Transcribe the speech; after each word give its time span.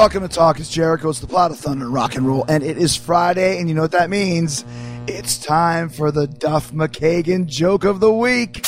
Welcome 0.00 0.26
to 0.26 0.34
Talk 0.34 0.58
is 0.60 0.70
Jericho. 0.70 1.10
It's 1.10 1.20
the 1.20 1.26
plot 1.26 1.50
of 1.50 1.58
thunder 1.58 1.84
and 1.84 1.92
rock 1.92 2.14
and 2.14 2.26
roll, 2.26 2.46
and 2.48 2.62
it 2.62 2.78
is 2.78 2.96
Friday, 2.96 3.58
and 3.58 3.68
you 3.68 3.74
know 3.74 3.82
what 3.82 3.92
that 3.92 4.08
means. 4.08 4.64
It's 5.06 5.36
time 5.36 5.90
for 5.90 6.10
the 6.10 6.26
Duff 6.26 6.72
McKagan 6.72 7.44
joke 7.44 7.84
of 7.84 8.00
the 8.00 8.10
week. 8.10 8.64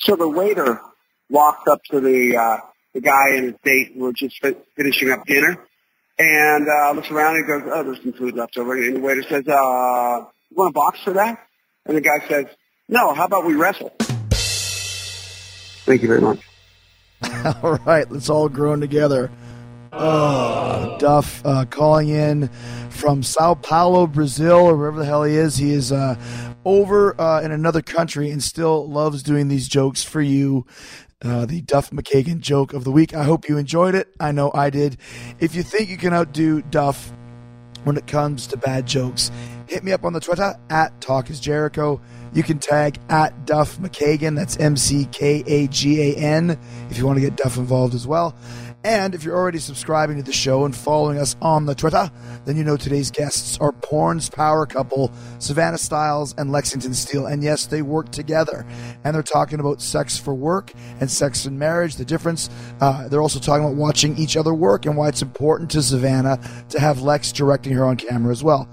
So 0.00 0.16
the 0.16 0.28
waiter 0.28 0.82
walks 1.30 1.66
up 1.66 1.82
to 1.92 1.98
the 1.98 2.36
uh, 2.36 2.58
the 2.92 3.00
guy 3.00 3.30
and 3.30 3.44
his 3.44 3.54
date 3.64 3.92
who 3.94 4.04
are 4.04 4.12
just 4.12 4.38
fi- 4.42 4.54
finishing 4.76 5.12
up 5.12 5.24
dinner, 5.24 5.56
and 6.18 6.66
uh, 6.68 6.92
looks 6.92 7.10
around 7.10 7.36
and 7.36 7.46
goes, 7.46 7.62
"Oh, 7.74 7.82
there's 7.82 8.02
some 8.02 8.12
food 8.12 8.34
left 8.34 8.58
over." 8.58 8.74
And 8.74 8.96
the 8.96 9.00
waiter 9.00 9.22
says, 9.22 9.48
uh, 9.48 10.26
"You 10.50 10.56
want 10.56 10.68
a 10.68 10.72
box 10.72 11.00
for 11.02 11.14
that?" 11.14 11.38
And 11.86 11.96
the 11.96 12.02
guy 12.02 12.18
says, 12.28 12.44
"No. 12.86 13.14
How 13.14 13.24
about 13.24 13.46
we 13.46 13.54
wrestle?" 13.54 13.94
Thank 15.86 16.02
you 16.02 16.08
very 16.08 16.20
much. 16.20 16.40
All 17.62 17.78
right, 17.86 18.10
let's 18.10 18.28
all 18.28 18.48
groan 18.48 18.80
together. 18.80 19.30
Oh, 19.92 20.96
Duff 20.98 21.44
uh, 21.44 21.64
calling 21.64 22.08
in 22.08 22.48
from 22.90 23.22
Sao 23.22 23.54
Paulo, 23.54 24.06
Brazil, 24.06 24.58
or 24.58 24.76
wherever 24.76 24.98
the 24.98 25.04
hell 25.04 25.24
he 25.24 25.34
is. 25.34 25.56
He 25.56 25.72
is 25.72 25.90
uh, 25.90 26.14
over 26.64 27.20
uh, 27.20 27.40
in 27.42 27.50
another 27.50 27.82
country 27.82 28.30
and 28.30 28.42
still 28.42 28.88
loves 28.88 29.22
doing 29.22 29.48
these 29.48 29.66
jokes 29.68 30.04
for 30.04 30.20
you. 30.20 30.64
Uh, 31.22 31.44
the 31.44 31.60
Duff 31.62 31.90
McKagan 31.90 32.40
joke 32.40 32.72
of 32.72 32.84
the 32.84 32.92
week. 32.92 33.14
I 33.14 33.24
hope 33.24 33.48
you 33.48 33.58
enjoyed 33.58 33.94
it. 33.94 34.08
I 34.20 34.32
know 34.32 34.50
I 34.54 34.70
did. 34.70 34.96
If 35.38 35.54
you 35.54 35.62
think 35.62 35.90
you 35.90 35.98
can 35.98 36.14
outdo 36.14 36.62
Duff 36.62 37.12
when 37.84 37.96
it 37.96 38.06
comes 38.06 38.46
to 38.48 38.56
bad 38.56 38.86
jokes, 38.86 39.30
hit 39.66 39.84
me 39.84 39.92
up 39.92 40.04
on 40.04 40.12
the 40.12 40.20
Twitter 40.20 40.54
at 40.70 40.98
Talk 41.00 41.28
is 41.30 41.40
Jericho. 41.40 42.00
You 42.32 42.42
can 42.42 42.58
tag 42.58 42.98
at 43.08 43.44
Duff 43.44 43.78
McKagan. 43.78 44.36
That's 44.36 44.56
M 44.58 44.76
C 44.76 45.06
K 45.06 45.42
A 45.46 45.66
G 45.66 46.00
A 46.12 46.16
N 46.16 46.58
if 46.88 46.96
you 46.96 47.06
want 47.06 47.16
to 47.16 47.20
get 47.20 47.36
Duff 47.36 47.56
involved 47.56 47.94
as 47.94 48.06
well. 48.06 48.34
And 48.82 49.14
if 49.14 49.24
you're 49.24 49.36
already 49.36 49.58
subscribing 49.58 50.16
to 50.16 50.22
the 50.22 50.32
show 50.32 50.64
and 50.64 50.74
following 50.74 51.18
us 51.18 51.36
on 51.42 51.66
the 51.66 51.74
Twitter, 51.74 52.10
then 52.46 52.56
you 52.56 52.64
know 52.64 52.78
today's 52.78 53.10
guests 53.10 53.58
are 53.58 53.72
Porn's 53.72 54.30
power 54.30 54.64
couple, 54.64 55.12
Savannah 55.38 55.76
Styles 55.76 56.34
and 56.38 56.50
Lexington 56.50 56.94
Steele. 56.94 57.26
And 57.26 57.42
yes, 57.42 57.66
they 57.66 57.82
work 57.82 58.10
together. 58.10 58.66
And 59.04 59.14
they're 59.14 59.22
talking 59.22 59.60
about 59.60 59.82
sex 59.82 60.16
for 60.16 60.34
work 60.34 60.72
and 60.98 61.10
sex 61.10 61.44
in 61.44 61.58
marriage, 61.58 61.96
the 61.96 62.06
difference. 62.06 62.48
Uh, 62.80 63.06
they're 63.08 63.20
also 63.20 63.38
talking 63.38 63.64
about 63.66 63.76
watching 63.76 64.16
each 64.16 64.36
other 64.36 64.54
work 64.54 64.86
and 64.86 64.96
why 64.96 65.08
it's 65.08 65.20
important 65.20 65.70
to 65.72 65.82
Savannah 65.82 66.40
to 66.70 66.80
have 66.80 67.02
Lex 67.02 67.32
directing 67.32 67.74
her 67.74 67.84
on 67.84 67.96
camera 67.96 68.32
as 68.32 68.42
well. 68.42 68.66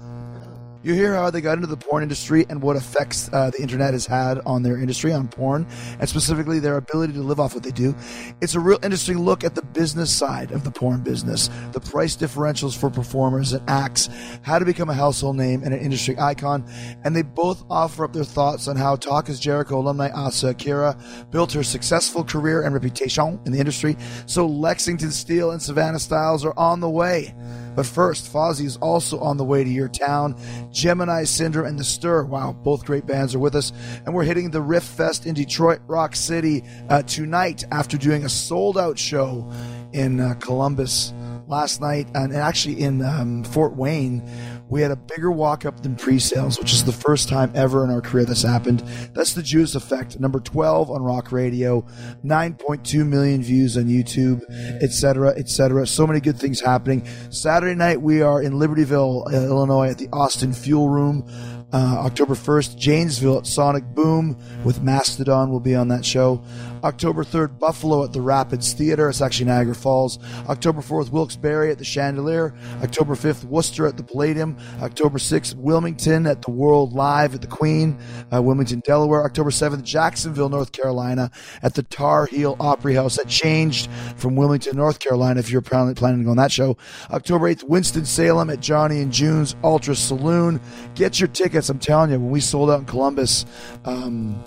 You 0.88 0.94
hear 0.94 1.14
how 1.14 1.28
they 1.28 1.42
got 1.42 1.58
into 1.58 1.66
the 1.66 1.76
porn 1.76 2.02
industry 2.02 2.46
and 2.48 2.62
what 2.62 2.74
effects 2.74 3.28
uh, 3.34 3.50
the 3.50 3.60
internet 3.60 3.92
has 3.92 4.06
had 4.06 4.38
on 4.46 4.62
their 4.62 4.78
industry, 4.78 5.12
on 5.12 5.28
porn, 5.28 5.66
and 6.00 6.08
specifically 6.08 6.60
their 6.60 6.78
ability 6.78 7.12
to 7.12 7.20
live 7.20 7.38
off 7.38 7.52
what 7.52 7.62
they 7.62 7.72
do. 7.72 7.94
It's 8.40 8.54
a 8.54 8.60
real 8.60 8.78
interesting 8.82 9.18
look 9.18 9.44
at 9.44 9.54
the 9.54 9.60
business 9.60 10.10
side 10.10 10.50
of 10.50 10.64
the 10.64 10.70
porn 10.70 11.02
business, 11.02 11.50
the 11.72 11.80
price 11.80 12.16
differentials 12.16 12.74
for 12.74 12.88
performers 12.88 13.52
and 13.52 13.68
acts, 13.68 14.08
how 14.40 14.58
to 14.58 14.64
become 14.64 14.88
a 14.88 14.94
household 14.94 15.36
name 15.36 15.62
and 15.62 15.74
an 15.74 15.80
industry 15.80 16.18
icon. 16.18 16.64
And 17.04 17.14
they 17.14 17.20
both 17.20 17.64
offer 17.68 18.06
up 18.06 18.14
their 18.14 18.24
thoughts 18.24 18.66
on 18.66 18.76
how 18.76 18.96
Talk 18.96 19.28
is 19.28 19.38
Jericho 19.38 19.80
alumni 19.80 20.08
Asa 20.14 20.48
Akira 20.48 20.96
built 21.30 21.52
her 21.52 21.64
successful 21.64 22.24
career 22.24 22.62
and 22.62 22.72
reputation 22.72 23.38
in 23.44 23.52
the 23.52 23.58
industry. 23.58 23.94
So 24.24 24.46
Lexington 24.46 25.10
Steele 25.10 25.50
and 25.50 25.60
Savannah 25.60 25.98
Styles 25.98 26.46
are 26.46 26.58
on 26.58 26.80
the 26.80 26.88
way. 26.88 27.34
But 27.78 27.86
first, 27.86 28.32
Fozzy 28.32 28.64
is 28.64 28.76
also 28.78 29.20
on 29.20 29.36
the 29.36 29.44
way 29.44 29.62
to 29.62 29.70
your 29.70 29.86
town. 29.86 30.34
Gemini 30.72 31.22
Syndrome 31.22 31.64
and 31.64 31.78
The 31.78 31.84
Stir. 31.84 32.24
Wow, 32.24 32.52
both 32.52 32.84
great 32.84 33.06
bands 33.06 33.36
are 33.36 33.38
with 33.38 33.54
us. 33.54 33.72
And 34.04 34.12
we're 34.16 34.24
hitting 34.24 34.50
the 34.50 34.60
Riff 34.60 34.82
Fest 34.82 35.26
in 35.26 35.34
Detroit, 35.36 35.78
Rock 35.86 36.16
City 36.16 36.64
uh, 36.88 37.02
tonight 37.02 37.62
after 37.70 37.96
doing 37.96 38.24
a 38.24 38.28
sold 38.28 38.78
out 38.78 38.98
show 38.98 39.48
in 39.92 40.18
uh, 40.18 40.34
Columbus 40.40 41.14
last 41.46 41.80
night 41.80 42.08
and 42.16 42.34
actually 42.34 42.80
in 42.80 43.00
um, 43.00 43.44
Fort 43.44 43.76
Wayne. 43.76 44.28
We 44.68 44.82
had 44.82 44.90
a 44.90 44.96
bigger 44.96 45.30
walk 45.30 45.64
up 45.64 45.82
than 45.82 45.96
pre 45.96 46.18
sales, 46.18 46.58
which 46.58 46.72
is 46.72 46.84
the 46.84 46.92
first 46.92 47.28
time 47.28 47.50
ever 47.54 47.84
in 47.84 47.90
our 47.90 48.00
career 48.00 48.24
this 48.24 48.42
happened. 48.42 48.80
That's 49.14 49.32
the 49.32 49.42
Judas 49.42 49.74
Effect, 49.74 50.20
number 50.20 50.40
12 50.40 50.90
on 50.90 51.02
rock 51.02 51.32
radio, 51.32 51.86
9.2 52.24 53.06
million 53.06 53.42
views 53.42 53.76
on 53.76 53.84
YouTube, 53.84 54.42
etc., 54.82 55.30
etc. 55.30 55.86
So 55.86 56.06
many 56.06 56.20
good 56.20 56.38
things 56.38 56.60
happening. 56.60 57.06
Saturday 57.30 57.74
night, 57.74 58.02
we 58.02 58.20
are 58.20 58.42
in 58.42 58.54
Libertyville, 58.54 59.32
uh, 59.32 59.46
Illinois, 59.46 59.90
at 59.90 59.98
the 59.98 60.08
Austin 60.12 60.52
Fuel 60.52 60.88
Room. 60.88 61.26
Uh, 61.70 61.96
October 61.98 62.34
1st, 62.34 62.78
Janesville 62.78 63.38
at 63.38 63.46
Sonic 63.46 63.84
Boom 63.94 64.38
with 64.64 64.80
Mastodon 64.80 65.50
will 65.50 65.60
be 65.60 65.74
on 65.74 65.88
that 65.88 66.02
show. 66.02 66.42
October 66.84 67.24
3rd, 67.24 67.58
Buffalo 67.58 68.04
at 68.04 68.12
the 68.12 68.20
Rapids 68.20 68.72
Theater. 68.72 69.08
It's 69.08 69.20
actually 69.20 69.46
Niagara 69.46 69.74
Falls. 69.74 70.18
October 70.48 70.80
4th, 70.80 71.10
Wilkes-Barre 71.10 71.70
at 71.70 71.78
the 71.78 71.84
Chandelier. 71.84 72.54
October 72.82 73.14
5th, 73.14 73.44
Worcester 73.44 73.86
at 73.86 73.96
the 73.96 74.02
Palladium. 74.02 74.56
October 74.80 75.18
6th, 75.18 75.54
Wilmington 75.56 76.26
at 76.26 76.42
the 76.42 76.50
World 76.50 76.92
Live 76.92 77.34
at 77.34 77.40
the 77.40 77.46
Queen, 77.46 77.98
uh, 78.32 78.42
Wilmington, 78.42 78.80
Delaware. 78.80 79.24
October 79.24 79.50
7th, 79.50 79.82
Jacksonville, 79.82 80.48
North 80.48 80.72
Carolina 80.72 81.30
at 81.62 81.74
the 81.74 81.82
Tar 81.82 82.26
Heel 82.26 82.56
Opry 82.60 82.94
House. 82.94 83.16
That 83.16 83.28
changed 83.28 83.90
from 84.16 84.36
Wilmington, 84.36 84.76
North 84.76 84.98
Carolina 84.98 85.40
if 85.40 85.50
you're 85.50 85.60
planning 85.60 85.94
planning 85.94 86.20
to 86.20 86.24
go 86.24 86.30
on 86.30 86.36
that 86.36 86.52
show. 86.52 86.76
October 87.10 87.52
8th, 87.52 87.64
Winston-Salem 87.64 88.50
at 88.50 88.60
Johnny 88.60 89.00
and 89.00 89.12
June's 89.12 89.56
Ultra 89.62 89.94
Saloon. 89.94 90.60
Get 90.94 91.20
your 91.20 91.28
tickets. 91.28 91.68
I'm 91.68 91.78
telling 91.78 92.10
you, 92.10 92.18
when 92.18 92.30
we 92.30 92.40
sold 92.40 92.70
out 92.70 92.80
in 92.80 92.86
Columbus, 92.86 93.44
um, 93.84 94.42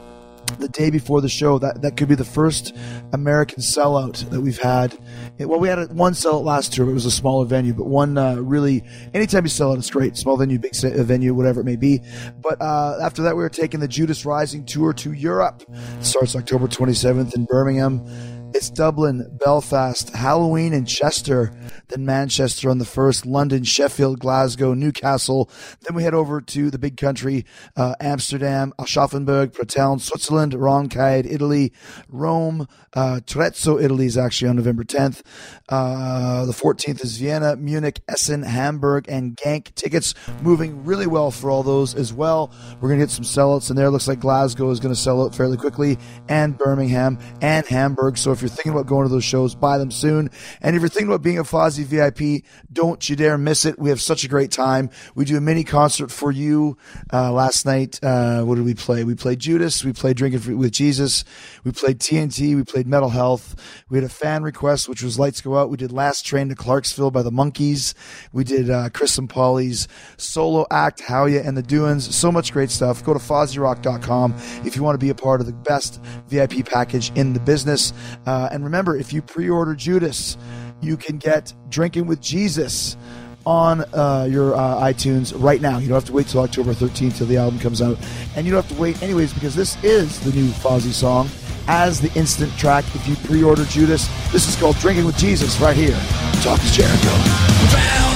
the 0.60 0.68
day 0.68 0.90
before 0.90 1.22
the 1.22 1.30
show. 1.30 1.60
That 1.60 1.82
that 1.82 1.98
could 1.98 2.08
be 2.08 2.16
the 2.16 2.26
first 2.26 2.76
American 3.14 3.62
sellout 3.62 4.30
that 4.30 4.42
we've 4.42 4.60
had. 4.60 4.98
It- 5.38 5.50
well, 5.50 5.60
we 5.60 5.68
had 5.68 5.80
a, 5.80 5.86
one 5.88 6.14
sellout 6.14 6.44
last 6.44 6.78
but 6.78 6.88
it 6.88 6.94
was 6.94 7.06
a 7.06 7.12
smaller 7.12 7.46
venue. 7.46 7.74
But 7.74 7.88
one 7.88 8.18
uh, 8.18 8.36
really, 8.36 8.84
anytime 9.14 9.44
you 9.44 9.50
sell 9.50 9.72
out, 9.72 9.78
it's 9.78 9.90
great. 9.90 10.16
Small 10.18 10.38
venue, 10.38 10.60
big 10.60 10.76
venue, 10.76 11.34
whatever 11.34 11.62
it 11.62 11.66
may 11.66 11.76
be. 11.76 12.02
But 12.42 12.62
uh, 12.62 13.00
after 13.02 13.24
that, 13.24 13.36
we 13.36 13.44
were 13.44 13.50
taking 13.50 13.80
the 13.80 13.88
Judas 13.88 14.26
Rising 14.26 14.66
tour 14.66 14.94
to 14.94 15.14
Europe. 15.14 15.64
It 16.00 16.06
starts 16.06 16.36
October 16.36 16.68
27th 16.68 17.36
in 17.36 17.46
Birmingham. 17.46 18.06
It's 18.54 18.70
Dublin, 18.70 19.38
Belfast, 19.44 20.10
Halloween 20.10 20.74
in 20.74 20.86
Chester, 20.86 21.54
then 21.88 22.06
Manchester 22.06 22.70
on 22.70 22.80
the 22.80 22.86
first, 22.86 23.26
London, 23.26 23.64
Sheffield, 23.64 24.20
Glasgow, 24.20 24.74
Newcastle. 24.74 25.50
Then 25.82 25.96
we 25.96 26.04
head 26.04 26.14
over 26.14 26.42
to 26.42 26.70
the 26.70 26.78
big 26.78 26.98
country, 26.98 27.46
uh, 27.78 27.96
Amsterdam, 28.02 28.74
Aschaffenburg, 28.78 29.54
Pratteln, 29.54 30.02
Switzerland, 30.02 30.54
Roncade, 30.54 31.26
Italy, 31.26 31.72
Rome, 32.10 32.68
uh, 32.94 33.22
Trezzo, 33.26 33.82
Italy 33.82 34.06
is 34.06 34.18
actually 34.18 34.50
on 34.50 34.58
November 34.58 34.84
10th. 34.84 35.22
Uh, 35.70 36.46
the 36.46 36.52
14th 36.52 37.04
is 37.04 37.18
Vienna, 37.18 37.56
Munich, 37.56 38.02
Essen, 38.10 38.44
Hamburg, 38.44 39.06
and 39.08 39.38
Gank. 39.38 39.74
Tickets 39.76 40.14
moving 40.42 40.84
really 40.84 41.08
well 41.08 41.32
for 41.32 41.50
all 41.50 41.64
those 41.64 41.96
as 41.96 42.12
well. 42.12 42.52
We're 42.82 42.90
going 42.90 43.00
to 43.00 43.06
get 43.06 43.12
some 43.12 43.24
sellouts 43.24 43.70
in 43.70 43.78
there. 43.78 43.90
Looks 43.90 44.10
like 44.10 44.20
Glasgow 44.20 44.70
is 44.72 44.82
going 44.82 44.94
to 44.94 45.00
sell 45.00 45.24
out 45.24 45.34
fairly 45.34 45.56
quickly, 45.56 45.98
and 46.28 46.58
Birmingham 46.58 47.18
and 47.42 47.66
Hamburg. 47.66 48.18
So 48.18 48.32
if 48.32 48.41
you're 48.42 48.50
thinking 48.50 48.72
about 48.72 48.88
going 48.88 49.08
to 49.08 49.14
those 49.14 49.24
shows, 49.24 49.56
buy 49.56 49.78
them 49.78 49.92
soon. 49.92 50.30
And 50.62 50.76
if 50.76 50.82
you're 50.82 50.90
thinking 50.90 51.08
about 51.08 51.22
being 51.22 51.40
a 51.40 51.44
Fozzy 51.44 51.84
VIP, 51.84 52.46
don't 52.72 53.08
you 53.10 53.16
dare 53.16 53.38
miss 53.38 53.66
it. 53.66 53.80
We 53.80 53.90
have 53.90 54.02
such 54.02 54.24
a 54.24 54.28
great 54.28 54.52
time. 54.52 54.90
We 55.16 55.26
do 55.26 55.38
a 55.38 55.42
mini 55.42 55.64
concert 55.64 56.12
for 56.12 56.32
you. 56.32 56.78
Uh, 57.12 57.32
last 57.32 57.66
night, 57.66 58.00
uh, 58.04 58.44
what 58.44 58.56
did 58.56 58.66
we 58.66 58.74
play? 58.74 59.04
We 59.04 59.16
played 59.16 59.40
Judas. 59.40 59.84
We 59.84 59.94
played 59.94 60.18
Drinking 60.18 60.58
with 60.58 60.72
Jesus. 60.72 61.24
We 61.64 61.72
played 61.72 62.00
TNT. 62.00 62.56
We 62.56 62.64
played 62.64 62.88
Metal 62.88 63.10
Health. 63.10 63.56
We 63.90 63.98
had 63.98 64.06
a 64.06 64.10
fan 64.10 64.44
request, 64.44 64.88
which 64.88 65.04
was 65.04 65.20
Lights 65.20 65.42
Go 65.42 65.58
Out. 65.58 65.70
We 65.70 65.78
did 65.78 65.92
Last 65.92 66.26
Train 66.26 66.50
to 66.50 66.56
Clarksville 66.56 67.12
by 67.12 67.22
the 67.22 67.32
Monkees. 67.32 67.94
We 68.32 68.44
did 68.44 68.70
uh, 68.70 68.90
Chris 68.90 69.18
and 69.18 69.30
Polly's 69.30 69.88
solo 70.18 70.66
act, 70.72 71.02
How 71.02 71.26
Ya 71.26 71.42
and 71.44 71.58
the 71.58 71.64
Doings. 71.64 72.16
So 72.16 72.32
much 72.32 72.54
great 72.54 72.72
stuff. 72.72 73.04
Go 73.04 73.14
to 73.14 73.20
FozzyRock.com 73.20 74.36
if 74.66 74.76
you 74.76 74.84
want 74.84 74.96
to 74.96 75.04
be 75.04 75.10
a 75.10 75.16
part 75.16 75.42
of 75.42 75.48
the 75.48 75.54
best 75.54 76.02
VIP 76.28 76.66
package 76.66 77.12
in 77.16 77.34
the 77.34 77.40
business. 77.40 77.94
Uh, 78.26 78.31
and 78.52 78.64
remember, 78.64 78.96
if 78.96 79.14
you 79.14 79.22
pre-order 79.22 79.76
Judas, 79.76 80.38
you 80.82 80.98
can 80.98 81.18
get 81.18 81.54
Drinking 81.70 82.08
with 82.08 82.22
Jesus 82.22 82.98
on 83.46 83.82
uh, 83.94 84.28
your 84.30 84.56
uh, 84.56 84.82
iTunes 84.82 85.34
right 85.36 85.62
now. 85.62 85.78
You 85.78 85.88
don't 85.88 85.96
have 85.96 86.06
to 86.06 86.14
wait 86.14 86.28
till 86.28 86.42
October 86.42 86.74
13th 86.74 87.18
till 87.18 87.28
the 87.28 87.38
album 87.38 87.60
comes 87.60 87.82
out. 87.82 87.98
And 88.36 88.46
you 88.46 88.52
don't 88.52 88.64
have 88.64 88.76
to 88.76 88.82
wait 88.82 89.02
anyways 89.02 89.34
because 89.34 89.56
this 89.56 89.82
is 89.84 90.20
the 90.20 90.32
new 90.32 90.50
Fozzy 90.50 90.92
song 90.92 91.30
as 91.68 92.02
the 92.02 92.12
instant 92.20 92.52
track. 92.58 92.86
If 92.96 93.08
you 93.08 93.16
pre-order 93.28 93.66
Judas, 93.66 94.08
this 94.32 94.48
is 94.48 94.56
called 94.56 94.78
Drinking 94.78 95.06
with 95.06 95.18
Jesus 95.18 95.60
right 95.60 95.76
here. 95.76 96.00
Talk 96.44 96.62
is 96.64 96.72
Jericho. 96.72 98.11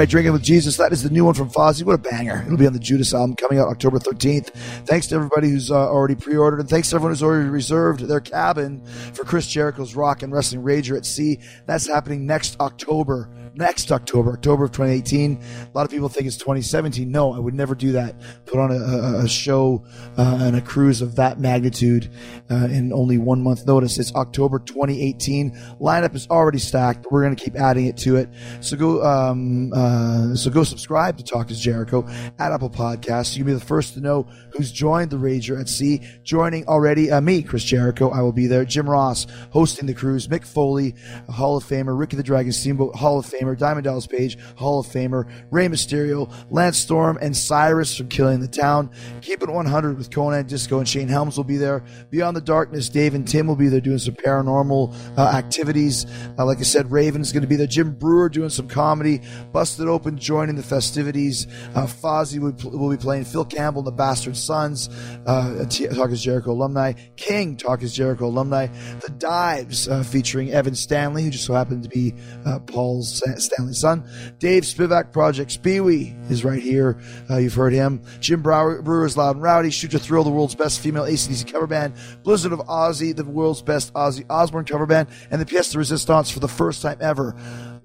Right, 0.00 0.08
Drinking 0.08 0.32
with 0.32 0.42
Jesus. 0.42 0.78
That 0.78 0.92
is 0.92 1.02
the 1.02 1.10
new 1.10 1.26
one 1.26 1.34
from 1.34 1.50
Fozzy. 1.50 1.82
What 1.82 1.94
a 1.94 1.98
banger. 1.98 2.42
It'll 2.46 2.56
be 2.56 2.66
on 2.66 2.72
the 2.72 2.78
Judas 2.78 3.12
album 3.12 3.36
coming 3.36 3.58
out 3.58 3.68
October 3.68 3.98
13th. 3.98 4.48
Thanks 4.86 5.08
to 5.08 5.14
everybody 5.14 5.50
who's 5.50 5.70
uh, 5.70 5.74
already 5.74 6.14
pre 6.14 6.36
ordered, 6.36 6.60
and 6.60 6.68
thanks 6.70 6.88
to 6.88 6.96
everyone 6.96 7.12
who's 7.12 7.22
already 7.22 7.50
reserved 7.50 8.00
their 8.00 8.20
cabin 8.20 8.82
for 9.12 9.24
Chris 9.24 9.46
Jericho's 9.46 9.94
Rock 9.94 10.22
and 10.22 10.32
Wrestling 10.32 10.62
Rager 10.62 10.96
at 10.96 11.04
Sea. 11.04 11.38
That's 11.66 11.86
happening 11.86 12.24
next 12.24 12.58
October 12.60 13.28
next 13.54 13.92
October, 13.92 14.32
October 14.32 14.64
of 14.64 14.72
2018. 14.72 15.40
A 15.40 15.76
lot 15.76 15.84
of 15.84 15.90
people 15.90 16.08
think 16.08 16.26
it's 16.26 16.36
2017. 16.36 17.10
No, 17.10 17.32
I 17.32 17.38
would 17.38 17.54
never 17.54 17.74
do 17.74 17.92
that. 17.92 18.14
Put 18.46 18.58
on 18.58 18.70
a, 18.70 19.24
a, 19.24 19.28
show 19.28 19.84
uh, 20.16 20.38
and 20.40 20.56
a 20.56 20.60
cruise 20.60 21.02
of 21.02 21.16
that 21.16 21.38
magnitude 21.40 22.10
uh, 22.50 22.66
in 22.70 22.92
only 22.92 23.18
one 23.18 23.42
month 23.42 23.66
notice. 23.66 23.98
It's 23.98 24.14
October 24.14 24.58
2018. 24.58 25.52
Lineup 25.80 26.14
is 26.14 26.26
already 26.28 26.58
stacked, 26.58 27.02
but 27.02 27.12
we're 27.12 27.22
going 27.22 27.36
to 27.36 27.42
keep 27.42 27.56
adding 27.56 27.86
it 27.86 27.96
to 27.98 28.16
it. 28.16 28.28
So 28.60 28.76
go, 28.76 29.04
um, 29.04 29.72
uh, 29.72 30.34
so 30.34 30.50
go 30.50 30.64
subscribe 30.64 31.16
to 31.18 31.24
Talk 31.24 31.50
is 31.50 31.60
Jericho 31.60 32.06
at 32.38 32.52
Apple 32.52 32.70
Podcasts. 32.70 33.36
You'll 33.36 33.46
be 33.46 33.52
the 33.52 33.60
first 33.60 33.94
to 33.94 34.00
know 34.00 34.26
who's 34.52 34.72
joined 34.72 35.10
the 35.10 35.16
Rager 35.16 35.60
at 35.60 35.68
Sea. 35.68 36.00
Joining 36.22 36.66
already 36.66 37.10
uh, 37.10 37.20
me, 37.20 37.42
Chris 37.42 37.64
Jericho. 37.64 38.10
I 38.10 38.22
will 38.22 38.32
be 38.32 38.46
there. 38.46 38.64
Jim 38.64 38.88
Ross 38.88 39.26
hosting 39.50 39.86
the 39.86 39.94
cruise. 39.94 40.28
Mick 40.28 40.46
Foley, 40.46 40.94
Hall 41.28 41.56
of 41.56 41.64
Famer. 41.64 41.98
Ricky 41.98 42.16
the 42.16 42.22
Dragon 42.22 42.52
Steamboat, 42.52 42.96
Hall 42.96 43.18
of 43.18 43.26
Famer. 43.26 43.39
Diamond 43.40 43.84
Dallas 43.84 44.06
Page, 44.06 44.38
Hall 44.56 44.80
of 44.80 44.86
Famer. 44.86 45.30
Rey 45.50 45.68
Mysterio, 45.68 46.32
Lance 46.50 46.78
Storm, 46.78 47.18
and 47.20 47.36
Cyrus 47.36 47.96
from 47.96 48.08
Killing 48.08 48.40
the 48.40 48.48
Town. 48.48 48.90
Keep 49.22 49.42
it 49.42 49.48
100 49.50 49.96
with 49.98 50.10
Konnan 50.10 50.46
Disco 50.46 50.78
and 50.78 50.88
Shane 50.88 51.08
Helms 51.08 51.36
will 51.36 51.44
be 51.44 51.56
there. 51.56 51.82
Beyond 52.10 52.36
the 52.36 52.40
Darkness, 52.40 52.88
Dave 52.88 53.14
and 53.14 53.26
Tim 53.26 53.46
will 53.46 53.56
be 53.56 53.68
there 53.68 53.80
doing 53.80 53.98
some 53.98 54.14
paranormal 54.14 54.94
uh, 55.18 55.22
activities. 55.22 56.06
Uh, 56.38 56.44
like 56.44 56.58
I 56.58 56.62
said, 56.62 56.90
Raven's 56.90 57.32
going 57.32 57.42
to 57.42 57.48
be 57.48 57.56
there. 57.56 57.66
Jim 57.66 57.94
Breuer 57.94 58.28
doing 58.28 58.50
some 58.50 58.68
comedy. 58.68 59.20
Busted 59.52 59.88
Open 59.88 60.18
joining 60.18 60.56
the 60.56 60.62
festivities. 60.62 61.46
Uh, 61.74 61.86
Fozzy 61.86 62.38
will, 62.38 62.78
will 62.78 62.90
be 62.90 62.96
playing. 62.96 63.24
Phil 63.24 63.44
Campbell 63.44 63.80
and 63.80 63.86
the 63.86 63.92
Bastard 63.92 64.36
Sons. 64.36 64.88
Uh, 65.26 65.64
Talk 65.94 66.10
is 66.10 66.22
Jericho 66.22 66.52
alumni. 66.52 66.92
King, 67.16 67.56
Talk 67.56 67.82
is 67.82 67.94
Jericho 67.94 68.26
alumni. 68.26 68.66
The 69.00 69.10
Dives 69.10 69.88
uh, 69.88 70.02
featuring 70.02 70.50
Evan 70.50 70.74
Stanley, 70.74 71.24
who 71.24 71.30
just 71.30 71.44
so 71.44 71.54
happened 71.54 71.82
to 71.82 71.88
be 71.88 72.14
uh, 72.46 72.58
Paul's 72.60 73.22
Stanley's 73.38 73.80
son. 73.80 74.08
Dave 74.38 74.64
Spivak, 74.64 75.12
Project 75.12 75.50
Speewee 75.50 76.30
is 76.30 76.44
right 76.44 76.62
here. 76.62 76.98
Uh, 77.28 77.36
you've 77.36 77.54
heard 77.54 77.72
him. 77.72 78.02
Jim 78.20 78.42
Breuer, 78.42 78.82
Breuer's 78.82 79.16
Loud 79.16 79.36
and 79.36 79.42
Rowdy. 79.42 79.70
Shoot 79.70 79.92
to 79.92 79.98
Thrill, 79.98 80.24
the 80.24 80.30
world's 80.30 80.54
best 80.54 80.80
female 80.80 81.04
ACDC 81.04 81.50
cover 81.52 81.66
band. 81.66 81.94
Blizzard 82.22 82.52
of 82.52 82.60
Ozzy, 82.60 83.14
the 83.14 83.24
world's 83.24 83.62
best 83.62 83.92
Ozzy 83.94 84.24
Osbourne 84.30 84.64
cover 84.64 84.86
band. 84.86 85.08
And 85.30 85.40
the 85.40 85.46
Pièce 85.46 85.72
de 85.72 85.78
Resistance 85.78 86.30
for 86.30 86.40
the 86.40 86.48
first 86.48 86.82
time 86.82 86.98
ever. 87.00 87.34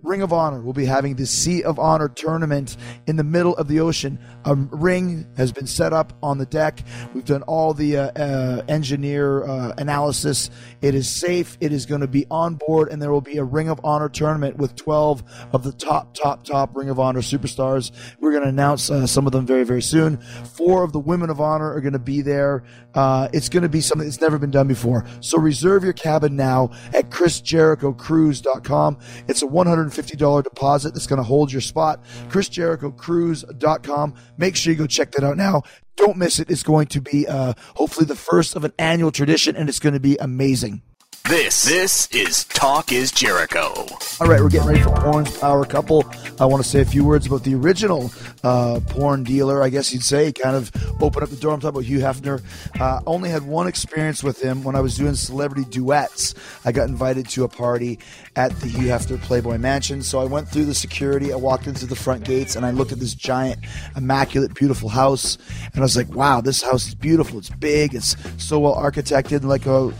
Ring 0.06 0.22
of 0.22 0.32
Honor 0.32 0.62
will 0.62 0.74
be 0.74 0.86
having 0.86 1.16
the 1.16 1.26
Sea 1.26 1.64
of 1.64 1.80
Honor 1.80 2.08
tournament 2.08 2.78
in 3.08 3.16
the 3.16 3.24
middle 3.24 3.56
of 3.56 3.68
the 3.68 3.80
ocean. 3.80 4.20
A 4.46 4.54
ring 4.54 5.26
has 5.36 5.52
been 5.52 5.66
set 5.66 5.94
up 5.94 6.14
on 6.22 6.38
the 6.38 6.46
deck. 6.46 6.84
We've 7.14 7.26
done 7.26 7.42
all 7.44 7.74
the 7.74 7.98
uh, 7.98 8.12
uh, 8.12 8.62
engineer 8.68 9.44
uh, 9.44 9.74
analysis. 9.80 10.52
It 10.82 10.94
is 10.94 11.10
safe. 11.10 11.58
It 11.60 11.74
is 11.74 11.88
going 11.88 12.02
to 12.02 12.08
be 12.08 12.28
on 12.30 12.56
board, 12.56 12.90
and 12.92 13.02
there 13.02 13.12
will 13.12 13.20
be 13.20 13.38
a 13.38 13.44
Ring 13.44 13.68
of 13.68 13.82
Honor 13.84 14.08
tournament 14.08 14.58
with 14.58 14.76
12 14.76 15.24
of 15.54 15.64
the 15.64 15.72
top, 15.72 16.14
top, 16.14 16.44
top 16.44 16.76
Ring 16.76 16.90
of 16.90 17.00
Honor 17.00 17.22
superstars. 17.22 17.92
We're 18.20 18.32
going 18.32 18.44
to 18.44 18.50
announce 18.50 18.92
uh, 18.92 19.08
some 19.08 19.26
of 19.26 19.34
them 19.34 19.48
very, 19.48 19.64
very 19.64 19.82
soon. 19.82 20.18
Four 20.18 20.84
of 20.84 20.94
the 20.94 21.00
Women 21.00 21.32
of 21.32 21.42
Honor 21.42 21.74
are 21.74 21.82
going 21.82 21.94
to 21.94 22.00
be 22.00 22.22
there. 22.22 22.64
Uh, 22.94 23.28
it's 23.34 23.50
going 23.50 23.64
to 23.64 23.70
be 23.70 23.82
something 23.82 24.08
that's 24.08 24.22
never 24.22 24.38
been 24.38 24.52
done 24.52 24.68
before. 24.68 25.04
So 25.20 25.40
reserve 25.40 25.84
your 25.84 25.94
cabin 25.94 26.36
now 26.36 26.70
at 26.94 27.10
chrisjerichocruise.com. 27.10 29.00
It's 29.28 29.42
a 29.42 29.48
150 29.48 29.95
dollars 30.02 30.44
deposit 30.44 30.94
that's 30.94 31.08
going 31.08 31.18
to 31.18 31.24
hold 31.24 31.52
your 31.52 31.62
spot. 31.62 32.04
chrisjerichocruise.com. 32.30 34.16
Make 34.38 34.56
sure 34.56 34.74
you 34.74 34.78
go 34.78 34.88
check 34.88 35.12
that 35.12 35.24
out 35.24 35.38
now. 35.38 35.64
Don't 35.96 36.18
miss 36.18 36.40
it. 36.40 36.50
It's 36.50 36.64
going 36.64 36.88
to 36.88 37.02
be 37.02 37.28
uh, 37.28 37.54
hopefully 37.76 38.06
the 38.06 38.16
first 38.16 38.56
of 38.56 38.64
an 38.64 38.74
annual 38.78 39.12
tradition, 39.12 39.56
and 39.56 39.70
it's 39.70 39.80
going 39.80 39.94
to 39.94 40.00
be 40.00 40.18
amazing. 40.18 40.82
This 41.28 41.64
this 41.64 42.08
is 42.12 42.44
Talk 42.44 42.92
is 42.92 43.12
Jericho. 43.12 43.74
All 44.20 44.28
right, 44.28 44.40
we're 44.40 44.48
getting 44.48 44.68
ready 44.68 44.84
for 44.84 44.92
Porn's 44.92 45.36
Power 45.40 45.66
Couple. 45.66 46.06
I 46.40 46.46
want 46.46 46.64
to 46.64 46.70
say 46.70 46.82
a 46.82 46.86
few 46.86 47.04
words 47.04 47.26
about 47.26 47.44
the 47.44 47.56
original 47.56 48.12
uh, 48.44 48.80
porn 48.90 49.24
dealer, 49.24 49.64
I 49.64 49.70
guess 49.70 49.92
you'd 49.92 50.04
say. 50.04 50.32
Kind 50.32 50.56
of 50.56 50.72
opened 51.02 51.24
up 51.24 51.30
the 51.32 51.36
door. 51.36 51.52
I'm 51.52 51.60
talking 51.60 51.78
about 51.78 51.86
Hugh 51.86 51.98
Hefner. 51.98 52.44
Uh, 52.80 53.02
only 53.08 53.32
had 53.32 53.42
one 53.42 53.66
experience 53.66 54.24
with 54.24 54.40
him 54.40 54.64
when 54.64 54.76
I 54.76 54.82
was 54.82 54.98
doing 54.98 55.16
celebrity 55.16 55.66
duets. 55.68 56.36
I 56.64 56.72
got 56.72 56.90
invited 56.90 57.28
to 57.30 57.44
a 57.44 57.48
party 57.48 57.98
at 58.36 58.52
the 58.60 58.68
Hugh 58.68 58.90
Hefner 58.90 59.20
Playboy 59.20 59.58
Mansion. 59.58 60.04
So 60.04 60.20
I 60.20 60.26
went 60.26 60.48
through 60.48 60.66
the 60.66 60.76
security. 60.76 61.34
I 61.34 61.38
walked 61.38 61.66
into 61.66 61.88
the 61.88 61.96
front 61.96 62.24
gates 62.24 62.56
and 62.56 62.64
I 62.64 62.70
looked 62.70 62.92
at 62.92 63.00
this 63.00 63.16
giant, 63.16 63.66
immaculate, 63.98 64.54
beautiful 64.54 64.90
house. 64.90 65.40
And 65.74 65.78
I 65.78 65.82
was 65.82 65.98
like, 65.98 66.10
wow, 66.10 66.40
this 66.42 66.62
house 66.62 66.88
is 66.88 66.94
beautiful. 66.94 67.40
It's 67.40 67.50
big. 67.50 67.96
It's 67.96 68.16
so 68.38 68.60
well 68.60 68.76
architected. 68.76 69.44
Like 69.44 69.66
a 69.66 69.92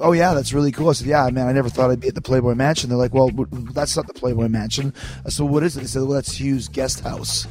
oh 0.00 0.12
yeah, 0.12 0.34
that's 0.34 0.52
really 0.52 0.72
cool. 0.72 0.88
I 0.88 0.92
said, 0.92 1.06
yeah, 1.06 1.28
man, 1.30 1.46
I 1.46 1.52
never 1.52 1.68
thought 1.68 1.90
I'd 1.90 2.00
be 2.00 2.08
at 2.08 2.14
the 2.14 2.20
Playboy 2.20 2.54
Mansion. 2.54 2.88
They're 2.88 2.98
like, 2.98 3.14
well, 3.14 3.30
that's 3.72 3.96
not 3.96 4.06
the 4.06 4.14
Playboy 4.14 4.48
Mansion. 4.48 4.92
I 5.24 5.30
said, 5.30 5.46
what 5.46 5.62
is 5.62 5.76
it? 5.76 5.80
They 5.80 5.86
said, 5.86 6.02
well, 6.02 6.12
that's 6.12 6.38
Hugh's 6.40 6.68
guest 6.68 7.00
house. 7.00 7.46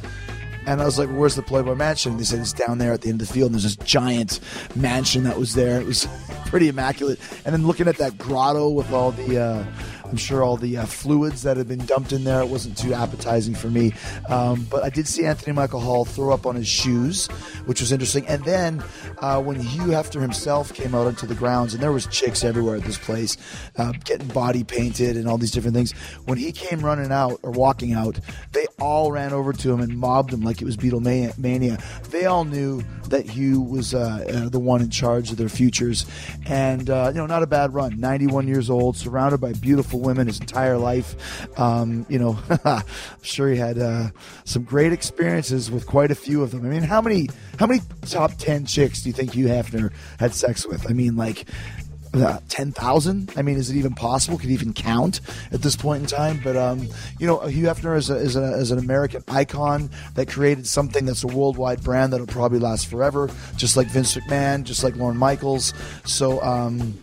And 0.66 0.82
I 0.82 0.84
was 0.84 0.98
like, 0.98 1.08
where's 1.08 1.34
the 1.34 1.42
Playboy 1.42 1.74
Mansion? 1.74 2.18
They 2.18 2.24
said 2.24 2.40
it's 2.40 2.52
down 2.52 2.76
there 2.76 2.92
at 2.92 3.00
the 3.00 3.08
end 3.08 3.22
of 3.22 3.28
the 3.28 3.32
field. 3.32 3.52
And 3.52 3.54
there's 3.54 3.76
this 3.76 3.86
giant 3.86 4.40
mansion 4.76 5.24
that 5.24 5.38
was 5.38 5.54
there. 5.54 5.80
It 5.80 5.86
was 5.86 6.06
pretty 6.46 6.68
immaculate. 6.68 7.18
And 7.46 7.54
then 7.54 7.66
looking 7.66 7.88
at 7.88 7.96
that 7.96 8.18
grotto 8.18 8.68
with 8.68 8.92
all 8.92 9.12
the, 9.12 9.40
uh, 9.40 9.64
I'm 10.10 10.16
sure 10.16 10.42
all 10.42 10.56
the 10.56 10.78
uh, 10.78 10.86
fluids 10.86 11.42
that 11.42 11.56
had 11.56 11.68
been 11.68 11.84
dumped 11.84 12.12
in 12.12 12.24
there, 12.24 12.40
it 12.40 12.48
wasn't 12.48 12.78
too 12.78 12.94
appetizing 12.94 13.54
for 13.54 13.68
me. 13.68 13.92
Um, 14.28 14.66
but 14.70 14.82
I 14.82 14.90
did 14.90 15.06
see 15.06 15.24
Anthony 15.24 15.52
Michael 15.52 15.80
Hall 15.80 16.04
throw 16.04 16.32
up 16.32 16.46
on 16.46 16.56
his 16.56 16.68
shoes, 16.68 17.26
which 17.66 17.80
was 17.80 17.92
interesting. 17.92 18.26
And 18.26 18.44
then 18.44 18.82
uh, 19.18 19.40
when 19.42 19.60
Hugh 19.60 19.88
Hefner 19.88 20.20
himself 20.20 20.72
came 20.72 20.94
out 20.94 21.06
onto 21.06 21.26
the 21.26 21.34
grounds, 21.34 21.74
and 21.74 21.82
there 21.82 21.92
was 21.92 22.06
chicks 22.06 22.44
everywhere 22.44 22.76
at 22.76 22.82
this 22.82 22.98
place, 22.98 23.36
uh, 23.76 23.92
getting 24.04 24.28
body 24.28 24.64
painted 24.64 25.16
and 25.16 25.28
all 25.28 25.38
these 25.38 25.50
different 25.50 25.76
things. 25.76 25.92
When 26.24 26.38
he 26.38 26.52
came 26.52 26.80
running 26.80 27.12
out 27.12 27.40
or 27.42 27.50
walking 27.50 27.92
out, 27.92 28.18
they 28.52 28.66
all 28.80 29.12
ran 29.12 29.32
over 29.32 29.52
to 29.52 29.72
him 29.72 29.80
and 29.80 29.98
mobbed 29.98 30.32
him 30.32 30.40
like 30.40 30.62
it 30.62 30.64
was 30.64 30.76
Beatlemania. 30.76 31.80
They 32.10 32.26
all 32.26 32.44
knew 32.44 32.82
that 33.10 33.28
Hugh 33.28 33.60
was 33.60 33.94
uh, 33.94 34.24
uh, 34.28 34.48
the 34.48 34.58
one 34.58 34.82
in 34.82 34.90
charge 34.90 35.30
of 35.30 35.36
their 35.36 35.48
futures, 35.48 36.06
and 36.46 36.88
uh, 36.88 37.10
you 37.14 37.20
know, 37.20 37.26
not 37.26 37.42
a 37.42 37.46
bad 37.46 37.74
run. 37.74 37.98
91 37.98 38.48
years 38.48 38.70
old, 38.70 38.96
surrounded 38.96 39.40
by 39.40 39.52
beautiful 39.52 40.00
women 40.00 40.26
his 40.26 40.40
entire 40.40 40.78
life. 40.78 41.58
Um, 41.58 42.06
you 42.08 42.18
know, 42.18 42.38
I'm 42.64 42.82
sure 43.22 43.50
he 43.50 43.56
had 43.56 43.78
uh, 43.78 44.10
some 44.44 44.64
great 44.64 44.92
experiences 44.92 45.70
with 45.70 45.86
quite 45.86 46.10
a 46.10 46.14
few 46.14 46.42
of 46.42 46.50
them. 46.50 46.64
I 46.64 46.68
mean, 46.68 46.82
how 46.82 47.00
many 47.00 47.28
how 47.58 47.66
many 47.66 47.80
top 48.02 48.32
10 48.38 48.66
chicks 48.66 49.02
do 49.02 49.08
you 49.08 49.12
think 49.12 49.34
Hugh 49.34 49.46
Hefner 49.46 49.92
had 50.18 50.34
sex 50.34 50.66
with? 50.66 50.88
I 50.88 50.92
mean, 50.92 51.16
like 51.16 51.44
uh, 52.22 52.40
10,000? 52.48 53.32
I 53.36 53.42
mean, 53.42 53.56
is 53.56 53.70
it 53.70 53.76
even 53.76 53.94
possible? 53.94 54.38
Could 54.38 54.50
even 54.50 54.72
count 54.72 55.20
at 55.52 55.62
this 55.62 55.76
point 55.76 56.02
in 56.02 56.06
time? 56.08 56.40
But, 56.42 56.56
um, 56.56 56.88
you 57.18 57.26
know, 57.26 57.40
Hugh 57.40 57.66
Hefner 57.66 57.96
is, 57.96 58.10
a, 58.10 58.16
is, 58.16 58.36
a, 58.36 58.54
is 58.54 58.70
an 58.70 58.78
American 58.78 59.22
icon 59.28 59.90
that 60.14 60.28
created 60.28 60.66
something 60.66 61.04
that's 61.04 61.24
a 61.24 61.28
worldwide 61.28 61.82
brand 61.82 62.12
that'll 62.12 62.26
probably 62.26 62.58
last 62.58 62.86
forever, 62.86 63.30
just 63.56 63.76
like 63.76 63.88
Vince 63.88 64.16
McMahon, 64.16 64.64
just 64.64 64.84
like 64.84 64.96
Lorne 64.96 65.16
Michaels. 65.16 65.74
So, 66.04 66.42
um, 66.42 66.98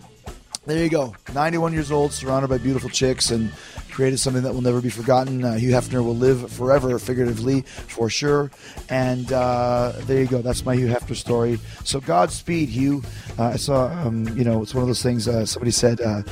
there 0.66 0.84
you 0.84 0.90
go. 0.90 1.16
91 1.34 1.74
years 1.74 1.92
old, 1.92 2.12
surrounded 2.12 2.48
by 2.48 2.58
beautiful 2.58 2.90
chicks, 2.90 3.32
and 3.32 3.52
created 3.96 4.20
something 4.20 4.44
that 4.44 4.54
will 4.54 4.62
never 4.62 4.82
be 4.82 4.90
forgotten. 4.90 5.44
Uh, 5.44 5.54
Hugh 5.54 5.72
Hefner 5.72 6.04
will 6.04 6.16
live 6.16 6.52
forever, 6.52 7.00
figuratively, 7.00 7.62
for 7.62 8.10
sure. 8.10 8.52
And 8.90 9.32
uh, 9.32 9.94
there 10.02 10.20
you 10.20 10.28
go. 10.28 10.42
That's 10.42 10.66
my 10.66 10.76
Hugh 10.76 10.88
Hefner 10.88 11.16
story. 11.16 11.60
So 11.86 12.02
Godspeed, 12.02 12.68
Hugh. 12.68 13.04
Uh, 13.40 13.52
I 13.54 13.56
saw, 13.56 13.88
um, 13.88 14.28
you 14.38 14.44
know, 14.44 14.62
it's 14.62 14.74
one 14.74 14.82
of 14.82 14.90
those 14.90 15.02
things. 15.02 15.28
Uh, 15.28 15.46
somebody 15.46 15.72
said, 15.72 16.02
uh, 16.02 16.24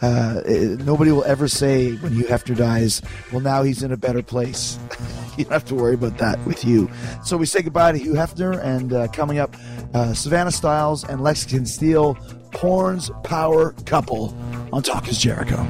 uh, 0.00 0.42
nobody 0.80 1.12
will 1.12 1.24
ever 1.24 1.46
say 1.46 1.92
when 1.96 2.12
Hugh 2.12 2.24
Hefner 2.24 2.56
dies, 2.56 3.02
well, 3.30 3.40
now 3.40 3.62
he's 3.62 3.82
in 3.82 3.92
a 3.92 3.96
better 3.96 4.22
place. 4.22 4.78
you 5.36 5.44
don't 5.44 5.52
have 5.52 5.64
to 5.66 5.74
worry 5.76 5.94
about 5.94 6.18
that 6.18 6.44
with 6.44 6.64
you. 6.64 6.90
So 7.24 7.36
we 7.36 7.46
say 7.46 7.62
goodbye 7.62 7.92
to 7.92 7.98
Hugh 7.98 8.14
Hefner, 8.14 8.60
and 8.64 9.12
coming 9.12 9.38
up, 9.38 9.54
Savannah 10.14 10.50
Styles 10.50 11.04
and 11.04 11.22
Lexington 11.22 11.66
Steele 11.66 12.16
Porn's 12.52 13.10
Power 13.24 13.72
Couple 13.86 14.36
on 14.72 14.82
Talk 14.82 15.08
is 15.08 15.18
Jericho. 15.18 15.66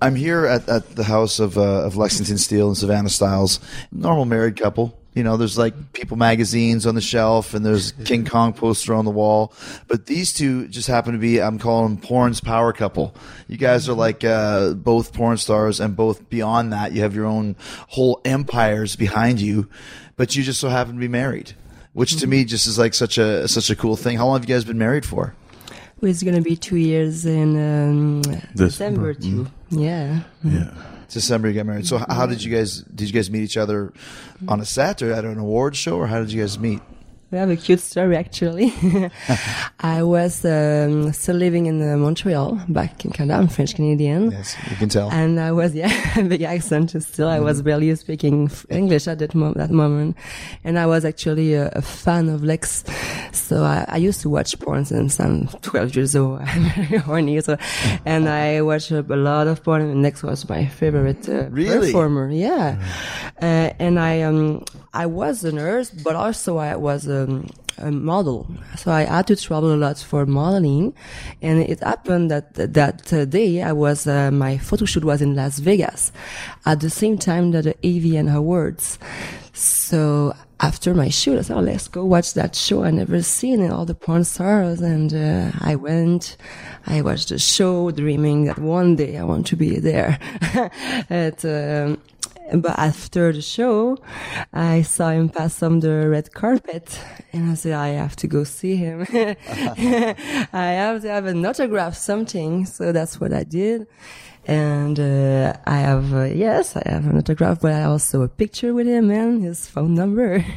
I'm 0.00 0.14
here 0.14 0.46
at, 0.46 0.68
at 0.68 0.94
the 0.94 1.04
house 1.04 1.40
of, 1.40 1.58
uh, 1.58 1.84
of 1.84 1.96
Lexington 1.96 2.38
Steele 2.38 2.68
and 2.68 2.76
Savannah 2.76 3.08
Styles. 3.08 3.58
Normal 3.90 4.26
married 4.26 4.56
couple. 4.56 4.96
You 5.14 5.24
know, 5.24 5.36
there's 5.36 5.58
like 5.58 5.92
People 5.94 6.16
magazines 6.16 6.86
on 6.86 6.94
the 6.94 7.00
shelf 7.00 7.54
and 7.54 7.66
there's 7.66 7.92
King 8.04 8.24
Kong 8.24 8.52
poster 8.52 8.94
on 8.94 9.04
the 9.04 9.10
wall. 9.10 9.52
But 9.88 10.06
these 10.06 10.32
two 10.32 10.68
just 10.68 10.86
happen 10.86 11.14
to 11.14 11.18
be, 11.18 11.40
I'm 11.42 11.58
calling 11.58 11.94
them 11.96 12.02
Porn's 12.02 12.40
Power 12.40 12.72
Couple. 12.72 13.14
You 13.48 13.56
guys 13.56 13.88
are 13.88 13.94
like 13.94 14.22
uh, 14.22 14.74
both 14.74 15.12
porn 15.12 15.38
stars 15.38 15.80
and 15.80 15.96
both 15.96 16.28
beyond 16.28 16.72
that. 16.72 16.92
You 16.92 17.02
have 17.02 17.16
your 17.16 17.26
own 17.26 17.56
whole 17.88 18.20
empires 18.24 18.94
behind 18.94 19.40
you, 19.40 19.68
but 20.16 20.36
you 20.36 20.44
just 20.44 20.60
so 20.60 20.68
happen 20.68 20.94
to 20.94 21.00
be 21.00 21.08
married, 21.08 21.54
which 21.94 22.16
to 22.20 22.28
me 22.28 22.44
just 22.44 22.68
is 22.68 22.78
like 22.78 22.94
such 22.94 23.18
a 23.18 23.48
such 23.48 23.70
a 23.70 23.74
cool 23.76 23.96
thing. 23.96 24.18
How 24.18 24.26
long 24.26 24.38
have 24.38 24.48
you 24.48 24.54
guys 24.54 24.64
been 24.64 24.78
married 24.78 25.06
for? 25.06 25.34
It's 26.00 26.22
gonna 26.22 26.40
be 26.40 26.56
two 26.56 26.76
years 26.76 27.26
in 27.26 27.56
um, 27.56 28.22
December. 28.54 29.14
December 29.14 29.14
too. 29.14 29.46
Yeah. 29.70 30.20
Mm-hmm. 30.44 30.56
Yeah. 30.56 30.74
December 31.08 31.48
you 31.48 31.54
got 31.54 31.66
married. 31.66 31.86
So 31.86 31.98
how 31.98 32.26
did 32.26 32.38
mm-hmm. 32.38 32.50
you 32.50 32.56
guys 32.56 32.82
did 32.82 33.08
you 33.08 33.14
guys 33.14 33.30
meet 33.30 33.42
each 33.42 33.56
other 33.56 33.92
on 34.46 34.60
a 34.60 34.64
set 34.64 35.02
or 35.02 35.12
at 35.12 35.24
an 35.24 35.38
award 35.38 35.74
show 35.74 35.96
or 35.96 36.06
how 36.06 36.20
did 36.20 36.32
you 36.32 36.40
guys 36.40 36.58
meet? 36.58 36.80
We 37.30 37.36
have 37.36 37.50
a 37.50 37.56
cute 37.56 37.80
story 37.80 38.16
actually. 38.16 38.72
I 39.80 40.02
was 40.02 40.46
um, 40.46 41.12
still 41.12 41.36
living 41.36 41.66
in 41.66 41.82
uh, 41.86 41.98
Montreal 41.98 42.58
back 42.70 43.04
in 43.04 43.10
Canada. 43.10 43.38
I'm 43.38 43.48
French 43.48 43.74
Canadian. 43.74 44.30
Yes, 44.30 44.56
you 44.70 44.76
can 44.76 44.88
tell. 44.88 45.10
And 45.10 45.38
I 45.38 45.52
was, 45.52 45.74
yeah, 45.82 46.22
big 46.22 46.40
accent 46.40 46.90
still. 47.02 47.28
I 47.28 47.38
was 47.38 47.60
barely 47.60 47.94
speaking 47.96 48.50
English 48.70 49.06
at 49.08 49.18
that, 49.18 49.34
mo- 49.34 49.52
that 49.56 49.70
moment. 49.70 50.16
And 50.64 50.78
I 50.78 50.86
was 50.86 51.04
actually 51.04 51.52
a, 51.52 51.68
a 51.74 51.82
fan 51.82 52.30
of 52.30 52.42
Lex. 52.42 52.84
So 53.32 53.62
I, 53.62 53.84
I 53.88 53.96
used 53.98 54.22
to 54.22 54.30
watch 54.30 54.58
porn 54.58 54.86
since 54.86 55.20
I'm 55.20 55.48
12 55.48 55.96
years 55.96 56.16
old. 56.16 56.40
I'm 56.44 56.62
very 56.70 56.96
horny. 56.96 57.38
So, 57.42 57.58
and 58.06 58.26
I 58.26 58.62
watched 58.62 58.90
a 58.90 59.02
lot 59.02 59.48
of 59.48 59.62
porn 59.62 59.82
and 59.82 60.02
Lex 60.02 60.22
was 60.22 60.48
my 60.48 60.64
favorite 60.64 61.28
uh, 61.28 61.50
Really? 61.50 61.88
performer. 61.88 62.30
Yeah. 62.30 62.82
Uh, 63.42 63.70
and 63.78 64.00
I, 64.00 64.22
um, 64.22 64.64
I 64.92 65.06
was 65.06 65.44
a 65.44 65.52
nurse, 65.52 65.90
but 65.90 66.16
also 66.16 66.58
I 66.58 66.76
was, 66.76 67.08
um, 67.08 67.48
a 67.80 67.90
model. 67.90 68.46
So 68.76 68.90
I 68.90 69.02
had 69.02 69.26
to 69.28 69.36
travel 69.36 69.72
a 69.72 69.76
lot 69.76 69.98
for 69.98 70.26
modeling. 70.26 70.94
And 71.42 71.60
it 71.62 71.80
happened 71.80 72.30
that 72.30 72.54
that 72.54 73.30
day 73.30 73.62
I 73.62 73.72
was, 73.72 74.06
uh, 74.06 74.30
my 74.30 74.58
photo 74.58 74.84
shoot 74.84 75.04
was 75.04 75.22
in 75.22 75.34
Las 75.34 75.58
Vegas 75.58 76.12
at 76.66 76.80
the 76.80 76.90
same 76.90 77.18
time 77.18 77.52
that 77.52 77.64
the 77.64 77.74
AVN 77.82 78.32
Awards. 78.34 78.98
So 79.52 80.34
after 80.60 80.94
my 80.94 81.08
shoot, 81.08 81.38
I 81.38 81.42
said, 81.42 81.56
oh, 81.56 81.60
let's 81.60 81.88
go 81.88 82.04
watch 82.04 82.34
that 82.34 82.54
show. 82.54 82.84
I 82.84 82.90
never 82.90 83.22
seen 83.22 83.60
and 83.60 83.72
all 83.72 83.84
the 83.84 83.94
porn 83.94 84.24
stars. 84.24 84.80
And, 84.80 85.14
uh, 85.14 85.56
I 85.60 85.76
went, 85.76 86.36
I 86.86 87.02
watched 87.02 87.28
the 87.28 87.38
show 87.38 87.90
dreaming 87.90 88.44
that 88.44 88.58
one 88.58 88.96
day 88.96 89.18
I 89.18 89.24
want 89.24 89.46
to 89.48 89.56
be 89.56 89.78
there. 89.78 90.18
at, 91.10 91.44
um, 91.44 92.00
but 92.54 92.78
after 92.78 93.32
the 93.32 93.42
show, 93.42 93.98
I 94.52 94.82
saw 94.82 95.10
him 95.10 95.28
pass 95.28 95.62
on 95.62 95.80
the 95.80 96.08
red 96.08 96.32
carpet, 96.32 97.00
and 97.32 97.50
I 97.50 97.54
said, 97.54 97.72
I 97.72 97.88
have 97.88 98.16
to 98.16 98.26
go 98.26 98.44
see 98.44 98.76
him. 98.76 99.06
I 99.12 100.16
have 100.52 101.02
to 101.02 101.08
have 101.08 101.26
an 101.26 101.44
autograph, 101.44 101.94
something. 101.94 102.66
So 102.66 102.92
that's 102.92 103.20
what 103.20 103.32
I 103.32 103.44
did. 103.44 103.86
And 104.46 104.98
uh, 104.98 105.52
I 105.66 105.76
have, 105.80 106.14
uh, 106.14 106.22
yes, 106.22 106.74
I 106.74 106.82
have 106.88 107.06
an 107.06 107.18
autograph, 107.18 107.60
but 107.60 107.74
I 107.74 107.84
also 107.84 108.22
a 108.22 108.28
picture 108.28 108.72
with 108.72 108.86
him 108.86 109.10
and 109.10 109.42
his 109.44 109.68
phone 109.68 109.94
number. 109.94 110.42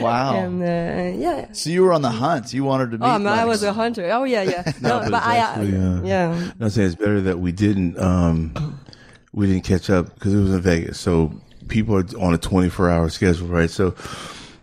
Wow. 0.00 0.34
and 0.34 0.62
uh, 0.62 1.18
yeah. 1.18 1.52
So 1.52 1.68
you 1.68 1.82
were 1.82 1.92
on 1.92 2.00
the 2.00 2.10
hunt. 2.10 2.54
You 2.54 2.64
wanted 2.64 2.92
to 2.92 2.98
meet. 2.98 3.06
Oh, 3.06 3.18
man, 3.18 3.38
I 3.38 3.44
was 3.44 3.62
a 3.62 3.72
hunter. 3.74 4.10
Oh, 4.10 4.24
yeah, 4.24 4.42
yeah. 4.42 4.72
No, 4.80 5.00
but 5.00 5.10
but 5.10 5.16
it's 5.18 5.26
I, 5.26 5.36
actually, 5.36 5.76
uh, 5.76 6.02
yeah. 6.02 6.50
I'm 6.58 6.70
saying 6.70 6.86
it's 6.86 6.96
better 6.96 7.20
that 7.20 7.38
we 7.38 7.52
didn't 7.52 7.98
um, 7.98 8.54
we 9.34 9.48
didn't 9.48 9.64
catch 9.64 9.90
up 9.90 10.14
because 10.14 10.32
it 10.32 10.38
was 10.38 10.52
in 10.52 10.60
Vegas. 10.60 10.98
So 10.98 11.32
people 11.68 11.96
are 11.96 12.04
on 12.18 12.34
a 12.34 12.38
24 12.38 12.88
hour 12.88 13.10
schedule, 13.10 13.48
right? 13.48 13.68
So, 13.68 13.94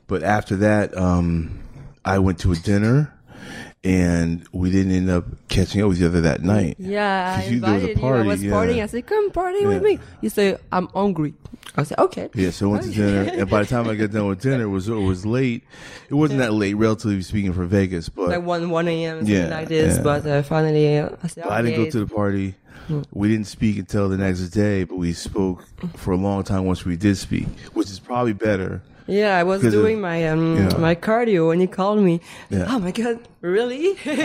but 0.07 0.23
after 0.23 0.55
that, 0.57 0.97
um, 0.97 1.61
I 2.05 2.19
went 2.19 2.39
to 2.39 2.51
a 2.53 2.55
dinner. 2.55 3.13
And 3.83 4.47
we 4.51 4.69
didn't 4.69 4.91
end 4.91 5.09
up 5.09 5.25
catching 5.47 5.81
up 5.81 5.89
with 5.89 5.97
each 5.97 6.03
other 6.03 6.21
that 6.21 6.43
night. 6.43 6.75
Yeah, 6.77 7.39
I 7.39 7.49
you- 7.49 7.59
there 7.59 7.73
was 7.73 7.83
a 7.83 7.91
invited 7.91 7.99
you. 7.99 8.05
I 8.13 8.27
was 8.27 8.43
yeah. 8.43 8.51
partying. 8.51 8.83
I 8.83 8.85
said, 8.85 9.07
"Come 9.07 9.31
party 9.31 9.65
with 9.65 9.81
me." 9.81 9.97
You 10.21 10.29
say, 10.29 10.57
"I'm 10.71 10.87
hungry." 10.89 11.33
I 11.75 11.81
said, 11.81 11.97
"Okay." 11.97 12.29
Yeah, 12.35 12.51
so 12.51 12.69
I 12.69 12.71
went 12.73 12.83
to 12.83 12.91
dinner, 12.91 13.21
and 13.31 13.49
by 13.49 13.63
the 13.63 13.67
time 13.67 13.89
I 13.89 13.95
got 13.95 14.11
done 14.11 14.27
with 14.27 14.39
dinner, 14.41 14.65
it 14.65 14.67
was 14.77 14.87
it 14.87 14.93
was 14.93 15.25
late. 15.25 15.63
It 16.09 16.13
wasn't 16.13 16.39
that 16.41 16.53
late, 16.53 16.75
relatively 16.75 17.23
speaking, 17.23 17.53
for 17.53 17.65
Vegas, 17.65 18.07
but 18.07 18.29
Like 18.29 18.43
one 18.43 18.69
one 18.69 18.87
a.m. 18.87 19.25
Yeah, 19.25 19.47
like 19.47 19.67
this. 19.67 19.97
yeah. 19.97 20.03
But 20.03 20.27
uh, 20.27 20.43
finally, 20.43 20.99
I 20.99 21.09
said, 21.27 21.45
But 21.45 21.51
I 21.53 21.63
didn't 21.63 21.83
go 21.83 21.89
to 21.89 21.99
the 22.05 22.13
party. 22.13 22.53
We 23.11 23.29
didn't 23.29 23.47
speak 23.47 23.77
until 23.79 24.09
the 24.09 24.17
next 24.17 24.41
day, 24.49 24.83
but 24.83 24.97
we 24.97 25.13
spoke 25.13 25.65
for 25.95 26.11
a 26.11 26.17
long 26.17 26.43
time 26.43 26.65
once 26.65 26.83
we 26.85 26.97
did 26.97 27.17
speak, 27.17 27.47
which 27.73 27.89
is 27.89 27.99
probably 27.99 28.33
better. 28.33 28.81
Yeah, 29.07 29.37
I 29.37 29.43
was 29.43 29.61
'Cause 29.61 29.73
of- 29.73 29.81
doing 29.81 29.99
my 30.01 30.27
um 30.29 30.57
yeah. 30.57 30.77
my 30.77 30.95
cardio, 30.95 31.51
and 31.51 31.61
he 31.61 31.67
called 31.67 32.01
me. 32.01 32.21
Yeah. 32.49 32.65
Oh 32.69 32.79
my 32.79 32.91
god, 32.91 33.19
really? 33.41 33.93
he 33.95 34.15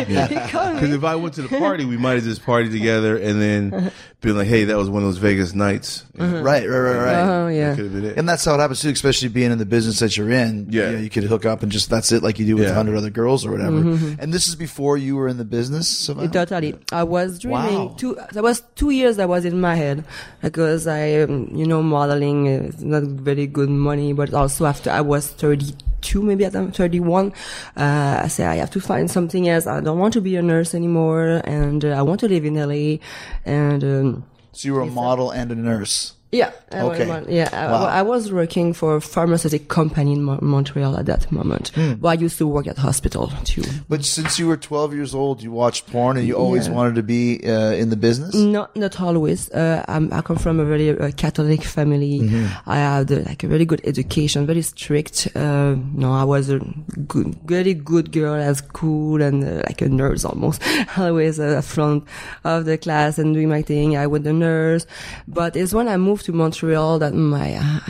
called 0.50 0.75
Because 0.75 0.90
me. 0.90 0.95
if 0.97 1.04
I 1.04 1.16
went 1.16 1.35
to 1.35 1.42
the 1.42 1.49
party, 1.59 1.85
we 1.85 1.97
might 1.97 2.14
have 2.14 2.25
just 2.25 2.42
partied 2.45 2.73
together 2.73 3.16
and 3.16 3.40
then 3.40 3.92
been 4.21 4.37
like, 4.37 4.47
"Hey, 4.49 4.64
that 4.64 4.76
was 4.76 4.88
one 4.90 5.02
of 5.02 5.09
those 5.09 5.18
Vegas 5.18 5.54
nights." 5.54 6.04
Uh-huh. 6.18 6.42
Right, 6.42 6.68
right, 6.68 6.78
right, 6.78 6.99
right. 6.99 7.14
Oh 7.23 7.49
yeah. 7.49 7.75
Could 7.75 7.85
have 7.85 7.92
been 7.95 8.04
it. 8.04 8.18
And 8.18 8.28
that's 8.28 8.45
how 8.45 8.54
it 8.54 8.59
happens 8.59 8.80
too, 8.80 8.90
especially 8.90 9.28
being 9.28 9.50
in 9.52 9.59
the 9.59 9.66
business 9.66 9.99
that 10.00 10.16
you're 10.16 10.30
in. 10.30 10.66
Yeah. 10.71 10.90
You, 10.90 10.97
know, 10.97 11.02
you 11.02 11.11
could 11.11 11.25
hook 11.25 11.45
up 11.47 11.62
and 11.62 11.73
just 11.73 11.88
that's 11.90 12.12
it, 12.12 12.23
like 12.23 12.38
you 12.38 12.47
do 12.47 12.56
with 12.56 12.64
a 12.64 12.68
Yeah. 12.68 12.75
hundred 12.75 12.97
other 12.97 13.11
girls 13.11 13.45
or 13.47 13.50
whatever. 13.52 13.80
Mm-hmm. 13.83 14.21
And 14.21 14.33
this 14.33 14.47
is 14.49 14.56
before 14.56 14.97
you 14.99 15.16
were 15.16 15.28
in 15.28 15.37
the 15.38 15.45
business. 15.45 15.88
Savannah? 15.88 16.28
Totally. 16.28 16.75
I 16.92 17.02
was 17.04 17.38
dreaming 17.38 17.75
Wow. 17.90 17.95
two. 17.97 18.16
That 18.33 18.42
was 18.42 18.62
two 18.76 18.90
years 18.90 19.16
that 19.16 19.28
was 19.28 19.45
in 19.45 19.61
my 19.61 19.75
head 19.75 20.04
because 20.42 20.87
I, 20.87 21.23
um, 21.23 21.49
you 21.54 21.66
know, 21.66 21.83
modeling 21.83 22.47
is 22.47 22.83
not 22.83 23.02
very 23.04 23.47
good 23.47 23.68
money, 23.71 24.12
but 24.12 24.32
also 24.34 24.66
after 24.67 24.91
I 24.91 25.00
was 25.00 25.29
32, 25.29 26.23
maybe 26.23 26.45
at 26.45 26.55
I'm 26.55 26.73
31, 26.73 27.33
uh, 27.76 28.21
I 28.25 28.29
said 28.29 28.49
I 28.49 28.57
have 28.57 28.71
to 28.73 28.81
find 28.81 29.11
something 29.11 29.49
else. 29.49 29.67
I 29.67 29.81
don't 29.81 29.99
want 29.99 30.13
to 30.15 30.21
be 30.21 30.37
a 30.37 30.43
nurse 30.43 30.75
anymore 30.75 31.41
and 31.45 31.85
uh, 31.85 31.89
I 31.91 32.02
want 32.02 32.21
to 32.21 32.29
live 32.29 32.45
in 32.45 32.55
LA 32.55 32.99
and, 33.45 33.83
um, 33.85 34.25
So 34.52 34.69
you 34.69 34.75
were 34.75 34.83
a 34.83 34.87
model 34.87 35.31
and 35.31 35.50
a 35.52 35.55
nurse. 35.55 36.16
Yeah, 36.32 36.50
I 36.73 36.84
was 36.84 36.99
Okay. 37.00 37.06
mon- 37.08 37.26
yeah. 37.28 37.49
I- 37.52 37.67
Wow. 37.73 37.84
I, 37.86 38.02
was 38.02 38.32
working 38.32 38.73
for 38.75 38.97
a 38.97 39.00
pharmaceutical 39.00 39.67
company 39.67 40.12
in 40.12 40.23
Mo- 40.23 40.39
Montreal 40.43 40.97
at 40.97 41.06
that 41.06 41.30
moment. 41.32 41.69
Hmm. 41.75 41.95
But 41.95 42.08
I 42.08 42.15
used 42.25 42.36
to 42.39 42.47
work 42.47 42.67
at 42.67 42.76
hospital 42.78 43.32
too. 43.45 43.62
But 43.89 44.04
since 44.04 44.39
you 44.39 44.47
were 44.49 44.56
12 44.56 44.93
years 44.95 45.15
old, 45.15 45.43
you 45.43 45.50
watched 45.52 45.86
porn 45.91 46.17
and 46.17 46.26
you 46.26 46.34
always 46.34 46.67
Yeah. 46.67 46.75
wanted 46.75 46.95
to 46.97 47.02
be 47.02 47.41
uh, 47.47 47.73
in 47.73 47.91
the 47.91 47.97
business? 47.97 48.34
Not 48.34 48.75
not 48.76 49.00
always. 49.00 49.50
Uh, 49.50 49.84
I'm, 49.89 50.12
I 50.12 50.21
come 50.23 50.36
from 50.36 50.58
a 50.60 50.65
very 50.65 50.91
uh, 50.91 51.10
Catholic 51.17 51.62
family. 51.62 52.21
Mm-hmm. 52.21 52.47
I 52.71 52.76
had 52.76 53.10
uh, 53.12 53.17
like 53.26 53.45
a 53.45 53.49
very 53.49 53.65
good 53.65 53.80
education, 53.84 54.47
very 54.47 54.62
strict. 54.62 55.28
Uh, 55.34 55.76
no, 55.95 56.12
I 56.12 56.25
was 56.25 56.50
a 56.50 56.58
good, 57.06 57.34
very 57.47 57.75
good 57.75 58.10
girl, 58.12 58.34
as 58.34 58.60
cool 58.60 59.23
and 59.23 59.45
uh, 59.45 59.62
like 59.69 59.80
a 59.82 59.89
nurse 59.89 60.25
almost. 60.25 60.60
Always 60.99 61.39
uh, 61.39 61.60
front 61.62 62.04
of 62.45 62.65
the 62.65 62.76
class 62.78 63.19
and 63.19 63.32
doing 63.34 63.49
my 63.49 63.62
thing. 63.62 63.97
I 63.97 64.06
was 64.06 64.23
the 64.23 64.32
nurse, 64.32 64.86
but 65.28 65.54
it's 65.56 65.73
when 65.73 65.89
I 65.89 65.97
moved 65.97 66.16
to 66.25 66.33
Montreal 66.33 66.99
that 67.00 67.15
my 67.15 67.55
uh, 67.55 67.81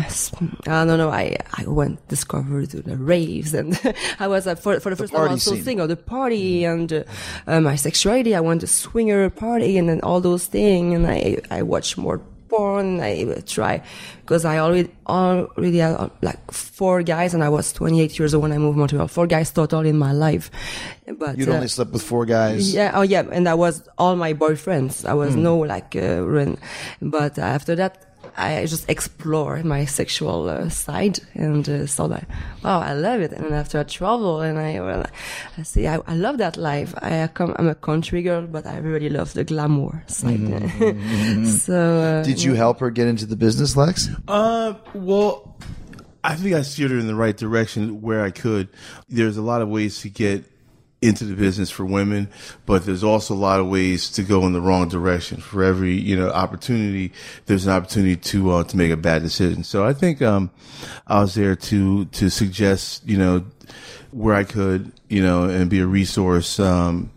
I 0.66 0.84
don't 0.84 0.98
know. 0.98 1.10
I 1.10 1.36
I 1.54 1.64
went 1.66 2.06
discovered 2.08 2.70
to 2.70 2.82
the 2.82 2.96
raves 2.96 3.54
and 3.54 3.78
I 4.18 4.28
was 4.28 4.46
uh, 4.46 4.54
for 4.54 4.80
for 4.80 4.90
the 4.90 4.96
first 4.96 5.12
time 5.12 5.20
party 5.20 5.32
also 5.34 5.54
scene. 5.54 5.64
single, 5.64 5.86
the 5.86 5.96
party 5.96 6.64
and 6.64 6.92
uh, 6.92 7.02
uh, 7.46 7.60
my 7.60 7.76
sexuality. 7.76 8.34
I 8.34 8.40
went 8.40 8.60
to 8.62 8.66
swinger 8.66 9.30
party 9.30 9.78
and 9.78 9.88
then 9.88 10.00
all 10.02 10.20
those 10.20 10.46
things, 10.46 10.94
and 10.94 11.06
I 11.06 11.38
I 11.50 11.62
watch 11.62 11.96
more 11.96 12.20
porn. 12.48 13.00
I 13.00 13.42
try 13.46 13.82
because 14.20 14.44
I 14.44 14.58
already 14.58 14.88
already 15.06 15.78
had 15.78 15.94
uh, 15.96 16.08
like 16.22 16.38
four 16.52 17.02
guys, 17.02 17.34
and 17.34 17.42
I 17.42 17.48
was 17.48 17.72
28 17.72 18.18
years 18.18 18.34
old 18.34 18.42
when 18.42 18.52
I 18.52 18.58
moved 18.58 18.76
to 18.76 18.78
Montreal. 18.80 19.08
Four 19.08 19.26
guys 19.26 19.50
total 19.50 19.80
in 19.80 19.98
my 19.98 20.12
life, 20.12 20.50
but 21.18 21.36
You'd 21.38 21.48
uh, 21.48 21.54
only 21.54 21.68
slept 21.68 21.92
with 21.92 22.02
four 22.02 22.24
guys. 22.24 22.72
yeah, 22.74 22.92
oh 22.94 23.02
yeah, 23.02 23.24
and 23.32 23.46
that 23.46 23.58
was 23.58 23.82
all 23.98 24.14
my 24.16 24.32
boyfriends. 24.34 25.04
I 25.04 25.14
was 25.14 25.34
no 25.34 25.58
like 25.58 25.96
uh, 25.96 26.22
but 27.02 27.38
after 27.38 27.74
that. 27.76 28.05
I 28.36 28.66
just 28.66 28.88
explore 28.88 29.62
my 29.62 29.86
sexual 29.86 30.48
uh, 30.48 30.68
side 30.68 31.20
and 31.34 31.66
uh, 31.68 31.86
saw 31.86 32.06
that, 32.08 32.28
wow, 32.62 32.80
I 32.80 32.92
love 32.92 33.20
it. 33.20 33.32
And 33.32 33.54
after 33.54 33.80
I 33.80 33.84
travel 33.84 34.40
and 34.40 34.58
I, 34.58 34.80
well, 34.80 35.06
I 35.56 35.62
see, 35.62 35.86
I, 35.86 36.00
I 36.06 36.14
love 36.14 36.38
that 36.38 36.56
life. 36.56 36.94
I 37.00 37.28
come, 37.28 37.54
I'm 37.58 37.68
a 37.68 37.74
country 37.74 38.22
girl, 38.22 38.46
but 38.46 38.66
I 38.66 38.78
really 38.78 39.08
love 39.08 39.32
the 39.32 39.44
glamour 39.44 40.04
side. 40.06 40.40
so, 41.46 41.98
uh, 41.98 42.22
Did 42.22 42.42
you 42.42 42.54
help 42.54 42.80
her 42.80 42.90
get 42.90 43.08
into 43.08 43.24
the 43.24 43.36
business, 43.36 43.76
Lex? 43.76 44.10
Uh, 44.28 44.74
well, 44.92 45.56
I 46.22 46.34
think 46.34 46.54
I 46.54 46.62
steered 46.62 46.90
her 46.90 46.98
in 46.98 47.06
the 47.06 47.14
right 47.14 47.36
direction 47.36 48.02
where 48.02 48.22
I 48.22 48.30
could. 48.32 48.68
There's 49.08 49.36
a 49.36 49.42
lot 49.42 49.62
of 49.62 49.68
ways 49.68 50.00
to 50.02 50.10
get 50.10 50.44
into 51.02 51.24
the 51.24 51.34
business 51.34 51.70
for 51.70 51.84
women, 51.84 52.28
but 52.64 52.86
there's 52.86 53.04
also 53.04 53.34
a 53.34 53.36
lot 53.36 53.60
of 53.60 53.68
ways 53.68 54.10
to 54.12 54.22
go 54.22 54.46
in 54.46 54.52
the 54.52 54.60
wrong 54.60 54.88
direction. 54.88 55.40
For 55.40 55.62
every 55.62 55.92
you 55.92 56.16
know 56.16 56.30
opportunity, 56.30 57.12
there's 57.46 57.66
an 57.66 57.72
opportunity 57.72 58.16
to 58.16 58.50
uh, 58.52 58.64
to 58.64 58.76
make 58.76 58.90
a 58.90 58.96
bad 58.96 59.22
decision. 59.22 59.64
So 59.64 59.84
I 59.84 59.92
think 59.92 60.22
um, 60.22 60.50
I 61.06 61.20
was 61.20 61.34
there 61.34 61.56
to 61.56 62.06
to 62.06 62.30
suggest 62.30 63.06
you 63.06 63.18
know 63.18 63.44
where 64.10 64.34
I 64.34 64.44
could 64.44 64.92
you 65.08 65.22
know 65.22 65.44
and 65.44 65.68
be 65.68 65.80
a 65.80 65.86
resource. 65.86 66.58
Um, 66.58 67.10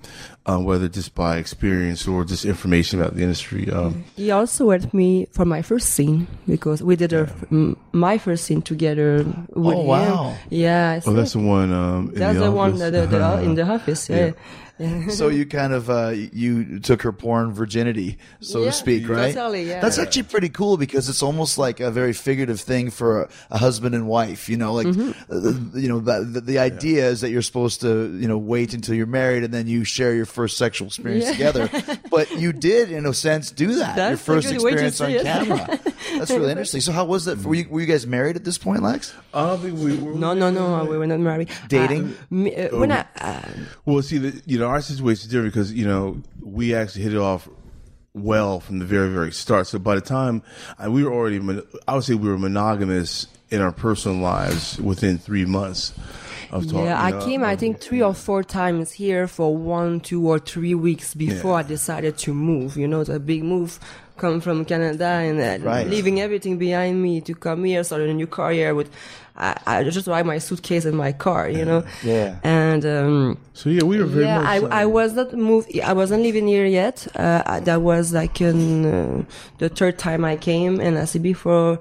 uh, 0.46 0.58
whether 0.58 0.88
just 0.88 1.14
by 1.16 1.38
experience 1.38 2.08
or 2.08 2.24
just 2.26 2.46
information 2.46 3.00
about 3.00 3.16
the 3.16 3.22
industry. 3.22 3.70
Um, 3.70 4.04
He 4.16 4.32
also 4.32 4.70
helped 4.72 4.94
me 4.94 5.28
for 5.32 5.46
my 5.46 5.62
first 5.62 5.90
scene 5.90 6.28
because 6.48 6.82
we 6.82 6.96
did 6.96 7.14
a 7.14 7.26
mm, 7.52 7.76
my 7.92 8.18
first 8.18 8.46
scene 8.46 8.62
together 8.62 9.24
with 9.56 9.78
Oh, 9.78 9.84
wow. 9.84 10.30
him. 10.32 10.38
Yeah, 10.50 10.92
I 10.92 11.10
Oh, 11.10 11.14
that's 11.14 11.34
the 11.34 11.40
one. 11.40 11.72
Um, 11.74 12.10
in 12.14 12.20
that's 12.20 12.38
the, 12.40 12.46
the, 12.46 12.52
one 12.52 12.70
office. 12.72 12.80
that 12.92 13.10
the, 13.10 13.18
the, 13.18 13.42
in 13.44 13.56
the 13.56 13.64
office. 13.76 14.10
Yeah. 14.10 14.32
So 15.10 15.28
you 15.28 15.46
kind 15.46 15.74
of 15.74 15.90
uh, 15.90 16.14
you 16.16 16.80
took 16.80 17.02
her 17.02 17.12
porn 17.12 17.54
virginity, 17.54 18.18
so 18.40 18.60
Yeah, 18.60 18.66
to 18.68 18.72
speak, 18.72 19.10
right? 19.10 19.34
totally, 19.34 19.64
yeah. 19.68 19.82
That's 19.82 19.98
actually 20.00 20.24
pretty 20.24 20.50
cool 20.50 20.78
because 20.78 21.10
it's 21.10 21.22
almost 21.22 21.58
like 21.58 21.80
a 21.80 21.92
very 21.92 22.14
figurative 22.14 22.62
thing 22.62 22.90
for 22.90 23.24
a, 23.24 23.30
a 23.52 23.58
husband 23.58 23.94
and 23.96 24.08
wife. 24.08 24.48
You 24.50 24.58
know, 24.58 24.74
like 24.74 24.88
Mm-hmm. 24.88 25.12
uh, 25.76 25.80
you 25.80 25.90
know 25.90 26.00
that 26.00 26.34
the, 26.34 26.42
the 26.42 26.60
idea 26.60 27.08
is 27.10 27.22
that 27.22 27.30
you're 27.32 27.42
supposed 27.42 27.82
to 27.82 28.18
you 28.18 28.28
know 28.28 28.38
wait 28.38 28.74
until 28.74 28.96
you're 28.96 29.06
married 29.06 29.44
and 29.44 29.54
then 29.54 29.68
you 29.68 29.84
share 29.84 30.14
your 30.16 30.26
first 30.26 30.58
sexual 30.58 30.88
experience 30.88 31.26
Yeah. 31.26 31.32
together. 31.52 31.70
But 32.10 32.32
you 32.40 32.54
did, 32.54 32.92
in 32.92 33.06
a 33.06 33.14
sense, 33.14 33.52
do 33.52 33.76
that. 33.76 33.96
your 33.96 34.10
That's 34.10 34.22
a 34.22 34.24
first 34.24 34.50
good 34.50 34.62
way 34.64 34.72
to 34.76 34.86
experience 34.88 35.02
on 35.02 35.12
it. 35.12 35.24
camera. 35.24 35.80
That's 36.18 36.32
really 36.32 36.50
interesting. 36.56 36.82
So 36.82 36.92
how 36.92 37.06
was 37.06 37.26
that? 37.26 37.38
For, 37.38 37.50
were, 37.50 37.56
you, 37.56 37.70
were 37.70 37.82
you 37.82 37.86
guys 37.86 38.08
married 38.08 38.36
at 38.36 38.44
this 38.46 38.58
point, 38.58 38.82
Lex? 38.82 39.14
I 39.34 39.46
don't 39.48 39.60
think 39.62 39.78
we 39.78 39.96
were. 39.98 40.16
No, 40.16 40.34
no, 40.34 40.50
no. 40.50 40.86
We 40.86 40.98
were 40.98 41.06
not 41.08 41.20
married. 41.20 41.50
Dating? 41.68 42.06
Uh, 42.10 42.14
me, 42.34 42.56
uh, 42.56 42.78
when 42.78 42.92
I, 42.92 43.06
uh, 43.22 43.42
Well, 43.86 44.02
see, 44.02 44.18
the, 44.18 44.42
you 44.48 44.58
know, 44.58 44.69
our 44.70 44.82
situation 44.82 45.26
is 45.26 45.28
different 45.28 45.54
because 45.54 45.74
you 45.74 45.86
know 45.86 46.22
we 46.42 46.74
actually 46.76 47.04
hit 47.04 47.14
it 47.14 47.20
off 47.20 47.50
well 48.14 48.60
from 48.60 48.80
the 48.80 48.86
very, 48.86 49.10
very 49.10 49.32
start. 49.32 49.68
So 49.68 49.80
by 49.80 49.96
the 49.96 50.02
time 50.02 50.42
I, 50.78 50.90
we 50.90 51.04
were 51.04 51.14
already, 51.14 51.40
I 51.88 51.96
would 51.96 52.04
say 52.04 52.16
we 52.16 52.28
were 52.28 52.38
monogamous 52.38 53.28
in 53.50 53.62
our 53.62 53.72
personal 53.72 54.18
lives 54.18 54.80
within 54.80 55.18
three 55.18 55.46
months 55.46 55.94
of 56.52 56.66
talking. 56.66 56.86
yeah, 56.86 57.02
I 57.02 57.12
know, 57.12 57.26
came. 57.26 57.44
I 57.44 57.56
think 57.56 57.80
three 57.80 58.02
or 58.02 58.14
four 58.14 58.44
times 58.44 58.92
here 58.92 59.28
for 59.28 59.56
one, 59.56 60.00
two, 60.00 60.28
or 60.28 60.40
three 60.40 60.76
weeks 60.76 61.14
before 61.14 61.56
I 61.60 61.64
decided 61.64 62.18
to 62.20 62.34
move. 62.34 62.78
You 62.78 62.88
know, 62.88 63.02
it's 63.02 63.10
a 63.10 63.20
big 63.20 63.44
move. 63.44 63.80
Come 64.18 64.42
from 64.42 64.66
Canada 64.66 65.06
and 65.06 65.40
uh, 65.40 65.66
Right. 65.66 65.88
leaving 65.88 66.20
everything 66.20 66.58
behind 66.58 67.02
me 67.02 67.22
to 67.22 67.34
come 67.34 67.64
here, 67.64 67.84
start 67.84 68.02
a 68.02 68.14
new 68.14 68.28
career 68.28 68.76
with. 68.76 68.90
I, 69.40 69.58
I 69.66 69.84
just 69.84 70.08
ride 70.08 70.26
my 70.26 70.38
suitcase 70.38 70.86
in 70.86 70.96
my 70.96 71.12
car, 71.14 71.50
you 71.50 71.64
know. 71.64 71.84
Yeah. 72.04 72.40
And 72.44 72.86
um, 72.86 73.38
So 73.54 73.70
yeah, 73.70 73.84
we 73.84 73.98
were 74.00 74.06
very 74.06 74.26
yeah, 74.26 74.40
much. 74.42 74.64
I, 74.72 74.82
I 74.82 74.86
was 74.86 75.14
not 75.14 75.34
moved. 75.34 75.80
I 75.80 75.94
wasn't 75.94 76.24
living 76.24 76.48
here 76.48 76.66
yet. 76.66 77.08
Uh, 77.16 77.42
I- 77.46 77.60
that 77.62 77.82
was 77.82 78.12
like 78.14 78.42
in, 78.42 78.86
uh, 78.86 79.24
the 79.60 79.70
third 79.70 79.98
time 79.98 80.26
I 80.26 80.36
came, 80.36 80.80
and 80.80 80.98
I 80.98 81.06
see 81.06 81.20
before, 81.20 81.80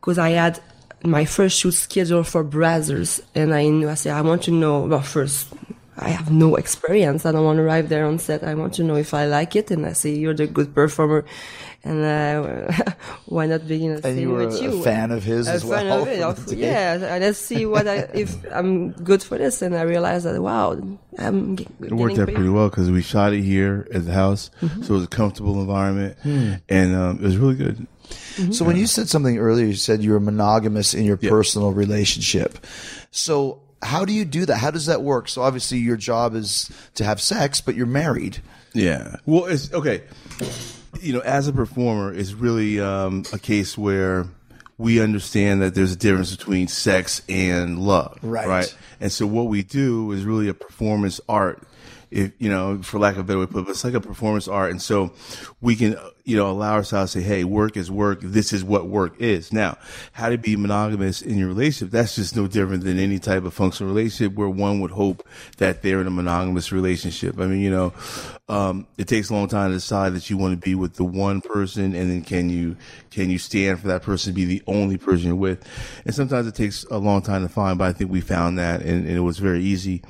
because 0.00 0.18
I 0.18 0.30
had 0.30 0.60
my 1.02 1.24
first 1.24 1.58
shoot 1.58 1.72
scheduled 1.72 2.26
for 2.26 2.42
Brazzers, 2.44 3.20
and 3.34 3.54
I 3.54 3.68
knew 3.68 3.88
I 3.90 3.94
said 3.94 4.14
I 4.14 4.22
want 4.22 4.42
to 4.44 4.50
know. 4.50 4.80
Well, 4.80 5.02
first, 5.02 5.48
I 5.96 6.08
have 6.10 6.30
no 6.30 6.56
experience. 6.56 7.24
I 7.24 7.30
don't 7.32 7.44
want 7.44 7.58
to 7.58 7.62
arrive 7.62 7.88
there 7.88 8.04
on 8.04 8.18
set. 8.18 8.42
I 8.42 8.54
want 8.54 8.74
to 8.74 8.82
know 8.82 8.96
if 8.96 9.14
I 9.14 9.26
like 9.26 9.54
it, 9.54 9.70
and 9.70 9.86
I 9.86 9.92
say 9.92 10.10
you're 10.14 10.34
the 10.34 10.46
good 10.48 10.74
performer, 10.74 11.24
and 11.84 12.02
uh, 12.04 12.72
why 13.26 13.46
not 13.46 13.68
begin 13.68 13.92
a 13.92 13.94
And 13.94 14.02
scene 14.04 14.18
you 14.18 14.30
were 14.30 14.46
with 14.46 14.60
a 14.60 14.62
you? 14.64 14.82
fan 14.82 15.12
of 15.12 15.22
his 15.22 15.46
a 15.46 15.52
as 15.52 15.62
fan 15.62 15.86
well. 15.86 16.02
of 16.02 16.08
it. 16.14 16.18
from 16.20 16.30
of- 16.30 16.46
the 16.46 16.56
day. 16.56 16.62
yeah, 16.98 17.18
let's 17.20 17.38
see 17.38 17.64
what 17.64 17.86
I, 17.86 18.08
if 18.12 18.34
I'm 18.52 18.90
good 18.90 19.22
for 19.22 19.38
this. 19.38 19.62
And 19.62 19.76
I 19.76 19.82
realized 19.82 20.26
that 20.26 20.40
wow, 20.42 20.72
I'm 21.18 21.56
g- 21.56 21.68
It 21.80 21.92
worked 21.92 22.18
out 22.18 22.26
pretty 22.32 22.48
well 22.48 22.68
because 22.70 22.90
we 22.90 23.00
shot 23.02 23.32
it 23.32 23.42
here 23.42 23.86
at 23.94 24.04
the 24.04 24.12
house, 24.12 24.50
Mm-hmm. 24.60 24.82
so 24.82 24.94
it 24.94 24.96
was 24.96 25.04
a 25.04 25.08
comfortable 25.08 25.60
environment, 25.60 26.16
Hmm. 26.22 26.54
and 26.68 26.94
um, 26.96 27.16
it 27.18 27.22
was 27.22 27.36
really 27.38 27.54
good. 27.56 27.86
So 28.50 28.64
when 28.64 28.76
you 28.76 28.86
said 28.88 29.08
something 29.08 29.38
earlier, 29.38 29.64
you 29.66 29.74
said 29.74 30.02
you 30.02 30.10
were 30.10 30.20
monogamous 30.20 30.92
in 30.92 31.04
your 31.04 31.18
Yeah. 31.22 31.30
personal 31.30 31.70
relationship. 31.72 32.58
So 33.12 33.60
how 33.84 34.04
do 34.04 34.12
you 34.12 34.24
do 34.24 34.46
that? 34.46 34.56
How 34.56 34.70
does 34.70 34.86
that 34.86 35.02
work? 35.02 35.28
So 35.28 35.42
obviously 35.42 35.78
your 35.78 35.96
job 35.96 36.34
is 36.34 36.70
to 36.94 37.04
have 37.04 37.20
sex, 37.20 37.60
but 37.60 37.74
you're 37.74 37.86
married. 37.86 38.38
Yeah. 38.72 39.16
Well, 39.26 39.44
it's 39.44 39.72
okay. 39.72 40.02
You 41.00 41.12
know, 41.12 41.20
as 41.20 41.48
a 41.48 41.52
performer, 41.52 42.12
it's 42.12 42.32
really 42.32 42.80
um, 42.80 43.24
a 43.32 43.38
case 43.38 43.76
where 43.76 44.26
we 44.78 45.00
understand 45.00 45.62
that 45.62 45.74
there's 45.74 45.92
a 45.92 45.96
difference 45.96 46.34
between 46.34 46.66
sex 46.68 47.22
and 47.28 47.78
love. 47.78 48.18
Right. 48.22 48.48
Right. 48.48 48.76
And 49.00 49.12
so 49.12 49.26
what 49.26 49.46
we 49.46 49.62
do 49.62 50.10
is 50.12 50.24
really 50.24 50.48
a 50.48 50.54
performance 50.54 51.20
art. 51.28 51.62
If 52.14 52.30
you 52.38 52.48
know, 52.48 52.80
for 52.80 53.00
lack 53.00 53.14
of 53.14 53.20
a 53.20 53.24
better 53.24 53.40
way 53.40 53.46
but 53.46 53.68
it's 53.68 53.82
like 53.82 53.94
a 53.94 54.00
performance 54.00 54.46
art, 54.46 54.70
and 54.70 54.80
so 54.80 55.12
we 55.60 55.74
can, 55.74 55.96
you 56.22 56.36
know, 56.36 56.48
allow 56.48 56.74
ourselves 56.74 57.12
to 57.12 57.20
say, 57.20 57.26
"Hey, 57.26 57.42
work 57.42 57.76
is 57.76 57.90
work. 57.90 58.20
This 58.22 58.52
is 58.52 58.62
what 58.62 58.86
work 58.86 59.20
is." 59.20 59.52
Now, 59.52 59.78
how 60.12 60.28
to 60.28 60.38
be 60.38 60.54
monogamous 60.54 61.22
in 61.22 61.36
your 61.38 61.48
relationship? 61.48 61.90
That's 61.90 62.14
just 62.14 62.36
no 62.36 62.46
different 62.46 62.84
than 62.84 63.00
any 63.00 63.18
type 63.18 63.44
of 63.44 63.52
functional 63.52 63.92
relationship 63.92 64.36
where 64.38 64.48
one 64.48 64.78
would 64.78 64.92
hope 64.92 65.26
that 65.56 65.82
they're 65.82 66.00
in 66.00 66.06
a 66.06 66.10
monogamous 66.10 66.70
relationship. 66.70 67.40
I 67.40 67.46
mean, 67.46 67.60
you 67.60 67.70
know, 67.70 67.92
um, 68.48 68.86
it 68.96 69.08
takes 69.08 69.30
a 69.30 69.34
long 69.34 69.48
time 69.48 69.70
to 69.70 69.76
decide 69.76 70.14
that 70.14 70.30
you 70.30 70.36
want 70.36 70.52
to 70.52 70.64
be 70.64 70.76
with 70.76 70.94
the 70.94 71.04
one 71.04 71.40
person, 71.40 71.96
and 71.96 72.10
then 72.10 72.22
can 72.22 72.48
you 72.48 72.76
can 73.10 73.28
you 73.28 73.38
stand 73.38 73.80
for 73.80 73.88
that 73.88 74.02
person 74.02 74.32
to 74.32 74.36
be 74.36 74.44
the 74.44 74.62
only 74.68 74.98
person 74.98 75.26
you're 75.26 75.36
with? 75.36 75.66
And 76.04 76.14
sometimes 76.14 76.46
it 76.46 76.54
takes 76.54 76.84
a 76.92 76.98
long 76.98 77.22
time 77.22 77.42
to 77.42 77.48
find, 77.48 77.76
but 77.76 77.88
I 77.88 77.92
think 77.92 78.12
we 78.12 78.20
found 78.20 78.58
that, 78.58 78.82
and, 78.82 79.04
and 79.04 79.16
it 79.16 79.20
was 79.20 79.38
very 79.38 79.64
easy 79.64 80.02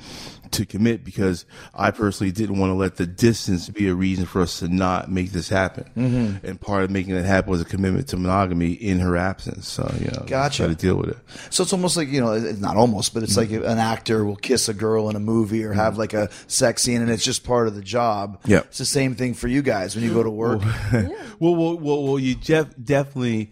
to 0.55 0.65
commit 0.65 1.03
because 1.03 1.45
I 1.73 1.91
personally 1.91 2.31
didn't 2.31 2.59
want 2.59 2.71
to 2.71 2.75
let 2.75 2.97
the 2.97 3.05
distance 3.05 3.69
be 3.69 3.87
a 3.87 3.93
reason 3.95 4.25
for 4.25 4.41
us 4.41 4.59
to 4.59 4.67
not 4.67 5.11
make 5.11 5.31
this 5.31 5.49
happen. 5.49 5.85
Mm-hmm. 5.95 6.45
And 6.45 6.59
part 6.59 6.83
of 6.83 6.91
making 6.91 7.15
that 7.15 7.25
happen 7.25 7.51
was 7.51 7.61
a 7.61 7.65
commitment 7.65 8.07
to 8.09 8.17
monogamy 8.17 8.73
in 8.73 8.99
her 8.99 9.15
absence. 9.17 9.67
So 9.67 9.89
you 9.99 10.07
know, 10.11 10.23
Gotcha. 10.25 10.63
Try 10.63 10.67
to 10.67 10.75
deal 10.75 10.95
with 10.95 11.09
it. 11.09 11.17
So 11.49 11.63
it's 11.63 11.73
almost 11.73 11.97
like, 11.97 12.09
you 12.09 12.21
know, 12.21 12.33
it's 12.33 12.59
not 12.59 12.77
almost, 12.77 13.13
but 13.13 13.23
it's 13.23 13.37
like 13.37 13.51
an 13.51 13.63
actor 13.63 14.25
will 14.25 14.35
kiss 14.35 14.69
a 14.69 14.73
girl 14.73 15.09
in 15.09 15.15
a 15.15 15.19
movie 15.19 15.63
or 15.63 15.73
have 15.73 15.97
like 15.97 16.13
a 16.13 16.29
sex 16.47 16.81
scene 16.81 17.01
and 17.01 17.09
it's 17.11 17.23
just 17.23 17.43
part 17.43 17.67
of 17.67 17.75
the 17.75 17.81
job. 17.81 18.39
Yeah. 18.45 18.59
It's 18.59 18.77
the 18.77 18.85
same 18.85 19.15
thing 19.15 19.33
for 19.33 19.47
you 19.47 19.61
guys 19.61 19.95
when 19.95 20.03
you 20.03 20.13
go 20.13 20.23
to 20.23 20.29
work. 20.29 20.61
well, 20.91 21.09
well, 21.55 21.77
well, 21.77 22.03
well, 22.03 22.19
you 22.19 22.35
def- 22.35 22.75
definitely 22.83 23.51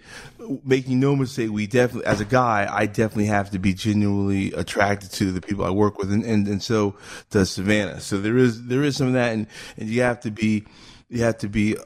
making 0.63 0.99
no 0.99 1.15
mistake. 1.15 1.51
We 1.51 1.67
definitely, 1.67 2.05
as 2.05 2.21
a 2.21 2.25
guy, 2.25 2.67
I 2.69 2.85
definitely 2.85 3.25
have 3.25 3.51
to 3.51 3.59
be 3.59 3.73
genuinely 3.73 4.51
attracted 4.53 5.11
to 5.13 5.31
the 5.31 5.41
people 5.41 5.65
I 5.65 5.69
work 5.69 5.97
with, 5.97 6.11
and 6.11 6.23
and, 6.23 6.47
and 6.47 6.61
so 6.61 6.95
does 7.29 7.51
Savannah. 7.51 7.99
So 7.99 8.19
there 8.19 8.37
is 8.37 8.65
there 8.67 8.83
is 8.83 8.97
some 8.97 9.07
of 9.07 9.13
that, 9.13 9.33
and 9.33 9.47
and 9.77 9.89
you 9.89 10.01
have 10.01 10.19
to 10.21 10.31
be 10.31 10.65
you 11.09 11.23
have 11.23 11.37
to 11.39 11.49
be 11.49 11.77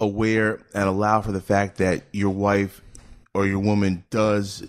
aware 0.00 0.60
and 0.74 0.84
allow 0.84 1.20
for 1.22 1.32
the 1.32 1.40
fact 1.40 1.78
that 1.78 2.02
your 2.12 2.30
wife 2.30 2.82
or 3.34 3.46
your 3.46 3.58
woman 3.58 4.04
does 4.10 4.66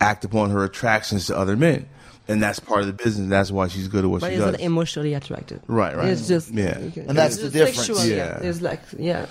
act 0.00 0.24
upon 0.24 0.50
her 0.50 0.64
attractions 0.64 1.26
to 1.26 1.36
other 1.36 1.56
men. 1.56 1.88
And 2.28 2.42
that's 2.42 2.60
part 2.60 2.80
of 2.82 2.86
the 2.88 2.92
business. 2.92 3.28
That's 3.30 3.50
why 3.50 3.68
she's 3.68 3.88
good 3.88 4.04
at 4.04 4.10
what 4.10 4.20
But 4.20 4.28
she 4.28 4.34
it's 4.34 4.44
does. 4.44 4.52
not 4.52 4.60
emotionally 4.60 5.14
attracted. 5.14 5.60
Right, 5.66 5.96
right. 5.96 6.08
It's 6.08 6.28
just 6.28 6.52
Yeah. 6.52 6.76
okay. 6.78 7.04
And 7.08 7.16
that's 7.16 7.36
It's 7.36 7.44
the 7.44 7.50
difference. 7.50 7.86
sexual, 7.86 8.04
Yeah. 8.04 8.38
It's 8.42 8.60
like 8.60 8.80
yeah, 8.98 9.26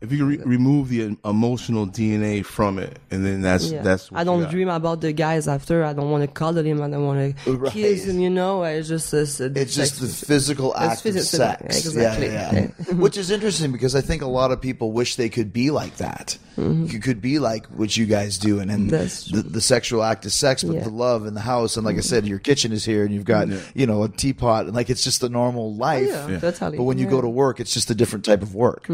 If 0.00 0.12
you 0.12 0.26
re- 0.26 0.36
remove 0.44 0.88
the 0.88 1.16
emotional 1.24 1.86
DNA 1.86 2.44
from 2.44 2.78
it, 2.78 2.98
and 3.10 3.24
then 3.26 3.42
that's 3.42 3.70
yeah. 3.72 3.82
that's. 3.82 4.10
What 4.10 4.20
I 4.20 4.24
don't 4.24 4.42
got. 4.42 4.50
dream 4.50 4.68
about 4.68 5.00
the 5.00 5.12
guys 5.12 5.48
after. 5.48 5.84
I 5.84 5.92
don't 5.92 6.10
want 6.10 6.22
to 6.22 6.28
cuddle 6.28 6.64
him. 6.64 6.80
I 6.82 6.88
don't 6.88 7.04
want 7.06 7.36
to 7.44 7.52
Right. 7.56 7.72
kiss 7.72 8.04
him. 8.06 8.20
You 8.20 8.30
know, 8.30 8.62
it's 8.62 8.88
just 8.88 9.12
it's, 9.12 9.40
It's 9.40 9.74
just 9.74 10.00
the 10.00 10.06
physical 10.06 10.72
It's 10.74 10.80
act 10.80 10.96
of 11.06 11.14
physical, 11.14 11.38
sex. 11.46 11.84
exactly. 11.86 12.26
Yeah, 12.28 12.52
yeah, 12.54 12.68
yeah. 12.88 12.94
Which 13.04 13.16
is 13.16 13.30
interesting 13.30 13.72
because 13.72 13.94
I 13.96 14.00
think 14.00 14.22
a 14.22 14.26
lot 14.28 14.52
of 14.52 14.60
people 14.60 14.92
wish 14.92 15.16
they 15.16 15.28
could 15.28 15.52
be 15.52 15.70
like 15.70 15.96
that. 15.96 16.38
You 16.56 16.98
could 17.00 17.20
be 17.22 17.38
like 17.38 17.66
what 17.66 17.96
you 17.96 18.04
guys 18.06 18.36
do, 18.38 18.60
and, 18.60 18.70
and 18.70 18.90
Mm-hmm. 18.90 19.36
The, 19.36 19.42
the 19.42 19.60
sexual 19.60 20.02
act 20.02 20.26
is 20.26 20.34
sex, 20.34 20.62
but 20.62 20.74
Yeah. 20.74 20.80
Mm-hmm. 20.80 20.90
the 20.90 20.96
love 20.96 21.26
in 21.26 21.34
the 21.34 21.40
house. 21.40 21.76
And 21.76 21.86
like 21.86 21.96
I 21.96 22.00
said, 22.00 22.26
your 22.26 22.38
kitchen 22.38 22.72
is 22.72 22.84
here, 22.84 23.04
and 23.04 23.14
you've 23.14 23.24
got 23.24 23.48
you 23.74 23.86
know 23.86 24.02
a 24.02 24.08
teapot, 24.08 24.66
and 24.66 24.74
like 24.74 24.90
it's 24.90 25.02
just 25.04 25.22
a 25.22 25.28
normal 25.28 25.74
life. 25.74 26.08
Oh, 26.12 26.28
yeah, 26.28 26.38
totally. 26.40 26.76
But 26.76 26.82
when 26.84 26.98
you 26.98 27.04
Yeah. 27.04 27.10
Mm-hmm. 27.10 27.16
go 27.16 27.22
to 27.22 27.28
work, 27.28 27.58
it's 27.60 27.72
just 27.72 27.90
a 27.90 27.94
different 27.94 28.24
type 28.24 28.42
of 28.42 28.54
work, 28.54 28.86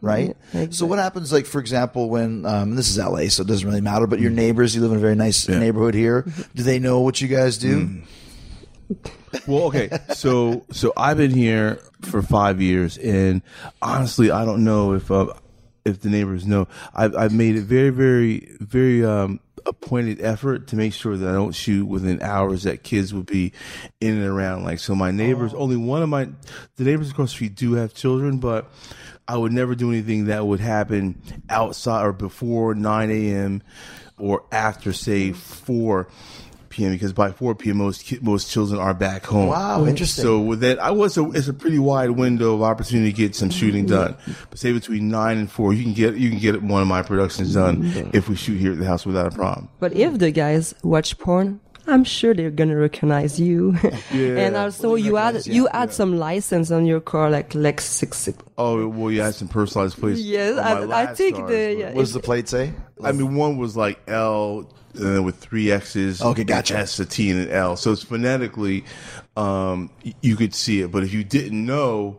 right? 0.00 0.36
Yeah, 0.52 0.66
So 0.70 0.84
what 0.86 0.98
happens, 0.98 1.32
like 1.32 1.46
for 1.46 1.60
example, 1.60 2.10
when 2.10 2.44
um, 2.44 2.74
this 2.76 2.88
is 2.88 2.98
LA, 2.98 3.28
so 3.28 3.42
it 3.42 3.46
doesn't 3.48 3.66
really 3.68 3.80
matter. 3.80 4.06
But 4.06 4.20
your 4.20 4.30
neighbors, 4.32 4.74
you 4.74 4.82
live 4.82 4.90
in 4.92 4.96
a 4.98 5.00
very 5.00 5.14
nice 5.16 5.48
Yeah. 5.48 5.58
neighborhood 5.58 5.94
here. 5.94 6.22
Mm-hmm. 6.22 6.42
Do 6.56 6.62
they 6.64 6.78
know 6.78 7.00
what 7.00 7.20
you 7.20 7.28
guys 7.28 7.56
do? 7.58 8.02
Well, 9.46 9.64
okay. 9.64 9.90
So, 10.14 10.64
so 10.70 10.92
I've 10.96 11.16
been 11.18 11.32
here 11.32 11.80
for 12.02 12.22
five 12.22 12.60
years, 12.62 12.96
and 12.98 13.42
honestly, 13.82 14.30
I 14.30 14.44
don't 14.44 14.64
know 14.64 14.92
if 14.94 15.10
uh, 15.10 15.32
if 15.86 16.00
the 16.00 16.10
neighbors 16.10 16.46
know. 16.46 16.68
I've 16.94 17.16
I've 17.16 17.32
made 17.32 17.56
a 17.56 17.60
very, 17.60 17.90
very, 17.90 18.56
very 18.60 19.04
um, 19.04 19.40
a 19.64 19.72
pointed 19.72 20.20
effort 20.20 20.68
to 20.68 20.76
make 20.76 20.92
sure 20.92 21.16
that 21.16 21.28
I 21.28 21.32
don't 21.32 21.54
shoot 21.54 21.86
within 21.86 22.22
hours 22.22 22.64
that 22.64 22.82
kids 22.82 23.14
would 23.14 23.26
be 23.26 23.52
in 24.00 24.16
and 24.16 24.26
around. 24.26 24.64
Like, 24.64 24.78
so 24.78 24.94
my 24.94 25.10
neighbors, 25.10 25.54
only 25.54 25.76
one 25.76 26.02
of 26.02 26.08
my 26.08 26.28
the 26.76 26.84
neighbors 26.84 27.10
across 27.10 27.30
the 27.30 27.34
street 27.34 27.54
do 27.54 27.74
have 27.74 27.94
children, 27.94 28.38
but 28.38 28.70
I 29.28 29.36
would 29.36 29.52
never 29.52 29.74
do 29.74 29.90
anything 29.90 30.26
that 30.26 30.46
would 30.46 30.60
happen 30.60 31.20
outside 31.48 32.04
or 32.04 32.12
before 32.12 32.74
9 32.74 33.10
a.m. 33.10 33.62
or 34.18 34.44
after, 34.52 34.92
say, 34.92 35.32
4 35.32 36.08
p.m. 36.76 36.92
Because 36.92 37.12
by 37.12 37.32
4 37.32 37.54
p.m. 37.54 37.78
most 37.78 38.04
ki- 38.04 38.18
most 38.20 38.50
children 38.50 38.78
are 38.80 38.94
back 38.94 39.24
home. 39.24 39.48
Wow, 39.48 39.86
interesting. 39.86 40.22
So 40.22 40.40
with 40.40 40.60
that, 40.60 40.78
I 40.78 40.90
was 40.90 41.16
a, 41.16 41.28
it's 41.30 41.48
a 41.48 41.54
pretty 41.54 41.78
wide 41.78 42.10
window 42.10 42.54
of 42.54 42.62
opportunity 42.62 43.10
to 43.10 43.16
get 43.16 43.34
some 43.34 43.50
shooting 43.50 43.86
mm-hmm. 43.86 44.14
done. 44.14 44.16
But 44.50 44.58
say 44.58 44.72
between 44.72 45.08
nine 45.08 45.38
and 45.38 45.50
four, 45.50 45.72
you 45.72 45.82
can 45.82 45.94
get 45.94 46.16
you 46.16 46.30
can 46.30 46.38
get 46.38 46.62
one 46.62 46.82
of 46.82 46.88
my 46.88 47.02
productions 47.02 47.54
done 47.54 47.82
mm-hmm. 47.82 48.10
if 48.16 48.28
we 48.28 48.36
shoot 48.36 48.56
here 48.56 48.72
at 48.72 48.78
the 48.78 48.86
house 48.86 49.06
without 49.06 49.26
a 49.26 49.30
problem. 49.30 49.68
But 49.80 49.94
if 49.94 50.18
the 50.18 50.30
guys 50.30 50.74
watch 50.82 51.18
porn, 51.18 51.60
I'm 51.86 52.04
sure 52.04 52.34
they're 52.34 52.50
gonna 52.50 52.76
recognize 52.76 53.38
you. 53.40 53.76
Yeah. 54.12 54.38
and 54.46 54.56
also, 54.56 54.94
you 54.94 55.16
add 55.18 55.46
you 55.46 55.68
add 55.68 55.92
some 55.92 56.16
license 56.18 56.70
on 56.70 56.86
your 56.86 57.00
car, 57.00 57.28
like 57.30 57.54
Lex 57.54 57.84
six 57.84 58.18
six. 58.18 58.38
Oh 58.58 58.88
well, 58.88 59.10
you 59.10 59.20
had 59.22 59.34
some 59.34 59.48
personalized 59.48 59.98
plates. 59.98 60.20
Yes, 60.20 60.58
I, 60.58 61.02
I 61.02 61.06
think 61.14 61.36
cars, 61.36 61.50
the 61.50 61.66
but- 61.74 61.78
yeah, 61.78 61.86
What 61.92 62.00
does 62.02 62.12
the 62.12 62.20
plate 62.20 62.48
say? 62.48 62.72
I 63.02 63.12
mean, 63.12 63.34
one 63.34 63.58
was 63.58 63.76
like 63.76 64.00
L, 64.08 64.70
and 64.94 65.02
then 65.16 65.24
with 65.24 65.36
three 65.36 65.70
X's. 65.70 66.22
Okay, 66.22 66.42
an 66.42 66.46
gotcha. 66.46 66.78
S, 66.78 66.98
a 66.98 67.04
T, 67.04 67.30
and 67.30 67.40
an 67.42 67.50
L. 67.50 67.76
So 67.76 67.92
it's 67.92 68.02
phonetically, 68.02 68.84
um, 69.36 69.90
you 70.22 70.36
could 70.36 70.54
see 70.54 70.80
it. 70.80 70.90
But 70.90 71.02
if 71.04 71.12
you 71.12 71.24
didn't 71.24 71.64
know, 71.66 72.18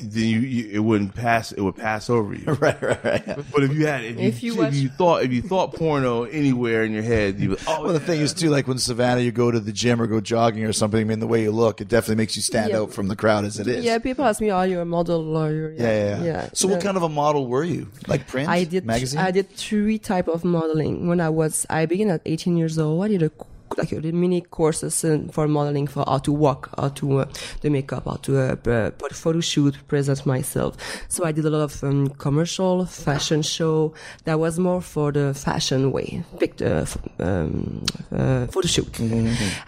then 0.00 0.24
you, 0.28 0.38
you 0.40 0.70
it 0.72 0.78
wouldn't 0.80 1.14
pass. 1.14 1.52
It 1.52 1.60
would 1.60 1.76
pass 1.76 2.08
over 2.10 2.34
you. 2.34 2.44
right, 2.60 2.80
right, 2.82 3.04
right. 3.04 3.26
But 3.52 3.62
if 3.64 3.72
you 3.74 3.86
had, 3.86 4.04
if 4.04 4.18
you, 4.18 4.28
If 4.28 4.42
you 4.42 4.52
if 4.52 4.58
watch- 4.58 4.74
you 4.74 4.88
thought, 4.88 5.22
if 5.22 5.32
you 5.32 5.42
thought 5.42 5.74
porno 5.74 6.24
anywhere 6.24 6.84
in 6.84 6.92
your 6.92 7.02
head, 7.02 7.38
you 7.40 7.50
would, 7.50 7.60
oh, 7.66 7.82
Well, 7.84 7.92
the 7.92 7.98
oh, 8.00 8.02
thing 8.02 8.20
is 8.20 8.32
too, 8.34 8.50
like 8.50 8.66
when 8.66 8.78
Savannah, 8.78 9.20
you 9.20 9.32
go 9.32 9.50
to 9.50 9.60
the 9.60 9.72
gym 9.72 10.00
or 10.00 10.06
go 10.06 10.20
jogging 10.20 10.64
or 10.64 10.72
something. 10.72 11.00
I 11.00 11.04
mean, 11.04 11.20
the 11.20 11.26
way 11.26 11.42
you 11.42 11.50
look, 11.50 11.80
it 11.80 11.88
definitely 11.88 12.16
makes 12.16 12.36
you 12.36 12.42
stand 12.42 12.70
Yeah. 12.70 12.80
out 12.80 12.92
from 12.92 13.08
the 13.08 13.16
crowd 13.16 13.44
as 13.44 13.58
it 13.58 13.66
is. 13.66 13.84
Yeah, 13.84 13.98
people 13.98 14.24
ask 14.24 14.40
me, 14.40 14.50
"Are 14.50 14.66
you 14.66 14.80
a 14.80 14.84
model 14.84 15.36
or 15.36 15.50
you're?" 15.52 15.72
yeah, 15.72 15.82
yeah. 16.18 16.22
yeah. 16.24 16.48
So, 16.52 16.68
what 16.68 16.80
kind 16.80 16.96
of 16.96 17.02
a 17.02 17.08
model 17.08 17.46
were 17.46 17.64
you? 17.64 17.88
Like 18.06 18.26
print, 18.26 18.48
I 18.48 18.64
did 18.64 18.84
magazine? 18.84 19.20
I 19.20 19.30
did 19.30 19.50
three 19.50 19.98
type 19.98 20.28
of 20.28 20.44
modeling 20.44 21.08
when 21.08 21.20
I 21.20 21.28
was 21.28 21.66
I 21.70 21.86
began 21.86 22.10
at 22.10 22.22
18 22.26 22.56
years 22.56 22.78
old. 22.78 23.04
I 23.04 23.08
did 23.08 23.22
a 23.22 23.30
like 23.76 23.92
a 23.92 24.00
mini 24.12 24.40
courses 24.40 25.04
for 25.30 25.48
modeling 25.48 25.86
for 25.86 26.04
how 26.06 26.18
to 26.18 26.32
walk, 26.32 26.70
how 26.78 26.88
to 26.88 27.18
uh, 27.18 27.28
the 27.60 27.70
makeup, 27.70 28.04
how 28.04 28.16
to 28.16 28.38
uh, 28.38 28.90
photo 29.12 29.40
shoot, 29.40 29.76
present 29.88 30.24
myself. 30.24 30.76
So 31.08 31.24
I 31.24 31.32
did 31.32 31.44
a 31.44 31.50
lot 31.50 31.62
of 31.62 31.84
um, 31.84 32.08
commercial 32.08 32.86
fashion 32.86 33.42
show 33.42 33.94
that 34.24 34.38
was 34.38 34.58
more 34.58 34.80
for 34.80 35.12
the 35.12 35.34
fashion 35.34 35.92
way, 35.92 36.24
picked 36.38 36.62
uh, 36.62 36.86
um, 37.18 37.84
uh, 38.12 38.46
photo 38.46 38.68
shoot. 38.68 38.88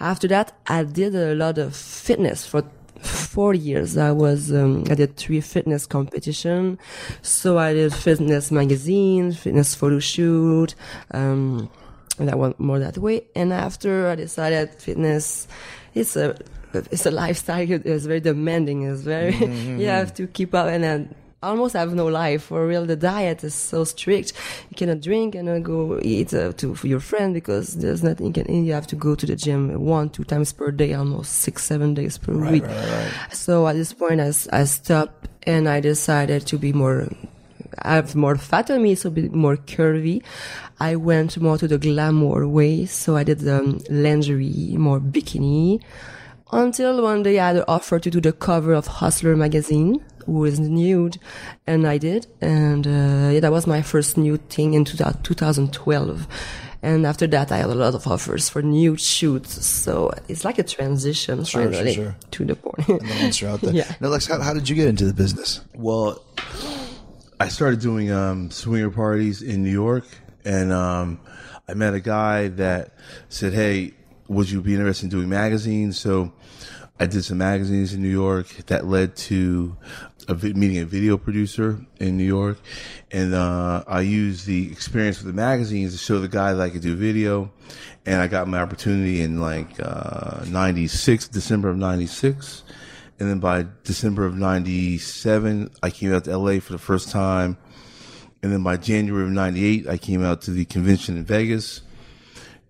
After 0.00 0.28
that, 0.28 0.52
I 0.66 0.84
did 0.84 1.14
a 1.14 1.34
lot 1.34 1.58
of 1.58 1.74
fitness 1.74 2.46
for 2.46 2.64
four 3.02 3.54
years 3.54 3.96
i 3.96 4.12
was 4.12 4.52
um, 4.52 4.84
i 4.90 4.94
did 4.94 5.16
three 5.16 5.40
fitness 5.40 5.86
competition 5.86 6.78
so 7.22 7.56
i 7.58 7.72
did 7.72 7.94
fitness 7.94 8.50
magazine 8.50 9.32
fitness 9.32 9.74
photo 9.74 9.98
shoot 9.98 10.74
um, 11.12 11.70
and 12.20 12.30
i 12.30 12.34
went 12.34 12.60
more 12.60 12.78
that 12.78 12.98
way. 12.98 13.22
And 13.34 13.52
after 13.52 14.08
i 14.08 14.14
decided 14.14 14.70
fitness 14.74 15.48
it's 15.94 16.16
a 16.16 16.36
it's 16.72 17.06
a 17.06 17.10
lifestyle. 17.10 17.68
It's 17.68 18.06
very 18.06 18.20
demanding. 18.20 18.82
It's 18.82 19.02
very 19.02 19.34
you 19.80 19.86
have 19.86 20.14
to 20.14 20.26
keep 20.26 20.54
up. 20.54 20.68
And 20.68 20.84
then 20.84 21.14
almost 21.42 21.74
have 21.74 21.94
no 21.94 22.06
life 22.06 22.44
for 22.44 22.66
real. 22.66 22.86
The 22.86 22.96
diet 22.96 23.42
is 23.44 23.54
so 23.54 23.84
strict. 23.84 24.32
You 24.70 24.76
cannot 24.76 25.00
drink 25.00 25.34
and 25.34 25.64
go 25.64 25.98
eat 26.02 26.34
uh, 26.34 26.52
to 26.54 26.74
for 26.74 26.86
your 26.86 27.00
friend 27.00 27.32
because 27.34 27.76
there's 27.76 28.02
nothing 28.02 28.26
you 28.26 28.32
can 28.32 28.50
eat. 28.50 28.66
You 28.66 28.72
have 28.74 28.86
to 28.88 28.96
go 28.96 29.14
to 29.14 29.26
the 29.26 29.36
gym 29.36 29.84
one 29.84 30.10
two 30.10 30.24
times 30.24 30.52
per 30.52 30.70
day 30.70 30.94
almost 30.94 31.32
six 31.32 31.64
seven 31.64 31.94
days 31.94 32.18
per 32.18 32.34
week. 32.34 32.64
so 33.32 33.66
at 33.66 33.74
this 33.74 33.92
point 33.92 34.20
I, 34.20 34.32
I 34.52 34.64
stopped 34.64 35.28
and 35.44 35.66
i 35.68 35.80
decided 35.80 36.46
to 36.46 36.58
be 36.58 36.70
more 36.72 37.08
I 37.78 37.94
have 37.94 38.14
more 38.14 38.36
fat 38.36 38.70
on 38.70 38.82
me, 38.82 38.94
so 38.94 39.08
a 39.08 39.12
bit 39.12 39.32
more 39.34 39.56
curvy. 39.56 40.22
I 40.78 40.96
went 40.96 41.40
more 41.40 41.58
to 41.58 41.68
the 41.68 41.78
glamour 41.78 42.46
way, 42.48 42.86
so 42.86 43.16
I 43.16 43.24
did 43.24 43.46
um, 43.48 43.80
lingerie, 43.90 44.76
more 44.76 45.00
bikini. 45.00 45.82
Until 46.52 47.02
one 47.02 47.22
day 47.22 47.38
I 47.38 47.48
had 47.48 47.56
an 47.56 47.64
offer 47.68 47.98
to 48.00 48.10
do 48.10 48.20
the 48.20 48.32
cover 48.32 48.72
of 48.72 48.86
Hustler 48.86 49.36
magazine, 49.36 50.02
who 50.26 50.44
is 50.44 50.58
nude, 50.58 51.18
and 51.66 51.86
I 51.86 51.98
did. 51.98 52.26
And 52.40 52.86
uh, 52.86 53.30
yeah, 53.32 53.40
that 53.40 53.52
was 53.52 53.66
my 53.66 53.82
first 53.82 54.16
nude 54.18 54.48
thing 54.48 54.74
in 54.74 54.84
2012. 54.84 56.26
And 56.82 57.06
after 57.06 57.26
that, 57.26 57.52
I 57.52 57.58
had 57.58 57.66
a 57.66 57.74
lot 57.74 57.94
of 57.94 58.06
offers 58.06 58.48
for 58.48 58.62
nude 58.62 59.00
shoots. 59.00 59.64
So 59.66 60.12
it's 60.28 60.44
like 60.44 60.58
a 60.58 60.62
transition 60.62 61.44
Sure, 61.44 61.62
sure, 61.64 61.72
finally 61.72 61.94
sure. 61.94 62.16
to 62.30 62.44
the 62.46 62.56
porn. 62.56 62.84
And 62.88 63.08
then 63.08 63.22
once 63.22 63.40
you're 63.40 63.50
out 63.50 63.60
there. 63.60 63.74
Yeah. 63.74 63.92
Now, 64.00 64.08
Lex, 64.08 64.26
how, 64.26 64.40
how 64.40 64.54
did 64.54 64.68
you 64.68 64.74
get 64.74 64.88
into 64.88 65.04
the 65.04 65.12
business? 65.12 65.60
Well, 65.74 66.24
I 67.40 67.48
started 67.48 67.80
doing 67.80 68.12
um, 68.12 68.50
swinger 68.50 68.90
parties 68.90 69.40
in 69.40 69.64
New 69.64 69.70
York, 69.70 70.04
and 70.44 70.70
um, 70.74 71.18
I 71.66 71.72
met 71.72 71.94
a 71.94 72.00
guy 72.00 72.48
that 72.48 72.92
said, 73.30 73.54
"Hey, 73.54 73.94
would 74.28 74.50
you 74.50 74.60
be 74.60 74.74
interested 74.74 75.04
in 75.04 75.08
doing 75.08 75.30
magazines?" 75.30 75.98
So 75.98 76.34
I 76.98 77.06
did 77.06 77.24
some 77.24 77.38
magazines 77.38 77.94
in 77.94 78.02
New 78.02 78.10
York. 78.10 78.48
That 78.66 78.84
led 78.84 79.16
to 79.30 79.74
a 80.28 80.34
vi- 80.34 80.52
meeting 80.52 80.80
a 80.80 80.84
video 80.84 81.16
producer 81.16 81.80
in 81.98 82.18
New 82.18 82.24
York, 82.24 82.58
and 83.10 83.32
uh, 83.32 83.84
I 83.88 84.02
used 84.02 84.44
the 84.44 84.70
experience 84.70 85.16
with 85.16 85.34
the 85.34 85.40
magazines 85.40 85.92
to 85.92 85.98
show 85.98 86.18
the 86.18 86.28
guy 86.28 86.52
that 86.52 86.62
I 86.62 86.68
could 86.68 86.82
do 86.82 86.94
video. 86.94 87.50
And 88.04 88.20
I 88.20 88.26
got 88.26 88.48
my 88.48 88.60
opportunity 88.60 89.22
in 89.22 89.40
like 89.40 89.80
uh, 89.82 90.44
'96, 90.46 91.28
December 91.28 91.70
of 91.70 91.78
'96. 91.78 92.64
And 93.20 93.28
then 93.28 93.38
by 93.38 93.66
December 93.84 94.24
of 94.24 94.34
97, 94.34 95.70
I 95.82 95.90
came 95.90 96.12
out 96.12 96.24
to 96.24 96.36
LA 96.36 96.58
for 96.58 96.72
the 96.72 96.78
first 96.78 97.10
time. 97.10 97.58
And 98.42 98.50
then 98.50 98.62
by 98.62 98.78
January 98.78 99.24
of 99.24 99.30
98, 99.30 99.86
I 99.86 99.98
came 99.98 100.24
out 100.24 100.40
to 100.42 100.50
the 100.50 100.64
convention 100.64 101.18
in 101.18 101.24
Vegas. 101.24 101.82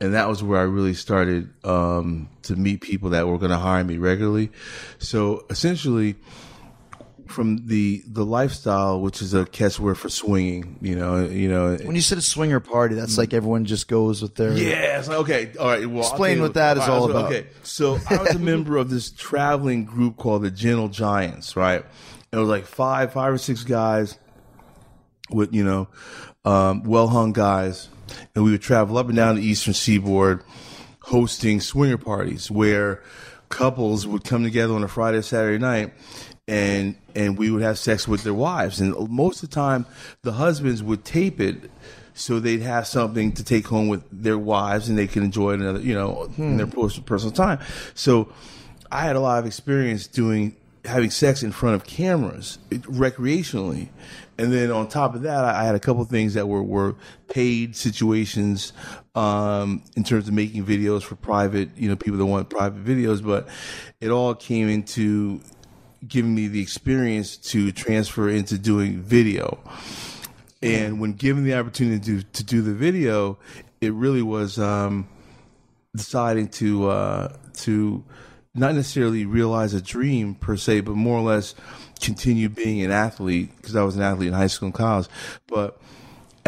And 0.00 0.12
that 0.14 0.28
was 0.28 0.42
where 0.42 0.58
I 0.58 0.64
really 0.64 0.94
started 0.94 1.50
um, 1.64 2.28
to 2.42 2.56
meet 2.56 2.80
people 2.80 3.10
that 3.10 3.28
were 3.28 3.38
going 3.38 3.52
to 3.52 3.58
hire 3.58 3.84
me 3.84 3.98
regularly. 3.98 4.50
So 4.98 5.46
essentially, 5.50 6.16
from 7.30 7.66
the 7.66 8.02
the 8.06 8.24
lifestyle, 8.24 9.00
which 9.00 9.22
is 9.22 9.32
a 9.34 9.44
catchword 9.46 9.96
for 9.96 10.08
swinging, 10.08 10.78
you 10.82 10.96
know, 10.96 11.24
you 11.24 11.48
know, 11.48 11.76
When 11.76 11.94
you 11.94 12.02
said 12.02 12.18
a 12.18 12.22
swinger 12.22 12.60
party, 12.60 12.94
that's 12.96 13.16
like 13.16 13.32
everyone 13.32 13.64
just 13.64 13.88
goes 13.88 14.20
with 14.20 14.34
their. 14.34 14.52
yeah, 14.52 14.98
it's 14.98 15.08
like, 15.08 15.18
okay, 15.18 15.52
all 15.58 15.68
right. 15.68 15.86
Well, 15.88 16.00
Explain 16.00 16.40
what 16.40 16.54
that 16.54 16.76
is 16.76 16.82
all 16.88 17.04
so- 17.06 17.10
about. 17.10 17.24
Okay, 17.32 17.46
so 17.62 17.98
I 18.10 18.16
was 18.22 18.34
a 18.34 18.38
member 18.52 18.76
of 18.76 18.90
this 18.90 19.10
traveling 19.10 19.84
group 19.84 20.16
called 20.16 20.42
the 20.42 20.50
Gentle 20.50 20.88
Giants, 20.88 21.56
right? 21.56 21.84
It 22.32 22.36
was 22.36 22.48
like 22.48 22.66
five, 22.66 23.12
five 23.12 23.32
or 23.32 23.38
six 23.38 23.64
guys 23.64 24.18
with 25.30 25.54
you 25.54 25.64
know, 25.64 25.88
um, 26.44 26.82
well 26.82 27.08
hung 27.08 27.32
guys, 27.32 27.88
and 28.34 28.44
we 28.44 28.50
would 28.50 28.62
travel 28.62 28.98
up 28.98 29.06
and 29.06 29.16
down 29.16 29.36
the 29.36 29.42
Eastern 29.42 29.74
Seaboard, 29.74 30.42
hosting 31.02 31.60
swinger 31.60 31.98
parties 31.98 32.50
where 32.50 33.02
couples 33.48 34.06
would 34.06 34.22
come 34.24 34.44
together 34.44 34.74
on 34.74 34.82
a 34.84 34.88
Friday 34.88 35.18
or 35.18 35.22
Saturday 35.22 35.58
night. 35.58 35.92
And 36.50 36.96
and 37.14 37.38
we 37.38 37.50
would 37.50 37.62
have 37.62 37.78
sex 37.78 38.08
with 38.08 38.24
their 38.24 38.34
wives, 38.34 38.80
and 38.80 38.94
most 39.08 39.42
of 39.42 39.50
the 39.50 39.54
time, 39.54 39.86
the 40.22 40.32
husbands 40.32 40.82
would 40.82 41.04
tape 41.04 41.40
it 41.40 41.70
so 42.12 42.38
they'd 42.38 42.60
have 42.62 42.86
something 42.86 43.32
to 43.32 43.44
take 43.44 43.66
home 43.66 43.88
with 43.88 44.04
their 44.10 44.38
wives 44.38 44.88
and 44.88 44.98
they 44.98 45.06
can 45.06 45.22
enjoy 45.22 45.54
it 45.54 45.60
another, 45.60 45.80
you 45.80 45.94
know, 45.94 46.30
in 46.36 46.56
their 46.58 46.66
personal, 46.66 47.04
personal 47.04 47.32
time. 47.32 47.58
So 47.94 48.32
I 48.92 49.02
had 49.02 49.16
a 49.16 49.20
lot 49.20 49.38
of 49.38 49.46
experience 49.46 50.06
doing 50.06 50.56
having 50.84 51.10
sex 51.10 51.42
in 51.42 51.52
front 51.52 51.76
of 51.76 51.84
cameras 51.84 52.58
it- 52.70 52.82
recreationally. 52.82 53.88
And 54.38 54.52
then 54.52 54.70
on 54.70 54.88
top 54.88 55.14
of 55.14 55.22
that, 55.22 55.44
I 55.44 55.60
I 55.60 55.64
had 55.64 55.74
a 55.74 55.80
couple 55.80 56.02
things 56.04 56.34
that 56.34 56.48
were, 56.48 56.62
were 56.62 56.94
paid 57.28 57.76
situations 57.76 58.72
um, 59.14 59.82
in 59.96 60.04
terms 60.04 60.28
of 60.28 60.34
making 60.34 60.64
videos 60.64 61.02
for 61.02 61.14
private, 61.16 61.68
you 61.76 61.88
know, 61.88 61.96
people 61.96 62.18
that 62.18 62.26
want 62.26 62.48
private 62.48 62.84
videos. 62.84 63.24
But 63.24 63.48
it 64.00 64.10
all 64.10 64.34
came 64.34 64.68
into 64.68 65.40
giving 66.06 66.34
me 66.34 66.48
the 66.48 66.60
experience 66.60 67.36
to 67.36 67.72
transfer 67.72 68.28
into 68.28 68.58
doing 68.58 69.00
video. 69.00 69.58
And 70.62 71.00
when 71.00 71.14
given 71.14 71.44
the 71.44 71.54
opportunity 71.54 72.22
to, 72.22 72.22
to 72.22 72.44
do 72.44 72.62
the 72.62 72.74
video, 72.74 73.38
it 73.80 73.92
really 73.94 74.22
was 74.22 74.58
um, 74.58 75.08
deciding 75.96 76.48
to 76.48 76.90
uh, 76.90 77.36
to 77.54 78.04
not 78.54 78.74
necessarily 78.74 79.24
realize 79.24 79.74
a 79.74 79.80
dream 79.80 80.34
per 80.34 80.56
se, 80.56 80.80
but 80.80 80.96
more 80.96 81.18
or 81.18 81.22
less 81.22 81.54
continue 82.00 82.48
being 82.48 82.82
an 82.82 82.90
athlete 82.90 83.50
because 83.56 83.76
I 83.76 83.82
was 83.82 83.96
an 83.96 84.02
athlete 84.02 84.28
in 84.28 84.34
high 84.34 84.48
school 84.48 84.66
and 84.66 84.74
college. 84.74 85.08
But 85.46 85.79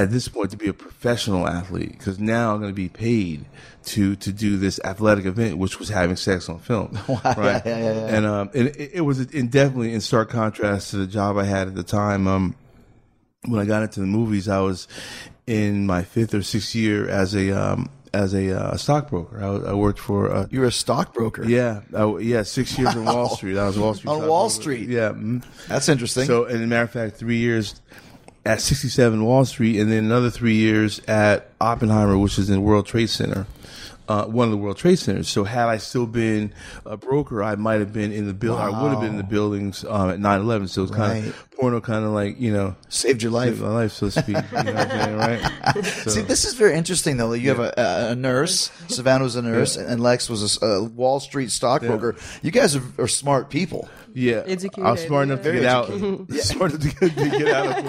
at 0.03 0.11
this 0.11 0.29
point, 0.29 0.51
to 0.51 0.57
be 0.57 0.69
a 0.69 0.73
professional 0.75 1.47
athlete 1.49 1.93
because 1.93 2.19
now 2.19 2.53
I'm 2.55 2.61
going 2.61 2.71
to 2.71 2.75
be 2.77 2.89
paid 2.89 3.45
to 3.85 4.15
to 4.17 4.33
do 4.33 4.57
this 4.57 4.79
athletic 4.85 5.25
event, 5.25 5.59
which 5.59 5.79
was 5.79 5.89
having 5.89 6.17
sex 6.17 6.49
on 6.49 6.59
film, 6.59 6.99
right? 7.09 7.25
yeah, 7.37 7.63
yeah, 7.65 7.79
yeah. 7.79 8.07
And 8.17 8.27
um, 8.27 8.51
and 8.55 8.69
it, 8.69 8.91
it 8.95 9.01
was 9.01 9.21
in 9.21 9.49
definitely 9.49 9.93
in 9.95 10.01
stark 10.01 10.31
contrast 10.31 10.91
to 10.91 10.97
the 10.99 11.07
job 11.07 11.37
I 11.39 11.45
had 11.45 11.69
at 11.69 11.75
the 11.75 11.83
time. 11.83 12.27
Um, 12.27 12.55
when 13.47 13.61
I 13.61 13.65
got 13.65 13.83
into 13.83 14.01
the 14.01 14.07
movies, 14.07 14.49
I 14.49 14.61
was 14.61 14.87
in 15.47 15.87
my 15.87 16.03
fifth 16.05 16.35
or 16.35 16.43
sixth 16.43 16.75
year 16.75 17.09
as 17.09 17.35
a 17.35 17.51
um, 17.51 17.89
as 18.15 18.35
a 18.35 18.57
uh, 18.57 18.77
stockbroker. 18.77 19.43
I, 19.43 19.71
I 19.71 19.75
worked 19.75 19.99
for 19.99 20.31
uh, 20.33 20.47
You 20.51 20.61
were 20.61 20.67
a 20.67 20.71
stockbroker. 20.73 21.45
yeah 21.45 21.81
I, 21.97 22.07
yeah 22.19 22.43
six 22.45 22.79
years 22.79 22.95
on 22.95 23.05
Wall 23.05 23.31
Street. 23.31 23.59
I 23.59 23.67
was 23.67 23.77
Wall 23.79 23.95
Street 23.95 24.11
On 24.11 24.29
Wall. 24.29 24.49
Street. 24.51 24.89
Yeah. 24.89 25.11
mhm. 25.11 25.43
That's 25.67 25.89
interesting. 25.89 26.27
So, 26.27 26.45
and 26.45 26.57
as 26.57 26.61
a 26.61 26.67
matter 26.67 26.85
of 26.85 26.91
fact, 26.93 27.17
three 27.17 27.39
years 27.39 27.81
at 28.45 28.61
67 28.61 29.25
Wall 29.25 29.45
Street, 29.45 29.79
and 29.79 29.91
then 29.91 30.05
another 30.05 30.31
three 30.31 30.57
years 30.57 31.01
at 31.07 31.51
Oppenheimer, 31.61 32.19
which 32.19 32.39
is 32.39 32.51
in 32.51 32.63
World 32.63 32.87
Trade 32.87 33.09
Center, 33.11 33.47
uh, 34.09 34.25
one 34.27 34.47
of 34.47 34.51
the 34.51 34.57
World 34.59 34.77
Trade 34.77 34.99
Centers. 34.99 35.29
So, 35.29 35.45
had 35.45 35.69
I 35.69 35.77
still 35.77 36.07
been 36.07 36.53
a 36.85 36.97
broker, 36.97 37.41
I 37.43 37.55
might 37.55 37.79
have 37.79 37.93
been 37.93 38.11
in 38.11 38.27
the 38.27 38.35
build. 38.35 38.59
I 38.59 38.69
would 38.83 38.91
have 38.91 39.01
been 39.01 39.11
in 39.11 39.17
the 39.17 39.23
buildings 39.23 39.85
um, 39.89 40.11
at 40.11 40.19
9/11. 40.19 40.69
So 40.69 40.83
it's 40.83 40.91
kind 40.93 41.29
of 41.29 41.51
porno, 41.53 41.81
kind 41.81 42.05
of 42.05 42.11
like 42.11 42.41
you 42.41 42.53
know, 42.53 42.75
Saved 42.89 43.23
your 43.23 43.31
life. 43.31 43.51
saved 43.51 43.63
my 43.63 43.69
life, 43.69 43.93
so 43.93 44.11
to 44.11 44.21
speak. 44.23 44.29
You 44.37 44.65
know 44.65 44.73
what 44.73 44.77
I'm 44.77 44.91
saying, 44.91 45.17
right? 45.17 45.53
So- 45.85 46.11
See, 46.11 46.21
this 46.23 46.45
is 46.45 46.55
very 46.55 46.75
interesting, 46.75 47.17
though. 47.17 47.33
You 47.33 47.51
have 47.51 47.61
a, 47.61 47.73
a, 47.77 48.11
a 48.11 48.15
nurse. 48.17 48.73
Savannah 48.89 49.23
was 49.23 49.37
a 49.37 49.43
nurse, 49.43 49.77
and 49.77 50.01
Lex 50.03 50.29
was 50.29 50.59
a 50.61 50.83
Wall 50.83 51.21
Street 51.21 51.53
stockbroker. 51.53 52.17
You 52.43 52.51
guys 52.51 52.75
are, 52.75 52.83
are 52.99 53.09
smart 53.09 53.51
people. 53.51 53.89
Yeah, 54.15 54.43
Educated, 54.47 54.85
I 54.85 54.91
was 54.93 55.01
smart 55.03 55.25
enough 55.29 55.43
to 55.43 55.53
get 55.53 55.65
out. 55.65 55.87
Smart 56.43 56.73
enough 56.73 56.83
to 56.83 57.09
get, 57.09 57.17
to 57.17 57.31
get 57.39 57.49
out 57.49 57.67
of 57.79 57.85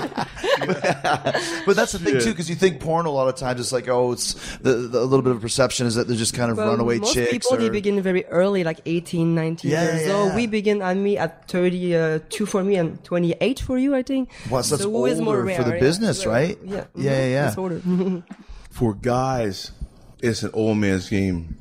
but 1.65 1.75
that's 1.75 1.91
the 1.91 1.99
thing 1.99 2.19
too, 2.21 2.29
because 2.31 2.49
you 2.49 2.55
think 2.55 2.79
porn 2.79 3.05
a 3.05 3.09
lot 3.09 3.27
of 3.27 3.36
times 3.36 3.59
it's 3.59 3.71
like, 3.73 3.88
oh, 3.89 4.13
it's 4.13 4.33
the, 4.57 4.73
the 4.73 4.99
a 4.99 5.03
little 5.03 5.21
bit 5.21 5.33
of 5.36 5.41
perception 5.41 5.86
is 5.86 5.95
that 5.95 6.07
they're 6.07 6.15
just 6.15 6.33
kind 6.33 6.49
of 6.51 6.57
Well, 6.57 6.69
runaway 6.69 6.99
most 6.99 7.13
chicks. 7.13 7.31
people 7.31 7.57
they 7.57 7.67
or- 7.67 7.71
begin 7.71 8.01
very 8.01 8.25
early, 8.27 8.63
like 8.63 8.79
18, 8.86 9.36
19 9.36 9.69
Yeah, 9.69 9.83
years 9.83 10.07
yeah, 10.07 10.13
old. 10.13 10.29
yeah. 10.29 10.36
We 10.36 10.47
begin 10.47 10.81
at 10.81 10.95
me 10.95 11.17
at 11.17 11.47
32 11.49 12.43
uh, 12.43 12.47
for 12.47 12.63
me 12.63 12.75
and 12.75 13.03
28 13.03 13.59
for 13.59 13.77
you, 13.77 13.93
I 13.95 14.03
think. 14.03 14.29
Well, 14.49 14.63
so 14.63 14.77
that's 14.77 14.86
who 14.86 15.05
is 15.05 15.19
more 15.19 15.39
older 15.41 15.53
for 15.55 15.63
the 15.63 15.77
business, 15.79 16.23
yeah. 16.23 16.29
right? 16.31 16.57
Yeah, 16.63 16.83
Yeah, 16.95 17.25
yeah, 17.27 17.51
mm-hmm. 17.51 17.97
yeah. 17.97 18.03
Older. 18.07 18.23
For 18.71 18.95
guys, 18.95 19.71
it's 20.19 20.41
an 20.41 20.49
old 20.53 20.77
man's 20.79 21.07
game, 21.07 21.59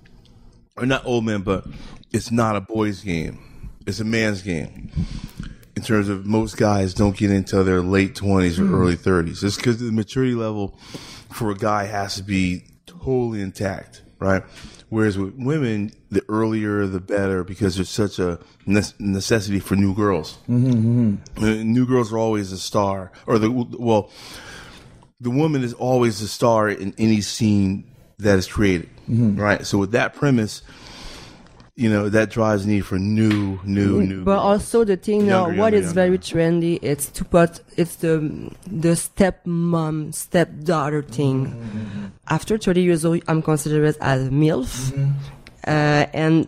or 0.78 0.86
not 0.86 1.04
old 1.04 1.26
man, 1.26 1.42
but 1.42 1.66
it's 2.10 2.30
not 2.30 2.56
a 2.56 2.60
boy's 2.62 3.00
game. 3.02 3.38
It's 3.86 4.00
a 4.00 4.04
man's 4.04 4.42
game. 4.42 4.90
In 5.74 5.82
terms 5.82 6.08
of 6.08 6.26
most 6.26 6.56
guys 6.56 6.94
don't 6.94 7.16
get 7.16 7.30
into 7.30 7.62
their 7.64 7.80
late 7.80 8.14
twenties 8.14 8.58
or 8.58 8.64
hmm. 8.64 8.74
early 8.74 8.96
thirties. 8.96 9.42
It's 9.42 9.56
because 9.56 9.78
the 9.78 9.90
maturity 9.90 10.34
level 10.34 10.78
for 11.30 11.50
a 11.50 11.56
guy 11.56 11.84
has 11.84 12.16
to 12.16 12.22
be 12.22 12.64
totally 12.86 13.40
intact, 13.40 14.02
right? 14.18 14.42
Whereas 14.90 15.16
with 15.16 15.34
women, 15.36 15.90
the 16.10 16.22
earlier 16.28 16.86
the 16.86 17.00
better 17.00 17.44
because 17.44 17.76
there's 17.76 17.88
such 17.88 18.18
a 18.18 18.38
ne- 18.66 18.82
necessity 18.98 19.58
for 19.58 19.74
new 19.74 19.94
girls. 19.94 20.36
Mm-hmm. 20.48 21.14
mm-hmm. 21.36 21.72
New 21.72 21.86
girls 21.86 22.12
are 22.12 22.18
always 22.18 22.52
a 22.52 22.58
star, 22.58 23.10
or 23.26 23.38
the 23.38 23.50
well, 23.50 24.10
the 25.18 25.30
woman 25.30 25.64
is 25.64 25.72
always 25.72 26.20
the 26.20 26.28
star 26.28 26.68
in 26.68 26.94
any 26.98 27.22
scene 27.22 27.90
that 28.18 28.38
is 28.38 28.46
created, 28.46 28.90
mm-hmm. 29.08 29.40
right? 29.40 29.64
So 29.66 29.78
with 29.78 29.92
that 29.92 30.14
premise, 30.14 30.60
you 31.74 31.88
know 31.88 32.08
that 32.08 32.30
drives 32.30 32.66
need 32.66 32.84
for 32.84 32.98
new, 32.98 33.58
new, 33.64 34.00
mm, 34.00 34.08
new. 34.08 34.24
But 34.24 34.38
also 34.38 34.84
the 34.84 34.96
thing 34.96 35.26
now, 35.26 35.46
Younger, 35.46 35.60
what 35.60 35.72
younger, 35.72 35.86
is 35.86 35.92
very 35.92 36.08
younger. 36.08 36.22
trendy, 36.22 36.78
it's 36.82 37.06
to 37.12 37.24
put 37.24 37.60
it's 37.76 37.96
the 37.96 38.18
the 38.66 38.90
stepmom 38.90 40.14
stepdaughter 40.14 41.02
thing. 41.02 41.46
Mm-hmm, 41.46 41.78
mm-hmm. 41.78 42.06
After 42.28 42.58
thirty 42.58 42.82
years 42.82 43.04
old, 43.04 43.22
I'm 43.26 43.40
considered 43.42 43.96
as 44.00 44.26
a 44.26 44.30
milf, 44.30 44.90
mm-hmm. 44.92 45.12
uh, 45.66 46.06
and 46.12 46.46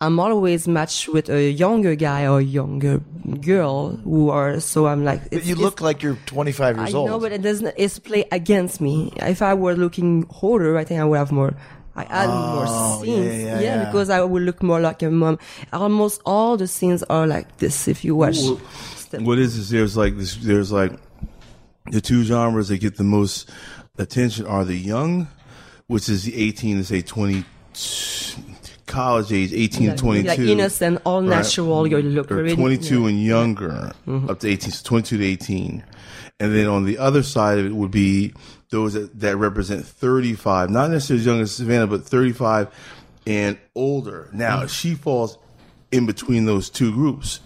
I'm 0.00 0.18
always 0.18 0.66
matched 0.66 1.08
with 1.08 1.30
a 1.30 1.50
younger 1.50 1.94
guy 1.94 2.26
or 2.26 2.40
younger 2.40 2.98
girl 3.40 3.90
who 3.96 4.28
are. 4.28 4.58
So 4.58 4.86
I'm 4.86 5.04
like, 5.04 5.30
But 5.30 5.46
you 5.46 5.54
look 5.54 5.80
like 5.80 6.02
you're 6.02 6.18
25 6.26 6.76
I 6.78 6.82
years 6.82 6.94
old. 6.94 7.08
know, 7.08 7.20
but 7.20 7.32
it 7.32 7.42
doesn't. 7.42 7.74
It's 7.76 7.98
play 8.00 8.26
against 8.32 8.80
me. 8.80 9.12
If 9.16 9.40
I 9.40 9.54
were 9.54 9.74
looking 9.74 10.26
older, 10.42 10.76
I 10.76 10.84
think 10.84 11.00
I 11.00 11.04
would 11.04 11.18
have 11.18 11.32
more. 11.32 11.54
I 11.96 12.04
add 12.04 12.28
more 12.28 12.64
Oh, 12.66 13.02
yeah, 13.04 13.14
scenes. 13.14 13.42
yeah, 13.42 13.60
yeah. 13.60 13.84
because 13.86 14.10
I 14.10 14.20
will 14.22 14.42
look 14.42 14.62
more 14.62 14.80
like 14.80 15.02
a 15.02 15.10
mom. 15.10 15.38
Almost 15.72 16.20
all 16.26 16.56
the 16.56 16.66
scenes 16.66 17.02
are 17.04 17.26
like 17.26 17.58
this. 17.58 17.86
If 17.88 18.04
you 18.04 18.16
watch, 18.16 18.36
Well, 18.38 18.60
what 19.20 19.38
is 19.38 19.56
this? 19.56 19.68
There's 19.70 19.96
like 19.96 20.16
this. 20.18 20.34
There's 20.36 20.72
like 20.72 20.92
the 21.90 22.00
two 22.00 22.24
genres 22.24 22.68
that 22.68 22.78
get 22.78 22.96
the 22.96 23.04
most 23.04 23.48
attention 23.98 24.46
are 24.46 24.64
the 24.64 24.76
young, 24.76 25.28
which 25.86 26.08
is 26.08 26.24
the 26.24 26.34
18 26.36 26.78
to 26.78 26.84
say 26.84 27.00
20, 27.02 27.44
college 28.86 29.32
age, 29.32 29.52
18 29.52 29.90
to 29.90 29.96
22, 29.96 30.28
like 30.28 30.38
innocent, 30.38 31.00
all 31.04 31.20
Right. 31.22 31.28
natural. 31.30 31.86
You 31.86 32.02
look 32.02 32.30
or 32.30 32.48
22 32.54 33.02
yeah. 33.02 33.08
and 33.08 33.22
younger, 33.22 33.92
mm-hmm. 34.06 34.30
up 34.30 34.40
to 34.40 34.48
18, 34.48 34.70
so 34.70 34.82
22 34.84 35.18
to 35.18 35.24
18. 35.24 35.84
And 36.40 36.54
then 36.54 36.66
on 36.66 36.84
the 36.84 36.98
other 36.98 37.22
side 37.22 37.58
of 37.58 37.66
it 37.66 37.74
would 37.74 37.90
be 37.92 38.32
those 38.74 38.94
that, 38.94 39.20
that 39.20 39.36
represent 39.36 39.86
35, 39.86 40.68
not 40.68 40.90
necessarily 40.90 41.20
as 41.20 41.26
young 41.26 41.40
as 41.40 41.52
Savannah, 41.52 41.86
but 41.86 42.02
35 42.02 42.68
and 43.24 43.56
older. 43.76 44.28
Now, 44.32 44.62
mm. 44.62 44.68
she 44.68 44.94
falls 44.94 45.38
in 45.92 46.06
between 46.06 46.44
those 46.44 46.68
two 46.70 46.92
groups. 46.92 47.38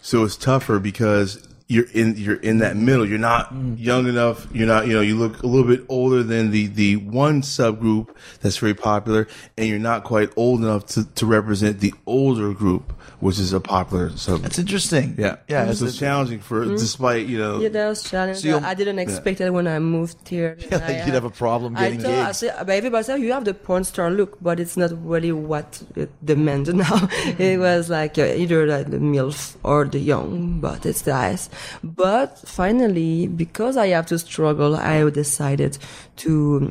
So 0.00 0.22
it's 0.22 0.36
tougher 0.36 0.78
because 0.78 1.48
you're 1.66 1.90
in 1.92 2.14
you're 2.16 2.36
in 2.36 2.58
that 2.58 2.76
middle. 2.76 3.04
You're 3.04 3.18
not 3.18 3.52
mm. 3.52 3.74
young 3.76 4.06
enough. 4.06 4.46
You're 4.52 4.68
not 4.68 4.86
you 4.86 4.92
know 4.92 5.00
you 5.00 5.16
look 5.16 5.42
a 5.42 5.48
little 5.48 5.66
bit 5.66 5.84
older 5.88 6.22
than 6.22 6.52
the 6.52 6.68
the 6.68 6.94
one 6.94 7.42
subgroup 7.42 8.14
that's 8.40 8.56
very 8.58 8.74
popular, 8.74 9.26
and 9.58 9.66
you're 9.66 9.80
not 9.80 10.04
quite 10.04 10.30
old 10.36 10.60
enough 10.60 10.86
to, 10.86 11.12
to 11.14 11.26
represent 11.26 11.80
the 11.80 11.92
older 12.06 12.52
group, 12.52 12.92
which 13.26 13.40
is 13.40 13.52
a 13.52 13.58
popular 13.58 14.10
subgroup. 14.10 14.42
That's 14.42 14.58
interesting. 14.60 15.16
yeah, 15.18 15.36
Yeah. 15.48 15.64
So 15.64 15.70
it's- 15.70 15.82
it's 15.82 15.98
challenging 15.98 16.38
for 16.48 16.58
mm-hmm. 16.64 16.76
despite 16.86 17.26
you 17.26 17.38
know 17.42 17.54
Yeah, 17.64 17.72
that 17.76 17.88
was 17.88 18.02
challenging. 18.12 18.52
So 18.52 18.60
I 18.70 18.74
didn't 18.80 19.00
expect 19.00 19.40
it 19.40 19.50
when 19.50 19.66
I 19.66 19.78
moved 19.80 20.28
here. 20.28 20.52
Yeah, 20.70 20.78
like 20.86 21.00
you'd 21.04 21.18
have 21.20 21.24
a 21.32 21.34
uh, 21.38 21.44
problem 21.44 21.74
getting 21.74 22.00
I 22.00 22.02
thought, 22.04 22.12
I 22.12 22.26
gigs. 22.26 22.38
said, 22.38 22.54
but 22.66 22.74
everybody 22.80 23.02
said 23.04 23.14
oh, 23.18 23.24
you 23.26 23.32
have 23.32 23.44
the 23.50 23.54
porn 23.66 23.82
star 23.92 24.08
look, 24.18 24.32
but 24.40 24.60
it's 24.62 24.76
not 24.82 24.90
really 25.12 25.32
what 25.32 25.68
it 26.02 26.10
demanded 26.32 26.76
now. 26.86 26.98
Mm-hmm. 27.02 27.42
it 27.42 27.58
was 27.58 27.90
like 27.98 28.14
uh, 28.16 28.42
either 28.42 28.60
like 28.74 28.88
the 28.94 29.02
milf 29.14 29.56
or 29.70 29.80
the 29.94 29.98
young, 30.12 30.60
but 30.60 30.86
it's 30.86 31.02
the 31.02 31.14
eyes. 31.26 31.50
But 31.82 32.38
finally, 32.60 33.26
because 33.26 33.76
I 33.76 33.88
have 33.96 34.06
to 34.12 34.18
struggle, 34.18 34.76
I 34.76 34.96
decided 35.10 35.78
to 36.22 36.70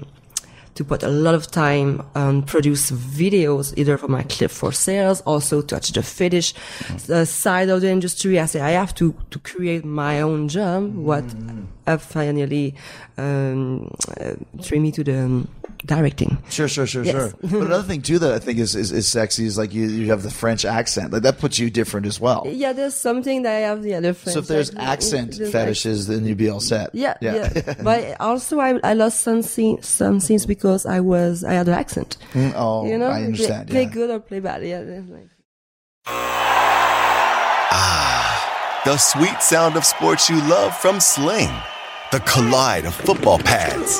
to 0.75 0.83
put 0.83 1.03
a 1.03 1.09
lot 1.09 1.35
of 1.35 1.49
time 1.49 2.03
on 2.15 2.43
produce 2.43 2.91
videos, 2.91 3.73
either 3.77 3.97
for 3.97 4.07
my 4.07 4.23
clip 4.23 4.51
for 4.51 4.71
sales, 4.71 5.21
also 5.21 5.61
touch 5.61 5.91
the 5.91 6.03
fetish 6.03 6.53
uh, 7.09 7.25
side 7.25 7.69
of 7.69 7.81
the 7.81 7.89
industry. 7.89 8.39
I 8.39 8.45
say 8.45 8.61
I 8.61 8.71
have 8.71 8.93
to 8.95 9.15
to 9.31 9.39
create 9.39 9.85
my 9.85 10.21
own 10.21 10.47
job. 10.47 10.93
What 10.95 11.23
uh, 11.87 11.97
finally 11.97 12.75
um, 13.17 13.89
uh, 14.19 14.33
drew 14.61 14.79
me 14.79 14.91
to 14.91 15.03
the 15.03 15.19
um, 15.19 15.47
directing. 15.79 16.37
Sure, 16.49 16.67
sure, 16.67 16.85
sure, 16.85 17.03
Yes. 17.03 17.13
sure. 17.13 17.33
But 17.41 17.67
another 17.67 17.83
thing 17.83 18.01
too 18.01 18.19
that 18.19 18.33
I 18.33 18.39
think 18.39 18.59
is, 18.59 18.75
is, 18.75 18.91
is 18.91 19.07
sexy 19.07 19.45
is 19.45 19.57
like 19.57 19.73
you, 19.73 19.87
you 19.87 20.07
have 20.07 20.23
the 20.23 20.31
French 20.31 20.65
accent. 20.65 21.11
Like 21.13 21.23
that 21.23 21.39
puts 21.39 21.59
you 21.59 21.69
different 21.69 22.05
as 22.05 22.19
well. 22.19 22.43
Yeah, 22.47 22.73
there's 22.73 22.95
something 22.95 23.43
that 23.43 23.55
I 23.55 23.59
have 23.59 23.83
the 23.83 23.95
other 23.95 24.13
friends. 24.13 24.33
So 24.33 24.39
if 24.39 24.47
there's 24.47 24.73
like, 24.73 24.87
accent 24.87 25.37
there's 25.37 25.51
fetishes, 25.51 26.07
then 26.07 26.25
you'd 26.25 26.37
be 26.37 26.49
all 26.49 26.59
set. 26.59 26.93
Yeah, 26.93 27.15
yeah. 27.21 27.73
but 27.83 28.19
also, 28.19 28.59
I, 28.59 28.79
I 28.83 28.93
lost 28.93 29.21
some 29.21 29.41
scenes, 29.41 29.87
some 29.87 30.19
scenes 30.19 30.45
because 30.45 30.85
I 30.85 30.99
was 30.99 31.43
I 31.43 31.53
had 31.53 31.67
an 31.67 31.73
accent. 31.73 32.17
Mm, 32.33 32.53
oh, 32.55 32.85
you 32.87 32.97
know, 32.97 33.07
I 33.07 33.23
understand. 33.23 33.69
Play 33.69 33.83
yeah. 33.83 33.89
good 33.89 34.09
or 34.09 34.19
play 34.19 34.39
bad. 34.39 34.63
Yeah, 34.63 34.79
it's 34.79 35.09
like. 35.09 35.29
Ah, 37.77 38.81
the 38.85 38.97
sweet 38.97 39.41
sound 39.41 39.75
of 39.75 39.85
sports 39.85 40.29
you 40.29 40.37
love 40.47 40.75
from 40.77 40.99
Sling. 40.99 41.51
The 42.11 42.19
collide 42.21 42.85
of 42.85 42.93
football 42.93 43.39
pads. 43.39 43.99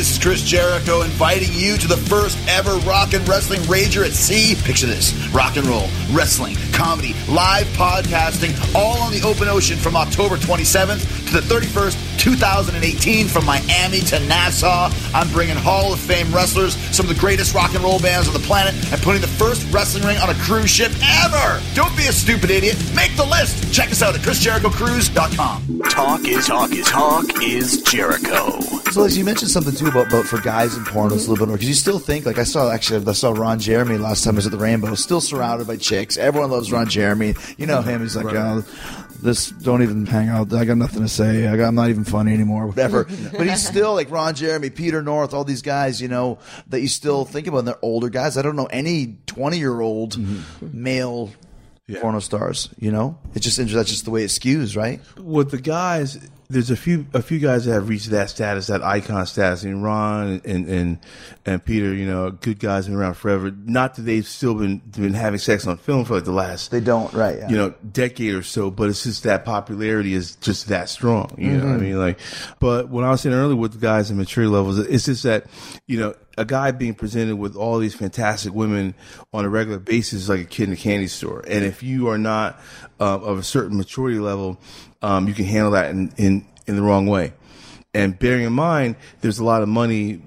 Hey, 0.00 0.04
this 0.04 0.12
is 0.12 0.18
Chris 0.18 0.42
Jericho 0.42 1.02
inviting 1.02 1.52
you 1.52 1.76
to 1.76 1.86
the 1.86 1.98
first 1.98 2.38
ever 2.48 2.76
rock 2.88 3.12
and 3.12 3.28
wrestling 3.28 3.60
rager 3.62 4.02
at 4.06 4.12
sea. 4.12 4.54
Picture 4.64 4.86
this 4.86 5.12
rock 5.28 5.58
and 5.58 5.66
roll, 5.66 5.88
wrestling, 6.10 6.56
comedy, 6.72 7.12
live 7.28 7.66
podcasting, 7.76 8.56
all 8.74 8.96
on 9.02 9.12
the 9.12 9.20
open 9.22 9.46
ocean 9.46 9.76
from 9.76 9.96
October 9.96 10.36
27th 10.36 11.26
to 11.26 11.32
the 11.34 11.40
31st, 11.42 12.18
2018, 12.18 13.28
from 13.28 13.44
Miami 13.44 14.00
to 14.00 14.18
Nassau. 14.20 14.90
I'm 15.12 15.28
bringing 15.32 15.56
Hall 15.56 15.92
of 15.92 16.00
Fame 16.00 16.32
wrestlers, 16.32 16.76
some 16.96 17.04
of 17.06 17.14
the 17.14 17.20
greatest 17.20 17.54
rock 17.54 17.74
and 17.74 17.84
roll 17.84 18.00
bands 18.00 18.26
on 18.26 18.32
the 18.32 18.40
planet, 18.40 18.74
and 18.92 19.02
putting 19.02 19.20
the 19.20 19.28
first 19.28 19.70
wrestling 19.70 20.04
ring 20.04 20.16
on 20.16 20.30
a 20.30 20.34
cruise 20.34 20.70
ship 20.70 20.92
ever. 21.02 21.60
Don't 21.74 21.94
be 21.94 22.06
a 22.06 22.12
stupid 22.12 22.50
idiot. 22.50 22.78
Make 22.94 23.14
the 23.16 23.26
list. 23.26 23.70
Check 23.72 23.90
us 23.90 24.00
out 24.00 24.14
at 24.14 24.22
ChrisJerichoCruise.com. 24.22 25.80
Talk 25.90 26.26
is 26.26 26.46
talk 26.46 26.72
is 26.72 26.86
talk 26.86 27.42
is 27.42 27.82
Jericho. 27.82 28.60
So, 28.90 29.04
as 29.04 29.16
you 29.16 29.24
mentioned 29.24 29.50
something 29.50 29.74
too 29.74 29.89
about, 29.90 30.08
about 30.08 30.24
for 30.24 30.40
guys 30.40 30.76
in 30.76 30.84
porn, 30.84 31.12
it's 31.12 31.26
a 31.26 31.30
little 31.30 31.44
bit 31.44 31.48
more 31.48 31.56
because 31.56 31.68
you 31.68 31.74
still 31.74 31.98
think 31.98 32.26
like 32.26 32.38
I 32.38 32.44
saw 32.44 32.70
actually 32.70 33.06
I 33.06 33.12
saw 33.12 33.32
Ron 33.32 33.58
Jeremy 33.58 33.98
last 33.98 34.24
time 34.24 34.34
I 34.34 34.36
was 34.36 34.46
at 34.46 34.52
the 34.52 34.58
Rainbow, 34.58 34.94
still 34.94 35.20
surrounded 35.20 35.66
by 35.66 35.76
chicks. 35.76 36.16
Everyone 36.16 36.50
loves 36.50 36.72
Ron 36.72 36.88
Jeremy. 36.88 37.34
You 37.56 37.66
know 37.66 37.82
him. 37.82 38.00
He's 38.00 38.16
like, 38.16 38.34
oh, 38.34 38.64
this 39.22 39.50
don't 39.50 39.82
even 39.82 40.06
hang 40.06 40.28
out. 40.28 40.52
I 40.52 40.64
got 40.64 40.76
nothing 40.76 41.02
to 41.02 41.08
say. 41.08 41.46
I 41.46 41.56
got, 41.56 41.68
I'm 41.68 41.74
not 41.74 41.90
even 41.90 42.04
funny 42.04 42.32
anymore. 42.32 42.66
Whatever. 42.66 43.04
but 43.32 43.46
he's 43.46 43.66
still 43.66 43.94
like 43.94 44.10
Ron 44.10 44.34
Jeremy, 44.34 44.70
Peter 44.70 45.02
North, 45.02 45.34
all 45.34 45.44
these 45.44 45.62
guys. 45.62 46.00
You 46.00 46.08
know 46.08 46.38
that 46.68 46.80
you 46.80 46.88
still 46.88 47.24
think 47.24 47.46
about. 47.46 47.58
And 47.58 47.68
they're 47.68 47.78
older 47.82 48.08
guys. 48.08 48.36
I 48.36 48.42
don't 48.42 48.56
know 48.56 48.66
any 48.66 49.18
20 49.26 49.58
year 49.58 49.80
old 49.80 50.16
mm-hmm. 50.16 50.82
male. 50.82 51.30
Porno 52.00 52.20
stars, 52.20 52.68
you 52.78 52.92
know, 52.92 53.18
it's 53.34 53.44
just 53.44 53.56
that's 53.56 53.90
just 53.90 54.04
the 54.04 54.12
way 54.12 54.22
it 54.22 54.28
skews, 54.28 54.76
right? 54.76 55.00
with 55.16 55.50
the 55.50 55.60
guys, 55.60 56.20
there's 56.50 56.70
a 56.70 56.76
few 56.76 57.06
a 57.14 57.22
few 57.22 57.38
guys 57.38 57.64
that 57.64 57.72
have 57.72 57.88
reached 57.88 58.10
that 58.10 58.28
status, 58.28 58.66
that 58.66 58.82
icon 58.82 59.24
status. 59.26 59.64
Mean, 59.64 59.80
Ron 59.80 60.42
and 60.44 60.68
and 60.68 60.98
and 61.46 61.64
Peter, 61.64 61.94
you 61.94 62.04
know, 62.06 62.30
good 62.32 62.58
guys 62.58 62.86
been 62.86 62.96
around 62.96 63.14
forever. 63.14 63.50
Not 63.64 63.94
that 63.94 64.02
they've 64.02 64.26
still 64.26 64.54
been 64.54 64.78
been 64.90 65.14
having 65.14 65.38
sex 65.38 65.66
on 65.66 65.76
film 65.78 66.04
for 66.04 66.16
like 66.16 66.24
the 66.24 66.32
last 66.32 66.70
They 66.70 66.80
don't, 66.80 67.12
right? 67.14 67.38
Yeah. 67.38 67.48
you 67.48 67.56
know 67.56 67.70
decade 67.92 68.34
or 68.34 68.42
so, 68.42 68.70
but 68.70 68.88
it's 68.90 69.04
just 69.04 69.22
that 69.22 69.44
popularity 69.44 70.12
is 70.12 70.36
just 70.36 70.68
that 70.68 70.88
strong. 70.88 71.34
You 71.38 71.52
know, 71.52 71.58
what 71.58 71.64
I 71.64 71.66
Mm-hmm. 71.76 71.80
mean, 71.82 71.98
like, 71.98 72.18
but 72.58 72.88
when 72.90 73.04
I 73.04 73.10
was 73.10 73.20
saying 73.20 73.34
earlier 73.34 73.56
with 73.56 73.72
the 73.72 73.78
guys 73.78 74.10
in 74.10 74.16
maturity 74.16 74.50
levels, 74.52 74.78
it's 74.78 75.04
just 75.06 75.22
that 75.22 75.46
you 75.86 75.98
know 75.98 76.14
a 76.40 76.44
guy 76.46 76.70
being 76.70 76.94
presented 76.94 77.36
with 77.36 77.54
all 77.54 77.78
these 77.78 77.94
fantastic 77.94 78.54
women 78.54 78.94
on 79.30 79.44
a 79.44 79.48
regular 79.50 79.78
basis 79.78 80.22
is 80.22 80.28
like 80.30 80.40
a 80.40 80.44
kid 80.44 80.68
in 80.68 80.72
a 80.72 80.76
candy 80.76 81.06
store, 81.06 81.44
and 81.46 81.66
if 81.66 81.82
you 81.82 82.08
are 82.08 82.16
not 82.16 82.58
uh, 82.98 83.20
of 83.20 83.38
a 83.38 83.42
certain 83.42 83.76
maturity 83.76 84.18
level, 84.18 84.58
um, 85.02 85.28
you 85.28 85.34
can 85.34 85.44
handle 85.44 85.72
that 85.72 85.90
in, 85.90 86.10
in 86.16 86.46
in 86.66 86.76
the 86.76 86.82
wrong 86.82 87.06
way. 87.06 87.34
And 87.92 88.18
bearing 88.18 88.44
in 88.44 88.54
mind, 88.54 88.96
there's 89.20 89.38
a 89.38 89.44
lot 89.44 89.60
of 89.60 89.68
money 89.68 90.22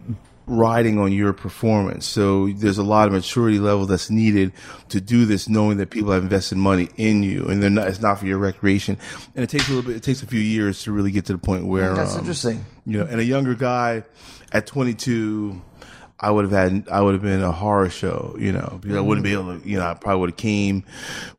riding 0.45 0.99
on 0.99 1.11
your 1.11 1.33
performance. 1.33 2.05
So 2.05 2.49
there's 2.49 2.77
a 2.77 2.83
lot 2.83 3.07
of 3.07 3.13
maturity 3.13 3.59
level 3.59 3.85
that's 3.85 4.09
needed 4.09 4.51
to 4.89 5.01
do 5.01 5.25
this, 5.25 5.47
knowing 5.49 5.77
that 5.77 5.89
people 5.89 6.11
have 6.11 6.23
invested 6.23 6.57
money 6.57 6.89
in 6.97 7.23
you, 7.23 7.45
and 7.45 7.63
they're 7.63 7.69
not. 7.69 7.87
It's 7.87 8.01
not 8.01 8.19
for 8.19 8.27
your 8.27 8.37
recreation, 8.37 8.97
and 9.35 9.43
it 9.43 9.49
takes 9.49 9.67
a 9.67 9.71
little 9.71 9.89
bit. 9.89 9.97
It 9.97 10.03
takes 10.03 10.21
a 10.21 10.27
few 10.27 10.39
years 10.39 10.83
to 10.83 10.91
really 10.91 11.11
get 11.11 11.25
to 11.25 11.33
the 11.33 11.39
point 11.39 11.65
where 11.65 11.95
That's 11.95 12.13
um, 12.13 12.19
interesting. 12.19 12.65
You 12.85 12.99
know, 12.99 13.05
and 13.05 13.19
a 13.19 13.25
younger 13.25 13.55
guy 13.55 14.03
at 14.51 14.67
22. 14.67 15.61
I 16.23 16.31
would 16.31 16.45
have 16.45 16.51
had, 16.51 16.87
I 16.89 17.01
would 17.01 17.13
have 17.13 17.21
been 17.21 17.43
a 17.43 17.51
horror 17.51 17.89
show, 17.89 18.35
you 18.39 18.53
know, 18.53 18.79
because 18.81 18.95
I 18.95 19.01
wouldn't 19.01 19.25
be 19.25 19.31
mm-hmm. 19.31 19.49
able 19.49 19.59
to, 19.59 19.67
you 19.69 19.77
know, 19.77 19.85
I 19.85 19.93
probably 19.93 20.21
would 20.21 20.29
have 20.29 20.37
came 20.37 20.85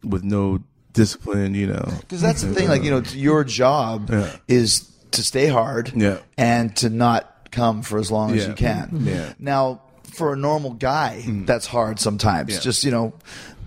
with 0.03 0.23
no 0.23 0.63
discipline, 0.93 1.55
you 1.55 1.67
know. 1.67 1.89
Because 2.01 2.21
that's 2.21 2.43
the 2.43 2.55
thing, 2.55 2.69
like 2.69 2.85
you 2.85 2.91
know, 2.91 3.03
your 3.15 3.45
job 3.45 4.11
Yeah. 4.11 4.37
is 4.47 4.91
to 5.13 5.25
stay 5.25 5.47
hard, 5.47 5.93
Yeah. 5.97 6.19
and 6.37 6.77
to 6.77 6.91
not 6.91 7.51
come 7.51 7.83
for 7.83 7.99
as 7.99 8.11
long 8.11 8.35
as 8.35 8.47
you 8.47 8.53
can. 8.53 8.89
Mm-hmm. 8.89 9.09
Yeah. 9.09 9.33
Now, 9.39 9.81
for 10.13 10.35
a 10.35 10.37
normal 10.37 10.75
guy, 10.75 11.23
mm-hmm. 11.23 11.47
that's 11.47 11.67
hard 11.67 11.99
sometimes. 11.99 12.53
Yeah. 12.53 12.61
Just 12.61 12.85
you 12.85 12.91
know, 12.91 13.15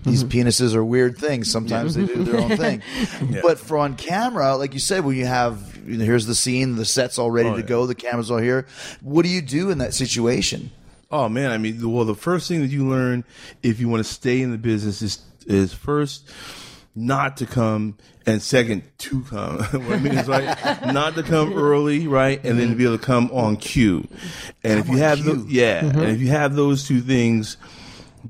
these 0.04 0.22
penises 0.22 0.74
are 0.74 0.84
weird 0.84 1.18
things. 1.18 1.50
Sometimes 1.50 1.94
they 1.96 2.06
do 2.06 2.22
their 2.22 2.40
own 2.40 2.56
thing. 2.56 2.82
But 3.42 3.58
for 3.58 3.76
on 3.78 3.96
camera, 3.96 4.56
like 4.56 4.72
you 4.72 4.80
said, 4.80 5.04
when 5.04 5.16
you 5.16 5.26
have 5.26 5.78
you 5.86 5.96
know, 5.96 6.04
here's 6.04 6.26
the 6.26 6.34
scene, 6.34 6.76
the 6.76 6.84
set's 6.84 7.18
all 7.18 7.30
ready 7.30 7.48
Oh, 7.48 7.54
to 7.54 7.60
yeah. 7.60 7.66
go, 7.66 7.86
the 7.86 7.94
camera's 7.94 8.30
all 8.30 8.38
here. 8.38 8.66
What 9.00 9.24
do 9.24 9.30
you 9.30 9.42
do 9.42 9.70
in 9.70 9.78
that 9.78 9.94
situation? 9.94 10.70
Oh 11.10 11.28
man, 11.28 11.50
I 11.50 11.58
mean, 11.58 11.90
well, 11.90 12.04
the 12.04 12.14
first 12.14 12.48
thing 12.48 12.60
that 12.60 12.68
you 12.68 12.86
learn 12.86 13.24
if 13.62 13.80
you 13.80 13.88
want 13.88 14.04
to 14.04 14.12
stay 14.12 14.42
in 14.42 14.50
the 14.50 14.58
business 14.58 15.00
is 15.02 15.22
is 15.46 15.72
first 15.72 16.30
not 16.94 17.36
to 17.38 17.46
come, 17.46 17.96
and 18.26 18.42
second 18.42 18.82
to 18.98 19.22
come. 19.22 19.58
what 19.62 19.92
I 19.92 19.98
mean 19.98 20.18
is 20.18 20.28
like 20.28 20.44
not 20.86 21.14
to 21.14 21.22
come 21.22 21.54
early, 21.54 22.06
right, 22.06 22.42
and 22.44 22.58
then 22.58 22.70
to 22.70 22.74
be 22.74 22.84
able 22.84 22.98
to 22.98 23.04
come 23.04 23.30
on 23.32 23.56
cue. 23.56 24.06
And 24.62 24.80
if 24.80 24.88
you 24.88 24.98
have, 24.98 25.24
tho- 25.24 25.46
yeah, 25.48 25.84
and 25.84 26.02
if 26.02 26.20
you 26.20 26.28
have 26.28 26.54
those 26.54 26.86
two 26.86 27.00
things 27.00 27.56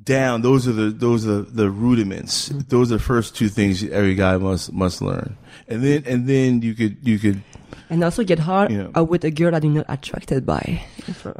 down, 0.04 0.42
those 0.42 0.68
are 0.68 0.72
the 0.72 0.90
those 0.90 1.26
are 1.26 1.42
the 1.42 1.70
rudiments. 1.70 2.48
Those 2.48 2.92
are 2.92 2.96
the 2.96 3.02
first 3.02 3.34
two 3.34 3.48
things 3.48 3.82
every 3.82 4.14
guy 4.14 4.36
must 4.36 4.72
must 4.72 5.02
learn, 5.02 5.36
and 5.66 5.82
then 5.82 6.04
and 6.06 6.28
then 6.28 6.62
you 6.62 6.74
could 6.74 6.98
you 7.02 7.18
could 7.18 7.42
and 7.90 8.04
also 8.04 8.22
get 8.24 8.38
hard 8.38 8.70
Yeah. 8.70 8.88
uh, 8.96 9.04
with 9.04 9.24
a 9.24 9.30
girl 9.30 9.50
that 9.52 9.62
you're 9.64 9.72
not 9.72 9.86
attracted 9.88 10.44
by. 10.44 10.82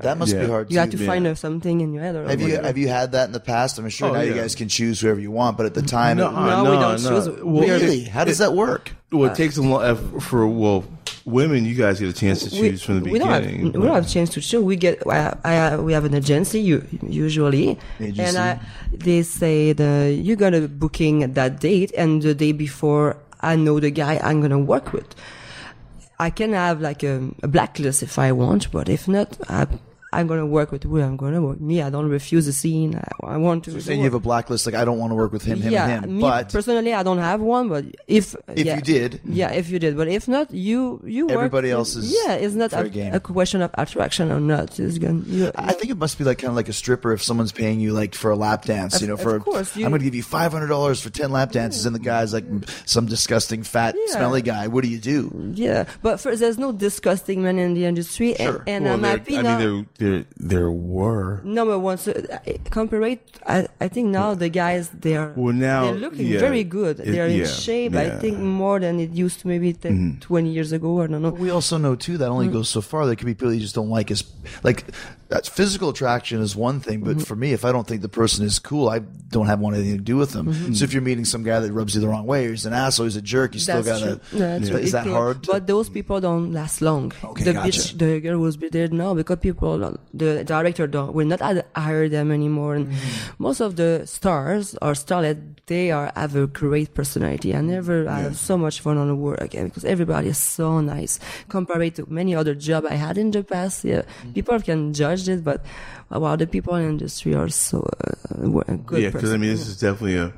That 0.03 0.17
must 0.19 0.33
Yeah. 0.35 0.41
be 0.43 0.47
hard. 0.47 0.73
you 0.73 0.79
have 0.79 0.91
too. 0.91 0.99
to 0.99 1.07
find 1.07 1.27
uh, 1.27 1.35
something 1.35 1.81
in 1.81 1.93
your 1.93 2.03
head. 2.03 2.17
Or 2.17 2.27
Have 2.27 2.41
you 2.41 2.57
have 2.57 2.79
you 2.79 2.89
had 2.89 3.13
that 3.13 3.27
in 3.27 3.33
the 3.33 3.41
past? 3.41 3.79
I'm 3.79 3.89
sure 3.91 4.09
Oh, 4.11 4.13
now 4.15 4.21
you 4.23 4.35
guys 4.35 4.55
can 4.55 4.69
choose 4.69 5.01
whoever 5.01 5.21
you 5.21 5.31
want, 5.31 5.57
but 5.57 5.67
at 5.67 5.75
the 5.75 5.83
time, 5.83 6.17
No, 6.17 6.29
it- 6.29 6.33
No, 6.33 6.71
we 6.71 6.77
don't 6.79 6.99
choose. 6.99 7.29
Well, 7.43 7.63
We 7.65 7.71
are- 7.71 7.79
really, 7.79 8.05
how 8.05 8.25
does 8.25 8.39
that 8.39 8.55
work? 8.55 8.93
Well, 9.13 9.31
it 9.31 9.37
takes 9.37 9.57
a 9.57 9.63
lot 9.63 9.97
for 10.23 10.47
well, 10.47 10.85
women. 11.25 11.65
You 11.67 11.75
guys 11.75 12.01
get 12.01 12.09
a 12.09 12.13
chance 12.13 12.41
to 12.45 12.51
choose 12.51 12.83
from 12.83 13.01
the 13.03 13.11
we 13.11 13.19
don't 13.19 13.29
have 13.29 13.45
beginning. 13.45 13.73
we 13.73 13.87
don't 13.87 13.95
have 13.95 14.07
a 14.07 14.09
chance 14.09 14.31
to 14.31 14.41
choose. 14.41 14.63
We 14.63 14.77
get 14.77 15.03
I, 15.07 15.37
I, 15.45 15.77
we 15.77 15.93
have 15.93 16.05
an 16.05 16.15
agency 16.15 16.61
u- 16.61 16.85
usually, 17.07 17.79
Agency. 18.01 18.23
and 18.23 18.37
I, 18.39 18.61
they 18.93 19.23
say 19.23 19.73
the 19.73 20.15
you 20.27 20.37
got 20.37 20.55
a 20.55 20.67
booking 20.69 21.33
that 21.35 21.61
date, 21.61 21.93
and 21.97 22.23
the 22.23 22.35
day 22.35 22.53
before 22.53 23.17
I 23.41 23.57
know 23.57 23.79
the 23.81 23.91
guy 23.91 24.19
I'm 24.23 24.41
gonna 24.41 24.59
work 24.59 24.93
with. 24.93 25.09
I 26.21 26.31
can 26.31 26.53
have 26.53 26.81
like 26.81 27.03
a, 27.03 27.31
a 27.43 27.49
blacklist 27.49 28.03
if 28.03 28.19
I 28.19 28.33
want, 28.33 28.71
but 28.73 28.89
if 28.89 29.07
not, 29.07 29.39
I, 29.49 29.67
I'm 30.13 30.27
gonna 30.27 30.47
work 30.47 30.73
with 30.73 30.85
who 30.85 31.01
I'm 31.03 31.17
gonna 31.19 31.43
work. 31.43 31.61
Me, 31.61 31.83
I 31.83 31.91
don't 31.91 32.09
refuse 32.09 32.47
a 32.49 32.53
scene. 32.53 32.97
I, 32.97 33.27
I 33.35 33.37
want 33.37 33.65
to. 33.65 33.79
Saying 33.81 33.99
you 34.01 34.05
have 34.05 34.15
a 34.15 34.21
blacklist, 34.21 34.65
like 34.65 34.75
I 34.75 34.85
don't 34.85 34.99
want 34.99 35.11
to 35.11 35.15
work 35.15 35.33
with 35.33 35.43
him, 35.45 35.61
him, 35.61 35.73
yeah, 35.73 35.87
and 35.87 36.05
him. 36.07 36.17
me 36.17 36.21
But 36.23 36.51
personally, 36.51 36.95
I 36.95 37.03
don't 37.03 37.19
have 37.19 37.41
one. 37.41 37.69
But 37.69 37.85
if 38.07 38.35
If 38.49 38.65
yeah, 38.65 38.77
you 38.77 38.81
did. 38.81 39.21
yeah, 39.27 39.51
if 39.53 39.69
you 39.69 39.79
did, 39.79 39.97
but 39.99 40.09
if 40.09 40.27
not, 40.27 40.51
you 40.53 41.03
you 41.05 41.27
work 41.27 41.35
Everybody 41.37 41.69
with- 41.69 41.75
else 41.77 41.95
is 41.97 42.11
yeah. 42.25 42.35
It's 42.35 42.55
not 42.55 42.71
fair 42.71 42.85
a, 42.87 42.89
game. 42.89 43.13
a 43.15 43.21
question 43.21 43.61
of 43.61 43.71
attraction 43.75 44.33
or 44.33 44.41
not. 44.41 44.81
It's 44.81 44.97
gonna. 44.99 45.23
You, 45.27 45.51
I 45.55 45.73
think 45.75 45.91
it 45.91 45.99
must 45.99 46.17
be 46.17 46.25
like 46.25 46.39
kind 46.39 46.51
of 46.51 46.57
like 46.57 46.69
a 46.71 46.73
stripper 46.73 47.13
if 47.13 47.23
someone's 47.23 47.53
paying 47.53 47.79
you 47.79 47.93
like 47.93 48.15
for 48.15 48.31
a 48.31 48.37
lap 48.37 48.65
dance, 48.65 48.97
Of- 48.97 49.03
you 49.03 49.09
know, 49.09 49.15
of 49.15 49.21
for 49.21 49.39
course, 49.41 49.77
you- 49.77 49.85
I'm 49.85 49.91
going 49.91 50.01
to 50.01 50.05
give 50.05 50.15
you 50.15 50.23
five 50.23 50.53
hundred 50.53 50.69
dollars 50.69 51.03
for 51.03 51.11
ten 51.11 51.33
lap 51.33 51.53
dances, 51.53 51.85
and 51.85 51.95
the 51.95 52.01
guy's 52.01 52.33
like 52.33 52.47
some 52.87 53.05
disgusting 53.07 53.63
fat 53.63 53.95
Yeah. 53.95 54.15
smelly 54.15 54.41
guy. 54.41 54.69
What 54.69 54.85
do 54.85 54.91
you 54.91 54.99
do? 54.99 55.53
yeah, 55.55 55.85
but 56.01 56.19
first, 56.19 56.41
there's 56.41 56.57
no 56.59 56.73
disgusting 56.73 57.43
men 57.43 57.59
in 57.59 57.75
the 57.75 57.85
industry, 57.85 58.35
Sure. 58.35 58.65
and, 58.67 58.69
and 58.69 58.85
Well, 58.87 58.95
I'm 58.95 59.03
there- 59.03 59.11
happy 59.19 59.37
I 59.37 59.43
mean, 59.43 59.89
there, 59.99 60.11
there, 60.11 60.25
there 60.37 60.71
were. 60.71 61.41
Number 61.45 61.79
one, 61.79 61.99
so 61.99 62.13
uh, 62.13 62.39
compare 62.71 63.03
it. 63.03 63.39
I, 63.47 63.67
I 63.81 63.89
think 63.89 64.09
now 64.09 64.35
the 64.35 64.49
guys 64.49 64.89
they 64.91 65.17
are 65.17 65.33
Well, 65.37 65.53
now, 65.55 65.85
they're 65.87 65.95
looking 65.95 66.27
yeah, 66.27 66.39
very 66.41 66.65
good. 66.65 67.01
it- 67.01 67.07
they 67.07 67.21
are 67.21 67.27
in 67.27 67.47
shape. 67.47 67.95
I 67.95 68.05
yeah. 68.05 68.11
Mm-hmm. 68.11 68.21
think 68.21 68.39
more 68.39 68.81
than 68.81 69.01
it 69.01 69.11
used 69.11 69.41
to 69.41 69.49
maybe 69.49 69.73
10, 69.73 70.19
20 70.21 70.51
years 70.51 70.73
ago. 70.73 71.03
I 71.03 71.07
don't 71.09 71.23
know. 71.23 71.31
We 71.31 71.51
also 71.51 71.77
know 71.79 71.95
too 71.97 72.17
that 72.19 72.29
only 72.29 72.49
goes 72.49 72.69
so 72.69 72.81
far. 72.81 73.07
There 73.07 73.17
could 73.17 73.27
be 73.27 73.35
people 73.35 73.53
you 73.53 73.61
just 73.61 73.75
don't 73.75 73.91
like 73.91 74.11
as 74.11 74.25
like 74.63 74.85
that's 75.29 75.47
physical 75.49 75.91
attraction 75.91 76.41
is 76.41 76.57
one 76.57 76.81
thing, 76.81 77.01
but 77.01 77.21
for 77.21 77.37
me, 77.37 77.53
if 77.53 77.65
I 77.67 77.71
don't 77.73 77.87
think 77.87 78.01
the 78.01 78.09
person 78.09 78.47
is 78.47 78.59
cool, 78.59 78.89
I 78.89 79.01
don't 79.01 79.47
have 79.47 79.61
one 79.61 79.75
anything 79.75 79.99
to 79.99 80.03
do 80.03 80.17
with 80.17 80.31
them. 80.33 80.75
So 80.75 80.85
if 80.85 80.95
you're 80.95 81.03
meeting 81.03 81.27
some 81.27 81.43
guy 81.43 81.61
that 81.61 81.71
rubs 81.71 81.95
you 81.95 82.01
the 82.01 82.09
wrong 82.09 82.25
way, 82.25 82.47
or 82.47 82.51
he's 82.51 82.65
an 82.65 82.73
asshole, 82.73 83.05
he's 83.05 83.17
a 83.17 83.21
jerk, 83.21 83.53
you 83.53 83.61
still 83.61 83.83
That's 83.83 84.01
gotta. 84.01 84.17
true. 84.31 84.39
That's 84.39 84.69
Is 84.71 84.93
that 84.93 85.07
It- 85.07 85.11
hard? 85.13 85.43
to- 85.43 85.53
But 85.53 85.67
those 85.67 85.91
people 85.91 86.19
don't 86.23 86.53
last 86.53 86.81
long. 86.81 87.13
Okay, 87.23 87.45
the 87.45 87.53
gotcha. 87.53 87.69
bitch, 87.69 87.99
the 87.99 88.21
girl 88.21 88.39
was 88.39 88.57
be 88.57 88.71
there 88.71 88.89
now 88.89 89.13
because 89.13 89.37
people, 89.39 89.85
the 90.13 90.45
director 90.45 90.87
don't, 90.87 91.13
will 91.15 91.27
not 91.27 91.41
hire 91.77 92.09
them 92.09 92.31
anymore. 92.31 92.75
And 92.77 92.87
Mm-hmm. 92.89 93.43
most 93.43 93.61
of 93.61 93.77
the 93.77 94.03
stars 94.07 94.75
or 94.83 94.93
starlet, 94.93 95.39
they 95.67 95.91
are 95.91 96.13
have 96.17 96.35
a 96.37 96.47
great 96.47 96.95
personality. 96.95 97.55
I 97.55 97.61
never 97.61 98.09
I 98.09 98.21
have 98.27 98.37
so 98.37 98.57
much 98.57 98.81
fun 98.81 98.97
on 98.99 99.09
the 99.09 99.15
work 99.15 99.41
again 99.41 99.67
because 99.69 99.85
everybody 99.85 100.29
is 100.29 100.39
so 100.39 100.81
nice 100.81 101.19
compared 101.49 101.95
to 101.97 102.07
many 102.09 102.35
other 102.35 102.55
job 102.55 102.85
I 102.89 102.95
had 102.97 103.19
in 103.19 103.31
the 103.31 103.43
past. 103.45 103.85
Yeah, 103.85 104.03
Mm-hmm. 104.03 104.33
people 104.33 104.59
can 104.61 104.93
judge 104.95 105.29
it, 105.29 105.45
but 105.45 105.61
wow, 106.11 106.37
the 106.37 106.47
people 106.47 106.75
in 106.77 106.83
the 106.85 106.89
industry 106.97 107.35
are 107.35 107.49
so 107.51 107.85
uh, 108.05 108.75
good. 108.87 109.03
Yeah, 109.03 109.11
because 109.11 109.33
I 109.33 109.37
mean, 109.37 109.51
this 109.51 109.67
is 109.69 109.79
definitely 109.79 110.17
a. 110.17 110.33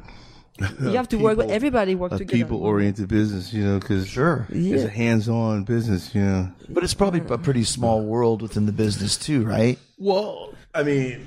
you 0.80 0.90
have 0.90 1.08
to 1.08 1.16
work 1.16 1.38
with 1.38 1.50
everybody. 1.50 1.94
Work 1.94 2.12
a 2.12 2.18
together. 2.18 2.36
people-oriented 2.36 3.08
business, 3.08 3.52
you 3.52 3.64
know, 3.64 3.78
because 3.78 4.08
Sure. 4.08 4.46
it's 4.50 4.84
a 4.84 4.88
hands-on 4.88 5.64
business, 5.64 6.14
you 6.14 6.22
know. 6.22 6.50
But 6.68 6.84
it's 6.84 6.94
probably 6.94 7.20
a 7.28 7.38
pretty 7.38 7.64
small 7.64 8.02
world 8.02 8.42
within 8.42 8.66
the 8.66 8.72
business 8.72 9.16
too, 9.16 9.44
right? 9.44 9.78
Well, 9.98 10.54
I 10.74 10.82
mean, 10.82 11.26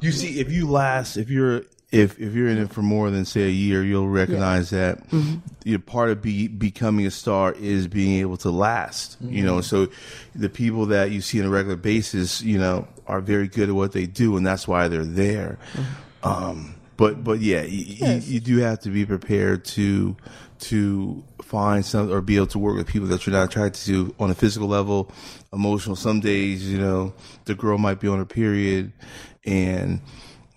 you 0.00 0.12
see, 0.12 0.40
if 0.40 0.50
you 0.50 0.68
last, 0.68 1.16
if 1.16 1.30
you're 1.30 1.62
if 1.92 2.18
if 2.18 2.34
you're 2.34 2.48
in 2.48 2.58
it 2.58 2.72
for 2.72 2.80
more 2.82 3.10
than 3.10 3.24
say 3.24 3.42
a 3.42 3.50
year, 3.50 3.84
you'll 3.84 4.08
recognize 4.08 4.70
that 4.70 5.06
mm-hmm. 5.10 5.36
you 5.64 5.74
know, 5.76 5.82
part 5.84 6.08
of 6.08 6.22
be, 6.22 6.48
becoming 6.48 7.06
a 7.06 7.10
star 7.10 7.52
is 7.52 7.86
being 7.86 8.20
able 8.20 8.38
to 8.38 8.50
last. 8.50 9.18
You 9.20 9.44
know, 9.44 9.58
mm-hmm. 9.58 9.86
so 9.86 9.92
the 10.34 10.48
people 10.48 10.86
that 10.86 11.10
you 11.10 11.20
see 11.20 11.40
on 11.40 11.46
a 11.46 11.50
regular 11.50 11.76
basis, 11.76 12.40
you 12.42 12.58
know, 12.58 12.88
are 13.06 13.20
very 13.20 13.46
good 13.46 13.68
at 13.68 13.74
what 13.74 13.92
they 13.92 14.06
do, 14.06 14.36
and 14.36 14.46
that's 14.46 14.66
why 14.66 14.88
they're 14.88 15.04
there. 15.04 15.58
Mm-hmm. 15.74 16.28
Um, 16.28 16.74
but 16.96 17.24
but 17.24 17.40
yeah, 17.40 17.62
you, 17.62 18.06
you, 18.06 18.20
you 18.20 18.40
do 18.40 18.58
have 18.58 18.80
to 18.80 18.90
be 18.90 19.04
prepared 19.04 19.64
to 19.66 20.16
to 20.60 21.24
find 21.42 21.84
some 21.84 22.10
or 22.10 22.20
be 22.20 22.36
able 22.36 22.46
to 22.46 22.58
work 22.58 22.76
with 22.76 22.86
people 22.86 23.08
that 23.08 23.26
you're 23.26 23.34
not 23.34 23.44
attracted 23.44 23.84
to 23.84 24.14
on 24.18 24.30
a 24.30 24.34
physical 24.34 24.68
level, 24.68 25.10
emotional. 25.52 25.96
Some 25.96 26.20
days, 26.20 26.70
you 26.70 26.78
know, 26.78 27.12
the 27.44 27.54
girl 27.54 27.78
might 27.78 28.00
be 28.00 28.08
on 28.08 28.18
her 28.18 28.24
period 28.24 28.92
and 29.44 30.00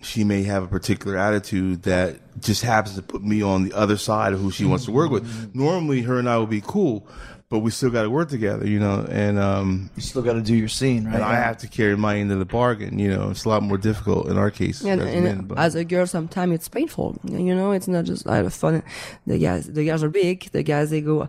she 0.00 0.22
may 0.22 0.44
have 0.44 0.62
a 0.62 0.68
particular 0.68 1.16
attitude 1.16 1.82
that 1.82 2.40
just 2.40 2.62
happens 2.62 2.94
to 2.94 3.02
put 3.02 3.22
me 3.22 3.42
on 3.42 3.64
the 3.64 3.72
other 3.72 3.96
side 3.96 4.32
of 4.32 4.40
who 4.40 4.50
she 4.50 4.64
wants 4.64 4.84
to 4.84 4.92
work 4.92 5.10
with. 5.10 5.26
Mm-hmm. 5.26 5.58
Normally 5.58 6.02
her 6.02 6.18
and 6.18 6.28
I 6.28 6.38
would 6.38 6.50
be 6.50 6.62
cool, 6.64 7.08
but 7.48 7.60
we 7.60 7.70
still 7.70 7.90
got 7.90 8.02
to 8.02 8.10
work 8.10 8.28
together, 8.28 8.66
you 8.66 8.80
know, 8.80 9.06
and, 9.10 9.38
um, 9.38 9.90
You 9.94 10.02
still 10.02 10.22
got 10.22 10.32
to 10.34 10.42
do 10.42 10.54
your 10.56 10.68
scene, 10.68 11.04
right? 11.04 11.14
and 11.14 11.22
I 11.24 11.36
have 11.36 11.58
to 11.58 11.68
carry 11.68 11.96
my 11.96 12.16
end 12.16 12.32
of 12.32 12.38
the 12.40 12.44
bargain, 12.44 12.98
you 12.98 13.08
know, 13.08 13.30
it's 13.30 13.44
a 13.44 13.48
lot 13.48 13.62
more 13.62 13.78
difficult 13.78 14.28
in 14.28 14.36
our 14.36 14.50
case. 14.50 14.82
And, 14.82 15.00
as 15.00 15.14
and 15.14 15.24
men, 15.24 15.40
but- 15.46 15.58
as 15.58 15.74
a 15.76 15.84
girl, 15.84 16.06
sometimes 16.06 16.54
it's 16.54 16.68
painful. 16.68 17.18
You 17.24 17.54
know, 17.54 17.70
it's 17.72 17.86
not 17.88 18.04
just 18.04 18.26
like 18.26 18.50
fun. 18.50 18.82
The 19.26 19.38
guys, 19.38 19.66
the 19.66 19.84
guys 19.84 20.02
are 20.02 20.10
big. 20.10 20.50
The 20.50 20.62
guys 20.62 20.90
they 20.90 21.00
go 21.00 21.28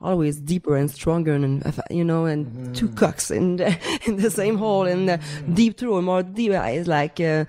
always 0.00 0.36
deeper 0.36 0.76
and 0.76 0.90
stronger, 0.90 1.32
and 1.32 1.62
you 1.90 2.04
know, 2.04 2.26
and 2.26 2.74
two 2.76 2.88
cocks 2.88 3.30
in 3.30 3.56
the, 3.56 3.74
in 4.06 4.16
the 4.16 4.30
same 4.30 4.58
hole, 4.58 4.84
and 4.84 5.08
uh, 5.08 5.16
deep 5.54 5.78
through, 5.78 6.02
more 6.02 6.22
deep. 6.22 6.52
It's 6.52 6.86
like 6.88 7.20
uh, 7.20 7.46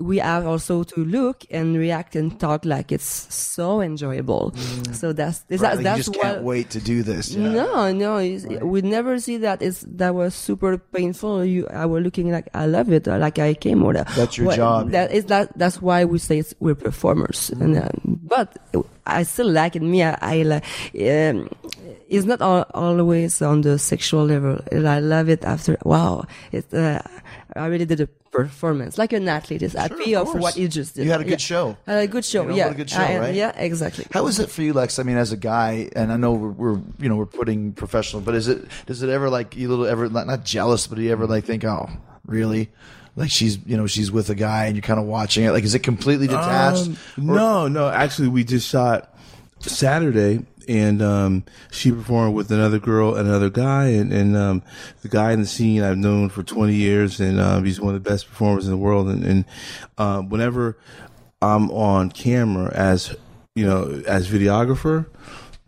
we 0.00 0.16
have 0.18 0.46
also 0.46 0.84
to 0.84 1.04
look 1.04 1.44
and 1.50 1.76
react 1.76 2.16
and 2.16 2.38
talk 2.40 2.64
like 2.64 2.92
it's 2.92 3.34
so 3.34 3.82
enjoyable. 3.82 4.54
So 4.92 5.12
that's 5.12 5.44
Right, 5.50 5.58
that's 5.60 5.62
like 5.76 5.84
that's 5.84 5.98
you 5.98 6.04
just 6.04 6.16
what. 6.16 6.22
can't 6.22 6.42
wait 6.44 6.70
to 6.70 6.80
do 6.80 7.02
this. 7.02 7.34
Yeah. 7.34 7.48
No, 7.58 7.92
no, 7.92 8.16
it's, 8.18 8.46
we 8.62 8.82
never 8.82 9.18
see 9.18 9.38
that. 9.38 9.62
It's 9.62 9.80
that 9.98 10.14
was 10.14 10.34
super 10.34 10.78
painful. 10.78 11.44
You, 11.44 11.66
I 11.68 11.86
was 11.86 12.02
looking 12.02 12.30
like 12.30 12.48
I 12.54 12.66
love 12.66 12.90
it, 12.92 13.06
like 13.06 13.38
I 13.38 13.54
came 13.54 13.82
or 13.82 13.92
that. 13.94 14.08
That's 14.16 14.36
your 14.38 14.46
What- 14.48 14.56
job. 14.56 14.90
That 14.90 15.10
is 15.12 15.24
that. 15.26 15.56
That's 15.58 15.80
why 15.82 16.04
we 16.04 16.18
say 16.18 16.38
it's, 16.38 16.54
we're 16.60 16.74
performers. 16.74 17.50
And, 17.50 17.76
uh, 17.76 17.88
but 18.04 18.56
I 19.06 19.22
still 19.24 19.50
like 19.50 19.76
it. 19.76 19.82
Me, 19.82 20.02
I, 20.02 20.16
I 20.20 20.42
like. 20.42 20.64
Um, 20.94 21.48
it's 22.08 22.24
not 22.26 22.40
all, 22.40 22.64
always 22.74 23.42
on 23.42 23.62
the 23.62 23.78
sexual 23.78 24.24
level. 24.24 24.58
I 24.72 25.00
love 25.00 25.28
it 25.28 25.44
after. 25.44 25.76
Wow, 25.84 26.24
it. 26.52 26.72
Uh, 26.72 27.02
I 27.58 27.66
really 27.66 27.84
did 27.84 28.00
a 28.00 28.06
performance 28.30 28.98
like 28.98 29.12
an 29.12 29.28
athlete 29.28 29.62
is 29.62 29.72
happy 29.72 30.14
of 30.14 30.22
of, 30.22 30.28
course. 30.32 30.42
what 30.42 30.54
he 30.54 30.68
just 30.68 30.94
did. 30.94 31.04
You 31.04 31.10
had 31.10 31.20
a 31.20 31.24
good 31.24 31.32
Yeah. 31.32 31.36
show. 31.52 31.76
I 31.86 31.92
had 31.92 32.04
a 32.04 32.06
good 32.06 32.24
show. 32.24 32.42
You 32.42 32.48
know, 32.50 32.54
yeah, 32.54 32.66
what 32.66 32.74
a 32.74 32.76
good 32.76 32.90
show, 32.90 33.00
I- 33.00 33.18
right? 33.18 33.34
Yeah, 33.34 33.52
exactly. 33.56 34.06
How 34.12 34.26
is 34.28 34.38
it 34.38 34.48
for 34.50 34.62
you, 34.62 34.72
Lex? 34.72 34.98
I 34.98 35.02
mean, 35.02 35.16
as 35.16 35.32
a 35.32 35.36
guy, 35.36 35.90
and 35.96 36.12
I 36.12 36.16
know 36.16 36.32
we're, 36.32 36.50
we're 36.50 36.80
you 37.00 37.08
know 37.08 37.16
we're 37.16 37.26
putting 37.26 37.72
professional, 37.72 38.22
but 38.22 38.34
is 38.34 38.48
it 38.48 38.64
does 38.86 39.02
it 39.02 39.10
ever 39.10 39.28
like 39.28 39.56
you 39.56 39.68
little 39.68 39.86
ever 39.86 40.08
not, 40.08 40.26
not 40.26 40.44
jealous, 40.44 40.86
but 40.86 40.96
do 40.96 41.02
you 41.02 41.10
ever 41.12 41.26
like 41.26 41.44
think, 41.44 41.64
oh, 41.64 41.88
really? 42.26 42.70
Like 43.16 43.30
she's 43.30 43.58
you 43.66 43.76
know 43.76 43.86
she's 43.88 44.12
with 44.12 44.30
a 44.30 44.36
guy 44.36 44.66
and 44.66 44.76
you're 44.76 44.82
kind 44.82 45.00
of 45.00 45.06
watching 45.06 45.42
it. 45.44 45.50
Like, 45.50 45.64
is 45.64 45.74
it 45.74 45.80
completely 45.80 46.28
detached? 46.28 46.86
Um, 46.86 46.96
no, 47.16 47.66
no. 47.66 47.88
Actually, 47.88 48.28
we 48.28 48.44
just 48.44 48.68
shot 48.68 49.12
Saturday, 49.60 50.44
and 50.68 51.02
um, 51.02 51.44
she 51.70 51.90
performed 51.90 52.34
with 52.34 52.52
another 52.52 52.78
girl 52.78 53.14
and 53.14 53.28
another 53.28 53.50
guy, 53.50 53.86
and, 53.86 54.12
and 54.12 54.36
um, 54.36 54.62
the 55.02 55.08
guy 55.08 55.32
in 55.32 55.40
the 55.40 55.46
scene 55.46 55.82
I've 55.82 55.96
known 55.96 56.28
for 56.28 56.42
20 56.42 56.74
years, 56.74 57.20
and 57.20 57.40
um, 57.40 57.64
he's 57.64 57.80
one 57.80 57.94
of 57.94 58.02
the 58.02 58.10
best 58.10 58.28
performers 58.28 58.66
in 58.66 58.70
the 58.70 58.78
world. 58.78 59.08
And, 59.08 59.24
and 59.24 59.44
um, 59.96 60.28
whenever 60.28 60.78
I'm 61.40 61.70
on 61.70 62.10
camera 62.10 62.72
as 62.74 63.16
you 63.54 63.66
know 63.66 64.02
as 64.06 64.28
videographer, 64.28 65.06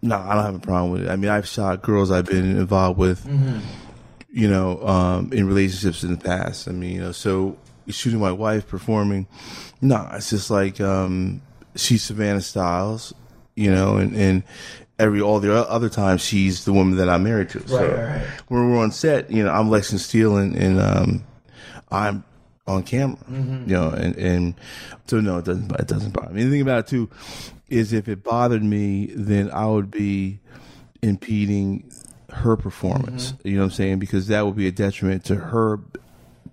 no, 0.03 0.17
I 0.17 0.35
don't 0.35 0.45
have 0.45 0.55
a 0.55 0.61
problem 0.61 0.93
with 0.93 1.03
it. 1.03 1.09
I 1.09 1.17
mean, 1.17 1.31
I've 1.31 1.49
shot 1.49 1.83
girls 1.83 2.11
I've 2.11 2.27
been 2.27 2.57
involved 2.57 2.99
with 2.99 3.27
you 4.33 4.49
know, 4.49 4.81
um, 4.87 5.33
in 5.33 5.47
relationships 5.47 6.05
in 6.05 6.13
the 6.13 6.17
past. 6.17 6.69
I 6.69 6.73
mean, 6.73 6.93
you 6.93 7.01
know, 7.01 7.13
so 7.13 7.59
shooting 7.89 8.21
my 8.21 8.33
wife 8.33 8.69
performing, 8.69 9.27
no, 9.81 10.09
it's 10.13 10.31
just 10.31 10.51
like 10.51 10.81
um, 10.81 11.43
she's 11.75 12.03
Savannah 12.03 12.41
Styles, 12.41 13.13
you 13.57 13.71
know, 13.71 13.97
and, 13.97 14.15
and 14.15 14.43
every 15.01 15.21
all 15.21 15.41
the 15.41 15.53
other 15.69 15.89
times 15.89 16.21
she's 16.23 16.65
the 16.65 16.73
woman 16.73 16.97
that 16.99 17.09
I'm 17.09 17.25
married 17.25 17.49
to. 17.51 17.67
So 17.67 17.77
when 18.49 18.71
we're 18.71 18.79
on 18.79 18.93
set, 18.93 19.31
you 19.31 19.43
know, 19.43 19.51
I'm 19.51 19.71
Lexington 19.71 19.99
Steele 19.99 20.37
and, 20.37 20.55
and 20.55 20.81
um, 20.81 21.25
I'm 21.91 22.23
on 22.67 22.83
camera, 22.85 23.19
you 23.67 23.75
know, 23.75 23.89
and, 23.91 24.15
and 24.17 24.55
so 25.07 25.21
no, 25.21 25.39
it 25.39 25.45
doesn't 25.47 25.73
it 25.73 25.89
doesn't 25.89 26.13
bother 26.13 26.33
me. 26.33 26.45
The 26.45 26.51
thing 26.51 26.61
about 26.61 26.81
it 26.81 26.87
too 26.89 27.11
is 27.69 27.93
if 27.93 28.09
it 28.09 28.23
bothered 28.23 28.63
me, 28.63 29.07
then 29.15 29.51
I 29.51 29.67
would 29.67 29.91
be 29.91 30.39
impeding 31.03 31.91
her 32.31 32.57
performance. 32.57 33.33
You 33.43 33.55
know 33.55 33.61
what 33.61 33.65
I'm 33.67 33.71
saying? 33.73 33.99
Because 33.99 34.29
that 34.29 34.45
would 34.47 34.57
be 34.57 34.69
a 34.69 34.73
detriment 34.73 35.25
to 35.27 35.37
her 35.37 35.81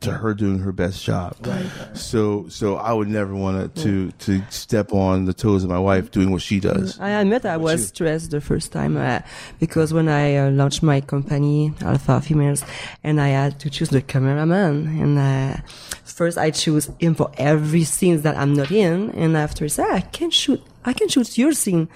to 0.02 0.12
her 0.12 0.34
doing 0.34 0.60
her 0.60 0.72
best 0.72 1.04
job. 1.04 1.36
Right. 1.46 1.70
So 1.94 2.48
so 2.50 2.76
I 2.76 2.94
would 2.94 3.08
never 3.08 3.34
want 3.36 3.76
to 3.76 4.12
to 4.12 4.42
step 4.50 4.94
on 4.94 5.26
the 5.26 5.34
toes 5.34 5.64
of 5.64 5.70
my 5.70 5.80
wife 5.80 6.12
doing 6.12 6.32
what 6.32 6.42
she 6.42 6.60
does. 6.60 7.00
I 7.00 7.10
admit 7.10 7.46
I 7.46 7.58
was 7.58 7.88
stressed 7.88 8.32
the 8.32 8.42
first 8.42 8.72
time 8.72 8.98
uh, 8.98 9.20
because 9.60 9.94
when 9.94 10.08
I 10.08 10.36
uh, 10.36 10.52
launched 10.52 10.84
my 10.84 11.02
company, 11.02 11.74
Alpha 11.82 12.22
Females, 12.22 12.64
and 13.04 13.20
I 13.20 13.30
had 13.30 13.60
to 13.62 13.70
choose 13.70 13.90
the 13.90 14.02
cameraman, 14.02 14.88
and 15.02 15.18
uh, 15.18 15.62
first 16.04 16.38
I 16.38 16.52
choose 16.52 16.90
him 17.00 17.16
for 17.16 17.32
every 17.38 17.84
scene 17.84 18.22
that 18.22 18.38
I'm 18.38 18.54
not 18.54 18.72
in, 18.72 19.12
and 19.12 19.36
after 19.38 19.66
I 19.66 19.68
said, 19.68 19.88
I 19.90 20.02
can 20.02 20.32
shoot, 20.32 20.62
I 20.86 20.94
can 20.94 21.08
shoot 21.10 21.38
your 21.38 21.54
scene. 21.54 21.90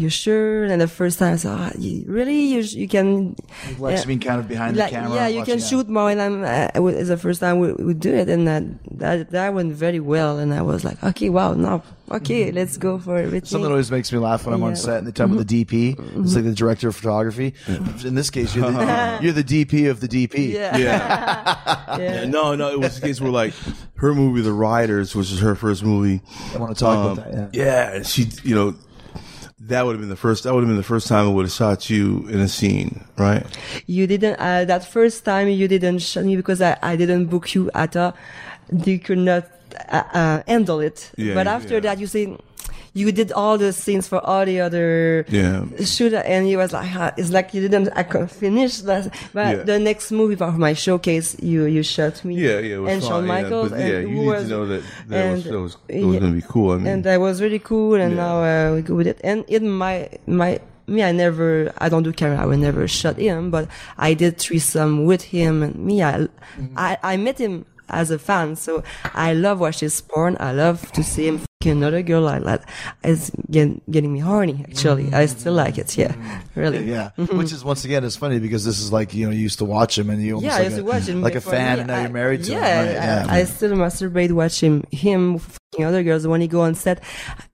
You 0.00 0.08
sure? 0.08 0.64
And 0.64 0.80
the 0.80 0.88
first 0.88 1.18
time 1.18 1.34
I 1.34 1.36
said, 1.36 1.52
oh, 1.52 1.78
you, 1.78 2.04
really? 2.06 2.40
You, 2.40 2.60
you 2.60 2.88
can. 2.88 3.36
Lex 3.78 4.00
yeah. 4.00 4.06
being 4.06 4.18
kind 4.18 4.40
of 4.40 4.48
behind 4.48 4.74
Like, 4.74 4.90
the 4.90 4.96
camera. 4.96 5.14
yeah, 5.14 5.28
you 5.28 5.44
can 5.44 5.58
that. 5.58 5.66
shoot 5.66 5.90
more. 5.90 6.10
And 6.10 6.22
I'm, 6.22 6.42
uh, 6.42 6.68
it 6.74 6.80
was 6.80 7.08
the 7.08 7.18
first 7.18 7.40
time 7.40 7.58
we, 7.58 7.74
we 7.74 7.92
do 7.92 8.14
it, 8.14 8.30
and 8.30 8.48
that, 8.48 8.62
that 8.92 9.30
that 9.30 9.52
went 9.52 9.74
very 9.74 10.00
well. 10.00 10.38
And 10.38 10.54
I 10.54 10.62
was 10.62 10.84
like, 10.84 11.04
okay, 11.04 11.28
wow, 11.28 11.52
now, 11.52 11.82
okay, 12.10 12.50
let's 12.50 12.78
go 12.78 12.98
for 12.98 13.18
everything. 13.18 13.44
Something 13.44 13.64
that 13.64 13.72
always 13.72 13.90
makes 13.90 14.10
me 14.10 14.18
laugh 14.18 14.46
when 14.46 14.54
I'm 14.54 14.62
on 14.62 14.74
set 14.74 14.96
and 14.98 15.06
they 15.06 15.12
talk 15.12 15.30
about 15.30 15.46
the 15.46 15.64
DP. 15.64 16.24
It's 16.24 16.34
like 16.34 16.44
the 16.44 16.54
director 16.54 16.88
of 16.88 16.96
photography. 16.96 17.52
In 18.02 18.14
this 18.14 18.30
case, 18.30 18.56
you're 18.56 18.70
the, 18.70 19.18
you're 19.22 19.34
the 19.34 19.44
DP 19.44 19.90
of 19.90 20.00
the 20.00 20.08
DP. 20.08 20.52
yeah. 20.54 20.78
Yeah. 20.80 21.98
yeah. 21.98 22.24
No, 22.24 22.54
no, 22.54 22.70
it 22.70 22.78
was 22.80 22.98
the 22.98 23.06
case 23.06 23.20
where 23.20 23.30
like 23.30 23.52
her 23.96 24.14
movie 24.14 24.40
The 24.40 24.52
Riders, 24.52 25.14
which 25.14 25.30
is 25.30 25.40
her 25.40 25.54
first 25.54 25.82
movie. 25.82 26.22
I 26.54 26.58
want 26.58 26.74
to 26.76 26.84
talk 26.84 26.96
um, 26.96 27.12
about 27.18 27.32
that. 27.32 27.54
Yeah. 27.54 27.94
yeah, 27.96 28.02
she, 28.02 28.28
you 28.44 28.54
know, 28.54 28.74
that 29.60 29.84
would 29.84 29.92
have 29.92 30.00
been 30.00 30.08
the 30.08 30.16
first. 30.16 30.44
That 30.44 30.54
would 30.54 30.60
have 30.60 30.68
been 30.68 30.76
the 30.76 30.82
first 30.82 31.06
time 31.06 31.26
I 31.26 31.28
would 31.30 31.44
have 31.44 31.52
shot 31.52 31.90
you 31.90 32.26
in 32.28 32.40
a 32.40 32.48
scene, 32.48 33.04
right? 33.18 33.44
you 33.86 34.06
didn't 34.06 34.36
uh, 34.40 34.64
that 34.64 34.84
first 34.84 35.24
time 35.24 35.48
you 35.48 35.68
didn't 35.68 35.98
show 36.00 36.22
me 36.22 36.36
because 36.36 36.62
I, 36.62 36.76
I 36.82 36.96
didn't 36.96 37.26
book 37.26 37.54
you 37.54 37.70
at 37.74 37.96
a 37.96 38.14
you 38.72 38.98
could 38.98 39.18
not 39.18 39.44
uh, 39.88 40.02
uh, 40.12 40.42
handle 40.46 40.80
it 40.80 41.10
Yeah, 41.16 41.34
but 41.34 41.46
after 41.46 41.74
yeah. 41.74 41.80
that 41.80 41.98
you 41.98 42.06
say 42.06 42.36
you 42.92 43.12
did 43.12 43.30
all 43.32 43.56
the 43.58 43.72
scenes 43.72 44.08
for 44.08 44.18
all 44.26 44.44
the 44.44 44.60
other 44.60 45.24
Yeah. 45.28 45.64
shoot 45.84 46.12
and 46.12 46.46
he 46.46 46.56
was 46.56 46.72
like 46.72 46.88
ah, 46.96 47.12
it's 47.16 47.30
like 47.30 47.54
you 47.54 47.60
didn't 47.60 47.88
I 47.94 48.02
could 48.02 48.30
finish 48.30 48.78
that 48.88 49.14
but 49.32 49.56
Yeah. 49.56 49.62
the 49.64 49.78
next 49.78 50.10
movie 50.12 50.36
for 50.36 50.50
my 50.52 50.72
showcase 50.74 51.36
you 51.40 51.64
you 51.64 51.82
shot 51.82 52.24
me 52.24 52.34
Yeah, 52.34 52.58
yeah, 52.58 52.76
it 52.76 52.78
was 52.78 52.92
and 52.92 53.02
Shawn 53.02 53.22
yeah, 53.26 53.34
Michaels 53.34 53.70
but 53.70 53.80
and 53.80 53.88
yeah, 53.88 53.98
you 54.00 54.08
who 54.08 54.20
need 54.22 54.26
was, 54.28 54.42
to 54.44 54.48
know 54.50 54.66
that 54.66 54.82
that 55.08 55.32
was 55.32 55.44
that 55.44 55.58
was, 55.58 55.76
that 55.88 56.04
was 56.06 56.14
yeah. 56.14 56.18
to 56.20 56.32
be 56.32 56.42
cool. 56.42 56.70
I 56.72 56.76
mean, 56.78 56.86
and 56.86 57.04
that 57.04 57.18
was 57.20 57.40
really 57.40 57.58
cool 57.60 57.94
and 57.94 58.12
Yeah. 58.14 58.24
now 58.26 58.34
uh, 58.42 58.74
we 58.74 58.82
go 58.82 58.94
with 58.94 59.06
it 59.06 59.20
and 59.22 59.44
in 59.48 59.68
my 59.70 60.08
my 60.26 60.60
me 60.86 61.04
i 61.04 61.12
never 61.12 61.72
i 61.78 61.88
don't 61.88 62.02
do 62.02 62.12
camera 62.12 62.38
i 62.42 62.46
will 62.46 62.58
never 62.58 62.88
shot 62.88 63.16
him 63.16 63.50
but 63.50 63.68
i 63.96 64.12
did 64.12 64.38
threesome 64.38 65.04
with 65.04 65.22
him 65.22 65.62
and 65.62 65.76
me 65.76 66.02
i 66.02 66.26
I, 66.76 66.98
I 67.12 67.16
met 67.16 67.38
him 67.38 67.64
as 67.88 68.10
a 68.10 68.18
fan 68.18 68.56
so 68.56 68.82
i 69.14 69.32
love 69.32 69.60
watching 69.60 69.90
porn 70.08 70.36
i 70.40 70.50
love 70.52 70.90
to 70.92 71.02
see 71.04 71.26
him 71.28 71.38
another 71.68 72.00
girl 72.00 72.22
like 72.22 72.42
that. 72.44 72.66
It's 73.04 73.30
get, 73.50 73.90
getting 73.90 74.12
me 74.12 74.18
horny 74.18 74.64
actually. 74.66 75.08
I 75.08 75.24
mm. 75.24 75.28
still 75.28 75.52
like 75.52 75.76
it 75.76 75.96
yeah. 75.98 76.12
Mm. 76.12 76.40
Really. 76.54 76.90
Yeah, 76.90 77.10
mm-hmm. 77.18 77.36
which 77.36 77.52
is 77.52 77.62
once 77.62 77.84
again 77.84 78.02
it's 78.02 78.16
funny 78.16 78.38
because 78.38 78.64
this 78.64 78.80
is 78.80 78.90
like 78.90 79.12
you 79.12 79.26
know 79.26 79.32
you 79.32 79.40
used 79.40 79.58
to 79.58 79.66
watch 79.66 79.98
him 79.98 80.08
and 80.08 80.22
you 80.22 80.36
almost 80.36 80.46
yeah, 80.46 80.62
like 80.62 80.72
a, 80.72 80.76
to 80.76 80.82
watch 80.82 81.06
him 81.06 81.20
like 81.20 81.34
a 81.34 81.40
fan 81.42 81.76
me. 81.76 81.80
and 81.80 81.88
now 81.88 81.96
I- 81.96 82.00
you're 82.02 82.10
married 82.10 82.44
to 82.44 82.52
yeah, 82.52 82.82
him. 82.82 82.86
Right? 82.86 82.94
Yeah, 82.94 83.26
I, 83.28 83.40
I 83.40 83.44
still 83.44 83.72
masturbate 83.72 84.32
watching 84.32 84.86
him 84.90 85.38
other 85.78 86.02
girls 86.02 86.26
when 86.26 86.40
he 86.40 86.48
go 86.48 86.62
on 86.62 86.74
set. 86.74 87.00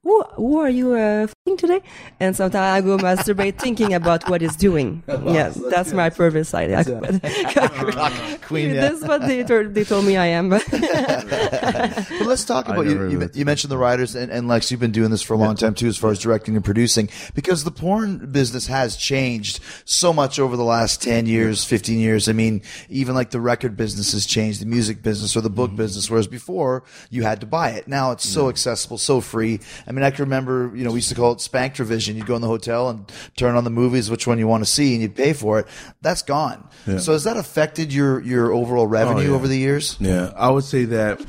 Who, 0.03 0.23
who 0.35 0.57
are 0.59 0.69
you 0.69 0.93
uh, 0.93 1.27
fucking 1.27 1.57
today? 1.57 1.81
And 2.19 2.35
sometimes 2.35 2.63
I 2.63 2.81
go 2.81 2.97
masturbate 2.97 3.59
thinking 3.59 3.93
about 3.93 4.27
what 4.29 4.41
he's 4.41 4.55
doing. 4.55 5.03
yeah, 5.07 5.53
that's 5.69 5.93
my 5.93 6.09
pervert 6.09 6.47
side. 6.47 6.71
I- 6.73 6.83
Queen. 8.41 8.73
Yeah. 8.73 8.89
That's 8.89 9.03
what 9.03 9.21
they 9.21 9.43
told, 9.43 9.73
they 9.75 9.83
told 9.83 10.05
me 10.05 10.17
I 10.17 10.27
am. 10.27 10.49
But 10.49 10.65
But 10.71 12.25
let's 12.25 12.43
talk 12.45 12.67
about 12.67 12.85
you. 12.85 13.07
You, 13.09 13.29
you 13.33 13.45
mentioned 13.45 13.69
the 13.71 13.77
Riders 13.77 14.15
and, 14.15 14.31
and 14.31 14.47
Lex. 14.47 14.71
You've 14.71 14.79
been 14.79 14.91
doing 14.91 15.11
this 15.11 15.21
for 15.21 15.33
a 15.33 15.37
long 15.37 15.55
time 15.55 15.73
too, 15.75 15.87
as 15.87 15.97
far 15.97 16.09
as 16.11 16.19
directing 16.19 16.55
and 16.55 16.65
producing, 16.65 17.09
because 17.35 17.63
the 17.65 17.71
porn 17.71 18.31
business 18.31 18.67
has 18.67 18.95
changed 18.97 19.59
so 19.85 20.11
much 20.13 20.39
over 20.39 20.55
the 20.57 20.63
last 20.63 21.01
ten 21.03 21.25
years, 21.27 21.63
fifteen 21.65 21.99
years. 21.99 22.27
I 22.29 22.33
mean, 22.33 22.61
even 22.89 23.13
like 23.15 23.29
the 23.31 23.39
record 23.41 23.75
business 23.77 24.13
has 24.13 24.25
changed, 24.25 24.61
the 24.61 24.65
music 24.65 25.03
business 25.03 25.35
or 25.37 25.41
the 25.41 25.49
book 25.51 25.67
Mm-hmm. 25.67 25.75
business. 25.77 26.09
Whereas 26.09 26.27
before 26.27 26.83
you 27.09 27.23
had 27.23 27.41
to 27.41 27.45
buy 27.45 27.71
it. 27.71 27.87
Now 27.89 28.06
it's 28.11 28.27
so 28.27 28.49
accessible, 28.49 28.97
so 28.97 29.21
free. 29.21 29.59
I 29.87 29.91
mean, 29.91 30.03
I 30.03 30.09
can 30.11 30.25
remember, 30.25 30.71
you 30.75 30.83
know, 30.83 30.91
we 30.91 30.97
used 30.97 31.09
to 31.09 31.15
call 31.15 31.31
it 31.33 31.37
Spanktravision. 31.39 32.15
You'd 32.15 32.25
go 32.25 32.35
in 32.35 32.41
the 32.41 32.47
hotel 32.47 32.89
and 32.89 33.09
turn 33.35 33.55
on 33.55 33.63
the 33.63 33.69
movies, 33.69 34.09
which 34.11 34.27
one 34.27 34.37
you 34.39 34.47
want 34.47 34.63
to 34.63 34.69
see, 34.69 34.93
and 34.93 35.01
you'd 35.01 35.15
pay 35.15 35.33
for 35.33 35.59
it. 35.59 35.67
That's 36.01 36.21
gone. 36.21 36.67
So 36.99 37.11
has 37.13 37.23
that 37.25 37.37
affected 37.37 37.93
your 37.93 38.21
your 38.21 38.51
overall 38.53 38.87
revenue 38.87 39.19
Oh, 39.19 39.29
yeah. 39.29 39.35
over 39.35 39.47
the 39.47 39.57
years? 39.57 39.97
Yeah, 39.99 40.31
I 40.35 40.49
would 40.49 40.63
say 40.63 40.85
that 40.85 41.23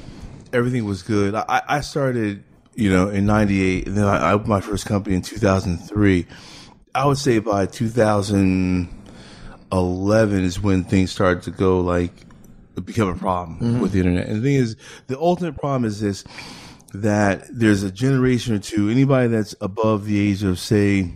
everything 0.53 0.85
was 0.85 1.03
good. 1.03 1.35
I, 1.35 1.63
I 1.69 1.81
started, 1.81 2.45
you 2.75 2.91
know, 2.91 3.09
in 3.09 3.27
'98, 3.27 3.89
and 3.89 3.97
then 3.97 4.05
I, 4.05 4.31
I 4.31 4.33
opened 4.33 4.49
my 4.49 4.61
first 4.61 4.87
company 4.87 5.17
in 5.17 5.23
2003. 5.23 6.27
I 6.95 7.07
would 7.07 7.19
say 7.19 7.39
by 7.39 7.67
2011 7.67 10.45
is 10.45 10.61
when 10.61 10.85
things 10.85 11.11
started 11.11 11.43
to 11.45 11.51
go 11.51 11.81
like 11.81 12.13
become 12.85 13.09
a 13.09 13.15
problem 13.15 13.59
mm-hmm. 13.59 13.81
with 13.81 13.93
the 13.93 13.99
internet. 13.99 14.29
And 14.29 14.39
the 14.39 14.43
thing 14.43 14.55
is, 14.55 14.77
the 15.09 15.19
ultimate 15.19 15.57
problem 15.57 15.85
is 15.85 16.01
this: 16.01 16.25
that 16.95 17.47
there's 17.51 17.83
a 17.83 17.91
generation 17.91 18.55
or 18.55 18.59
two, 18.59 18.89
anybody 18.89 19.29
that's 19.29 19.55
above 19.61 20.07
the 20.07 20.19
age 20.19 20.43
of 20.43 20.59
say 20.59 21.13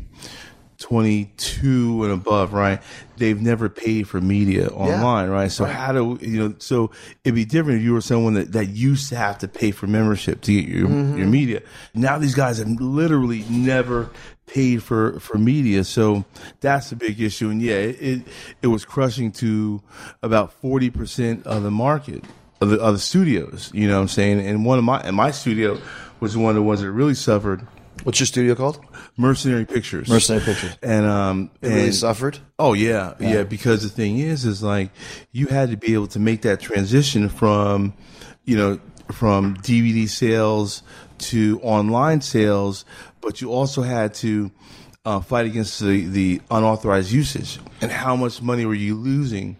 22 0.83 2.03
and 2.03 2.13
above, 2.13 2.53
right? 2.53 2.83
They've 3.17 3.41
never 3.41 3.69
paid 3.69 4.09
for 4.09 4.21
media 4.21 4.69
online, 4.69 5.31
right? 5.31 5.51
So 5.51 5.65
how 5.65 5.93
do 5.93 6.19
you 6.21 6.49
know? 6.49 6.55
So 6.59 6.91
it'd 7.25 7.37
be 7.37 7.45
different 7.45 7.79
if 7.79 7.85
you 7.85 7.93
were 7.93 8.01
someone 8.01 8.35
that, 8.35 8.53
that 8.53 8.67
used 8.67 9.09
to 9.11 9.17
have 9.17 9.39
to 9.39 9.49
pay 9.49 9.71
for 9.71 9.87
membership 9.87 10.41
to 10.43 10.53
get 10.53 10.69
your 10.69 10.89
mm-hmm. 10.89 11.19
your 11.19 11.29
media. 11.29 11.63
Now 11.95 12.19
these 12.19 12.35
guys 12.35 12.59
have 12.59 12.69
literally 12.69 13.45
never 13.49 14.11
paid 14.47 14.83
for 14.83 15.21
for 15.21 15.39
media, 15.39 15.85
so 15.85 16.25
that's 16.61 16.91
a 16.91 16.97
big 16.97 17.21
issue. 17.21 17.49
And 17.49 17.63
yeah, 17.63 17.77
it 17.77 18.23
it, 18.61 18.67
was 18.67 18.85
crushing 18.85 19.31
to 19.33 19.81
about 20.21 20.53
40 20.55 20.91
percent 20.91 21.47
of 21.47 21.63
the 21.63 21.71
market 21.71 22.25
of 22.63 22.71
the 22.71 22.81
of 22.81 22.95
the 22.95 23.01
studios. 23.01 23.71
You 23.75 23.89
know 23.89 23.97
what 23.97 24.03
I'm 24.03 24.09
saying? 24.09 24.41
And 24.41 24.65
one 24.65 24.79
of 24.79 24.85
my 24.85 25.01
and 25.01 25.17
my 25.17 25.31
studio 25.31 25.79
was 26.21 26.37
one 26.37 26.51
of 26.51 26.57
the 26.57 26.63
ones 26.63 26.81
that 26.81 26.91
really 26.91 27.15
suffered 27.15 27.67
What's 28.05 28.19
your 28.19 28.27
studio 28.27 28.55
called? 28.55 28.85
Mercenary 29.17 29.65
Pictures. 29.65 30.09
Mercenary 30.09 30.45
Pictures. 30.45 30.77
And 30.83 31.07
um, 31.07 31.51
It 31.61 31.69
really 31.69 31.93
suffered. 31.93 32.39
Oh 32.59 32.73
yeah, 32.73 33.15
yeah, 33.21 33.45
Because 33.45 33.83
the 33.83 33.89
thing 33.89 34.19
is, 34.19 34.45
is 34.45 34.63
like 34.63 34.91
you 35.31 35.47
had 35.47 35.71
to 35.71 35.77
be 35.77 35.95
able 35.95 36.09
to 36.09 36.19
make 36.19 36.43
that 36.43 36.61
transition 36.61 37.29
from, 37.29 37.95
you 38.45 38.57
know, 38.57 38.81
from 39.13 39.57
DVD 39.59 40.09
sales 40.09 40.83
to 41.19 41.61
online 41.63 42.21
sales, 42.23 42.85
but 43.21 43.41
you 43.41 43.53
also 43.53 43.83
had 43.83 44.15
to 44.15 44.51
uh, 45.05 45.21
fight 45.21 45.47
against 45.47 45.79
the, 45.79 46.07
the 46.07 46.41
unauthorized 46.51 47.13
usage. 47.13 47.61
And 47.81 47.93
how 47.93 48.17
much 48.17 48.43
money 48.43 48.67
were 48.67 48.75
you 48.75 48.97
losing 48.97 49.57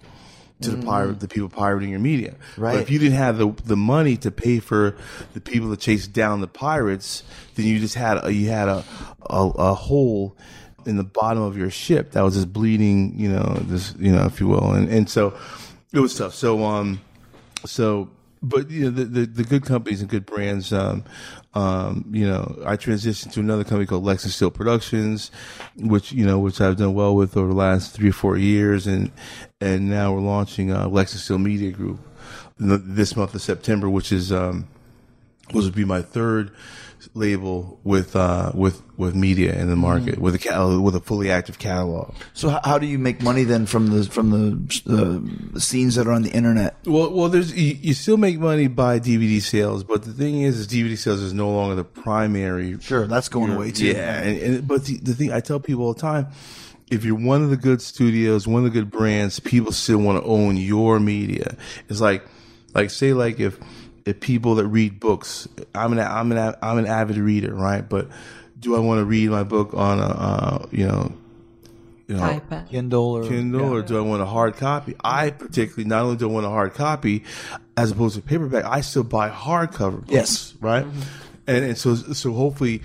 to 0.63 0.71
the 0.71 0.85
pirate, 0.85 1.21
the 1.21 1.29
people 1.29 1.49
pirating 1.49 1.91
your 1.91 2.01
media? 2.01 2.35
But 2.57 2.63
Right. 2.63 2.81
if 2.81 2.91
you 2.91 2.99
didn't 2.99 3.19
have 3.19 3.39
the 3.39 3.53
the 3.65 3.77
money 3.77 4.17
to 4.19 4.31
pay 4.31 4.59
for 4.61 4.97
the 5.35 5.41
people 5.41 5.71
to 5.71 5.77
chase 5.77 6.07
down 6.07 6.41
the 6.41 6.49
pirates, 6.49 7.23
then 7.55 7.67
you 7.67 7.79
just 7.79 7.95
had 7.95 8.25
a, 8.25 8.33
you 8.33 8.49
had 8.49 8.69
a, 8.69 8.85
a 9.29 9.47
a 9.57 9.75
hole 9.75 10.37
in 10.87 10.97
the 10.97 11.05
bottom 11.05 11.43
of 11.43 11.57
your 11.57 11.71
ship 11.71 12.13
that 12.13 12.23
was 12.23 12.35
just 12.35 12.53
bleeding, 12.53 13.19
you 13.19 13.31
know, 13.31 13.55
this 13.63 13.95
you 13.99 14.13
know, 14.13 14.25
if 14.27 14.41
you 14.41 14.49
will, 14.49 14.73
and 14.73 14.89
and 14.89 15.09
so 15.09 15.35
it 15.93 16.01
was 16.01 16.15
tough. 16.17 16.35
So 16.35 16.65
um, 16.65 17.01
so 17.65 18.09
but 18.43 18.71
you 18.71 18.85
know 18.85 18.91
the 18.91 19.05
the, 19.05 19.27
the 19.27 19.45
good 19.45 19.65
companies 19.65 20.01
and 20.01 20.11
good 20.11 20.27
brands. 20.27 20.73
Um, 20.73 21.05
um, 21.55 22.07
you 22.11 22.27
know, 22.27 22.59
I 22.65 22.77
transitioned 22.79 23.33
to 23.35 23.41
another 23.41 23.63
company 23.63 23.85
called 23.85 24.05
Lexington 24.05 24.33
Steele 24.33 24.51
Productions, 24.51 25.31
which 25.77 26.11
you 26.13 26.25
know, 26.25 26.39
which 26.39 26.61
I've 26.61 26.77
done 26.77 26.95
well 26.95 27.15
with 27.15 27.37
over 27.37 27.49
the 27.49 27.55
last 27.55 27.93
three 27.95 28.09
or 28.09 28.15
four 28.15 28.37
years, 28.39 28.87
and 28.87 29.13
and 29.63 29.89
now 29.89 30.13
we're 30.13 30.21
launching 30.21 30.73
uh, 30.73 30.89
Lexington 30.89 31.23
Steele 31.23 31.39
Media 31.39 31.71
Group 31.71 32.01
this 32.59 33.17
month 33.17 33.35
of 33.35 33.43
September, 33.43 33.89
which 33.89 34.13
is 34.13 34.33
um, 34.33 34.69
which 35.53 35.65
would 35.65 35.75
be 35.75 35.85
my 35.85 36.03
third 36.03 36.53
label 37.15 37.81
with 37.85 38.15
uh, 38.15 38.53
with 38.55 38.83
with 38.97 39.15
media 39.15 39.55
in 39.55 39.69
the 39.69 39.77
market 39.77 40.19
with 40.19 40.35
a 40.35 40.39
cal- 40.39 40.81
with 40.81 40.95
a 40.95 41.01
fully 41.01 41.31
active 41.31 41.59
catalog. 41.59 42.15
So 42.33 42.49
how, 42.51 42.61
how 42.65 42.79
do 42.79 42.87
you 42.87 42.99
make 42.99 43.23
money 43.23 43.45
then 43.45 43.67
from 43.67 43.89
the 43.89 44.05
from 44.05 44.31
the 44.31 45.55
uh, 45.55 45.59
scenes 45.59 45.97
that 45.97 46.07
are 46.07 46.13
on 46.13 46.23
the 46.23 46.31
internet? 46.31 46.77
Well, 46.85 47.13
well, 47.13 47.29
there's 47.29 47.53
you, 47.55 47.77
you 47.81 47.95
still 47.95 48.17
make 48.17 48.39
money 48.39 48.69
by 48.69 48.99
DVD 49.01 49.41
sales, 49.41 49.85
but 49.85 50.05
the 50.05 50.13
thing 50.13 50.43
is, 50.43 50.59
is 50.59 50.69
DVD 50.69 50.97
sales 50.97 51.21
is 51.21 51.33
no 51.33 51.51
longer 51.51 51.75
the 51.75 51.85
primary. 51.85 52.79
Sure, 52.81 53.07
that's 53.07 53.29
going 53.29 53.53
away 53.53 53.73
too. 53.73 53.87
Yeah, 53.87 54.21
and, 54.23 54.39
and 54.41 54.69
but 54.69 54.85
the, 54.85 54.99
the 54.99 55.15
thing 55.15 55.33
I 55.33 55.41
tell 55.41 55.61
people 55.61 55.85
all 55.85 55.95
the 55.95 56.01
time, 56.01 56.29
if 56.93 57.07
you're 57.07 57.17
one 57.17 57.43
of 57.43 57.49
the 57.49 57.57
good 57.57 57.81
studios, 57.81 58.47
one 58.47 58.67
of 58.67 58.73
the 58.73 58.79
good 58.79 58.91
brands, 58.91 59.41
people 59.41 59.73
still 59.73 59.97
want 59.99 60.23
to 60.23 60.29
own 60.29 60.59
your 60.59 61.01
media. 61.01 61.57
It's 61.89 62.03
like, 62.03 62.23
like 62.75 62.91
say 62.91 63.15
like 63.15 63.41
if 63.41 63.59
if 64.05 64.21
people 64.21 64.57
that 64.57 64.67
read 64.67 65.01
books, 65.01 65.49
I'm 65.75 65.93
an 65.93 66.01
I'm 66.01 66.31
an 66.33 66.55
I'm 66.61 66.77
an 66.77 66.87
avid 66.87 67.17
reader, 67.17 67.55
right? 67.55 67.89
But 67.89 68.09
do 68.61 68.77
I 68.77 68.81
want 68.81 68.99
to 68.99 69.07
read 69.07 69.31
my 69.31 69.43
book 69.43 69.73
on 69.73 70.01
a 70.01 70.03
uh, 70.03 70.67
you 70.71 70.87
know 70.87 71.13
you 72.09 72.17
know 72.17 72.23
iPad. 72.23 72.69
Kindle 72.69 73.17
or 73.17 73.27
Kindle 73.27 73.75
or 73.75 73.81
do 73.81 73.97
I 73.97 74.03
want 74.03 74.21
a 74.21 74.27
hard 74.27 74.57
copy? 74.57 74.95
I 75.03 75.31
particularly 75.31 75.85
not 75.85 76.03
only 76.03 76.17
do 76.17 76.29
I 76.29 76.33
want 76.33 76.45
a 76.45 76.51
hard 76.51 76.75
copy, 76.75 77.25
as 77.75 77.91
opposed 77.91 78.17
to 78.17 78.23
paperback, 78.23 78.67
I 78.67 78.83
still 78.83 79.03
buy 79.03 79.31
hardcover 79.31 80.01
books. 80.01 80.13
Yes. 80.13 80.55
right. 80.61 80.85
And 81.47 81.65
and 81.65 81.79
so 81.79 81.95
so 81.95 82.33
hopefully, 82.35 82.83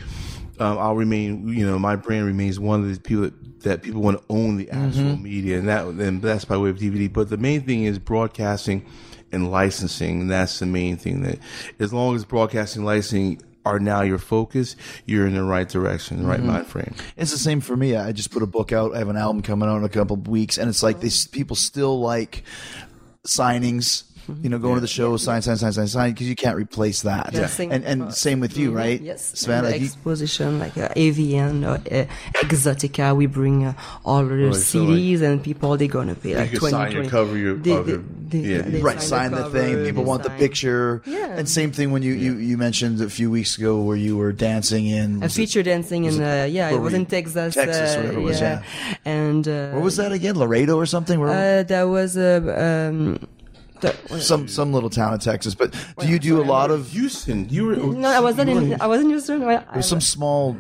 um, 0.60 0.78
I'll 0.78 0.96
remain. 0.96 1.48
You 1.48 1.66
know, 1.66 1.80
my 1.80 1.96
brand 1.96 2.26
remains 2.26 2.60
one 2.60 2.82
of 2.82 2.94
the 2.94 3.00
people 3.00 3.24
that, 3.24 3.62
that 3.62 3.82
people 3.82 4.02
want 4.02 4.20
to 4.20 4.24
own 4.30 4.58
the 4.58 4.66
mm-hmm. 4.66 4.88
actual 4.88 5.18
media, 5.18 5.60
and 5.60 5.68
that 5.68 5.86
and 5.86 6.22
that's 6.22 6.46
by 6.46 6.58
way 6.58 6.70
of 6.70 6.78
DVD. 6.78 7.12
But 7.12 7.30
the 7.30 7.38
main 7.38 7.62
thing 7.62 7.84
is 7.84 8.00
broadcasting 8.00 8.86
and 9.32 9.52
licensing. 9.52 10.22
And 10.22 10.32
that's 10.32 10.60
the 10.60 10.66
main 10.66 10.98
thing. 10.98 11.24
That 11.24 11.40
as 11.80 11.94
long 11.94 12.16
as 12.16 12.26
broadcasting, 12.26 12.82
and 12.82 12.86
licensing 12.86 13.42
are 13.66 13.80
now 13.80 14.02
your 14.02 14.18
focus, 14.18 14.76
you're 15.06 15.28
in 15.28 15.34
the 15.34 15.44
right 15.44 15.68
direction, 15.68 16.22
the 16.22 16.28
right 16.28 16.40
mm-hmm. 16.40 16.48
mind 16.48 16.68
frame. 16.68 16.96
It's 17.18 17.32
the 17.32 17.38
same 17.38 17.60
for 17.60 17.76
me. 17.76 17.96
I 17.96 18.12
just 18.14 18.32
put 18.32 18.42
a 18.42 18.48
book 18.48 18.72
out. 18.72 18.96
I 18.96 19.00
have 19.00 19.10
an 19.10 19.18
album 19.18 19.42
coming 19.42 19.68
out 19.68 19.78
in 19.78 19.84
a 19.84 19.90
couple 19.90 20.16
of 20.16 20.28
weeks, 20.28 20.58
and 20.58 20.70
it's 20.70 20.84
like 20.84 20.98
mm-hmm. 20.98 21.04
these 21.04 21.28
people 21.28 21.56
still 21.56 22.00
like 22.00 22.44
signings. 23.26 24.04
You 24.44 24.50
know, 24.50 24.60
going 24.60 24.76
to 24.76 24.82
the 24.82 24.88
show, 24.88 25.16
sign, 25.18 25.42
sign, 25.42 25.56
sign, 25.58 25.72
sign, 25.72 25.88
sign, 25.88 26.12
because 26.12 26.28
you 26.28 26.36
can't 26.36 26.58
replace 26.58 27.02
that. 27.04 27.32
Dancing. 27.32 27.72
And 27.72 27.84
and 27.86 28.14
same 28.14 28.40
with 28.40 28.58
you, 28.58 28.72
right? 28.72 29.00
Yes, 29.02 29.32
Sven. 29.40 29.64
and 29.64 29.72
Like 29.72 29.80
you, 29.82 29.88
exposition 29.88 30.60
like 30.60 30.78
uh, 30.78 30.90
AVN 30.96 31.64
or 31.66 31.76
uh, 31.76 32.06
Exxxotica. 32.42 33.16
We 33.16 33.26
bring 33.26 33.66
uh, 33.66 33.74
all 34.06 34.24
the 34.26 34.36
Right, 34.36 34.56
so, 34.56 34.84
like, 34.84 34.90
CDs 35.00 35.22
and 35.22 35.44
people 35.44 35.78
they're 35.78 35.88
gonna 35.88 36.16
pay 36.16 36.36
like 36.36 36.50
can 36.52 36.60
twenty. 36.60 36.72
sign 36.72 36.92
your 36.92 37.06
cover, 37.10 37.38
your- 37.38 37.56
They- 37.56 37.72
of 37.72 37.86
they- 37.86 37.92
your- 37.94 38.04
they- 38.28 38.40
yeah. 38.40 38.62
they 38.64 38.82
right, 38.82 39.02
sign 39.02 39.32
the 39.32 39.50
thing. 39.50 39.86
People 39.86 40.04
they 40.04 40.08
want 40.10 40.24
the 40.24 40.30
picture. 40.32 41.02
Yeah. 41.06 41.38
And 41.38 41.48
same 41.48 41.72
thing 41.72 41.92
when 41.92 42.04
you, 42.04 42.14
you, 42.14 42.36
you 42.36 42.58
mentioned 42.58 43.00
a 43.02 43.10
few 43.10 43.32
weeks 43.32 43.58
ago 43.58 43.80
where 43.82 43.96
you 43.98 44.18
were 44.18 44.34
dancing 44.34 44.88
in. 44.88 45.18
A 45.18 45.20
was 45.28 45.38
it- 45.38 45.42
feature 45.42 45.64
dancing 45.64 46.04
in 46.06 46.22
uh, 46.22 46.48
yeah, 46.50 46.70
it 46.70 46.80
was 46.80 46.94
in? 46.94 47.06
Texas. 47.06 47.56
Texas, 47.56 47.96
uh, 47.96 47.98
whatever 48.02 48.20
it 48.20 48.24
was, 48.24 48.42
yeah. 48.42 48.64
And 49.06 49.48
uh, 49.48 49.72
Where 49.72 49.80
was 49.82 49.96
that 49.98 50.12
again? 50.12 50.36
Laredo 50.38 50.76
or 50.76 50.86
something? 50.86 51.20
Where, 51.20 51.30
Uh, 51.30 51.64
that 51.64 51.84
was 51.84 52.18
uh, 52.18 52.42
um, 52.92 53.16
the, 53.16 53.28
some 54.20 54.48
some 54.48 54.74
little 54.74 54.90
town 54.90 55.14
in 55.14 55.20
Texas. 55.20 55.56
But 55.56 55.74
do 56.00 56.08
you 56.08 56.20
do 56.20 56.42
a 56.42 56.44
lot 56.44 56.72
of? 56.72 56.90
Houston, 56.90 57.50
you 57.50 57.66
were 57.66 57.76
no, 57.76 58.10
I 58.10 58.20
wasn't 58.20 58.50
in. 58.50 58.82
I 58.82 58.88
wasn't 58.88 59.06
in 59.06 59.12
Houston. 59.12 59.44
I, 59.44 59.64
I, 59.70 59.82
some 59.82 60.02
small 60.02 60.58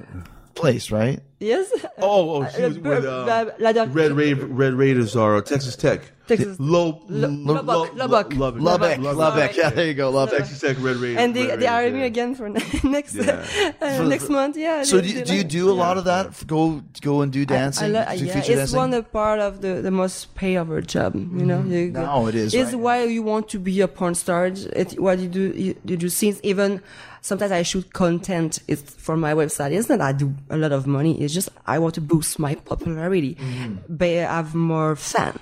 place, 0.55 0.91
right? 0.91 1.19
yes. 1.39 1.71
Oh, 1.99 2.43
oh, 2.43 2.49
she 2.49 2.61
was 2.63 2.79
with 2.79 3.05
uh, 3.05 3.51
La- 3.59 3.71
La- 3.71 3.85
Red 3.89 4.11
Ra- 4.13 4.45
Red 4.47 4.73
Raiders 4.73 5.15
are 5.15 5.35
uh, 5.37 5.41
Texas 5.41 5.75
Tech. 5.75 6.11
Texas- 6.27 6.59
Low, 6.59 7.01
Lo- 7.07 7.27
Lubbock, 7.29 7.95
Lubbock. 7.95 8.33
Lubbock, 8.33 8.33
Lubbock, 8.33 8.97
Lubbock. 8.99 9.17
Lubbock. 9.17 9.57
Yeah, 9.57 9.69
there 9.69 9.85
you 9.87 9.93
go, 9.93 10.09
Lubbock. 10.09 10.37
Texas 10.39 10.59
Tech 10.59 10.77
Red 10.79 10.97
Raiders. 10.97 11.17
and 11.23 11.35
they 11.35 11.47
Red 11.47 11.59
they 11.59 11.67
Raiders, 11.67 11.93
me 11.93 12.03
again 12.05 12.35
for 12.35 12.49
next 12.83 13.17
uh, 13.17 14.03
next 14.05 14.29
month. 14.29 14.57
Yeah. 14.57 14.83
So 14.83 15.01
do 15.01 15.07
you, 15.07 15.23
do 15.23 15.35
you 15.35 15.43
do 15.43 15.69
a 15.69 15.73
lot 15.73 15.97
of 15.97 16.05
that? 16.05 16.45
Go 16.47 16.81
go 17.01 17.21
and 17.21 17.31
do 17.31 17.45
dancing? 17.45 17.95
I, 17.95 18.03
I 18.03 18.15
lo- 18.15 18.21
yeah, 18.23 18.37
it's 18.37 18.47
dancing? 18.47 18.77
one 18.77 18.93
of 18.93 19.11
part 19.11 19.39
of 19.39 19.61
the, 19.61 19.81
the 19.81 19.91
most 19.91 20.35
pay 20.35 20.55
of 20.55 20.69
our 20.69 20.81
job. 20.81 21.15
You 21.15 21.45
know, 21.45 21.61
you, 21.63 21.91
Now 21.91 22.27
it 22.27 22.35
is, 22.35 22.53
It's 22.53 22.71
right? 22.71 22.79
why 22.79 23.03
you 23.03 23.23
want 23.23 23.49
to 23.49 23.59
be 23.59 23.79
a 23.81 23.87
porn 23.87 24.15
star. 24.15 24.45
It, 24.47 24.99
what 24.99 25.19
you 25.19 25.27
do, 25.29 25.51
you, 25.55 25.75
you 25.85 25.97
do 25.97 26.09
scenes. 26.09 26.39
Even 26.43 26.81
sometimes 27.21 27.51
I 27.51 27.63
shoot 27.63 27.91
content. 27.93 28.59
It's 28.67 28.93
for 28.95 29.15
my 29.17 29.33
website. 29.33 29.71
It's 29.71 29.89
not 29.89 30.01
I 30.01 30.11
do 30.11 30.33
a 30.49 30.57
lot 30.57 30.71
of 30.71 30.87
money. 30.87 31.21
It's 31.21 31.33
just 31.33 31.49
I 31.65 31.79
want 31.79 31.95
to 31.95 32.01
boost 32.01 32.39
my 32.39 32.55
popularity, 32.55 33.35
Mm-hmm. 33.35 33.75
but 33.89 34.07
have 34.09 34.53
more 34.55 34.95
fan. 34.95 35.37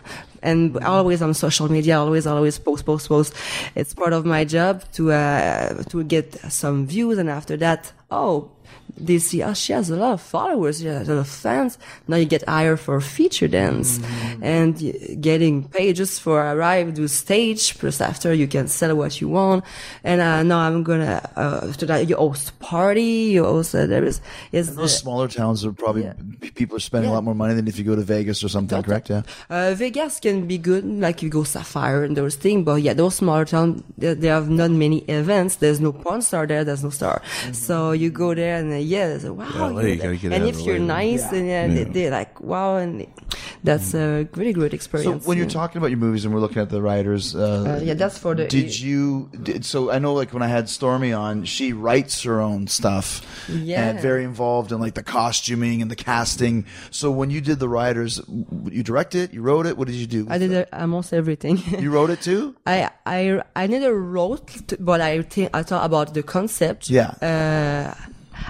And 0.46 0.78
always 0.84 1.22
on 1.22 1.34
social 1.34 1.68
media, 1.78 2.00
always, 2.00 2.26
always 2.28 2.56
post, 2.60 2.86
post, 2.86 3.10
post. 3.10 3.34
It's 3.76 3.94
part 4.02 4.14
of 4.14 4.24
my 4.26 4.46
job 4.46 4.84
to 4.94 5.12
uh, 5.12 5.84
to 5.92 6.04
get 6.04 6.28
some 6.52 6.78
views, 6.94 7.18
and 7.18 7.30
after 7.30 7.56
that, 7.58 7.92
oh, 8.12 8.52
they 8.98 9.18
see, 9.20 9.44
oh, 9.44 9.54
she 9.54 9.74
has 9.74 9.90
a 9.90 9.96
lot 9.98 10.14
of 10.14 10.22
followers, 10.22 10.80
she 10.80 10.86
has 10.86 11.10
a 11.10 11.16
lot 11.16 11.20
of 11.22 11.28
fans. 11.28 11.78
Now 12.08 12.16
you 12.18 12.26
get 12.26 12.48
hired 12.48 12.80
for 12.80 13.02
feature 13.02 13.48
dance 13.50 14.00
and 14.42 14.78
getting 15.22 15.68
paid 15.68 15.98
just 15.98 16.22
for 16.22 16.40
arrive 16.42 16.94
to 16.96 17.08
stage. 17.08 17.78
Plus 17.78 18.00
after 18.00 18.34
you 18.34 18.48
can 18.48 18.68
sell 18.68 18.96
what 18.96 19.20
you 19.20 19.28
want. 19.28 19.66
And 20.04 20.22
uh, 20.22 20.44
now 20.44 20.60
I'm 20.60 20.84
gonna 20.84 21.30
uh, 21.36 21.68
after 21.70 21.86
that 21.88 22.08
you 22.08 22.16
host 22.16 22.58
party. 22.60 23.04
You 23.36 23.46
also 23.46 23.86
there 23.86 24.04
is 24.06 24.22
is 24.52 24.76
Those 24.76 24.98
smaller 24.98 25.28
towns 25.28 25.66
are 25.66 25.74
probably 25.74 26.04
Yeah. 26.04 26.14
people 26.56 26.78
are 26.78 26.80
spending 26.80 27.10
a 27.12 27.14
lot 27.14 27.24
more 27.24 27.36
money 27.36 27.54
than 27.54 27.68
if 27.68 27.78
you 27.78 27.84
go 27.84 27.96
to 27.96 28.02
Vegas 28.02 28.44
or 28.44 28.50
something. 28.50 28.82
Correct? 28.82 29.10
Yeah. 29.10 29.24
Uh, 29.50 29.74
Vegas 29.76 30.20
can 30.20 30.48
be 30.48 30.58
good, 30.58 30.86
like 30.86 31.22
you 31.22 31.30
go 31.30 31.44
Sapphire 31.44 32.04
and 32.04 32.16
those 32.16 32.36
things, 32.36 32.64
but 32.64 32.82
yeah, 32.82 32.94
those 32.94 33.16
smaller 33.16 33.44
towns, 33.46 33.84
they, 33.98 34.14
they 34.14 34.28
have 34.28 34.50
not 34.50 34.72
many 34.72 35.00
events. 35.10 35.58
There's 35.58 35.80
no 35.82 35.92
porn 35.92 36.22
star 36.22 36.48
there, 36.48 36.64
there's 36.64 36.84
no 36.84 36.90
star. 36.92 37.22
So 37.52 37.92
you 37.92 38.10
go 38.10 38.34
there 38.34 38.55
and 38.60 38.74
uh, 38.74 38.76
yeah, 38.78 39.08
there's 39.08 39.24
a, 39.26 39.34
wow. 39.34 39.46
LA, 39.70 39.82
you 39.82 39.88
you 39.90 39.96
know, 39.98 40.04
gotta 40.04 40.16
get 40.18 40.32
and 40.34 40.46
if 40.46 40.60
you're 40.62 40.80
LA. 40.80 40.86
nice, 40.86 41.24
and 41.32 41.48
yeah, 41.48 41.68
They, 41.68 41.78
Yeah. 41.84 41.92
they're 41.92 42.12
like, 42.12 42.40
wow, 42.42 42.78
and 42.78 43.06
that's 43.64 43.94
a 43.94 44.28
really 44.36 44.54
great 44.54 44.72
So 44.72 44.76
experience. 44.76 45.26
when 45.26 45.38
you're 45.38 45.48
talking 45.48 45.78
about 45.80 45.90
your 45.90 45.98
movies 46.00 46.26
and 46.26 46.34
we're 46.34 46.40
looking 46.40 46.62
at 46.62 46.70
the 46.70 46.82
Riders, 46.82 47.36
uh, 47.36 47.78
Uh, 47.80 47.84
yeah, 47.84 47.94
that's 47.96 48.18
for 48.18 48.36
the- 48.36 48.48
Did 48.48 48.80
you? 48.80 49.30
Did, 49.44 49.66
so 49.66 49.92
I 49.92 50.00
know, 50.00 50.14
like 50.14 50.34
when 50.34 50.44
I 50.44 50.48
had 50.48 50.70
Stormy 50.70 51.12
on, 51.14 51.46
she 51.46 51.74
writes 51.74 52.24
her 52.24 52.40
own 52.42 52.68
stuff. 52.68 53.22
Yeah. 53.50 53.90
And 53.90 54.00
very 54.00 54.24
involved 54.24 54.72
in 54.72 54.80
like 54.80 54.94
the 54.96 55.04
costuming 55.04 55.82
and 55.82 55.90
the 55.90 55.96
casting. 55.96 56.66
So 56.92 57.10
when 57.12 57.30
you 57.32 57.42
did 57.42 57.60
the 57.60 57.70
Riders, 57.70 58.22
you 58.72 58.84
directed 58.84 59.22
it, 59.30 59.34
you 59.34 59.42
wrote 59.42 59.66
it. 59.66 59.78
What 59.78 59.88
did 59.88 59.96
you 59.98 60.08
do? 60.08 60.28
I 60.30 60.38
did 60.38 60.54
uh, 60.54 60.66
almost 60.74 61.14
everything. 61.14 61.58
You 61.86 61.92
wrote 61.92 62.10
it 62.10 62.22
too. 62.22 62.56
I 62.66 62.90
I 63.06 63.42
I 63.56 63.68
never 63.68 63.94
wrote, 63.94 64.74
but 64.80 65.02
I 65.02 65.22
think 65.24 65.50
I 65.54 65.62
thought 65.64 65.86
about 65.86 66.14
the 66.14 66.24
concept. 66.24 66.90
Yeah. 66.90 67.12
Uh, 67.22 67.94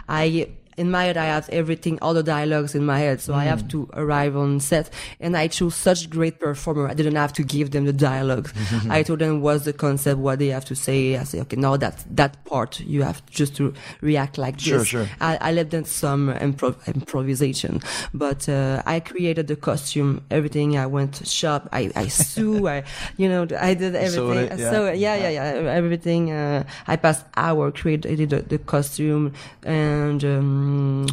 I 0.07 0.47
in 0.77 0.91
my 0.91 1.05
head 1.05 1.17
I 1.17 1.25
have 1.25 1.47
everything, 1.49 1.97
all 2.01 2.13
the 2.13 2.23
dialogues 2.23 2.75
in 2.75 2.85
my 2.85 2.99
head, 2.99 3.21
so 3.21 3.33
I 3.33 3.45
Mm. 3.45 3.47
have 3.47 3.67
to 3.69 3.89
arrive 3.93 4.35
on 4.35 4.59
set, 4.59 4.89
and 5.19 5.37
I 5.37 5.47
chose 5.47 5.75
such 5.75 6.09
great 6.09 6.39
performer. 6.39 6.87
I 6.89 6.93
didn't 6.93 7.15
have 7.15 7.31
to 7.33 7.43
give 7.43 7.71
them 7.71 7.85
the 7.85 7.93
dialogue. 7.93 8.49
I 8.89 9.03
told 9.03 9.19
them 9.19 9.41
what's 9.41 9.63
the 9.65 9.73
concept, 9.73 10.19
what 10.19 10.39
they 10.39 10.47
have 10.49 10.65
to 10.65 10.75
say. 10.75 11.17
I 11.17 11.23
say, 11.23 11.39
okay, 11.41 11.55
now 11.55 11.77
that 11.77 12.03
that 12.15 12.43
part 12.45 12.79
you 12.81 13.03
have 13.03 13.25
just 13.27 13.55
to 13.57 13.73
react 14.01 14.37
like 14.37 14.59
Sure, 14.59 14.79
this. 14.79 14.87
sure. 14.87 15.07
I, 15.21 15.37
I 15.39 15.51
left 15.53 15.69
them 15.71 15.85
some 15.85 16.33
improv- 16.33 16.85
improvisation, 16.93 17.81
but 18.13 18.49
uh, 18.49 18.81
I 18.85 18.99
created 18.99 19.47
the 19.47 19.55
costume, 19.55 20.21
everything. 20.29 20.77
I 20.77 20.87
went 20.87 21.13
to 21.15 21.25
shop, 21.25 21.69
I, 21.71 21.91
I 21.95 22.07
sew, 22.07 22.67
I, 22.75 22.83
you 23.17 23.29
know, 23.29 23.47
I 23.59 23.73
did 23.75 23.95
everything. 23.95 24.37
it, 24.51 24.59
yeah. 24.59 24.69
So 24.71 24.91
yeah, 24.91 25.15
yeah, 25.15 25.29
yeah, 25.29 25.71
everything. 25.79 26.31
Uh, 26.31 26.63
I 26.87 26.95
passed 26.97 27.23
hour 27.37 27.71
created 27.71 28.29
the, 28.29 28.41
the 28.41 28.57
costume, 28.57 29.31
and 29.63 30.23
um, 30.25 30.64
um, 30.65 31.07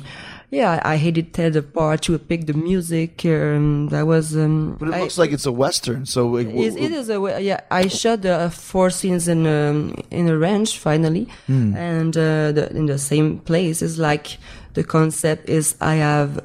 yeah, 0.50 0.80
I 0.84 0.96
edited 0.96 1.54
the 1.54 1.62
part 1.62 2.02
to 2.02 2.18
pick 2.18 2.46
the 2.46 2.52
music. 2.52 3.24
Um, 3.24 3.88
that 3.88 4.06
was. 4.06 4.36
Um, 4.36 4.76
But 4.78 4.88
it 4.88 4.94
I- 4.94 5.00
looks 5.00 5.16
like 5.18 5.32
it's 5.32 5.46
a 5.46 5.52
western. 5.52 6.04
So 6.06 6.36
it, 6.36 6.46
it, 6.48 6.76
it 6.76 6.92
is 6.92 7.08
a 7.08 7.18
yeah. 7.40 7.60
I 7.70 7.88
shot 7.88 8.20
the 8.22 8.50
four 8.50 8.90
scenes 8.90 9.28
in 9.28 9.46
um, 9.46 9.94
in 10.10 10.28
a 10.28 10.36
ranch 10.36 10.78
finally, 10.78 11.26
Hmm. 11.46 11.74
and 11.76 12.16
uh, 12.16 12.52
the, 12.52 12.68
in 12.76 12.86
the 12.86 12.98
same 12.98 13.38
place. 13.38 13.80
It's 13.82 13.98
like 13.98 14.36
the 14.74 14.84
concept 14.84 15.48
is 15.48 15.74
I 15.80 15.94
have. 15.96 16.40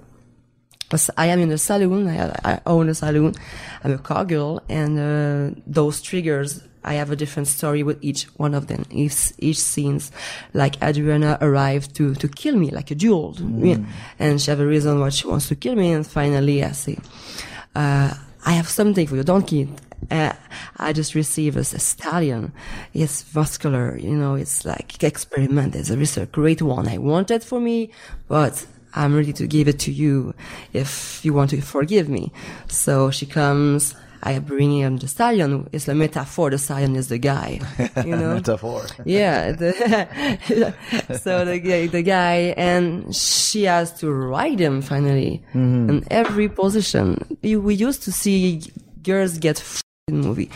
S- 0.95 1.09
I 1.17 1.27
am 1.27 1.39
in 1.39 1.51
a 1.51 1.57
saloon. 1.57 2.07
I, 2.07 2.33
I 2.43 2.59
own 2.65 2.89
a 2.89 2.93
saloon. 2.95 3.35
I'm 3.83 3.93
a 3.93 3.97
car 3.97 4.25
girl, 4.25 4.61
and 4.69 4.97
uh, 4.99 5.59
those 5.65 6.01
triggers. 6.01 6.61
I 6.83 6.93
have 6.93 7.11
a 7.11 7.17
different 7.17 7.49
story 7.49 7.83
with 7.83 7.97
each 8.01 8.23
one 8.37 8.53
of 8.53 8.67
them. 8.67 8.85
Each 8.89 9.33
each 9.39 9.59
scenes, 9.59 10.09
like 10.53 10.81
Adriana 10.81 11.37
arrived 11.41 11.95
to 11.95 12.15
to 12.15 12.27
kill 12.29 12.55
me, 12.55 12.69
like 12.71 12.91
a 12.91 12.95
duel, 12.95 13.35
yeah. 13.39 13.79
and 14.19 14.41
she 14.41 14.49
have 14.51 14.61
a 14.61 14.65
reason 14.65 14.99
why 14.99 15.09
she 15.09 15.27
wants 15.27 15.49
to 15.49 15.55
kill 15.55 15.75
me. 15.75 15.91
And 15.91 16.07
finally, 16.07 16.63
I 16.63 16.71
say, 16.71 16.97
uh, 17.75 18.13
I 18.45 18.51
have 18.53 18.69
something 18.69 19.05
for 19.05 19.17
you. 19.17 19.23
Don't 19.23 19.45
kill. 19.45 19.67
Uh, 20.09 20.31
I 20.77 20.93
just 20.93 21.13
received 21.15 21.57
a, 21.57 21.61
a 21.61 21.79
stallion. 21.79 22.53
It's 22.93 23.35
muscular, 23.35 23.97
you 23.97 24.15
know, 24.15 24.35
it's 24.35 24.63
like 24.63 25.03
experiment. 25.03 25.75
It's 25.75 25.89
a, 25.89 26.21
a 26.21 26.25
great 26.27 26.61
one. 26.61 26.87
I 26.87 26.99
wanted 26.99 27.43
for 27.43 27.59
me, 27.59 27.89
but 28.29 28.65
I'm 28.97 29.15
ready 29.15 29.31
to 29.33 29.47
give 29.47 29.67
it 29.67 29.79
to 29.81 29.91
you 29.91 30.33
if 30.73 31.23
you 31.23 31.33
want 31.33 31.51
to 31.51 31.61
forgive 31.61 32.09
me. 32.09 32.31
So 32.67 33.11
she 33.11 33.25
comes, 33.27 33.93
I 34.23 34.39
bring 34.39 34.75
him 34.75 34.97
the 34.97 35.07
stallion. 35.07 35.69
It's 35.71 35.87
a 35.87 35.93
metaphor. 35.93 36.49
The 36.49 36.57
stallion 36.57 36.95
is 36.95 37.07
the 37.07 37.19
guy, 37.19 37.59
you 38.03 38.15
know? 38.15 38.33
metaphor. 38.33 38.87
yeah. 39.05 39.51
The 39.51 40.73
so 41.21 41.45
the 41.45 41.59
guy, 41.59 41.87
the 41.87 42.01
guy, 42.01 42.55
and 42.57 43.15
she 43.15 43.63
has 43.63 43.93
to 43.99 44.11
ride 44.11 44.59
him 44.59 44.81
finally 44.81 45.43
mm-hmm. 45.53 45.89
in 45.89 46.07
every 46.09 46.49
position. 46.49 47.37
We 47.43 47.75
used 47.75 48.01
to 48.03 48.11
see 48.11 48.63
girls 49.03 49.37
get 49.37 49.59
f- 49.59 49.81
in 50.07 50.21
movie, 50.21 50.49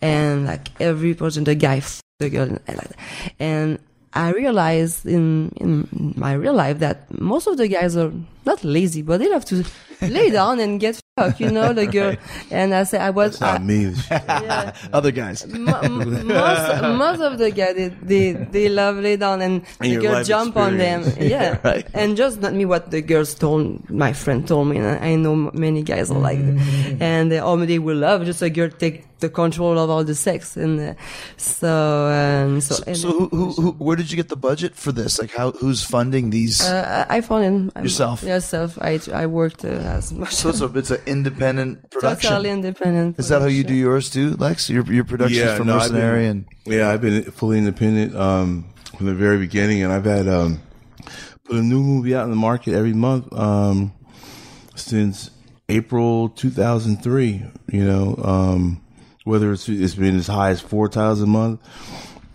and 0.00 0.46
like 0.46 0.68
every 0.80 1.14
position, 1.14 1.44
the 1.44 1.56
guy 1.56 1.78
f- 1.78 2.00
the 2.20 2.30
girl, 2.30 2.56
and 2.66 2.76
like 2.76 2.92
and. 3.40 3.78
I 4.12 4.32
realized 4.32 5.06
in 5.06 5.52
in 5.56 6.14
my 6.16 6.32
real 6.32 6.54
life 6.54 6.78
that 6.80 7.06
most 7.20 7.46
of 7.46 7.56
the 7.56 7.68
guys 7.68 7.96
are 7.96 8.12
not 8.44 8.64
lazy, 8.64 9.02
but 9.02 9.18
they 9.18 9.28
love 9.28 9.44
to 9.46 9.64
lay 10.02 10.30
down 10.38 10.58
and 10.60 10.80
get 10.80 11.00
you 11.38 11.50
know, 11.50 11.72
the 11.72 11.86
girl. 11.86 12.14
And 12.50 12.74
I 12.74 12.82
said 12.84 13.00
I 13.00 13.10
was 13.10 13.32
It's 13.32 13.40
not 13.40 13.60
I- 13.60 13.64
me. 13.64 13.80
yeah. 14.10 14.72
Other 14.92 15.12
guys. 15.12 15.44
M- 15.44 15.64
most 15.64 16.82
most 17.04 17.20
of 17.20 17.38
the 17.38 17.50
guys 17.50 17.74
they, 17.76 17.88
they 18.10 18.32
they 18.56 18.66
love 18.68 18.96
lay 18.96 19.16
down 19.16 19.40
and 19.42 19.62
the 19.80 19.96
girl 19.96 20.22
jump 20.24 20.56
on 20.56 20.76
them 20.78 21.04
yeah 21.18 21.58
Right. 21.64 21.86
and 21.94 22.16
just 22.16 22.40
not 22.40 22.52
me 22.54 22.64
what 22.64 22.90
the 22.90 23.02
girls 23.02 23.34
told 23.34 23.88
my 23.90 24.12
friend 24.12 24.46
told 24.46 24.68
me 24.68 24.78
and 24.78 24.86
I 25.10 25.14
know 25.16 25.34
many 25.66 25.82
guys 25.82 26.10
are 26.10 26.18
like. 26.18 26.38
Mm-hmm. 26.40 27.02
and 27.02 27.30
they, 27.30 27.40
oh 27.40 27.56
they 27.72 27.78
will 27.78 27.96
love 27.98 28.24
just 28.24 28.42
a 28.42 28.50
girl 28.50 28.70
take 28.70 29.06
the 29.20 29.28
control 29.28 29.78
of 29.78 29.90
all 29.90 30.02
the 30.02 30.14
sex 30.14 30.56
and 30.56 30.80
uh, 30.80 30.94
so 31.36 31.68
um 32.08 32.60
so, 32.60 32.74
So, 32.76 32.84
and, 32.86 32.96
so 32.96 33.08
who, 33.10 33.28
who, 33.28 33.46
who, 33.62 33.70
where 33.84 33.96
did 33.96 34.10
you 34.10 34.16
get 34.16 34.28
the 34.28 34.36
budget 34.48 34.74
for 34.74 34.92
this? 34.92 35.20
Like, 35.20 35.30
how, 35.32 35.50
who's 35.52 35.82
funding 35.84 36.30
these? 36.30 36.62
uh, 36.64 37.04
I 37.08 37.20
found 37.20 37.44
him 37.44 37.70
I'm- 37.76 37.84
Yourself? 37.84 38.22
yourself 38.22 38.78
I 38.80 38.98
I 39.12 39.26
worked 39.26 39.62
uh, 39.64 39.96
as 39.98 40.12
much 40.12 40.32
so 40.34 40.48
it's, 40.48 40.62
a, 40.62 40.68
it's 40.80 40.90
an 40.90 41.02
independent 41.10 41.90
production. 41.90 42.30
totally 42.30 42.50
independent 42.50 43.18
Is 43.18 43.28
that 43.28 43.40
how 43.42 43.48
you 43.48 43.64
do 43.64 43.74
yours 43.74 44.08
too, 44.10 44.36
Lex? 44.36 44.70
Your 44.70 44.84
your 44.92 45.04
productions 45.04 45.56
from 45.56 45.66
no, 45.66 45.74
I've 45.76 45.90
Mercenary 45.92 46.22
been- 46.22 46.30
and 46.30 46.46
yeah, 46.74 46.88
I've 46.90 47.00
been 47.00 47.22
fully 47.30 47.58
independent 47.58 48.14
um, 48.16 48.64
from 48.96 49.06
the 49.06 49.14
very 49.14 49.38
beginning, 49.38 49.82
and 49.82 49.92
I've 49.92 50.04
had 50.04 50.28
um, 50.28 50.60
put 51.44 51.56
a 51.56 51.62
new 51.62 51.82
movie 51.82 52.14
out 52.14 52.24
in 52.24 52.30
the 52.30 52.36
market 52.36 52.74
every 52.74 52.92
month 52.94 53.32
um, 53.32 53.92
since 54.76 55.30
April 55.68 56.28
2003. 56.30 57.42
You 57.72 57.84
know, 57.84 58.16
um, 58.22 58.82
whether 59.24 59.52
it's 59.52 59.68
it's 59.68 59.94
been 59.94 60.16
as 60.16 60.26
high 60.26 60.50
as 60.50 60.60
four 60.60 60.88
titles 60.88 61.20
a 61.22 61.26
month, 61.26 61.60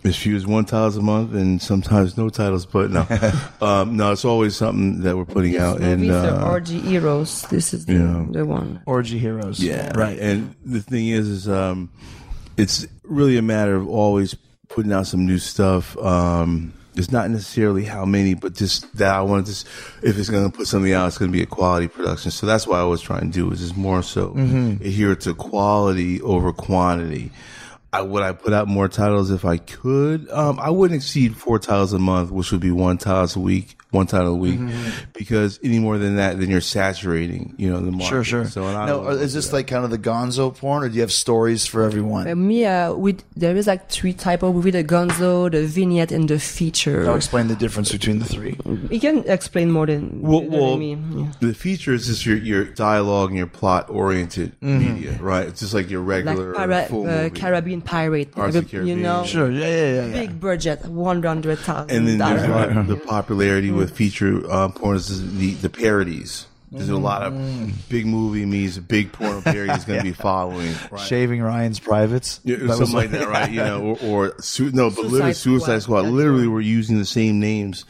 as 0.06 0.16
few 0.16 0.36
as 0.36 0.46
one 0.46 0.64
titles 0.64 0.96
a 0.96 1.02
month, 1.02 1.34
and 1.34 1.60
sometimes 1.60 2.16
no 2.16 2.28
titles. 2.28 2.66
But 2.66 2.90
no, 2.90 3.06
um, 3.60 3.96
no, 3.96 4.12
it's 4.12 4.24
always 4.24 4.56
something 4.56 5.00
that 5.02 5.16
we're 5.16 5.24
putting 5.24 5.56
out, 5.56 5.80
and 5.80 6.02
Movies 6.02 6.10
are 6.10 6.40
uh, 6.40 6.50
Orgy 6.50 6.80
Heroes. 6.80 7.42
This 7.42 7.74
is 7.74 7.86
the, 7.86 7.94
yeah. 7.94 8.26
the 8.30 8.44
one. 8.44 8.82
Orgy 8.86 9.18
Heroes. 9.18 9.60
yeah, 9.60 9.96
right. 9.96 10.18
And 10.18 10.54
the 10.64 10.80
thing 10.80 11.08
is, 11.08 11.28
is 11.28 11.48
um, 11.48 11.90
it's 12.56 12.86
really 13.02 13.36
a 13.36 13.42
matter 13.42 13.76
of 13.76 13.88
always 13.88 14.34
putting 14.68 14.92
out 14.92 15.06
some 15.06 15.26
new 15.26 15.38
stuff. 15.38 15.96
Um, 15.98 16.72
it's 16.96 17.12
not 17.12 17.30
necessarily 17.30 17.84
how 17.84 18.04
many, 18.04 18.34
but 18.34 18.54
just 18.54 18.96
that 18.96 19.14
I 19.14 19.20
want 19.20 19.46
to 19.46 19.52
just 19.52 19.66
if 20.02 20.18
it's 20.18 20.30
going 20.30 20.50
to 20.50 20.56
put 20.56 20.66
something 20.66 20.92
out, 20.92 21.06
it's 21.06 21.18
going 21.18 21.30
to 21.30 21.36
be 21.36 21.42
a 21.42 21.46
quality 21.46 21.88
production. 21.88 22.30
So 22.30 22.46
that's 22.46 22.66
what 22.66 22.80
I 22.80 22.84
was 22.84 23.02
trying 23.02 23.30
to 23.30 23.32
do 23.32 23.50
is 23.52 23.60
just 23.60 23.76
more 23.76 24.02
so 24.02 24.32
adhere 24.34 25.14
to 25.16 25.34
quality 25.34 26.22
over 26.22 26.52
quantity. 26.52 27.30
I, 27.96 28.02
would 28.02 28.22
I 28.22 28.32
put 28.32 28.52
out 28.52 28.68
more 28.68 28.88
titles 28.88 29.30
if 29.30 29.46
I 29.46 29.56
could? 29.56 30.28
Um, 30.30 30.60
I 30.60 30.68
wouldn't 30.68 30.96
exceed 30.96 31.34
four 31.34 31.58
titles 31.58 31.94
a 31.94 31.98
month, 31.98 32.30
which 32.30 32.52
would 32.52 32.60
be 32.60 32.70
one 32.70 32.98
title 32.98 33.40
a 33.40 33.44
week, 33.44 33.78
one 33.96 34.06
title 34.06 34.32
a 34.34 34.36
week, 34.36 34.60
because 35.14 35.58
any 35.62 35.78
more 35.78 35.98
than 35.98 36.16
that, 36.16 36.38
then 36.38 36.50
you're 36.50 36.60
saturating, 36.60 37.54
you 37.56 37.70
know, 37.70 37.80
the 37.80 37.90
market. 37.90 38.06
Sure, 38.08 38.24
sure. 38.24 38.44
So 38.46 38.64
and 38.66 38.76
I 38.76 38.86
now, 38.86 38.92
don't 38.92 39.00
are- 39.04 39.08
wanna 39.08 39.20
is 39.20 39.34
this 39.34 39.48
that. 39.48 39.56
like 39.56 39.66
kind 39.66 39.84
of 39.84 39.90
the 39.90 39.98
Gonzo 39.98 40.54
porn, 40.56 40.82
or 40.84 40.88
do 40.88 40.94
you 40.94 41.00
have 41.00 41.12
stories 41.12 41.66
for 41.66 41.82
everyone? 41.82 42.28
Uh, 42.28 42.34
me, 42.34 42.64
uh, 42.64 42.92
with 42.94 43.22
there 43.36 43.56
is 43.56 43.66
like 43.66 43.88
three 43.90 44.12
type 44.12 44.42
of 44.42 44.54
movie: 44.54 44.70
the 44.70 44.84
Gonzo, 44.84 45.50
the 45.50 45.66
vignette, 45.66 46.12
and 46.12 46.28
the 46.28 46.38
feature. 46.38 47.04
Now 47.04 47.14
explain 47.14 47.48
the 47.48 47.56
difference 47.56 47.90
between 47.92 48.18
the 48.18 48.24
three. 48.26 48.56
You 48.90 49.00
can 49.00 49.24
explain 49.26 49.70
more 49.70 49.86
than, 49.86 50.20
Well, 50.22 50.40
than 50.40 50.50
well 50.50 50.76
me. 50.76 50.94
Yeah. 51.14 51.32
the 51.40 51.54
feature 51.54 51.94
is 51.94 52.06
just 52.06 52.24
your, 52.26 52.36
your 52.36 52.64
dialogue 52.64 53.30
and 53.30 53.38
your 53.38 53.46
plot 53.46 53.88
oriented 53.90 54.52
media, 54.60 55.16
right? 55.20 55.46
It's 55.48 55.60
just 55.60 55.74
like 55.74 55.90
your 55.90 56.00
Like 56.02 56.24
regular 56.26 56.54
pirate, 56.54 56.88
full 56.88 57.06
uh, 57.08 57.22
movie. 57.22 57.30
Caribbean 57.40 57.80
pirate, 57.82 58.32
Pirates 58.32 58.56
of 58.56 58.64
Every- 58.64 58.70
Caribbean. 58.70 58.98
you 58.98 59.02
know, 59.04 59.24
Sure. 59.24 59.50
Yeah, 59.50 59.66
yeah, 59.66 59.94
yeah. 59.94 60.06
yeah. 60.06 60.12
big 60.26 60.40
budget, 60.40 60.84
one 60.86 61.22
hundred 61.22 61.58
thousand. 61.58 61.90
and 61.96 62.06
then 62.08 62.18
there's 62.18 62.42
a 62.42 62.48
lot 62.48 62.76
of 62.76 62.86
the 62.86 62.96
popularity 62.96 63.70
Mm. 63.70 63.76
With 63.86 63.96
feature 63.96 64.50
um, 64.52 64.72
porn 64.72 64.96
is 64.96 65.38
the 65.38 65.54
the 65.54 65.70
parodies. 65.70 66.46
There's 66.72 66.88
a 66.88 66.96
lot 66.96 67.22
of 67.22 67.32
Mm. 67.32 67.72
big 67.88 68.06
movie 68.06 68.44
means 68.44 68.76
big 68.78 69.12
porno 69.12 69.40
parodies 69.52 69.84
going 69.84 70.00
to 70.00 70.04
be 70.04 70.12
following. 70.12 70.74
Right? 70.90 71.00
Shaving 71.06 71.40
Ryan's 71.40 71.78
privates. 71.78 72.40
Yeah, 72.44 72.56
That 72.56 72.66
was 72.66 72.78
something 72.90 72.94
like 72.96 73.10
that, 73.12 73.28
right? 73.28 73.50
You 73.50 73.60
know, 73.60 73.96
or, 74.02 74.26
or 74.32 74.42
su- 74.42 74.72
no, 74.72 74.90
but 74.90 75.04
literally 75.06 75.32
Suicide 75.32 75.36
Suicide 75.36 75.82
Squad. 75.82 76.00
Squad. 76.02 76.12
Literally, 76.12 76.48
we're 76.48 76.60
using 76.60 76.98
the 76.98 77.06
same 77.06 77.38
names. 77.40 77.84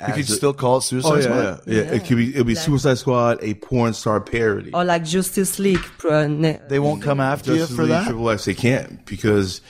You 0.00 0.06
could 0.06 0.18
as 0.20 0.30
a- 0.30 0.36
still 0.36 0.52
call 0.52 0.76
it 0.78 0.82
Suicide 0.82 1.10
Oh 1.10 1.16
yeah, 1.16 1.22
Squad. 1.22 1.60
yeah, 1.66 1.74
yeah. 1.82 1.92
It 1.92 2.04
could 2.06 2.16
be. 2.18 2.30
It'll 2.30 2.44
be 2.44 2.54
Like- 2.54 2.62
Suicide 2.64 2.98
Squad, 2.98 3.38
a 3.42 3.54
porn 3.54 3.94
star 3.94 4.20
parody. 4.20 4.70
or 4.72 4.84
like 4.84 5.04
Justice 5.04 5.58
League. 5.58 5.82
Pro, 5.98 6.26
ne- 6.28 6.60
They 6.68 6.78
won't 6.78 7.02
come 7.02 7.20
after 7.20 7.52
Justice 7.56 7.70
you 7.70 7.76
for 7.76 7.82
League 7.82 7.90
that. 7.92 8.04
Triple 8.06 8.30
X, 8.30 8.44
they 8.44 8.54
can't 8.54 9.04
because 9.06 9.60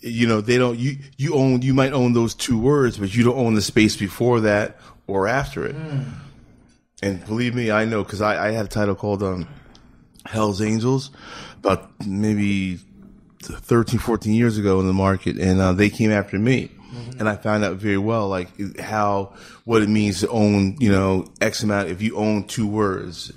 you 0.00 0.26
know 0.26 0.40
they 0.40 0.56
don't. 0.58 0.78
You 0.78 0.96
you 1.18 1.34
own 1.34 1.60
you 1.62 1.74
might 1.74 1.92
own 1.92 2.14
those 2.14 2.34
two 2.34 2.58
words, 2.58 2.96
but 2.96 3.14
you 3.14 3.22
don't 3.24 3.36
own 3.38 3.54
the 3.54 3.62
space 3.62 3.94
before 3.96 4.40
that 4.40 4.78
or 5.10 5.26
after 5.28 5.66
it. 5.66 5.76
And 7.02 7.24
believe 7.26 7.54
me, 7.54 7.70
I 7.70 7.84
know 7.84 8.04
because 8.04 8.20
I, 8.20 8.48
I 8.48 8.50
had 8.52 8.66
a 8.66 8.68
title 8.68 8.94
called 8.94 9.22
um, 9.22 9.48
Hell's 10.26 10.60
Angels 10.60 11.10
about 11.58 11.90
maybe 12.06 12.78
13, 13.42 13.98
14 13.98 14.32
years 14.34 14.58
ago 14.58 14.80
in 14.80 14.86
the 14.86 14.92
market, 14.92 15.36
and 15.36 15.60
uh, 15.60 15.72
they 15.72 15.90
came 15.90 16.10
after 16.10 16.38
me. 16.38 16.70
And 17.20 17.28
I 17.28 17.36
found 17.36 17.64
out 17.64 17.76
very 17.76 17.98
well, 17.98 18.28
like 18.28 18.48
how 18.80 19.34
what 19.64 19.80
it 19.80 19.88
means 19.88 20.20
to 20.20 20.28
own, 20.28 20.76
you 20.80 20.90
know, 20.90 21.26
X 21.40 21.62
amount. 21.62 21.88
If 21.88 22.02
you 22.02 22.16
own 22.16 22.44
two 22.44 22.66
words, 22.66 23.30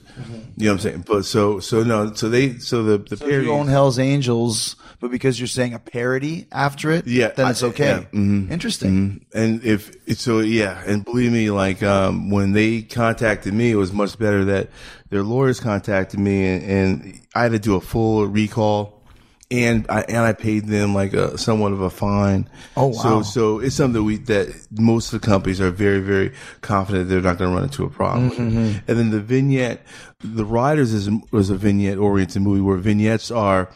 you 0.58 0.66
know 0.66 0.72
what 0.72 0.78
I'm 0.78 0.80
saying. 0.80 1.04
But 1.06 1.26
so 1.26 1.60
so 1.60 1.84
no, 1.84 2.14
so 2.16 2.30
they 2.30 2.58
so 2.58 2.82
the 2.84 2.98
the 2.98 3.18
So 3.18 3.28
if 3.28 3.44
you 3.44 3.52
own 3.52 3.68
Hell's 3.68 4.00
Angels, 4.00 4.76
but 5.04 5.12
because 5.12 5.38
you're 5.38 5.48
saying 5.50 5.74
a 5.74 5.80
parody 5.80 6.48
after 6.50 6.90
it, 6.90 7.06
Yeah, 7.06 7.28
then 7.36 7.52
it's 7.52 7.62
okay. 7.62 7.88
yeah, 8.14 8.18
mhm, 8.18 8.50
Interesting. 8.50 8.90
Mhm. 8.90 9.22
And 9.36 9.64
if 9.66 9.94
it's 10.08 10.22
so, 10.22 10.40
yeah, 10.40 10.82
and 10.88 11.04
believe 11.04 11.30
me, 11.30 11.50
like 11.52 11.84
um, 11.84 12.30
when 12.30 12.54
they 12.54 12.84
contacted 12.84 13.54
me, 13.54 13.70
it 13.70 13.76
was 13.76 13.92
much 13.92 14.18
better 14.18 14.46
that 14.46 14.70
their 15.10 15.22
lawyers 15.22 15.60
contacted 15.60 16.22
me, 16.22 16.48
and, 16.48 16.64
and 16.64 17.20
I 17.36 17.44
had 17.44 17.52
to 17.52 17.60
do 17.60 17.76
a 17.76 17.82
full 17.82 18.26
recall, 18.28 19.04
and 19.52 19.86
I 19.90 20.04
and 20.08 20.20
I 20.20 20.32
paid 20.32 20.68
them 20.68 20.96
like 20.96 21.12
a 21.14 21.38
somewhat 21.38 21.74
of 21.74 21.82
a 21.82 21.90
fine. 21.90 22.48
Oh, 22.78 22.88
wow. 22.88 22.94
so 22.94 23.22
so 23.24 23.60
it's 23.60 23.76
something 23.76 23.96
that 23.96 24.04
we 24.04 24.20
that 24.20 24.56
most 24.72 25.12
of 25.12 25.20
the 25.20 25.28
companies 25.28 25.60
are 25.60 25.70
very 25.70 26.00
very 26.00 26.32
confident 26.62 27.10
they're 27.10 27.20
not 27.20 27.38
going 27.38 27.50
to 27.52 27.56
run 27.56 27.66
into 27.66 27.84
a 27.84 27.90
problem. 27.90 28.32
Mm-hmm. 28.32 28.80
And 28.88 28.98
then 28.98 29.10
the 29.12 29.20
vignette, 29.20 29.86
the 30.24 30.46
Riders 30.46 30.94
is 30.94 31.10
was 31.32 31.50
a 31.50 31.56
vignette 31.58 31.98
oriented 31.98 32.42
movie 32.42 32.62
where 32.62 32.78
vignettes 32.78 33.32
are 33.32 33.68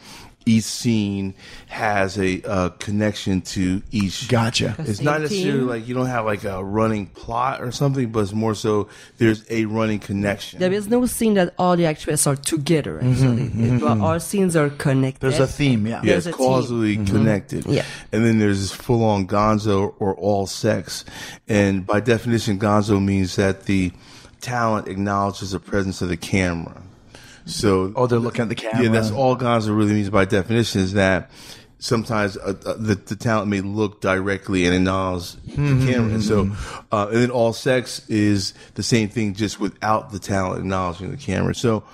each 0.48 0.64
scene 0.64 1.34
has 1.66 2.18
a 2.18 2.42
uh, 2.48 2.68
connection 2.70 3.42
to 3.42 3.82
each. 3.90 4.28
Gotcha. 4.28 4.74
It's 4.78 4.96
same 4.96 5.04
not 5.04 5.20
necessarily 5.20 5.58
team. 5.58 5.68
like 5.68 5.88
you 5.88 5.94
don't 5.94 6.06
have 6.06 6.24
like 6.24 6.44
a 6.44 6.64
running 6.64 7.06
plot 7.06 7.62
or 7.62 7.70
something, 7.70 8.10
but 8.10 8.20
it's 8.20 8.32
more 8.32 8.54
so 8.54 8.88
there's 9.18 9.44
a 9.50 9.66
running 9.66 9.98
connection. 9.98 10.58
There 10.58 10.72
is 10.72 10.88
no 10.88 11.04
scene 11.06 11.34
that 11.34 11.54
all 11.58 11.76
the 11.76 11.86
actresses 11.86 12.26
are 12.26 12.36
together. 12.36 12.98
Mm-hmm, 12.98 13.12
actually, 13.12 13.42
mm-hmm, 13.48 13.76
It- 13.76 13.82
well, 13.82 13.94
mm-hmm. 13.94 14.04
all 14.04 14.20
scenes 14.20 14.56
are 14.56 14.70
connected. 14.70 15.20
There's 15.20 15.38
a 15.38 15.46
theme, 15.46 15.86
yeah. 15.86 16.00
Yeah, 16.02 16.12
There's 16.12 16.26
it's 16.26 16.34
a 16.34 16.38
team. 16.38 16.46
causally 16.48 16.96
connected. 17.04 17.66
Yeah. 17.66 17.84
And 18.12 18.24
then 18.24 18.38
there's 18.38 18.60
this 18.60 18.72
full 18.72 19.04
on 19.04 19.26
gonzo 19.26 19.94
or 19.98 20.14
all 20.14 20.46
sex. 20.46 21.04
And 21.48 21.86
by 21.86 22.00
definition, 22.00 22.58
gonzo 22.58 23.04
means 23.04 23.36
that 23.36 23.64
the 23.64 23.92
talent 24.40 24.88
acknowledges 24.88 25.50
the 25.50 25.60
presence 25.60 26.00
of 26.00 26.08
the 26.08 26.16
camera. 26.16 26.82
So, 27.48 27.92
Oh, 27.96 28.06
they're 28.06 28.18
looking 28.18 28.42
at 28.42 28.48
the 28.48 28.54
camera. 28.54 28.84
yeah, 28.84 28.90
that's 28.90 29.10
all 29.10 29.36
gonzo 29.36 29.76
really 29.76 29.94
means 29.94 30.10
by 30.10 30.24
definition 30.26 30.80
is 30.82 30.92
that 30.92 31.30
sometimes 31.78 32.36
uh, 32.36 32.54
uh, 32.66 32.74
the, 32.74 32.94
the 32.96 33.16
talent 33.16 33.48
may 33.48 33.60
look 33.60 34.00
directly 34.00 34.66
and 34.66 34.74
acknowledge 34.74 35.32
Mm-hmm, 35.46 35.80
the 35.86 35.92
camera. 35.92 36.14
And 36.14 36.22
so, 36.22 36.50
uh, 36.92 37.06
and 37.10 37.16
then 37.22 37.30
all 37.30 37.52
sex 37.52 38.06
is 38.08 38.52
the 38.74 38.82
same 38.82 39.08
thing 39.08 39.34
just 39.34 39.58
without 39.60 40.10
the 40.12 40.18
talent 40.18 40.60
acknowledging 40.60 41.10
the 41.10 41.16
camera. 41.16 41.54
So, 41.54 41.84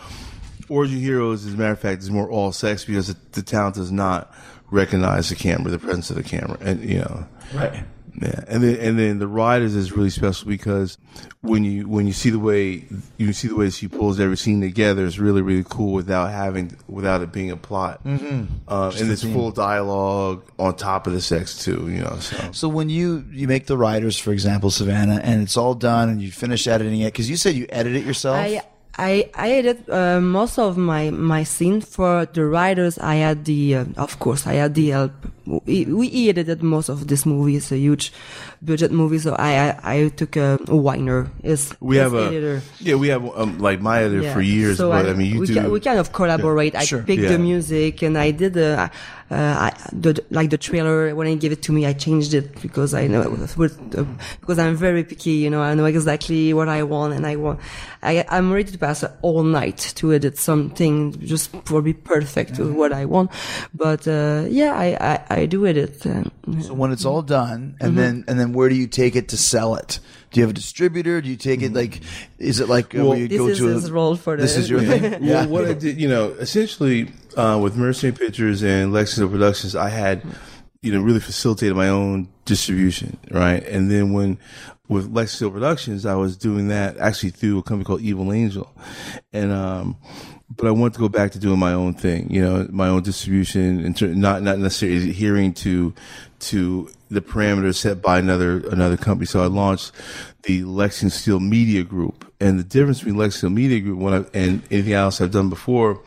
Orgy 0.68 0.98
Heroes, 1.00 1.44
as 1.46 1.54
a 1.54 1.56
matter 1.56 1.72
of 1.72 1.78
fact, 1.78 2.02
is 2.02 2.10
more 2.10 2.28
all 2.30 2.50
sex 2.50 2.84
because 2.84 3.08
the, 3.08 3.16
the 3.32 3.42
talent 3.42 3.74
does 3.76 3.92
not 3.92 4.34
recognize 4.70 5.28
the 5.28 5.34
camera, 5.36 5.70
the 5.70 5.78
presence 5.78 6.08
of 6.10 6.16
the 6.16 6.22
camera, 6.22 6.56
and 6.62 6.82
you 6.82 6.98
know, 7.00 7.26
right. 7.54 7.84
Yeah. 8.20 8.44
And 8.46 8.62
then 8.62 8.76
and 8.76 8.98
then 8.98 9.18
the 9.18 9.26
Riders 9.26 9.74
is 9.74 9.92
really 9.92 10.10
special 10.10 10.48
because 10.48 10.98
when 11.40 11.64
you 11.64 11.88
when 11.88 12.06
you 12.06 12.12
see 12.12 12.30
the 12.30 12.38
way 12.38 12.84
you 13.16 13.32
see 13.32 13.48
the 13.48 13.56
way 13.56 13.70
she 13.70 13.88
pulls 13.88 14.20
every 14.20 14.36
scene 14.36 14.60
together, 14.60 15.04
it's 15.04 15.18
really 15.18 15.42
really 15.42 15.64
cool 15.68 15.92
without 15.92 16.30
having 16.30 16.76
without 16.86 17.22
it 17.22 17.32
being 17.32 17.50
a 17.50 17.56
plot. 17.56 18.04
Mm-hmm. 18.04 18.72
Um, 18.72 18.92
and 18.96 19.10
it's 19.10 19.24
full 19.24 19.50
dialogue 19.50 20.44
on 20.58 20.76
top 20.76 21.06
of 21.06 21.12
the 21.12 21.20
sex 21.20 21.64
too. 21.64 21.88
You 21.90 22.02
know, 22.02 22.16
so. 22.20 22.52
So 22.52 22.68
when 22.68 22.88
you 22.88 23.24
you 23.30 23.48
make 23.48 23.66
the 23.66 23.76
Riders, 23.76 24.18
for 24.18 24.32
example, 24.32 24.70
Savannah, 24.70 25.20
and 25.22 25.42
it's 25.42 25.56
all 25.56 25.74
done, 25.74 26.08
and 26.08 26.22
you 26.22 26.30
finish 26.30 26.66
editing 26.66 27.00
it, 27.00 27.06
because 27.06 27.28
you 27.28 27.36
said 27.36 27.54
you 27.54 27.66
edit 27.68 27.96
it 27.96 28.04
yourself. 28.04 28.36
I 28.36 28.62
I 28.96 29.30
I 29.34 29.50
edit 29.52 29.88
uh, 29.88 30.20
most 30.20 30.58
of 30.58 30.76
my 30.76 31.10
my 31.10 31.42
scene 31.42 31.80
for 31.80 32.26
the 32.26 32.44
Riders. 32.46 32.98
I 32.98 33.16
had 33.16 33.44
the 33.44 33.76
uh, 33.76 33.84
of 33.96 34.18
course 34.18 34.46
I 34.46 34.54
had 34.54 34.74
the 34.74 34.90
help. 34.90 35.12
We, 35.46 35.84
we 35.84 36.28
edited 36.28 36.62
most 36.62 36.88
of 36.88 37.08
this 37.08 37.26
movie. 37.26 37.56
It's 37.56 37.72
a 37.72 37.76
huge 37.76 38.12
budget 38.64 38.90
movie, 38.92 39.18
so 39.18 39.34
I 39.38 39.50
I, 39.68 39.68
I 40.04 40.08
took 40.08 40.36
a, 40.36 40.58
a 40.68 40.76
Weiner. 40.76 41.30
Is 41.42 41.74
We 41.80 41.96
is 41.98 42.02
have 42.02 42.14
a 42.14 42.26
editor. 42.26 42.62
yeah, 42.80 42.94
we 42.96 43.08
have 43.08 43.24
um, 43.36 43.58
like 43.58 43.80
my 43.80 44.02
editor 44.02 44.30
for 44.32 44.40
years, 44.40 44.78
So 44.78 44.90
but 44.90 45.06
I, 45.06 45.12
mean 45.12 45.32
you 45.34 45.40
we, 45.40 45.46
do 45.46 45.54
Can, 45.54 45.70
we 45.70 45.80
kind 45.80 45.98
of 45.98 46.12
collaborate. 46.12 46.74
I 46.74 46.84
Sure. 46.84 47.02
picked 47.02 47.22
Yeah. 47.22 47.32
the 47.36 47.38
music 47.38 48.02
and 48.02 48.16
I 48.16 48.30
did 48.32 48.54
the, 48.54 48.90
uh, 49.30 49.68
I, 49.68 49.72
the 49.92 50.22
like 50.30 50.50
the 50.50 50.58
trailer. 50.58 51.14
When 51.14 51.26
I 51.26 51.34
gave 51.36 51.52
it 51.52 51.62
to 51.62 51.72
me, 51.72 51.86
I 51.86 51.92
changed 51.92 52.34
it 52.34 52.60
because 52.62 52.94
I 52.94 53.06
know 53.06 53.20
it 53.22 53.30
was 53.30 53.56
with, 53.56 53.76
uh, 53.96 54.04
because 54.40 54.58
I'm 54.58 54.76
very 54.76 55.04
picky. 55.04 55.32
You 55.44 55.50
know, 55.50 55.60
I 55.62 55.74
know 55.74 55.84
exactly 55.86 56.52
what 56.54 56.68
I 56.68 56.82
want, 56.84 57.14
and 57.14 57.26
I 57.26 57.36
want. 57.36 57.60
I 58.02 58.24
I'm 58.28 58.52
ready 58.52 58.70
to 58.72 58.78
pass 58.78 59.04
all 59.22 59.42
night 59.42 59.92
to 59.96 60.12
edit 60.12 60.36
something 60.38 61.16
just 61.24 61.50
for 61.64 61.80
be 61.82 61.92
perfect 61.94 62.56
to 62.56 62.68
what 62.72 62.92
I 62.92 63.04
want. 63.06 63.30
But 63.72 64.06
uh, 64.06 64.44
yeah, 64.48 64.72
I, 64.76 64.88
I 65.00 65.42
I 65.42 65.46
do 65.46 65.66
edit. 65.66 66.04
Uh, 66.06 66.24
so 66.60 66.74
when 66.74 66.92
it's 66.92 67.04
all 67.04 67.22
done, 67.22 67.76
and 67.80 67.92
Mm-hmm. 67.94 67.96
then 67.96 68.24
and 68.28 68.36
then 68.38 68.52
where 68.54 68.68
do 68.68 68.74
you 68.74 68.86
take 68.86 69.16
it 69.16 69.28
to 69.28 69.36
sell 69.36 69.74
it? 69.74 69.98
Do 70.30 70.40
you 70.40 70.44
have 70.44 70.50
a 70.50 70.54
distributor? 70.54 71.20
Do 71.20 71.28
you 71.28 71.36
take 71.36 71.62
it 71.62 71.72
like? 71.72 72.00
Is 72.38 72.58
it 72.60 72.68
like 72.68 72.94
uh, 72.94 73.04
Well, 73.04 73.16
you 73.18 73.28
this 73.28 73.38
go 73.38 73.46
is 73.48 73.58
to 73.58 73.66
his 73.66 73.88
a, 73.88 73.92
role 73.92 74.16
for 74.16 74.36
This 74.36 74.54
the- 74.54 74.60
is 74.60 74.70
your 74.70 74.80
thing. 74.80 75.22
Well, 75.26 75.48
what 75.48 75.64
I 75.66 75.74
did, 75.74 76.00
you 76.00 76.08
know, 76.08 76.30
essentially 76.30 77.10
uh, 77.36 77.58
with 77.62 77.76
Mercenary 77.76 78.16
Pictures 78.16 78.62
and 78.62 78.92
Lexington 78.92 79.30
Productions, 79.30 79.76
I 79.76 79.90
had, 79.90 80.22
you 80.82 80.92
know, 80.92 81.00
really 81.02 81.20
facilitated 81.20 81.76
my 81.76 81.88
own 81.88 82.28
distribution, 82.46 83.16
right? 83.30 83.62
And 83.64 83.90
then 83.90 84.12
when 84.12 84.38
with 84.88 85.12
Lexington 85.14 85.52
Productions, 85.52 86.04
I 86.04 86.14
was 86.14 86.36
doing 86.36 86.68
that 86.68 86.96
actually 86.98 87.30
through 87.30 87.58
a 87.58 87.62
company 87.62 87.84
called 87.84 88.00
Evil 88.02 88.32
Angel, 88.32 88.70
and 89.32 89.52
um, 89.52 89.96
but 90.56 90.66
I 90.66 90.72
wanted 90.72 90.94
to 90.94 91.00
go 91.00 91.08
back 91.08 91.30
to 91.32 91.38
doing 91.38 91.58
my 91.58 91.72
own 91.72 91.94
thing, 91.94 92.30
you 92.30 92.42
know, 92.42 92.66
my 92.70 92.88
own 92.88 93.02
distribution, 93.02 93.84
and 93.84 94.16
not 94.20 94.42
not 94.42 94.58
necessarily 94.58 95.10
adhering 95.10 95.54
to 95.54 95.94
to 96.48 96.90
the 97.10 97.20
parameters 97.20 97.76
set 97.76 98.02
by 98.02 98.18
another 98.18 98.66
another 98.68 98.96
company. 98.96 99.26
So 99.26 99.42
I 99.42 99.46
launched 99.46 99.92
the 100.42 100.64
Lexington 100.64 101.10
Steele 101.10 101.40
Media 101.40 101.82
Group, 101.82 102.30
and 102.40 102.58
the 102.58 102.64
difference 102.64 102.98
between 102.98 103.16
Lexington 103.16 103.54
Media 103.54 103.80
Group 103.80 103.98
when 103.98 104.14
I, 104.14 104.24
and 104.34 104.62
anything 104.70 104.92
else 104.92 105.20
I've 105.20 105.30
done 105.30 105.48
before 105.48 106.00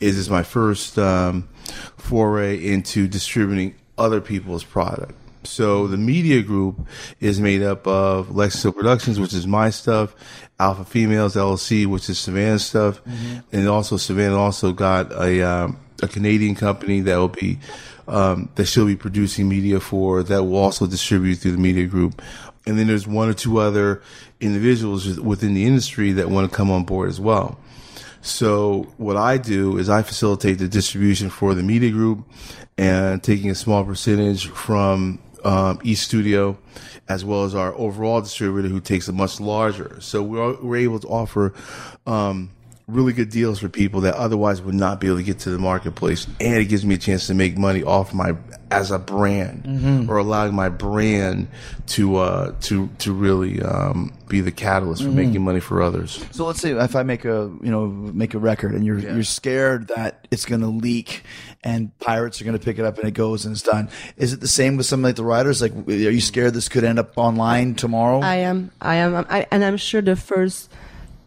is 0.00 0.18
it's 0.18 0.28
my 0.28 0.42
first 0.42 0.98
um, 0.98 1.48
foray 1.96 2.64
into 2.66 3.06
distributing 3.08 3.74
other 3.96 4.20
people's 4.20 4.64
product. 4.64 5.14
So 5.46 5.86
the 5.86 5.98
media 5.98 6.42
group 6.42 6.86
is 7.20 7.38
made 7.38 7.62
up 7.62 7.86
of 7.86 8.34
Lexington 8.34 8.72
Productions, 8.72 9.20
which 9.20 9.34
is 9.34 9.46
my 9.46 9.70
stuff, 9.70 10.14
Alpha 10.58 10.84
Females 10.84 11.36
LLC, 11.36 11.86
which 11.86 12.08
is 12.08 12.18
Savannah's 12.18 12.64
stuff, 12.64 13.02
and 13.52 13.68
also 13.68 13.96
Savannah 13.96 14.38
also 14.38 14.72
got 14.72 15.12
a 15.12 15.42
um, 15.42 15.78
a 16.02 16.08
Canadian 16.08 16.54
company 16.54 17.00
that 17.00 17.16
will 17.16 17.28
be 17.28 17.58
um, 18.08 18.48
that 18.54 18.66
she'll 18.66 18.86
be 18.86 18.96
producing 18.96 19.48
media 19.48 19.80
for 19.80 20.22
that 20.22 20.44
will 20.44 20.56
also 20.56 20.86
distribute 20.86 21.36
through 21.36 21.52
the 21.52 21.58
media 21.58 21.86
group. 21.86 22.20
And 22.66 22.78
then 22.78 22.86
there's 22.86 23.06
one 23.06 23.28
or 23.28 23.34
two 23.34 23.58
other 23.58 24.02
individuals 24.40 25.20
within 25.20 25.54
the 25.54 25.64
industry 25.64 26.12
that 26.12 26.30
want 26.30 26.50
to 26.50 26.56
come 26.56 26.70
on 26.70 26.84
board 26.84 27.08
as 27.08 27.20
well. 27.20 27.58
So 28.22 28.84
what 28.96 29.16
I 29.16 29.36
do 29.36 29.76
is 29.76 29.90
I 29.90 30.02
facilitate 30.02 30.58
the 30.58 30.68
distribution 30.68 31.28
for 31.28 31.54
the 31.54 31.62
media 31.62 31.90
group 31.90 32.24
and 32.78 33.22
taking 33.22 33.50
a 33.50 33.54
small 33.54 33.84
percentage 33.84 34.48
from 34.48 35.18
um, 35.44 35.78
studio 35.94 36.56
as 37.06 37.24
well 37.24 37.44
as 37.44 37.54
our 37.54 37.74
overall 37.74 38.22
distributor 38.22 38.68
who 38.68 38.80
takes 38.80 39.08
a 39.08 39.12
much 39.12 39.40
larger. 39.40 40.00
So 40.00 40.22
we're, 40.22 40.54
we're 40.62 40.76
able 40.76 41.00
to 41.00 41.08
offer 41.08 41.52
um, 42.06 42.50
really 42.86 43.14
good 43.14 43.30
deals 43.30 43.58
for 43.58 43.68
people 43.68 44.02
that 44.02 44.14
otherwise 44.14 44.60
would 44.60 44.74
not 44.74 45.00
be 45.00 45.06
able 45.06 45.16
to 45.16 45.22
get 45.22 45.38
to 45.40 45.50
the 45.50 45.58
marketplace. 45.58 46.26
And 46.38 46.56
it 46.56 46.66
gives 46.66 46.84
me 46.84 46.96
a 46.96 46.98
chance 46.98 47.26
to 47.28 47.34
make 47.34 47.56
money 47.56 47.82
off 47.82 48.12
my 48.12 48.36
as 48.70 48.90
a 48.90 48.98
brand 48.98 50.10
or 50.10 50.18
allowing 50.18 50.54
my 50.54 50.68
brand 50.68 51.48
to 51.86 52.16
uh, 52.16 52.54
to 52.62 52.88
to 52.98 53.12
really 53.12 53.62
um, 53.62 54.12
be 54.28 54.40
the 54.40 54.50
catalyst 54.50 55.02
for 55.02 55.10
making 55.10 55.42
money 55.42 55.60
for 55.60 55.80
others. 55.80 56.24
So 56.32 56.44
let's 56.46 56.60
say 56.60 56.72
if 56.72 56.96
I 56.96 57.02
make 57.04 57.24
a 57.24 57.50
you 57.62 57.70
know 57.70 57.86
make 57.86 58.34
a 58.34 58.38
record 58.38 58.74
and 58.74 58.84
you're 58.84 58.98
you're 58.98 59.24
scared 59.24 59.88
that 59.88 60.26
it's 60.30 60.44
going 60.44 60.60
to 60.60 60.66
leak 60.66 61.22
and 61.62 61.96
pirates 61.98 62.40
are 62.40 62.44
going 62.44 62.58
to 62.58 62.64
pick 62.64 62.78
it 62.78 62.84
up 62.84 62.98
and 62.98 63.08
it 63.08 63.12
goes 63.12 63.46
and 63.46 63.54
it's 63.54 63.62
done. 63.62 63.88
Is 64.16 64.32
it 64.32 64.40
the 64.40 64.48
same 64.48 64.76
with 64.76 64.86
something 64.86 65.04
like 65.04 65.16
the 65.16 65.24
Riders? 65.24 65.62
Like, 65.62 65.72
are 65.72 65.92
you 65.92 66.20
scared 66.20 66.52
this 66.52 66.68
could 66.68 66.84
end 66.84 66.98
up 66.98 67.16
online 67.16 67.74
tomorrow? 67.74 68.20
I 68.20 68.36
am, 68.36 68.70
I 68.80 68.96
am, 68.96 69.26
I, 69.30 69.46
and 69.50 69.64
I'm 69.64 69.78
sure 69.78 70.02
the 70.02 70.16
first 70.16 70.70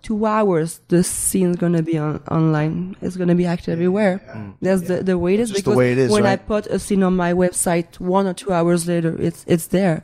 two 0.08 0.26
hours 0.26 0.80
the 0.88 1.04
scene's 1.04 1.58
gonna 1.58 1.84
be 1.84 1.98
on 1.98 2.22
online. 2.32 2.96
It's 3.02 3.18
gonna 3.18 3.36
be 3.36 3.46
active 3.46 3.74
everywhere. 3.74 4.16
That's 4.62 4.84
the 4.84 5.04
the 5.04 5.18
way 5.18 5.34
it 5.34 5.42
is. 5.42 5.50
just 5.50 5.66
the 5.66 5.72
because 5.72 5.78
way 5.78 5.92
it 5.92 5.98
is, 5.98 6.12
when 6.12 6.26
I 6.26 6.38
put 6.38 6.64
a 6.68 6.80
scene 6.80 7.04
on 7.04 7.14
my 7.26 7.34
website, 7.34 8.00
one 8.00 8.26
or 8.26 8.34
two 8.34 8.52
hours 8.54 8.88
later, 8.88 9.12
it's 9.28 9.44
it's 9.48 9.68
there. 9.68 9.98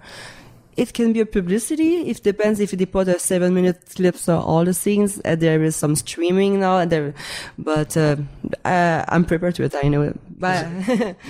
It 0.76 0.90
can 0.98 1.14
be 1.14 1.22
a 1.22 1.26
publicity. 1.26 1.92
It 2.12 2.24
depends 2.24 2.60
if 2.60 2.72
they 2.72 2.88
put 2.98 3.08
a 3.08 3.18
seven 3.20 3.54
minute 3.54 3.78
clips 3.96 4.28
of 4.28 4.44
all 4.44 4.66
the 4.66 4.74
scenes. 4.74 5.22
Uh, 5.24 5.36
there 5.36 5.64
is 5.64 5.76
some 5.76 5.96
streaming 5.96 6.60
now, 6.60 6.80
and 6.80 6.92
there, 6.92 7.14
but 7.58 7.96
uh, 7.96 8.18
uh, 8.66 9.06
I'm 9.08 9.24
prepared 9.24 9.56
to 9.56 9.64
it. 9.64 9.74
I 9.84 9.88
know 9.88 10.02
it. 10.02 10.20
But 10.40 10.66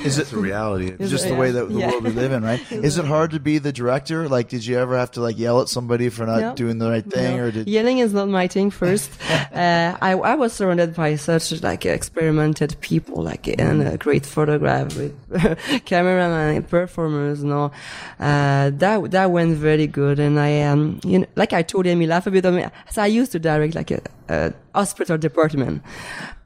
Is 0.06 0.18
it 0.18 0.32
a 0.32 0.38
reality. 0.50 0.96
It's 1.00 1.12
just 1.12 1.28
the 1.28 1.36
way 1.36 1.52
that 1.52 1.70
the 1.70 1.80
Yeah. 1.80 1.92
world 1.92 2.04
we 2.04 2.12
live 2.12 2.32
in, 2.32 2.44
right? 2.44 2.62
Is 2.72 2.98
it 2.98 3.06
hard 3.06 3.32
to 3.32 3.40
be 3.40 3.58
the 3.60 3.72
director? 3.72 4.28
Like, 4.30 4.50
did 4.50 4.66
you 4.66 4.78
ever 4.80 4.98
have 4.98 5.12
to 5.12 5.22
like 5.22 5.38
yell 5.38 5.62
at 5.62 5.70
somebody 5.70 6.10
for 6.10 6.26
not 6.26 6.40
No. 6.42 6.56
doing 6.56 6.78
the 6.80 6.90
right 6.90 7.06
thing, 7.06 7.38
No. 7.38 7.44
or 7.44 7.52
did? 7.52 7.68
yelling 7.68 8.00
is 8.00 8.14
not 8.14 8.28
my 8.30 8.48
thing 8.48 8.72
first 8.72 9.12
uh, 9.54 9.98
I, 10.02 10.12
I 10.14 10.36
was 10.36 10.54
surrounded 10.54 10.96
by 10.96 11.16
such 11.16 11.62
like 11.64 11.86
experimented 11.86 12.76
people 12.82 13.24
like 13.24 13.48
and 13.60 13.82
a 13.88 13.98
great 13.98 14.26
photograph 14.26 14.96
with 14.98 15.14
cameraman 15.86 16.56
and 16.58 16.70
performers 16.70 17.44
know 17.44 17.72
uh, 18.20 18.70
that 18.72 19.12
that 19.12 19.32
went 19.32 19.58
very 19.58 19.88
good 19.88 20.20
and 20.20 20.40
I 20.40 20.62
um 20.62 21.00
you 21.04 21.20
know 21.20 21.26
like 21.36 21.54
I 21.54 21.62
told 21.62 21.86
him 21.86 22.00
he 22.02 22.08
laughed 22.08 22.28
a 22.28 22.32
bit 22.32 22.46
me 22.46 22.66
so 22.92 23.02
I 23.02 23.08
used 23.08 23.32
to 23.34 23.40
direct 23.40 23.76
like 23.76 23.92
a, 23.92 24.02
a 24.30 24.54
hospital 24.76 25.18
department 25.18 25.82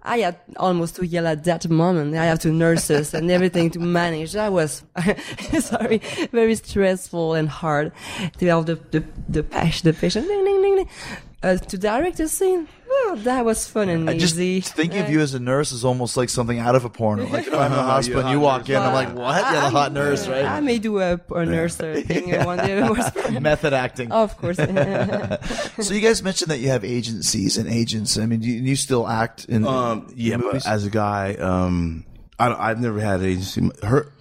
I 0.07 0.19
had 0.19 0.39
almost 0.55 0.95
to 0.95 1.05
yell 1.05 1.27
at 1.27 1.43
that 1.43 1.67
moment. 1.69 2.15
I 2.15 2.25
have 2.25 2.39
to 2.39 2.51
nurses 2.51 3.13
and 3.13 3.29
everything 3.29 3.69
to 3.71 3.79
manage. 3.79 4.33
That 4.33 4.53
was, 4.53 4.83
sorry, 5.59 5.97
very 6.31 6.55
stressful 6.55 7.33
and 7.33 7.49
hard 7.49 7.91
to 8.37 8.45
have 8.47 8.65
the 8.65 8.75
the 8.91 9.03
the, 9.27 9.43
patient, 9.43 9.83
the 9.83 9.93
patient 9.93 10.27
ding, 10.27 10.45
ding, 10.45 10.61
ding, 10.61 10.75
ding. 10.77 10.89
Uh, 11.43 11.57
to 11.57 11.77
direct 11.77 12.19
a 12.19 12.27
scene. 12.27 12.67
Well, 12.89 13.15
that 13.17 13.43
was 13.45 13.67
fun 13.67 13.89
and 13.89 14.09
I 14.09 14.17
just 14.17 14.35
easy. 14.37 14.61
thinking 14.61 15.01
of 15.01 15.09
you 15.09 15.19
as 15.19 15.33
a 15.33 15.39
nurse 15.39 15.71
is 15.71 15.83
almost 15.83 16.15
like 16.17 16.29
something 16.29 16.57
out 16.59 16.75
of 16.75 16.85
a 16.85 16.89
porno. 16.89 17.25
Like 17.27 17.47
if 17.47 17.53
I'm 17.53 17.71
in 17.71 17.77
the 17.77 17.83
hospital 17.95 18.21
and 18.21 18.29
you 18.31 18.39
walk 18.39 18.69
in, 18.69 18.77
I'm 18.77 18.93
like, 18.93 19.15
what? 19.15 19.35
You're 19.51 19.61
the 19.61 19.69
hot 19.69 19.91
nurse, 19.91 20.27
right? 20.27 20.45
I 20.45 20.59
may 20.61 20.79
do 20.79 20.99
a, 20.99 21.19
a 21.35 21.45
nurse 21.45 21.79
or 21.81 22.01
thing 22.01 22.29
one 22.45 22.57
day. 22.59 22.77
It 22.77 22.89
was- 22.89 23.39
Method 23.41 23.73
acting. 23.73 24.11
Oh, 24.11 24.23
of 24.23 24.37
course. 24.37 24.57
So 25.79 25.93
you 25.93 26.01
guys 26.01 26.23
mentioned 26.23 26.49
that 26.51 26.59
you 26.59 26.69
have 26.69 26.83
agencies 26.83 27.57
and 27.57 27.69
agents. 27.69 28.17
I 28.17 28.25
mean, 28.25 28.39
do 28.39 28.47
you, 28.49 28.61
you 28.61 28.75
still 28.75 29.07
act 29.07 29.45
in 29.45 29.65
Um, 29.65 30.11
yeah, 30.15 30.37
movies? 30.37 30.63
but 30.63 30.71
as 30.71 30.85
a 30.85 30.89
guy, 30.89 31.35
um, 31.35 32.05
I, 32.39 32.53
I've 32.71 32.79
never 32.79 32.99
had 32.99 33.19
an 33.19 33.25
agency. 33.27 33.69
Her 33.83 34.11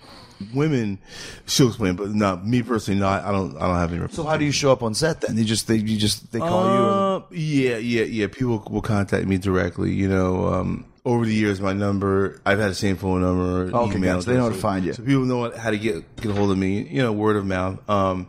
women, 0.55 0.99
she'll 1.47 1.69
explain, 1.69 1.97
but 1.97 2.15
not 2.15 2.47
me 2.47 2.63
personally. 2.63 3.01
Not 3.01 3.25
I 3.25 3.33
don't. 3.33 3.57
I 3.57 3.67
don't 3.67 3.77
have 3.77 3.93
any. 3.93 4.09
So 4.09 4.25
how 4.25 4.37
do 4.37 4.45
you 4.45 4.53
show 4.53 4.73
up 4.73 4.83
on 4.83 4.95
set 4.95 5.21
then? 5.21 5.37
They 5.37 5.45
just 5.45 5.67
they 5.69 5.77
you 5.77 5.97
just 5.97 6.33
they 6.33 6.39
call 6.39 6.65
you. 6.65 6.83
Or, 6.83 7.17
Uh, 7.17 7.23
yeah, 7.31 7.77
yeah, 7.79 8.03
yeah. 8.05 8.27
People 8.27 8.63
will 8.71 8.83
contact 8.83 9.27
me 9.27 9.39
directly. 9.39 9.93
You 9.93 10.09
know, 10.09 10.47
um, 10.49 10.85
over 11.05 11.25
the 11.25 11.35
years, 11.35 11.61
my 11.61 11.73
number, 11.73 12.41
I've 12.45 12.59
had 12.59 12.71
the 12.71 12.75
same 12.75 12.97
phone 12.97 13.21
number. 13.23 13.77
Okay, 13.77 13.97
email 13.97 14.17
gotcha. 14.17 14.31
They 14.31 14.37
know 14.37 14.45
how 14.45 14.49
to 14.51 14.55
find 14.55 14.85
you. 14.85 14.93
So 14.93 15.03
people 15.03 15.25
know 15.25 15.51
how 15.57 15.71
to 15.71 15.79
get 15.79 16.17
get 16.17 16.31
a 16.31 16.35
hold 16.35 16.51
of 16.51 16.59
me. 16.59 16.83
You 16.83 17.03
know, 17.03 17.13
word 17.13 17.37
of 17.37 17.47
mouth. 17.47 17.89
Um, 17.89 18.27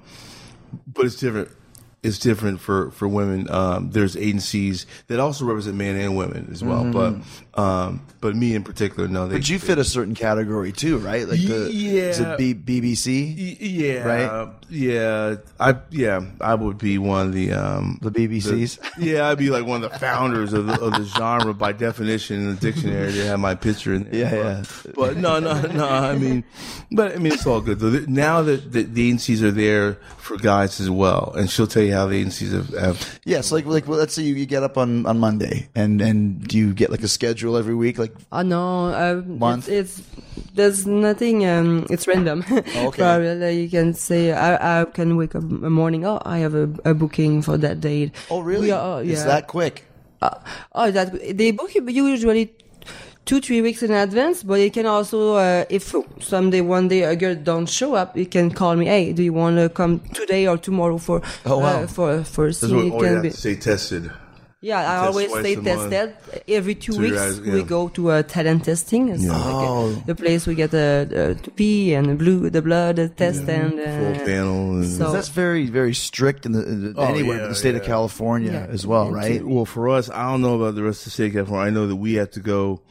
but 0.94 1.06
it's 1.06 1.16
different. 1.16 1.50
It's 2.04 2.20
different 2.20 2.62
for 2.62 2.92
for 2.92 3.08
women. 3.08 3.50
Um, 3.50 3.90
there's 3.92 4.16
agencies 4.16 4.86
that 5.08 5.20
also 5.20 5.46
represent 5.46 5.76
men 5.76 5.96
and 5.98 6.16
women 6.16 6.48
as 6.52 6.64
well. 6.64 6.86
But 6.92 7.16
um, 7.60 8.02
but 8.22 8.36
me 8.36 8.54
in 8.56 8.64
particular, 8.64 9.08
no. 9.10 9.22
They, 9.28 9.36
Mm-hmm. 9.36 9.40
but 9.42 9.50
you 9.50 9.60
fit 9.60 9.78
a 9.80 9.84
certain 9.84 10.14
category 10.14 10.72
too, 10.72 11.00
right? 11.00 11.28
Like 11.28 11.40
the 11.42 11.66
is 11.68 12.20
Yeah. 12.20 12.34
it 12.34 12.38
B- 12.38 12.54
BBC? 12.82 13.36
Y- 13.36 13.58
Yeah, 13.60 14.04
Right? 14.04 14.50
Yeah, 14.70 15.36
I 15.60 15.76
yeah, 15.90 16.22
I 16.40 16.54
would 16.54 16.78
be 16.78 16.98
one 17.00 17.28
of 17.28 17.34
the 17.34 17.52
um 17.54 17.98
The 18.02 18.12
BBCs? 18.12 18.78
yeah, 19.00 19.28
I'd 19.30 19.38
be 19.40 19.50
like 19.50 19.66
one 19.66 19.84
of 19.84 19.92
the 19.92 19.98
founders 20.00 20.54
of 20.54 20.68
the, 20.68 20.80
of 20.80 20.92
the 20.94 21.04
genre 21.06 21.54
by 21.54 21.72
definition 21.72 22.38
in 22.42 22.56
the 22.56 22.62
dictionary. 22.62 23.12
They 23.12 23.26
have 23.26 23.40
my 23.40 23.56
picture 23.56 23.94
in 23.96 24.04
there. 24.04 24.16
Yeah, 24.16 24.30
but, 24.30 24.86
yeah. 24.86 24.92
But 24.96 25.18
no, 25.18 25.40
no, 25.40 25.62
no. 25.62 25.88
I 25.90 26.16
mean, 26.16 26.44
but 26.92 27.14
I 27.16 27.18
mean, 27.18 27.34
it's 27.34 27.46
all 27.48 27.60
good 27.62 27.80
though. 27.80 28.06
Now 28.08 28.44
that 28.44 28.72
the, 28.72 28.84
the 28.84 29.08
agencies 29.08 29.42
are 29.42 29.52
there 29.52 29.94
for 30.18 30.38
guys 30.38 30.80
as 30.80 30.90
well, 30.90 31.34
and 31.36 31.50
she'll 31.50 31.66
tell 31.68 31.84
you 31.84 31.87
how 31.90 32.08
the 32.08 32.16
agencies 32.16 32.52
have. 32.52 32.70
have 32.70 33.20
Yes, 33.26 33.52
like 33.52 33.66
like 33.66 33.88
well, 33.88 34.00
let's 34.00 34.14
say 34.14 34.24
you, 34.24 34.36
you 34.36 34.46
get 34.46 34.64
up 34.64 34.78
on, 34.78 35.06
on 35.06 35.20
Monday 35.20 35.70
and 35.76 36.02
and 36.02 36.46
do 36.48 36.58
you 36.58 36.74
get 36.74 36.90
like 36.90 37.04
a 37.04 37.08
schedule 37.08 37.58
every 37.58 37.76
week? 37.76 37.98
Like 37.98 38.14
Oh 38.32 38.42
no, 38.42 38.88
uh, 38.88 39.22
Month? 39.26 39.70
It's, 39.70 40.00
it's 40.00 40.08
there's 40.54 40.88
nothing. 40.88 41.46
Um, 41.46 41.86
it's 41.90 42.08
random. 42.08 42.44
Okay. 42.78 43.02
Probably 43.02 43.62
you 43.62 43.70
can 43.70 43.94
say 43.94 44.32
I, 44.32 44.82
I 44.82 44.86
can 44.86 45.18
wake 45.18 45.36
up 45.36 45.44
a 45.44 45.70
morning. 45.70 46.06
Oh, 46.06 46.22
I 46.26 46.40
have 46.40 46.54
a, 46.54 46.70
a 46.86 46.94
booking 46.94 47.42
for 47.42 47.58
that 47.58 47.82
date. 47.82 48.14
oh 48.30 48.40
really? 48.40 48.68
We 48.68 48.72
are, 48.72 48.98
oh, 48.98 49.00
yeah. 49.00 49.14
Is 49.14 49.26
that 49.26 49.48
quick? 49.48 49.86
Oh, 50.22 50.92
that 50.92 51.38
they 51.38 51.52
book 51.52 51.74
you 51.76 51.88
usually 51.90 52.56
two 53.28 53.40
three 53.46 53.62
weeks 53.62 53.82
in 53.84 53.92
advance. 53.92 54.42
But 54.50 54.60
you 54.66 54.72
can 54.72 54.86
also, 54.96 55.20
uh, 55.36 55.66
if 55.70 55.94
someday 56.20 56.62
one 56.62 56.88
day 56.88 57.02
a 57.04 57.16
girl 57.16 57.36
don't 57.36 57.70
show 57.80 57.94
up, 58.02 58.18
you 58.18 58.26
can 58.26 58.50
call 58.60 58.76
me. 58.76 58.86
Hey, 58.96 59.14
do 59.14 59.22
you 59.22 59.34
want 59.34 59.58
to 59.62 59.70
come 59.70 60.00
today 60.14 60.48
or 60.48 60.58
tomorrow 60.58 60.98
for 60.98 61.22
Oh, 61.46 61.60
wow. 61.60 61.84
uh, 61.84 61.88
for 61.96 62.24
for 62.24 62.46
a 62.46 62.48
that's 62.48 62.60
scene? 62.62 62.92
It 62.94 63.00
can 63.00 63.22
be- 63.22 63.30
to 63.30 63.38
say 63.38 63.56
tested. 63.56 64.10
Yeah, 64.60 64.80
I 64.80 65.06
always 65.06 65.32
say 65.32 65.54
stay 65.54 65.76
that. 65.90 66.16
Every 66.48 66.74
two 66.74 66.94
So 66.94 67.02
you 67.02 67.12
weeks 67.12 67.18
guys- 67.18 67.42
we 67.42 67.62
go 67.62 67.90
to 67.90 68.10
a 68.12 68.24
talent 68.24 68.66
testing. 68.66 69.10
It's 69.10 69.24
like 69.24 69.38
Oh. 69.40 69.92
the 70.08 70.16
place 70.16 70.48
we 70.48 70.56
get 70.56 70.72
the, 70.72 71.08
the, 71.08 71.36
to 71.44 71.52
pee 71.52 71.94
and 71.94 72.08
the 72.10 72.16
blue, 72.16 72.50
the 72.50 72.64
blood 72.64 72.96
test 73.18 73.48
and 73.48 73.74
Full 73.74 74.16
uh, 74.16 74.26
panel. 74.26 74.72
And, 74.78 74.86
so- 74.86 75.12
That's 75.12 75.30
very 75.30 75.68
very 75.68 75.94
strict 75.94 76.48
in 76.48 76.54
the, 76.54 76.68
in 76.68 76.94
the 76.94 77.00
Oh, 77.00 77.04
anywhere 77.06 77.38
yeah, 77.38 77.44
but 77.44 77.50
the 77.50 77.56
state 77.56 77.76
of. 77.76 77.84
California 77.84 78.52
Yeah. 78.52 78.74
as 78.74 78.88
well, 78.88 79.12
right? 79.12 79.46
Well, 79.46 79.66
for 79.66 79.90
us, 79.90 80.10
I 80.10 80.24
don't 80.32 80.42
know 80.42 80.56
about 80.56 80.74
the 80.74 80.82
rest 80.84 81.02
of 81.02 81.06
the 81.06 81.12
state 81.12 81.28
of 81.28 81.34
California. 81.34 81.68
I 81.68 81.70
know 81.70 81.86
that 81.86 81.96
we 81.96 82.16
have 82.16 82.32
to 82.32 82.40
go. 82.40 82.82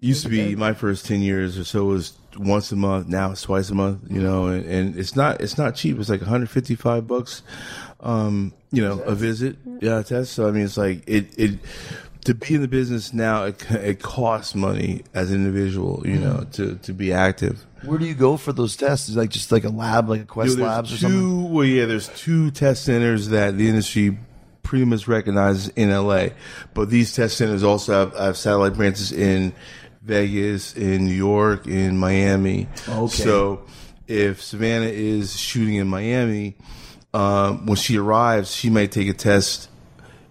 Used 0.00 0.24
to 0.24 0.30
be 0.30 0.56
my 0.56 0.72
first 0.72 1.06
ten 1.06 1.20
years 1.20 1.56
or 1.58 1.62
so 1.64 1.84
was 1.84 2.14
once 2.36 2.72
a 2.72 2.76
month. 2.76 3.06
Now 3.06 3.30
it's 3.30 3.42
twice 3.42 3.70
a 3.70 3.74
month. 3.74 4.00
You 4.10 4.20
know, 4.20 4.46
and, 4.46 4.64
and 4.66 4.96
it's 4.98 5.14
not 5.14 5.40
it's 5.42 5.56
not 5.58 5.76
cheap. 5.76 5.96
It's 6.00 6.08
like 6.08 6.22
155 6.22 7.06
bucks. 7.06 7.42
Um, 8.02 8.52
you 8.70 8.82
know, 8.82 9.00
a 9.00 9.14
visit. 9.14 9.56
Yeah, 9.80 10.02
test. 10.02 10.32
So 10.32 10.48
I 10.48 10.50
mean, 10.50 10.64
it's 10.64 10.76
like 10.76 11.02
it 11.06 11.38
it 11.38 11.58
to 12.24 12.34
be 12.34 12.54
in 12.54 12.62
the 12.62 12.68
business 12.68 13.12
now. 13.12 13.44
It, 13.44 13.70
it 13.70 14.02
costs 14.02 14.54
money 14.54 15.02
as 15.14 15.30
an 15.30 15.36
individual. 15.36 16.02
You 16.04 16.18
know, 16.18 16.46
to 16.52 16.76
to 16.76 16.92
be 16.92 17.12
active. 17.12 17.64
Where 17.84 17.98
do 17.98 18.06
you 18.06 18.14
go 18.14 18.36
for 18.36 18.52
those 18.52 18.76
tests? 18.76 19.08
Is 19.08 19.16
it 19.16 19.18
like 19.18 19.30
just 19.30 19.50
like 19.50 19.64
a 19.64 19.68
lab, 19.68 20.08
like 20.08 20.22
a 20.22 20.24
Quest 20.24 20.58
Yo, 20.58 20.64
Labs 20.64 20.92
or 20.92 20.96
two, 20.96 21.00
something? 21.00 21.52
Well, 21.52 21.64
yeah, 21.64 21.86
there's 21.86 22.08
two 22.08 22.50
test 22.50 22.84
centers 22.84 23.28
that 23.28 23.56
the 23.56 23.68
industry 23.68 24.18
pretty 24.62 24.84
much 24.84 25.06
recognizes 25.06 25.68
in 25.68 25.90
LA, 25.90 26.28
but 26.74 26.88
these 26.88 27.12
test 27.14 27.36
centers 27.36 27.62
also 27.62 27.92
have, 27.92 28.16
have 28.16 28.36
satellite 28.36 28.74
branches 28.74 29.12
in 29.12 29.52
Vegas, 30.00 30.74
in 30.74 31.04
New 31.04 31.14
York, 31.14 31.66
in 31.66 31.98
Miami. 31.98 32.68
Okay. 32.88 33.08
So 33.08 33.64
if 34.06 34.42
Savannah 34.42 34.86
is 34.86 35.38
shooting 35.38 35.74
in 35.74 35.88
Miami, 35.88 36.56
um, 37.14 37.66
when 37.66 37.76
she 37.76 37.98
arrives, 37.98 38.54
she 38.54 38.70
may 38.70 38.86
take 38.86 39.08
a 39.08 39.12
test. 39.14 39.68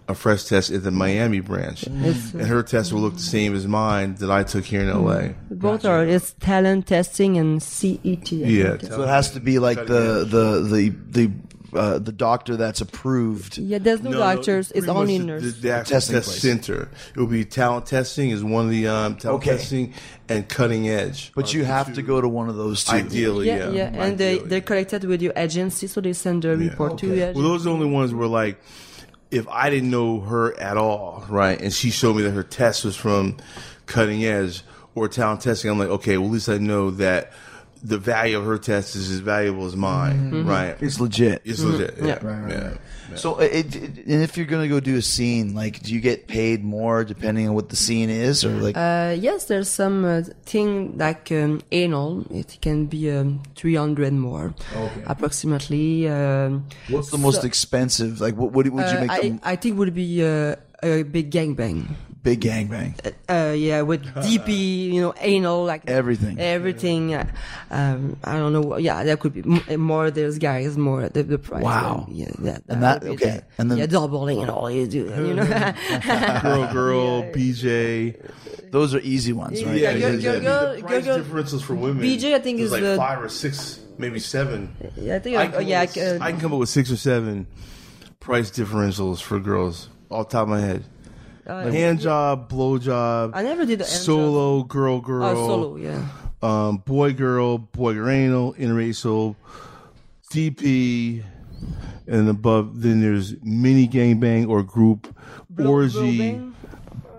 A 0.08 0.14
fresh 0.16 0.44
test 0.44 0.72
at 0.72 0.82
the 0.82 0.90
Miami 0.90 1.38
branch, 1.38 1.84
It's- 1.86 2.32
and 2.34 2.42
her 2.42 2.64
test 2.64 2.92
will 2.92 3.02
look 3.02 3.14
the 3.14 3.20
same 3.20 3.54
as 3.54 3.68
mine 3.68 4.16
that 4.18 4.32
I 4.32 4.42
took 4.42 4.64
here 4.64 4.80
in 4.82 4.88
LA. 4.90 5.28
both 5.48 5.84
are 5.84 6.04
it's 6.04 6.34
talent 6.40 6.88
testing 6.88 7.38
and 7.38 7.62
CET. 7.62 8.32
I 8.32 8.34
Yeah. 8.34 8.76
So 8.82 9.04
it 9.04 9.08
has 9.08 9.30
to 9.30 9.40
be 9.40 9.60
like 9.60 9.78
the 9.86 10.26
the 10.28 10.60
the 10.68 10.92
the 11.18 11.30
uh, 11.74 11.98
the 11.98 12.12
doctor 12.12 12.56
that's 12.56 12.80
approved. 12.80 13.58
yeah. 13.58 13.78
There's 13.78 14.02
no, 14.02 14.12
doctors. 14.12 14.70
it's 14.72 14.88
only 14.88 15.18
much 15.18 15.26
nurse. 15.26 15.42
The, 15.42 15.48
the 15.50 15.70
actual 15.72 15.94
Testing 15.94 16.14
test 16.16 16.28
place. 16.28 16.40
center. 16.42 16.88
It 17.14 17.18
will 17.20 17.26
be 17.26 17.44
talent 17.44 17.86
testing 17.86 18.30
is 18.30 18.44
one 18.44 18.66
of 18.66 18.70
the 18.70 18.88
um, 18.88 19.16
talent 19.16 19.42
Okay. 19.42 19.56
testing 19.56 19.94
and 20.28 20.48
cutting 20.48 20.88
edge. 20.88 21.32
But 21.34 21.54
you 21.54 21.64
have 21.64 21.94
to 21.94 22.02
go 22.02 22.20
to 22.20 22.28
one 22.28 22.48
of 22.48 22.56
those 22.56 22.84
two. 22.84 22.96
Ideally, 22.96 23.46
yeah, 23.46 23.70
yeah. 23.70 23.90
yeah, 23.92 24.04
and 24.04 24.18
they, 24.18 24.38
they're 24.38 24.60
connected 24.60 25.04
with 25.04 25.22
your 25.22 25.32
agency, 25.36 25.86
so 25.86 26.00
they 26.00 26.12
send 26.12 26.44
a 26.44 26.56
report 26.56 26.98
to 26.98 27.06
you. 27.08 27.32
Well, 27.34 27.42
those 27.42 27.62
are 27.62 27.70
the 27.70 27.74
only 27.74 27.90
ones 27.90 28.12
where 28.14 28.28
like, 28.28 28.60
if 29.30 29.48
I 29.48 29.70
didn't 29.70 29.90
know 29.90 30.20
her 30.20 30.58
at 30.60 30.76
all, 30.76 31.24
right, 31.28 31.60
and 31.60 31.72
she 31.72 31.90
showed 31.90 32.16
me 32.16 32.22
that 32.22 32.32
her 32.32 32.42
test 32.42 32.84
was 32.84 32.96
from 32.96 33.38
cutting 33.86 34.24
edge 34.24 34.62
or 34.94 35.08
talent 35.08 35.40
testing, 35.40 35.70
I'm 35.70 35.78
like, 35.78 35.88
okay, 35.88 36.18
well 36.18 36.26
at 36.28 36.32
least 36.32 36.48
I 36.50 36.58
know 36.58 36.90
that 36.92 37.32
the 37.82 37.98
value 37.98 38.38
of 38.38 38.44
her 38.44 38.58
test 38.58 38.94
is 38.94 39.10
as 39.10 39.18
valuable 39.18 39.66
as 39.66 39.74
mine, 39.74 40.44
right? 40.44 40.76
It's 40.80 41.00
legit. 41.00 41.42
It's 41.44 41.60
legit. 41.60 41.96
Yeah. 41.98 42.06
Yeah. 42.06 42.12
Right, 42.22 42.40
right, 42.40 42.50
yeah. 42.50 42.68
right. 42.68 43.18
So, 43.18 43.38
it, 43.40 43.74
it, 43.74 44.06
and 44.06 44.22
if 44.22 44.36
you're 44.36 44.46
going 44.46 44.62
to 44.62 44.68
go 44.68 44.80
do 44.80 44.96
a 44.96 45.02
scene, 45.02 45.54
like, 45.54 45.82
do 45.82 45.92
you 45.92 46.00
get 46.00 46.28
paid 46.28 46.64
more 46.64 47.04
depending 47.04 47.48
on 47.48 47.54
what 47.54 47.68
the 47.68 47.76
scene 47.76 48.08
is, 48.08 48.44
or 48.44 48.50
like? 48.50 48.76
Uh, 48.76 49.16
yes, 49.18 49.46
there's 49.46 49.68
some 49.68 50.04
uh, 50.04 50.22
thing 50.44 50.96
like 50.96 51.30
um, 51.32 51.60
anal. 51.72 52.24
It 52.30 52.58
can 52.62 52.86
be 52.86 53.10
um, 53.10 53.42
300 53.56 54.12
more, 54.12 54.54
approximately. 55.06 56.08
Um, 56.08 56.68
what's 56.88 57.10
the 57.10 57.18
most 57.18 57.44
expensive? 57.44 58.20
Like, 58.20 58.36
what 58.36 58.52
would, 58.52 58.68
would 58.68 58.90
you 58.90 58.96
uh, 58.96 59.00
make 59.00 59.10
I, 59.10 59.20
the 59.20 59.40
I 59.42 59.56
think 59.56 59.78
would 59.78 59.94
be 59.94 60.24
uh, 60.24 60.56
a 60.82 61.02
big 61.02 61.30
gangbang. 61.30 61.94
Big 62.22 62.40
gangbang? 62.40 62.94
Uh, 63.28 63.52
yeah, 63.52 63.82
with 63.82 64.02
DP, 64.24 64.92
you 64.92 65.00
know, 65.00 65.14
anal, 65.20 65.64
like 65.64 65.88
Everything. 65.88 66.38
everything. 66.38 67.14
Uh, 67.14 67.26
um, 67.70 68.16
I 68.24 68.34
don't 68.38 68.52
know. 68.52 68.76
Yeah, 68.78 69.02
that 69.04 69.20
could 69.20 69.34
be 69.34 69.42
m- 69.68 69.80
more. 69.80 70.10
There's 70.10 70.38
guys 70.38 70.76
more 70.78 71.08
the, 71.08 71.22
the 71.22 71.38
price. 71.38 71.62
Wow. 71.62 72.06
Yeah, 72.10 72.30
that, 72.40 72.62
And 72.68 72.82
that- 72.82 73.02
would 73.02 73.12
okay. 73.12 73.40
the- 73.40 73.44
And 73.58 73.70
then- 73.70 73.78
yeah, 73.78 73.86
doubling 73.86 74.40
and 74.40 74.50
all 74.50 74.70
you 74.70 74.86
do. 74.86 75.04
You 75.06 75.34
know. 75.34 75.44
Girl, 76.42 76.72
girl, 76.72 77.22
BJ. 77.32 78.16
Those 78.70 78.94
are 78.94 79.00
easy 79.00 79.32
ones, 79.34 79.62
right? 79.64 79.76
Yeah, 79.76 79.90
Yeah, 79.90 79.98
girl- 80.00 80.14
yeah, 80.18 80.20
girl- 80.20 80.34
yeah. 80.34 80.40
girl- 80.40 80.76
the 80.76 80.82
price 80.82 81.04
girl- 81.04 81.16
girl- 81.18 81.24
differentials 81.24 81.62
for 81.62 81.74
women. 81.74 82.02
BJ, 82.02 82.34
I 82.34 82.38
think, 82.38 82.58
is 82.60 82.66
is 82.66 82.72
like 82.72 82.82
the- 82.82 82.96
five 82.96 83.22
or 83.22 83.28
six, 83.28 83.80
maybe 83.98 84.18
seven. 84.18 84.74
yeah, 84.96 85.16
I 85.16 85.18
think. 85.18 85.36
I 85.36 85.46
uh, 85.46 85.50
can, 85.58 85.66
yeah, 85.66 85.80
with, 85.82 85.90
I 85.90 85.92
can- 86.00 86.22
I 86.22 86.30
can 86.30 86.40
come 86.40 86.52
up 86.54 86.58
with 86.60 86.68
six 86.70 86.90
or 86.90 86.96
seven 86.96 87.46
price 88.20 88.50
differentials 88.50 89.20
for 89.20 89.38
girls 89.40 89.88
off 90.10 90.28
the 90.28 90.32
top 90.38 90.42
of 90.44 90.48
my 90.50 90.60
head. 90.60 90.84
Uh, 91.52 91.70
Hand 91.70 92.00
job, 92.00 92.48
blow 92.48 92.78
job, 92.78 93.32
I 93.34 93.42
never 93.42 93.64
did 93.66 93.80
the 93.80 93.84
solo, 93.84 94.62
girl, 94.62 95.00
girl, 95.00 95.24
Oh, 95.24 95.34
solo. 95.34 95.76
Yeah. 95.76 96.06
um, 96.42 96.78
boy, 96.78 97.12
girl, 97.12 97.58
boy, 97.58 97.94
girl, 97.94 98.08
anal, 98.10 98.54
interracial, 98.54 99.36
DP, 100.32 101.22
and 102.06 102.28
above. 102.28 102.82
Then 102.82 103.00
there's 103.00 103.34
mini 103.42 103.86
gangbang 103.88 104.48
or 104.48 104.62
group 104.62 105.14
orgy. 105.58 106.40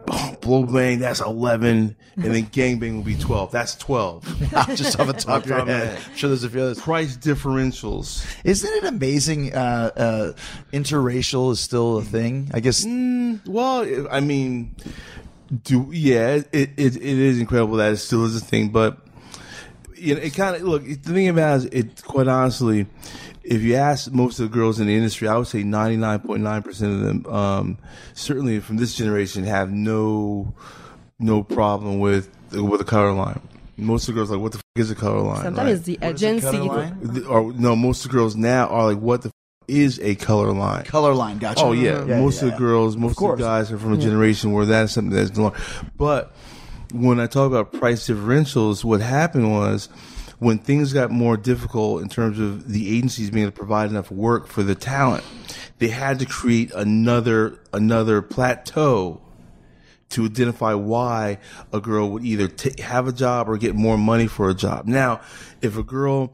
Blowbang? 0.06 0.42
Blow 0.42 0.64
bang, 0.66 1.00
that's 1.00 1.22
11. 1.22 1.96
And 2.16 2.24
then 2.24 2.46
gangbang 2.48 2.98
will 2.98 3.04
be 3.04 3.16
12. 3.16 3.52
That's 3.52 3.76
12. 3.76 4.50
Just 4.76 5.00
off 5.00 5.08
the 5.08 5.14
top 5.14 5.44
of 5.44 5.50
your 5.50 5.60
Off 5.62 5.68
the 5.68 5.68
top 5.68 5.68
of 5.68 5.68
my 5.68 5.74
head. 5.74 6.00
I'm 6.06 6.16
sure 6.16 6.30
there's 6.30 6.44
a 6.44 6.50
few 6.50 6.62
others. 6.62 6.80
Price 6.80 7.18
differentials. 7.18 8.26
Isn't 8.44 8.72
it 8.72 8.84
amazing? 8.84 9.54
Uh, 9.54 9.92
uh, 9.96 10.34
interracial 10.72 11.52
is 11.52 11.60
still 11.60 11.98
a 11.98 12.04
thing. 12.04 12.52
I 12.54 12.60
guess. 12.60 12.86
Well, 12.86 14.08
I 14.12 14.20
mean, 14.20 14.76
do 15.64 15.90
yeah, 15.92 16.36
it 16.36 16.48
it, 16.52 16.96
it 16.96 17.02
is 17.02 17.40
incredible 17.40 17.78
that 17.78 17.94
it 17.94 17.98
still 17.98 18.26
is 18.26 18.36
a 18.36 18.40
thing, 18.40 18.70
but 18.70 18.98
you 19.96 20.16
know, 20.16 20.22
it 20.22 20.34
kind 20.34 20.56
of 20.56 20.64
look. 20.64 20.84
The 20.86 20.96
thing 20.96 21.30
about 21.30 21.66
it, 21.66 21.74
is, 21.74 21.86
it 21.86 22.04
quite 22.04 22.28
honestly, 22.28 22.88
if 23.44 23.62
you 23.62 23.76
ask 23.76 24.12
most 24.12 24.40
of 24.40 24.50
the 24.50 24.54
girls 24.56 24.80
in 24.80 24.88
the 24.88 24.96
industry, 24.96 25.28
I 25.28 25.38
would 25.38 25.48
say 25.48 25.64
ninety 25.64 25.98
nine 25.98 26.20
point 26.20 26.42
nine 26.44 26.62
percent 26.64 26.94
of 26.94 27.00
them, 27.02 27.26
um, 27.34 27.78
certainly 28.14 28.60
from 28.60 28.78
this 28.78 28.96
generation, 28.96 29.44
have 29.44 29.72
no 29.72 30.54
no 31.20 31.44
problem 31.44 32.00
with 32.00 32.30
with 32.54 32.82
a 32.82 32.86
color 32.86 33.12
line. 33.14 33.42
Most 33.78 34.08
of 34.08 34.14
the 34.16 34.20
girls 34.20 34.30
are 34.32 34.36
like, 34.36 34.44
what 34.44 34.52
the 34.52 34.60
f- 34.60 34.64
is 34.76 34.92
a 34.92 34.96
color 34.96 35.20
line? 35.22 35.44
Sometimes 35.44 35.58
right? 35.58 35.76
it's 35.76 35.86
the 35.86 35.98
What 36.00 36.16
is 36.16 36.24
a 36.24 36.28
agency. 36.28 36.60
line? 36.60 37.26
Or 37.28 37.52
no, 37.54 37.76
most 37.76 38.06
of 38.06 38.12
the 38.12 38.18
girls 38.18 38.36
now 38.36 38.68
are 38.68 38.94
like, 38.94 39.00
what 39.02 39.24
the 39.24 39.30
f- 39.30 39.34
is 39.68 40.00
a 40.00 40.14
color 40.16 40.52
line? 40.52 40.84
Color 40.86 41.14
line, 41.16 41.40
gotcha. 41.40 41.64
Oh 41.64 41.72
yeah, 41.72 42.04
most 42.04 42.42
of 42.44 42.52
the 42.52 42.58
girls, 42.58 42.96
most 42.96 43.12
of, 43.12 43.18
course. 43.18 43.40
the 43.40 43.46
guys 43.46 43.72
are 43.72 43.78
from 43.80 43.94
a 43.94 43.98
generation 43.98 44.52
where 44.52 44.66
that 44.68 44.84
is 44.84 44.92
something 44.92 45.16
that's 45.16 45.36
normal. 45.36 45.60
But 45.98 46.36
when 46.94 47.20
I 47.20 47.26
talk 47.26 47.48
about 47.48 47.74
price 47.74 48.08
differentials, 48.08 48.84
what 48.84 49.02
happened 49.02 49.52
was 49.52 49.90
when 50.44 50.58
things 50.58 50.92
got 50.92 51.10
more 51.10 51.38
difficult 51.38 52.02
in 52.02 52.10
terms 52.10 52.38
of 52.38 52.68
the 52.72 52.96
agencies 52.98 53.30
being 53.30 53.44
able 53.44 53.52
to 53.52 53.58
provide 53.58 53.90
enough 53.90 54.12
work 54.12 54.48
for 54.48 54.62
the 54.62 54.76
talent, 54.76 55.24
they 55.80 55.88
had 55.88 56.20
to 56.20 56.26
create 56.26 56.72
another 56.74 57.60
another 57.72 58.22
plateau 58.22 59.22
to 60.10 60.26
identify 60.26 60.74
why 60.74 61.40
a 61.72 61.80
girl 61.80 62.12
would 62.12 62.24
either 62.24 62.48
t- 62.48 62.80
have 62.82 63.08
a 63.08 63.12
job 63.12 63.50
or 63.50 63.58
get 63.58 63.74
more 63.74 63.98
money 63.98 64.28
for 64.28 64.50
a 64.50 64.54
job. 64.54 64.86
Now, 64.86 65.22
if 65.62 65.78
a 65.78 65.84
girl 65.84 66.34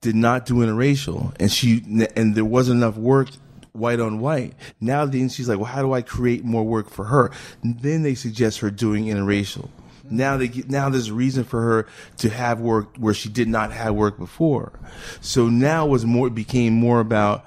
did 0.00 0.14
not 0.14 0.46
do 0.46 0.56
interracial 0.56 1.34
and 1.40 1.50
she 1.50 1.82
and 2.14 2.34
there 2.34 2.44
wasn't 2.44 2.76
enough 2.76 2.96
work 2.96 3.28
white 3.72 4.00
on 4.00 4.20
white, 4.20 4.54
now 4.80 5.06
the 5.06 5.18
agency's 5.18 5.48
like, 5.48 5.58
well, 5.58 5.66
how 5.66 5.82
do 5.82 5.92
I 5.92 6.02
create 6.02 6.44
more 6.44 6.62
work 6.62 6.90
for 6.90 7.06
her? 7.06 7.30
Then 7.64 8.02
they 8.02 8.14
suggest 8.14 8.60
her 8.60 8.70
doing 8.70 9.06
interracial. 9.06 9.70
Now 10.10 10.36
they 10.36 10.48
get, 10.48 10.70
now 10.70 10.88
there's 10.88 11.08
a 11.08 11.14
reason 11.14 11.44
for 11.44 11.60
her 11.62 11.86
to 12.18 12.30
have 12.30 12.60
work 12.60 12.96
where 12.96 13.14
she 13.14 13.28
did 13.28 13.48
not 13.48 13.72
have 13.72 13.94
work 13.94 14.18
before. 14.18 14.72
So 15.20 15.48
now 15.48 15.86
it 15.86 15.90
was 15.90 16.04
more 16.06 16.30
became 16.30 16.72
more 16.74 17.00
about 17.00 17.44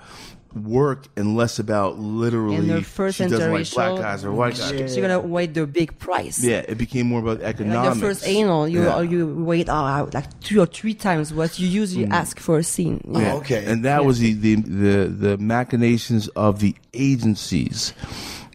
work 0.55 1.05
and 1.15 1.37
less 1.37 1.59
about 1.59 1.99
literally 1.99 2.55
And 2.55 2.69
the 2.71 2.81
first 2.81 3.17
she 3.17 3.23
doesn't 3.27 3.51
like 3.51 3.61
interracial, 3.61 3.75
black 3.75 3.97
guys 4.01 4.25
or 4.25 4.31
white 4.31 4.57
guys. 4.57 4.69
So 4.93 4.99
you're 4.99 5.07
gonna 5.07 5.19
wait 5.19 5.53
the 5.53 5.67
big 5.67 5.99
price. 5.99 6.43
Yeah, 6.43 6.65
it 6.67 6.75
became 6.79 7.05
more 7.05 7.19
about 7.19 7.41
Like 7.41 7.57
the 7.57 7.95
first 7.99 8.27
anal, 8.27 8.67
you 8.67 8.83
Yeah. 8.83 9.01
you 9.01 9.27
wait 9.45 9.69
uh, 9.69 10.07
like 10.11 10.39
two 10.39 10.59
or 10.59 10.65
three 10.65 10.95
times 10.95 11.31
what 11.33 11.59
you 11.59 11.67
usually 11.67 12.05
Mm. 12.07 12.13
ask 12.13 12.39
for 12.39 12.57
a 12.57 12.63
scene. 12.63 12.99
you 13.05 13.21
know. 13.21 13.37
okay. 13.37 13.63
And 13.65 13.85
that 13.85 14.05
was 14.05 14.19
the, 14.19 14.33
the 14.33 14.55
the 14.55 15.05
the 15.07 15.37
machinations 15.37 16.27
of 16.29 16.61
the 16.61 16.75
agencies 16.95 17.93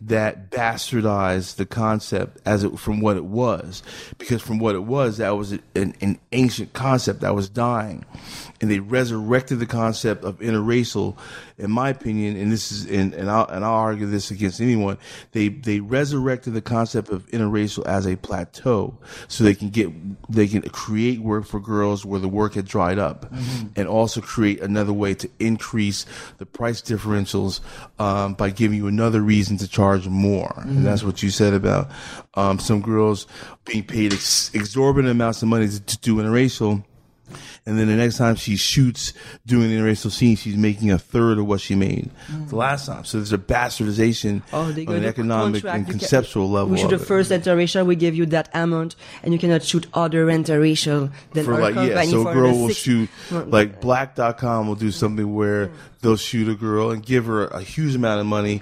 that 0.07 0.51
bastardized 0.51 1.57
the 1.57 1.67
concept 1.67 2.39
as 2.45 2.63
it 2.63 2.79
from 2.79 3.01
what 3.01 3.17
it 3.17 3.25
was, 3.25 3.83
because 4.19 4.43
from 4.43 4.59
what 4.59 4.75
it 4.75 4.85
was, 4.85 5.19
that 5.19 5.37
was 5.37 5.53
an, 5.53 5.95
an 6.01 6.19
ancient 6.33 6.73
concept 6.73 7.21
that 7.21 7.35
was 7.35 7.49
dying, 7.49 8.05
and 8.65 8.71
they 8.71 8.81
resurrected 8.81 9.59
the 9.59 9.67
concept 9.67 10.25
of 10.25 10.39
interracial. 10.39 11.19
In 11.59 11.71
my 11.71 11.91
opinion, 11.91 12.35
and 12.35 12.51
this 12.51 12.73
is 12.73 12.87
and, 12.87 13.13
and 13.13 13.31
I'll 13.31 13.47
and 13.47 13.63
I'll 13.63 13.75
argue 13.75 14.07
this 14.07 14.31
against 14.31 14.59
anyone. 14.59 14.97
They 15.33 15.49
they 15.49 15.81
resurrected 15.81 16.55
the 16.55 16.63
concept 16.63 17.11
of 17.11 17.27
interracial 17.27 17.85
as 17.85 18.07
a 18.07 18.17
plateau, 18.17 18.97
so 19.29 19.45
they 19.45 19.55
can 19.55 19.69
get 19.69 19.91
they 20.31 20.49
can 20.49 20.63
create 20.63 21.21
work 21.21 21.45
for 21.45 21.61
girls 21.61 22.07
where 22.07 22.19
the 22.19 22.29
work 22.29 22.55
had 22.55 22.65
dried 22.65 22.99
up, 22.99 23.31
and 23.77 23.87
also 23.87 24.23
create 24.23 24.63
another 24.63 24.95
way 24.95 25.13
to 25.13 25.29
increase 25.39 26.07
the 26.39 26.47
price 26.47 26.81
differentials 26.81 27.61
um, 27.99 28.33
by 28.33 28.49
giving 28.49 28.79
you 28.79 28.87
another 28.87 29.21
reason 29.21 29.59
to 29.59 29.69
charge 29.69 30.09
more. 30.09 30.55
And 30.57 30.87
that's 30.87 31.05
what 31.05 31.23
you 31.23 31.29
said 31.29 31.53
about 31.53 31.91
um, 32.33 32.59
some 32.59 32.81
girls 32.81 33.27
being 33.67 33.85
paid 33.85 34.15
ex- 34.15 34.51
exorbitant 34.55 35.13
amounts 35.13 35.43
of 35.43 35.49
money 35.49 35.69
to, 35.69 35.81
to 35.81 35.99
do 35.99 36.17
interracial. 36.17 36.83
And 37.67 37.79
then 37.79 37.87
the 37.87 37.97
next 37.97 38.19
time 38.19 38.37
she 38.37 38.57
shoots 38.57 39.15
doing 39.47 39.71
the 39.71 39.77
interracial 39.77 40.11
scene, 40.11 40.37
she's 40.37 40.57
making 40.57 40.91
a 40.91 40.99
third 40.99 41.39
of 41.39 41.47
what 41.47 41.63
she 41.63 41.75
made 41.75 42.11
the 42.49 42.57
last 42.57 42.85
time. 42.85 43.05
So 43.07 43.17
there's 43.17 43.33
a 43.33 43.39
bastardization 43.39 44.43
Oh, 44.53 44.65
on 44.65 44.73
an 44.73 45.05
economic 45.07 45.63
contract. 45.63 45.79
and 45.79 45.87
You 45.87 45.93
can- 45.93 45.99
conceptual 46.01 46.51
level. 46.51 46.69
We 46.69 46.79
shoot 46.79 46.91
the 46.91 46.99
first 46.99 47.31
interracial, 47.31 47.87
we 47.87 47.97
give 47.97 48.15
you 48.15 48.27
that 48.27 48.51
amount, 48.53 48.97
and 49.23 49.33
you 49.33 49.39
cannot 49.39 49.63
shoot 49.63 49.87
other 49.95 50.27
interracial. 50.27 51.11
Then 51.33 51.47
for 51.47 51.59
like 51.59 51.75
yeah, 51.75 52.03
so 52.03 52.25
for 52.25 52.31
a 52.33 52.35
girl 52.35 52.53
will 52.59 52.69
six- 52.69 52.81
shoot 52.81 53.09
like 53.31 53.81
black.com 53.81 54.69
will 54.69 54.75
do 54.75 54.91
something 54.91 55.35
where 55.35 55.71
they'll 56.03 56.17
shoot 56.17 56.49
a 56.51 56.55
girl 56.55 56.91
and 56.91 57.05
give 57.05 57.25
her 57.25 57.47
a 57.47 57.63
huge 57.63 57.95
amount 57.95 58.21
of 58.21 58.27
money 58.27 58.61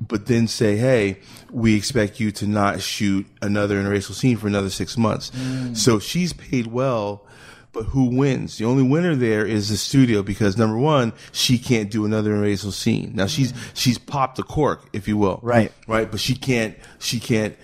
but 0.00 0.26
then 0.26 0.48
say 0.48 0.76
hey 0.76 1.16
we 1.52 1.76
expect 1.76 2.18
you 2.18 2.32
to 2.32 2.44
not 2.46 2.80
shoot 2.82 3.24
another 3.40 3.80
interracial 3.80 4.14
scene 4.14 4.36
for 4.36 4.48
another 4.48 4.68
six 4.70 4.98
months 4.98 5.30
mm. 5.30 5.76
so 5.76 6.00
she's 6.00 6.32
paid 6.32 6.66
well 6.66 7.24
but 7.72 7.84
who 7.84 8.04
wins? 8.16 8.58
The 8.58 8.64
only 8.64 8.82
winner 8.82 9.14
there 9.14 9.46
is 9.46 9.68
the 9.68 9.76
studio 9.76 10.22
because 10.22 10.56
number 10.56 10.78
one, 10.78 11.12
she 11.32 11.58
can't 11.58 11.90
do 11.90 12.04
another 12.04 12.30
interracial 12.32 12.72
scene. 12.72 13.12
Now 13.14 13.26
she's 13.26 13.54
she's 13.74 13.98
popped 13.98 14.36
the 14.36 14.42
cork, 14.42 14.88
if 14.92 15.08
you 15.08 15.16
will. 15.16 15.40
Right. 15.42 15.72
Right. 15.86 16.10
But 16.10 16.20
she 16.20 16.34
can't 16.34 16.76
she 16.98 17.18
can't 17.18 17.56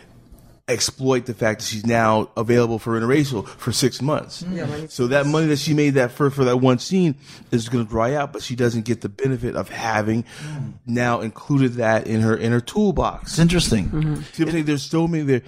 exploit 0.68 1.24
the 1.24 1.34
fact 1.34 1.61
that 1.61 1.66
she's 1.66 1.86
now 1.86 2.30
available 2.36 2.78
for 2.78 2.98
interracial 3.00 3.46
for 3.46 3.72
six 3.72 4.02
months. 4.02 4.42
Mm-hmm. 4.42 4.56
Yeah, 4.56 4.86
so 4.88 5.06
that 5.09 5.26
money 5.26 5.46
that 5.46 5.59
she 5.59 5.72
made 5.74 5.94
that 5.94 6.12
for 6.12 6.30
for 6.30 6.44
that 6.44 6.59
one 6.59 6.78
scene 6.78 7.14
is 7.50 7.68
going 7.68 7.84
to 7.84 7.90
dry 7.90 8.14
out, 8.14 8.32
but 8.32 8.42
she 8.42 8.54
doesn't 8.54 8.84
get 8.84 9.00
the 9.00 9.09
benefit 9.09 9.56
of 9.56 9.70
having 9.70 10.24
mm. 10.24 10.72
now 10.86 11.20
included 11.20 11.74
that 11.74 12.06
in 12.06 12.20
her 12.20 12.36
in 12.36 12.52
her 12.52 12.61
toolbox. 12.61 13.32
It's 13.32 13.38
interesting. 13.38 13.90
See 14.32 14.44
what 14.44 14.48
I'm 14.48 14.50
saying? 14.50 14.64
There's 14.66 14.82
so 14.82 15.09
many 15.09 15.24
there 15.24 15.42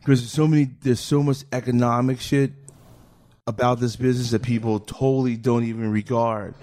because 0.00 0.20
there's 0.20 0.32
so 0.32 0.46
many 0.46 0.70
there's 0.82 1.00
so 1.00 1.22
much 1.22 1.44
economic 1.52 2.20
shit 2.20 2.52
about 3.50 3.80
this 3.80 3.96
business 3.96 4.30
that 4.30 4.42
people 4.42 4.78
totally 4.80 5.36
don't 5.36 5.64
even 5.64 5.90
regard. 5.90 6.54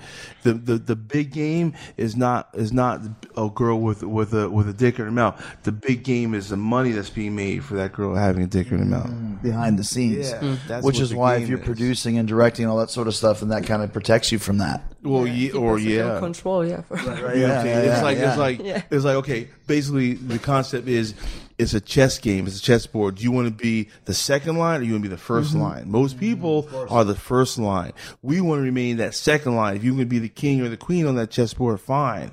The 0.43 0.53
the, 0.53 0.77
the 0.77 0.95
big 0.95 1.31
game 1.31 1.73
is 1.97 2.15
not 2.15 2.49
is 2.53 2.71
not 2.71 3.01
a 3.35 3.49
girl 3.49 3.79
with 3.79 4.01
with 4.03 4.33
a 4.33 4.49
with 4.49 4.67
a 4.69 4.73
dick 4.73 4.97
in 4.97 5.05
her 5.05 5.11
mouth. 5.11 5.35
The 5.63 5.71
big 5.73 6.03
game 6.03 6.33
is 6.33 6.49
the 6.49 6.57
money 6.57 6.91
that's 6.93 7.09
being 7.09 7.35
made 7.35 7.63
for 7.65 7.75
that 7.75 7.91
girl 7.93 8.15
having 8.15 8.43
a 8.43 8.47
dick 8.47 8.71
in 8.71 8.79
her 8.79 8.85
mouth. 8.85 9.11
behind 9.43 9.77
the 9.77 9.83
scenes. 9.83 10.29
Yeah, 10.31 10.39
Mm. 10.39 10.57
that's 10.67 10.85
Which 10.85 10.99
is 10.99 11.13
why 11.13 11.35
if 11.35 11.49
you're 11.49 11.59
is. 11.59 11.65
producing 11.65 12.17
and 12.17 12.27
directing 12.27 12.65
all 12.65 12.77
that 12.77 12.89
sort 12.89 13.07
of 13.07 13.15
stuff, 13.15 13.41
and 13.41 13.51
that 13.51 13.65
kind 13.65 13.83
of 13.83 13.91
protects 13.93 14.31
you 14.31 14.39
from 14.39 14.57
that. 14.59 14.81
Well, 15.03 15.27
yeah, 15.27 15.51
or 15.53 15.77
Keep 15.77 15.87
us 15.87 15.99
under 15.99 16.13
yeah. 16.13 16.19
control, 16.19 16.65
yeah. 16.65 16.81
You 16.89 16.95
know 16.95 17.03
what 17.03 17.09
I'm 17.09 17.39
Yeah, 17.39 17.63
yeah, 17.63 17.79
it's 17.79 17.85
yeah, 17.87 18.01
like 18.03 18.17
yeah. 18.17 18.29
it's 18.29 18.37
like 18.39 18.63
Yeah. 18.63 18.81
it's 18.89 19.05
like 19.05 19.15
okay. 19.17 19.47
Basically, 19.67 20.13
the 20.13 20.39
concept 20.39 20.87
is 20.87 21.13
it's 21.57 21.73
a 21.73 21.81
chess 21.81 22.19
game. 22.19 22.45
It's 22.45 22.59
a 22.59 22.61
chessboard. 22.61 23.15
Do 23.15 23.23
you 23.23 23.31
want 23.31 23.47
to 23.47 23.53
be 23.53 23.89
the 24.05 24.13
second 24.13 24.57
line 24.57 24.81
or 24.81 24.83
you 24.83 24.93
want 24.93 25.03
to 25.03 25.09
be 25.09 25.15
the 25.15 25.21
1st 25.21 25.49
mm-hmm. 25.49 25.61
line? 25.61 25.91
Most 25.91 26.11
mm-hmm. 26.17 26.19
people 26.19 26.69
are 26.89 27.03
the 27.03 27.15
first 27.15 27.57
line. 27.57 27.93
We 28.21 28.41
want 28.41 28.59
to 28.59 28.63
remain 28.63 28.97
that 28.97 29.15
second 29.15 29.55
line. 29.55 29.75
If 29.75 29.83
you 29.83 29.93
want 29.93 30.01
to 30.01 30.05
be 30.05 30.19
the 30.19 30.29
king 30.29 30.61
or 30.61 30.69
the 30.69 30.77
queen 30.77 31.07
on 31.07 31.15
that 31.15 31.31
chessboard, 31.31 31.79
fine. 31.81 32.31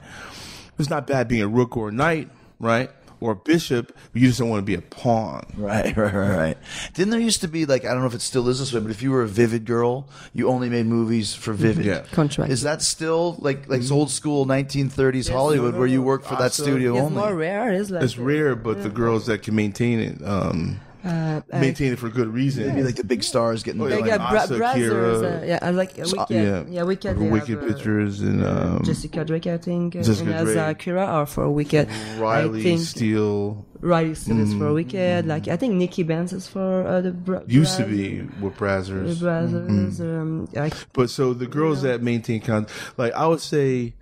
It's 0.78 0.90
not 0.90 1.06
bad 1.06 1.28
being 1.28 1.42
a 1.42 1.48
rook 1.48 1.76
or 1.76 1.88
a 1.88 1.92
knight, 1.92 2.28
right? 2.58 2.90
Or 3.24 3.32
a 3.32 3.36
bishop. 3.36 3.96
But 4.12 4.20
you 4.20 4.28
just 4.28 4.38
don't 4.38 4.50
want 4.50 4.60
to 4.60 4.66
be 4.66 4.74
a 4.74 4.82
pawn. 4.82 5.46
Right, 5.56 5.96
right, 5.96 6.12
right, 6.12 6.36
right. 6.36 6.58
Didn't 6.92 7.10
there 7.10 7.20
used 7.20 7.40
to 7.40 7.48
be 7.48 7.64
like 7.64 7.84
I 7.86 7.88
don't 7.92 8.00
know 8.00 8.06
if 8.06 8.14
it 8.14 8.20
still 8.20 8.46
is 8.48 8.58
this 8.58 8.72
way, 8.74 8.80
but 8.80 8.90
if 8.90 9.00
you 9.02 9.10
were 9.12 9.22
a 9.22 9.26
Vivid 9.28 9.64
girl, 9.64 10.06
you 10.34 10.48
only 10.50 10.68
made 10.68 10.84
movies 10.84 11.34
for 11.34 11.54
Vivid. 11.54 11.86
Yeah. 11.86 12.02
Contract. 12.12 12.52
Is 12.52 12.62
that 12.62 12.82
still 12.82 13.36
like 13.38 13.66
like 13.68 13.80
old 13.90 14.10
school 14.10 14.44
1930s 14.44 15.30
Hollywood 15.30 15.74
where 15.74 15.86
you 15.86 16.02
work 16.02 16.22
for 16.24 16.34
that 16.36 16.52
Also- 16.52 16.64
studio 16.64 16.92
It's 16.96 17.02
only? 17.06 17.16
more 17.18 17.34
rare. 17.34 17.72
It's 17.72 17.90
like 17.90 18.02
It's 18.02 18.18
rare, 18.18 18.54
but 18.54 18.82
the 18.82 18.90
girls 18.90 19.24
that 19.26 19.42
can 19.42 19.54
maintain 19.54 20.00
it, 20.00 20.18
um, 20.22 20.80
maintain 21.04 21.92
it 21.92 21.98
for 21.98 22.08
good 22.08 22.28
reason. 22.28 22.66
Maybe 22.68 22.82
like 22.82 22.96
the 22.96 23.04
big 23.04 23.22
stars 23.22 23.62
getting 23.62 23.80
Oh, 23.80 23.88
the 23.88 23.96
yeah, 24.00 24.16
Like 24.16 24.32
like 24.32 24.50
uh, 24.50 24.56
bra- 24.56 24.74
Kira, 24.74 25.42
uh, 25.42 25.44
yeah, 25.44 25.58
I 25.60 25.70
like 25.70 25.98
uh, 25.98 26.04
Wicked, 26.10 26.30
yeah, 26.30 26.64
yeah, 26.68 26.82
Wicked, 26.82 27.14
for 27.16 27.22
they 27.24 27.28
Wicked 27.30 27.48
have, 27.60 27.62
uh, 27.62 27.66
Pictures 27.74 28.20
and 28.20 28.44
um, 28.44 28.82
Jessica 28.84 29.24
Drake, 29.24 29.46
I 29.46 29.58
think, 29.58 29.96
uh, 29.96 30.02
Jessica 30.02 30.30
and 30.30 30.34
as 30.34 30.44
Drake. 30.54 30.58
uh, 30.58 30.74
Kira 30.74 31.06
are 31.06 31.26
for 31.26 31.50
Wicked. 31.50 31.88
Riley 32.18 32.60
I 32.60 32.62
think 32.62 32.80
Steele 32.80 33.66
Riley 33.80 34.14
Steele 34.14 34.40
is 34.40 34.54
Mm. 34.54 34.58
for 34.58 34.72
Wicked. 34.72 35.26
Like 35.26 35.46
I 35.48 35.56
think 35.58 35.74
Nikki 35.74 36.04
Benz 36.04 36.32
is 36.32 36.48
for 36.48 36.86
uh, 36.86 37.00
the 37.02 37.10
bro- 37.12 37.44
used 37.46 37.76
to 37.76 37.84
be 37.84 38.22
with 38.40 38.56
The 38.56 38.64
Brazzers. 38.64 39.20
brothers. 39.20 40.00
Um, 40.00 40.48
like, 40.54 40.72
But 40.94 41.10
so 41.10 41.34
the 41.34 41.46
girls 41.46 41.82
that 41.82 42.02
maintain 42.02 42.40
con, 42.40 42.66
like 42.96 43.12
I 43.12 43.26
would 43.26 43.40
say, 43.40 43.92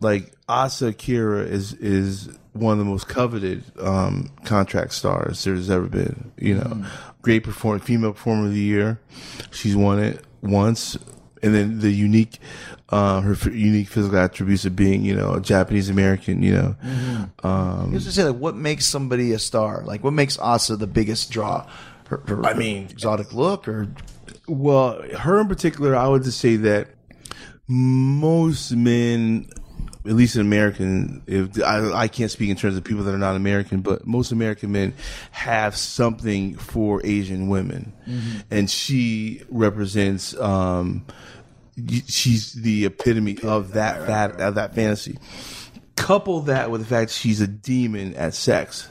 like 0.00 0.32
Asa 0.48 0.88
Akira 0.88 1.42
is 1.42 1.72
is 1.74 2.28
one 2.52 2.72
of 2.72 2.78
the 2.78 2.84
most 2.84 3.08
coveted 3.08 3.64
um, 3.80 4.30
contract 4.44 4.92
stars 4.92 5.44
there's 5.44 5.70
ever 5.70 5.86
been. 5.86 6.32
You 6.38 6.54
know, 6.56 6.84
great 7.22 7.44
performer, 7.44 7.78
female 7.80 8.12
performer 8.12 8.46
of 8.46 8.52
the 8.52 8.60
year. 8.60 9.00
She's 9.50 9.76
won 9.76 9.98
it 9.98 10.24
once, 10.42 10.96
and 11.42 11.54
then 11.54 11.80
the 11.80 11.90
unique. 11.90 12.38
Uh, 12.90 13.20
her 13.20 13.32
f- 13.32 13.44
unique 13.44 13.86
physical 13.86 14.18
attributes 14.18 14.64
of 14.64 14.74
being, 14.74 15.02
you 15.04 15.14
know, 15.14 15.34
a 15.34 15.40
Japanese 15.42 15.90
American, 15.90 16.42
you 16.42 16.52
know, 16.54 16.74
I 17.44 17.84
was 17.92 18.06
to 18.06 18.12
say 18.12 18.24
like 18.24 18.40
what 18.40 18.56
makes 18.56 18.86
somebody 18.86 19.32
a 19.32 19.38
star? 19.38 19.82
Like 19.84 20.02
what 20.02 20.14
makes 20.14 20.38
Asa 20.38 20.74
the 20.76 20.86
biggest 20.86 21.30
draw? 21.30 21.68
Her, 22.08 22.22
her, 22.26 22.46
I 22.46 22.54
mean- 22.54 22.84
exotic 22.88 23.34
look 23.34 23.68
or 23.68 23.88
Well, 24.46 25.02
her 25.18 25.38
in 25.38 25.48
particular, 25.48 25.94
I 25.94 26.08
would 26.08 26.22
just 26.22 26.40
say 26.40 26.56
that 26.56 26.88
most 27.68 28.72
men, 28.72 29.50
at 30.08 30.14
least 30.14 30.34
in 30.36 30.40
American, 30.40 31.22
if 31.26 31.62
I, 31.62 31.92
I 31.92 32.08
can't 32.08 32.30
speak 32.30 32.48
in 32.50 32.56
terms 32.56 32.76
of 32.76 32.84
people 32.84 33.04
that 33.04 33.14
are 33.14 33.18
not 33.18 33.36
American, 33.36 33.82
but 33.82 34.06
most 34.06 34.32
American 34.32 34.72
men 34.72 34.94
have 35.30 35.76
something 35.76 36.56
for 36.56 37.00
Asian 37.04 37.48
women, 37.48 37.92
and 38.50 38.70
she 38.70 39.42
represents. 39.50 40.34
Um, 40.38 41.04
she's 42.06 42.54
the 42.54 42.86
epitome 42.86 43.38
of 43.42 43.74
that 43.74 44.06
fat, 44.06 44.40
of 44.40 44.56
that 44.56 44.74
fantasy. 44.74 45.18
Couple 45.94 46.40
that 46.42 46.70
with 46.70 46.80
the 46.80 46.86
fact 46.86 47.10
she's 47.10 47.40
a 47.40 47.46
demon 47.46 48.14
at 48.14 48.34
sex. 48.34 48.88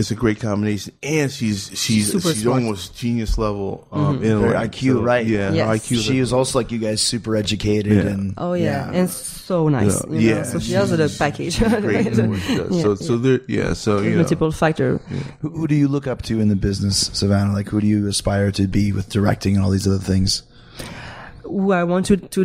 It's 0.00 0.10
a 0.10 0.14
great 0.16 0.40
combination, 0.40 0.92
and 1.02 1.30
she's 1.30 1.70
she's 1.74 2.10
Super 2.10 2.28
she's 2.32 2.42
smart. 2.42 2.62
almost 2.62 2.96
genius 2.96 3.38
level 3.38 3.86
um, 3.92 4.22
in 4.24 4.40
Her 4.40 4.54
like, 4.54 4.72
IQ, 4.72 5.04
right. 5.04 5.24
Yeah, 5.26 5.50
her 5.50 5.54
Yes. 5.56 5.86
IQ. 5.88 6.02
She 6.04 6.18
is 6.18 6.32
also 6.32 6.58
like 6.58 6.72
you 6.72 6.78
guys, 6.78 7.00
super 7.00 7.36
educated 7.36 7.92
Yeah. 7.92 8.10
and 8.10 8.34
Oh 8.36 8.54
yeah, 8.54 8.90
and 8.92 9.08
so 9.08 9.68
nice. 9.68 10.02
Yeah. 10.08 10.18
you 10.18 10.30
know, 10.30 10.36
Yeah, 10.36 10.42
so 10.44 10.58
she 10.58 10.72
has 10.72 10.90
the 10.90 11.08
she's 11.08 11.18
package. 11.18 11.58
great 11.60 12.06
in 12.18 12.30
what 12.30 12.40
she 12.40 12.56
does. 12.56 12.74
Yeah, 12.76 12.82
so 12.82 12.94
so 12.96 13.16
there, 13.18 13.40
yeah. 13.46 13.74
So 13.74 14.00
you 14.00 14.10
know, 14.10 14.16
multiple 14.18 14.50
factor. 14.52 14.98
Who, 15.42 15.50
who 15.50 15.66
do 15.68 15.74
you 15.74 15.86
look 15.88 16.06
up 16.06 16.22
to 16.22 16.40
in 16.40 16.48
the 16.48 16.56
business, 16.56 17.10
Savannah? 17.12 17.52
Like, 17.52 17.68
who 17.68 17.80
do 17.80 17.86
you 17.86 18.06
aspire 18.08 18.50
to 18.52 18.66
be 18.66 18.92
with 18.92 19.08
directing 19.10 19.54
and 19.56 19.64
all 19.64 19.70
these 19.70 19.86
other 19.86 19.98
things? 20.02 20.42
Who 21.42 21.72
I 21.72 21.82
want 21.84 22.06
to 22.06 22.16
to 22.16 22.40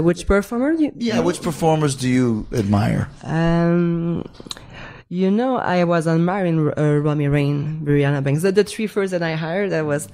uh, 0.00 0.02
which 0.02 0.26
performer? 0.26 0.72
You, 0.72 0.90
Yeah, 0.96 1.20
which 1.20 1.42
performers 1.42 1.94
do 1.94 2.08
you 2.08 2.46
admire? 2.52 3.08
Um, 3.22 4.24
you 5.10 5.30
know, 5.30 5.56
I 5.56 5.84
was 5.84 6.06
admiring 6.06 6.70
uh, 6.76 6.96
Romy 6.98 7.28
Rain, 7.28 7.80
Briana 7.82 8.22
Banks. 8.22 8.42
The, 8.42 8.52
the 8.52 8.64
three 8.64 8.86
first 8.86 9.10
that 9.12 9.22
I 9.22 9.36
hired, 9.36 9.70
that 9.70 9.86
was, 9.86 10.06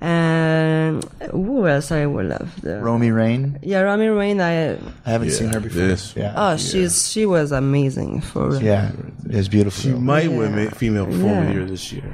um, 0.00 1.00
who 1.30 1.66
else 1.68 1.92
I 1.92 2.06
would 2.06 2.26
love? 2.26 2.60
The, 2.60 2.80
Romy 2.80 3.10
Rain. 3.12 3.58
yeah, 3.62 3.80
Romy 3.82 4.08
Rain. 4.08 4.40
I 4.40 4.72
I 4.72 4.78
haven't 5.06 5.30
seen 5.30 5.48
her 5.50 5.60
before. 5.60 5.82
this. 5.86 6.16
Yeah, 6.16 6.34
oh, 6.36 6.56
she's 6.56 7.10
she 7.10 7.26
was 7.26 7.52
amazing 7.52 8.22
for 8.22 8.56
yeah, 8.60 8.90
it's 9.26 9.46
beautiful. 9.48 9.80
she 9.82 9.90
might 9.96 10.30
Yeah. 10.30 10.36
win 10.38 10.64
ma- 10.64 10.70
female 10.70 11.06
performer 11.06 11.52
Yeah. 11.54 11.60
of 11.62 11.68
this 11.68 11.92
year. 11.92 12.12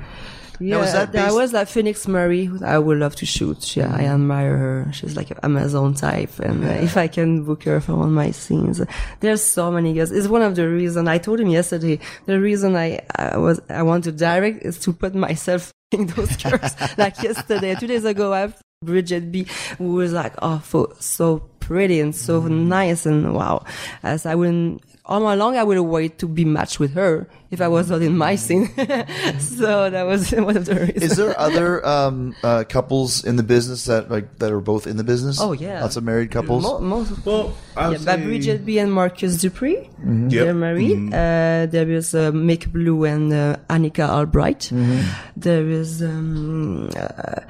Yeah, 0.58 0.78
was 0.78 0.92
that 0.92 1.12
there 1.12 1.34
was 1.34 1.52
like 1.52 1.68
Phoenix 1.68 2.08
Marie. 2.08 2.44
who 2.46 2.64
I 2.64 2.78
would 2.78 2.98
love 2.98 3.16
to 3.16 3.26
shoot. 3.26 3.76
Yeah, 3.76 3.94
I 3.94 4.04
admire 4.04 4.56
her. 4.56 4.92
She's 4.92 5.16
like 5.16 5.30
an 5.30 5.38
Amazon 5.42 5.94
type, 5.94 6.38
and 6.38 6.64
uh, 6.64 6.68
if 6.68 6.96
I 6.96 7.08
can 7.08 7.44
book 7.44 7.64
her 7.64 7.80
for 7.80 7.94
one 7.94 8.08
of 8.08 8.14
my 8.14 8.30
scenes, 8.30 8.80
there's 9.20 9.42
so 9.42 9.70
many 9.70 9.94
girls. 9.94 10.12
It's 10.12 10.28
one 10.28 10.42
of 10.42 10.56
the 10.56 10.68
reasons 10.68 11.08
I 11.08 11.18
told 11.18 11.40
him 11.40 11.48
yesterday. 11.48 11.98
The 12.26 12.40
reason 12.40 12.76
I, 12.76 13.00
I 13.16 13.36
was 13.36 13.60
I 13.68 13.82
want 13.82 14.04
to 14.04 14.12
direct 14.12 14.64
is 14.64 14.78
to 14.80 14.92
put 14.92 15.14
myself 15.14 15.72
in 15.92 16.06
those 16.06 16.36
girls. 16.36 16.74
like 16.98 17.22
yesterday, 17.22 17.74
two 17.74 17.86
days 17.86 18.04
ago, 18.04 18.32
I 18.32 18.40
have 18.40 18.60
Bridget 18.84 19.32
B, 19.32 19.46
who 19.78 19.94
was 19.94 20.12
like, 20.12 20.34
oh, 20.42 20.62
so, 20.64 20.94
so 21.00 21.38
pretty 21.60 22.00
and 22.00 22.14
so 22.14 22.40
nice 22.42 23.06
and 23.06 23.34
wow. 23.34 23.64
As 24.02 24.26
I 24.26 24.34
wouldn't. 24.34 24.82
All 25.08 25.20
my 25.20 25.34
long, 25.36 25.56
I 25.56 25.62
would 25.62 25.78
wait 25.78 26.18
to 26.18 26.26
be 26.26 26.44
matched 26.44 26.80
with 26.80 26.94
her 26.94 27.28
if 27.52 27.60
I 27.60 27.68
was 27.68 27.88
not 27.90 28.02
in 28.02 28.18
my 28.18 28.34
scene. 28.34 28.66
so 29.38 29.88
that 29.88 30.02
was 30.04 30.30
one 30.32 30.56
of 30.56 30.66
the 30.66 30.74
reasons. 30.74 31.02
Is 31.12 31.16
there 31.16 31.38
other 31.38 31.84
um, 31.86 32.34
uh, 32.42 32.64
couples 32.68 33.24
in 33.24 33.36
the 33.36 33.44
business 33.44 33.84
that 33.84 34.10
like 34.10 34.38
that 34.40 34.50
are 34.50 34.60
both 34.60 34.86
in 34.88 34.96
the 34.96 35.04
business? 35.04 35.40
Oh, 35.40 35.52
yeah. 35.52 35.80
lots 35.80 35.96
of 35.96 36.02
married 36.02 36.32
couples. 36.32 36.64
Mo- 36.64 36.80
most, 36.80 37.24
Well, 37.24 37.54
I 37.76 37.92
yeah, 37.92 37.98
but 38.04 38.18
Bridget 38.24 38.66
B 38.66 38.78
and 38.80 38.92
Marcus 38.92 39.40
Dupree, 39.40 39.88
Mm-hmm. 39.96 40.28
they're 40.28 40.46
Yep. 40.46 40.56
married. 40.56 41.14
Uh, 41.14 41.66
there 41.70 41.88
is 41.90 42.14
uh, 42.14 42.30
Mick 42.32 42.70
Blue 42.72 43.04
and 43.04 43.32
uh, 43.32 43.56
Anikka 43.70 44.06
Albrite. 44.08 44.72
Mm-hmm. 44.74 45.00
There 45.36 45.66
is 45.70 46.02
um, 46.02 46.90
uh, 46.96 47.40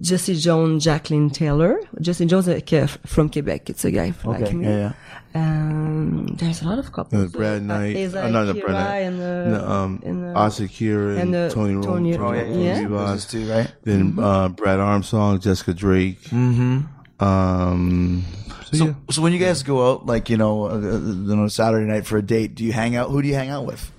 Jessy 0.00 0.34
Jones, 0.36 0.84
Jacqueline 0.84 1.30
Taylor. 1.30 1.80
Jessy 2.00 2.26
Jones 2.26 2.48
uh, 2.48 2.60
Ke- 2.60 2.88
from 3.06 3.28
Quebec. 3.30 3.70
It's 3.70 3.84
a 3.84 3.90
guy 3.90 4.12
like 4.24 4.42
Okay, 4.42 4.54
me. 4.54 4.66
yeah, 4.66 4.76
yeah. 4.76 4.92
Um, 5.34 6.26
there's 6.38 6.62
a 6.62 6.66
lot 6.66 6.78
of 6.78 6.90
couples. 6.92 7.22
Uh, 7.24 7.26
Brad 7.28 7.62
Knight, 7.62 7.96
Isaiah 7.96 8.24
uh, 8.24 8.28
not 8.28 8.44
the 8.46 8.54
Brad 8.54 8.72
Knight, 8.72 8.98
and, 8.98 9.20
uh, 9.20 9.48
no, 9.58 9.68
um, 9.68 10.02
and, 10.04 10.36
uh, 10.36 10.40
Asa 10.40 10.64
and, 10.64 11.18
and, 11.20 11.34
uh, 11.34 11.48
Tony 11.50 11.74
Romo, 11.74 11.84
Tony- 11.84 12.16
Oh 12.18 12.32
yeah, 12.32 12.42
Yeah. 12.44 12.80
yeah. 12.80 12.88
business 12.88 13.26
too, 13.30 13.48
right? 13.50 13.70
Then 13.84 14.18
uh, 14.18 14.48
Brad 14.48 14.80
Armstrong, 14.80 15.38
Jessica 15.38 15.72
Drake. 15.72 16.20
Mm-hmm. 16.34 17.24
Um, 17.24 18.24
so, 18.72 18.76
So, 18.76 18.84
yeah. 18.86 18.94
so 19.10 19.22
when 19.22 19.32
you 19.32 19.38
guys 19.38 19.62
go 19.62 19.90
out, 19.92 20.06
like 20.06 20.30
you 20.30 20.36
know, 20.36 20.64
uh, 20.64 20.74
uh, 20.78 21.40
on 21.42 21.50
Saturday 21.50 21.86
night 21.86 22.06
for 22.06 22.16
a 22.18 22.22
date, 22.22 22.54
do 22.54 22.64
you 22.64 22.72
hang 22.72 22.96
out? 22.96 23.10
Who 23.10 23.22
do 23.22 23.28
you 23.28 23.34
hang 23.34 23.50
out 23.50 23.66
with? 23.66 23.90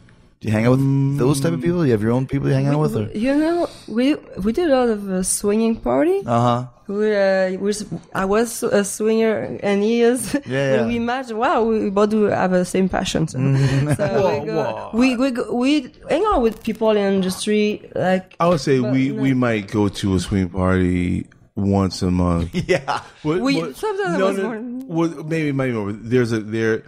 Do 0.41 0.47
you 0.47 0.51
hang 0.53 0.65
out 0.65 0.71
with 0.79 1.19
those 1.19 1.39
type 1.39 1.53
of 1.53 1.61
people? 1.61 1.79
Do 1.81 1.85
you 1.85 1.91
have 1.91 2.01
your 2.01 2.13
own 2.13 2.25
people 2.25 2.47
you 2.49 2.55
hang 2.55 2.65
out 2.67 2.79
with? 2.79 2.97
Or? 2.97 3.11
You 3.13 3.35
know, 3.37 3.69
we 3.87 4.15
we 4.41 4.51
did 4.51 4.71
a 4.71 4.75
lot 4.75 4.89
of 4.89 5.07
uh, 5.07 5.21
swinging 5.23 5.75
party. 5.75 6.23
Uh 6.25 6.41
huh. 6.41 6.65
We, 6.91 7.15
uh, 7.15 7.51
we, 7.59 7.73
I 8.13 8.25
was 8.25 8.63
a 8.63 8.83
swinger 8.83 9.57
and 9.63 9.81
he 9.81 10.01
is. 10.01 10.33
Yeah, 10.45 10.77
When 10.77 10.87
we 10.87 10.93
yeah. 10.95 10.99
match, 10.99 11.31
wow, 11.31 11.63
we 11.63 11.89
both 11.89 12.11
have 12.11 12.51
the 12.51 12.65
same 12.65 12.89
passion. 12.89 13.27
So, 13.27 13.37
so 13.95 14.39
we, 14.39 14.45
go, 14.45 14.89
we, 14.93 15.15
we, 15.15 15.31
go, 15.31 15.53
we 15.55 15.91
hang 16.09 16.25
out 16.27 16.41
with 16.41 16.61
people 16.63 16.89
in 16.89 16.95
the 16.97 17.01
industry. 17.01 17.89
Like, 17.95 18.35
I 18.39 18.47
would 18.49 18.59
say 18.59 18.79
but 18.79 18.91
we, 18.91 19.09
no. 19.09 19.21
we 19.21 19.33
might 19.33 19.71
go 19.71 19.87
to 19.87 20.15
a 20.15 20.19
swing 20.19 20.49
party 20.49 21.27
once 21.55 22.01
a 22.01 22.11
month. 22.11 22.49
Yeah. 22.67 23.01
What, 23.23 23.39
We- 23.39 23.55
what- 23.61 23.75
sometimes 23.77 24.15
it 24.15 24.19
no, 24.19 24.25
was 24.27 24.37
no, 24.37 24.43
more- 24.43 25.07
well, 25.07 25.23
maybe 25.23 25.51
maybe 25.53 25.73
more. 25.73 25.93
There's 25.93 26.33
a 26.33 26.39
there 26.41 26.83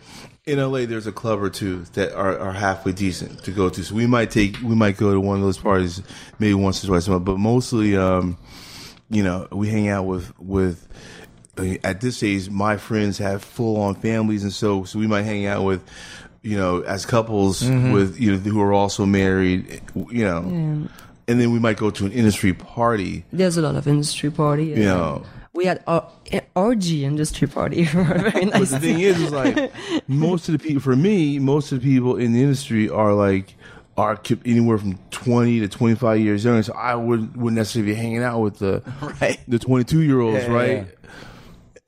in 0.46 0.60
LA. 0.60 0.86
There's 0.86 1.08
a 1.08 1.12
club 1.14 1.42
or 1.42 1.50
two 1.50 1.84
that 1.94 2.14
are, 2.14 2.38
are 2.38 2.52
halfway 2.52 2.92
decent 2.92 3.44
to 3.46 3.52
go 3.52 3.70
to. 3.70 3.84
So 3.84 3.96
we 3.96 4.08
might 4.08 4.30
take 4.32 4.58
we 4.62 4.76
might 4.76 4.98
go 4.98 5.14
to 5.14 5.20
one 5.22 5.38
of 5.38 5.44
those 5.44 5.58
parties 5.58 6.02
maybe 6.40 6.54
once 6.54 6.84
or 6.84 6.88
twice 6.88 7.08
a 7.08 7.12
month. 7.12 7.24
But 7.24 7.38
mostly, 7.40 7.96
um, 7.96 8.38
you 9.10 9.24
know, 9.24 9.48
we 9.52 9.70
hang 9.70 9.88
out 9.90 10.06
with 10.06 10.32
with. 10.40 10.88
uh, 11.58 11.76
At 11.84 12.02
this 12.02 12.24
age, 12.24 12.50
my 12.50 12.78
friends 12.78 13.18
have 13.20 13.44
full 13.44 13.78
on 13.80 13.96
families, 13.96 14.44
and 14.44 14.52
so 14.54 14.84
so 14.86 14.98
we 15.00 15.08
might 15.08 15.24
hang 15.24 15.46
out 15.46 15.64
with, 15.64 15.82
you 16.42 16.58
know, 16.58 16.82
as 16.82 17.06
couples 17.06 17.62
Mm-hmm. 17.62 17.92
with 17.94 18.20
you 18.20 18.32
know 18.32 18.38
who 18.40 18.60
are 18.62 18.74
also 18.74 19.06
married, 19.06 19.82
you 20.10 20.26
know, 20.26 20.40
and 21.28 21.40
then 21.40 21.52
we 21.54 21.60
might 21.60 21.78
go 21.78 21.90
to 21.92 22.06
an 22.06 22.12
industry 22.12 22.54
party, 22.54 23.24
there's 23.32 23.56
a 23.58 23.62
lot 23.62 23.76
of 23.76 23.88
industry 23.88 24.32
party. 24.32 24.66
you 24.66 24.84
know. 24.86 25.24
We 25.56 25.66
had 25.66 25.84
our 25.86 26.10
orgy 26.56 27.06
industry 27.06 27.48
party. 27.48 27.84
Very 27.86 28.32
But 28.46 28.54
nice. 28.60 28.72
the 28.72 28.80
thing 28.80 29.00
is, 29.02 29.22
is 29.22 29.32
like 29.32 29.72
most 30.08 30.50
of 30.50 30.54
the 30.54 30.60
people. 30.60 30.82
For 30.82 30.96
me, 30.96 31.38
most 31.38 31.72
of 31.72 31.80
the 31.80 31.86
people 31.94 32.18
in 32.18 32.34
the 32.34 32.42
industry 32.42 32.90
are 32.90 33.14
like 33.14 33.54
are 33.98 34.16
ki- 34.18 34.40
anywhere 34.46 34.78
from 34.78 34.98
twenty 35.12 35.60
to 35.60 35.68
twenty 35.68 35.96
five 35.96 36.20
years 36.20 36.44
younger. 36.44 36.64
So 36.64 36.74
I 36.74 36.96
wouldn't 36.96 37.38
wouldn't 37.38 37.58
necessarily 37.58 37.92
be 37.92 37.96
hanging 37.96 38.24
out 38.24 38.40
with 38.42 38.60
the 38.60 38.82
Right. 39.22 39.40
the 39.48 39.60
twenty 39.60 39.84
two 39.84 40.02
year 40.02 40.20
olds, 40.20 40.44
Yeah, 40.44 40.50
yeah, 40.50 40.54
right? 40.56 40.88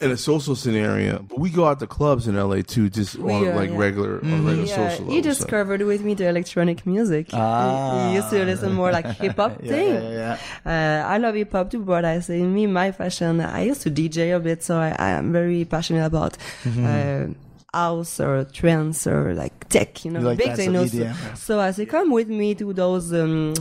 In 0.01 0.11
a 0.11 0.17
social 0.17 0.57
scenario, 0.57 1.19
but 1.19 1.39
we 1.39 1.49
go 1.49 1.65
out 1.65 1.79
to 1.79 1.87
clubs 1.87 2.27
in 2.27 2.35
LA 2.35 2.61
too, 2.61 2.89
just 2.89 3.15
We, 3.15 3.31
on 3.31 3.47
uh, 3.47 3.55
like 3.55 3.69
yeah. 3.69 3.77
regular 3.77 4.17
on 4.23 4.45
regular 4.45 4.65
Yeah, 4.67 4.89
social. 4.89 5.05
he 5.05 5.15
level, 5.15 5.23
so. 5.33 5.39
discovered 5.39 5.81
with 5.83 6.01
me 6.03 6.13
the 6.15 6.27
electronic 6.27 6.85
music. 6.85 7.27
Ah. 7.31 8.09
He 8.09 8.15
used 8.15 8.29
to 8.31 8.43
listen 8.43 8.73
more 8.73 8.91
like 8.91 9.05
hip 9.21 9.37
hop 9.37 9.61
Yeah, 9.63 9.71
thing. 9.71 9.93
yeah, 9.93 10.37
yeah. 10.65 11.01
Uh, 11.03 11.07
I 11.07 11.17
love 11.17 11.35
hip 11.35 11.53
hop 11.53 11.71
too, 11.71 11.79
but 11.79 12.03
I 12.03 12.19
say 12.19 12.41
me, 12.43 12.67
my 12.67 12.91
fashion. 12.91 13.39
I 13.39 13.63
used 13.63 13.83
to 13.83 13.89
DJ 13.89 14.35
a 14.35 14.39
bit, 14.41 14.63
so 14.63 14.77
I, 14.77 14.89
I 14.99 15.09
am 15.11 15.31
very 15.31 15.63
passionate 15.63 16.05
about 16.05 16.37
Mm-hmm. 16.65 16.85
uh, 16.85 17.33
house 17.75 18.19
or 18.19 18.45
trance 18.45 19.05
or 19.05 19.33
like 19.33 19.67
tech, 19.69 20.05
you 20.05 20.11
know, 20.11 20.21
like 20.21 20.37
big 20.37 20.47
that, 20.55 20.57
so 20.57 20.85
techno. 20.85 21.35
So 21.35 21.59
I 21.59 21.71
say, 21.71 21.85
come 21.85 22.09
with 22.11 22.29
me 22.29 22.55
to 22.55 22.71
those, 22.73 23.11
um, 23.13 23.53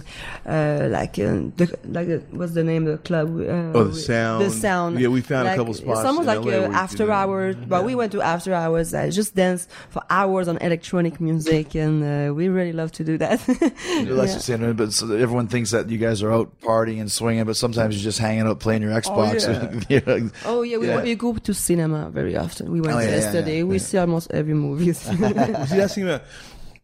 uh, 0.47 0.87
like, 0.91 1.19
uh, 1.19 1.51
the, 1.59 1.67
like, 1.97 2.09
uh, 2.09 2.19
what's 2.39 2.55
the 2.55 2.63
name 2.65 2.87
of 2.87 2.93
the 2.93 3.03
club? 3.09 3.29
Uh, 3.41 3.79
Oh, 3.79 3.85
the 3.85 3.95
sound. 3.95 4.45
The 4.45 4.51
sound. 4.51 5.01
Yeah, 5.01 5.09
we 5.09 5.21
found 5.21 5.49
a 5.49 5.51
Like, 5.51 5.59
couple 5.59 5.75
spots 5.75 5.99
It's 6.01 6.07
almost 6.07 6.27
like 6.29 6.47
uh, 6.47 6.71
after 6.73 7.11
hours, 7.11 7.57
but 7.57 7.85
we 7.85 7.95
went 7.95 8.13
to 8.13 8.23
after 8.23 8.55
hours. 8.55 8.95
I 8.95 9.11
just 9.11 9.35
danced 9.35 9.69
for 9.91 10.03
hours 10.11 10.47
on 10.49 10.57
electronic 10.59 11.21
music, 11.21 11.75
and 11.75 11.97
uh, 12.05 12.33
we 12.35 12.49
really 12.49 12.73
love 12.73 12.93
to 12.93 13.05
do 13.05 13.19
that. 13.19 13.41
Saying, 14.41 14.73
but 14.75 14.93
so 14.93 15.13
everyone 15.17 15.49
thinks 15.49 15.71
that 15.73 15.89
you 15.91 15.99
guys 15.99 16.23
are 16.23 16.33
out 16.33 16.49
partying 16.61 17.01
and 17.01 17.11
swinging, 17.11 17.45
but 17.45 17.57
sometimes 17.57 17.97
you're 17.97 18.05
just 18.05 18.19
hanging 18.19 18.47
out 18.47 18.61
playing 18.61 18.83
your 18.83 18.93
Xbox. 18.93 19.43
yeah. 19.89 20.01
You're 20.07 20.31
Oh 20.45 20.63
yeah, 20.63 20.79
we, 20.79 20.87
Yeah. 20.87 21.03
we 21.03 21.15
go 21.15 21.35
to 21.35 21.55
cinema 21.55 22.11
very 22.11 22.37
often. 22.37 22.71
We 22.71 22.81
went 22.81 22.95
Oh, 22.97 22.99
yeah, 23.01 23.07
yeah, 23.09 23.17
yesterday. 23.17 23.59
yeah, 23.59 23.65
we 23.65 23.77
yeah. 23.77 23.83
See 24.05 24.11
almost 24.11 24.31
every 24.33 24.55
movie. 24.55 24.93
See, 24.93 25.15
that's 25.17 25.71
the 25.71 25.89
thing 25.89 26.05
about 26.05 26.23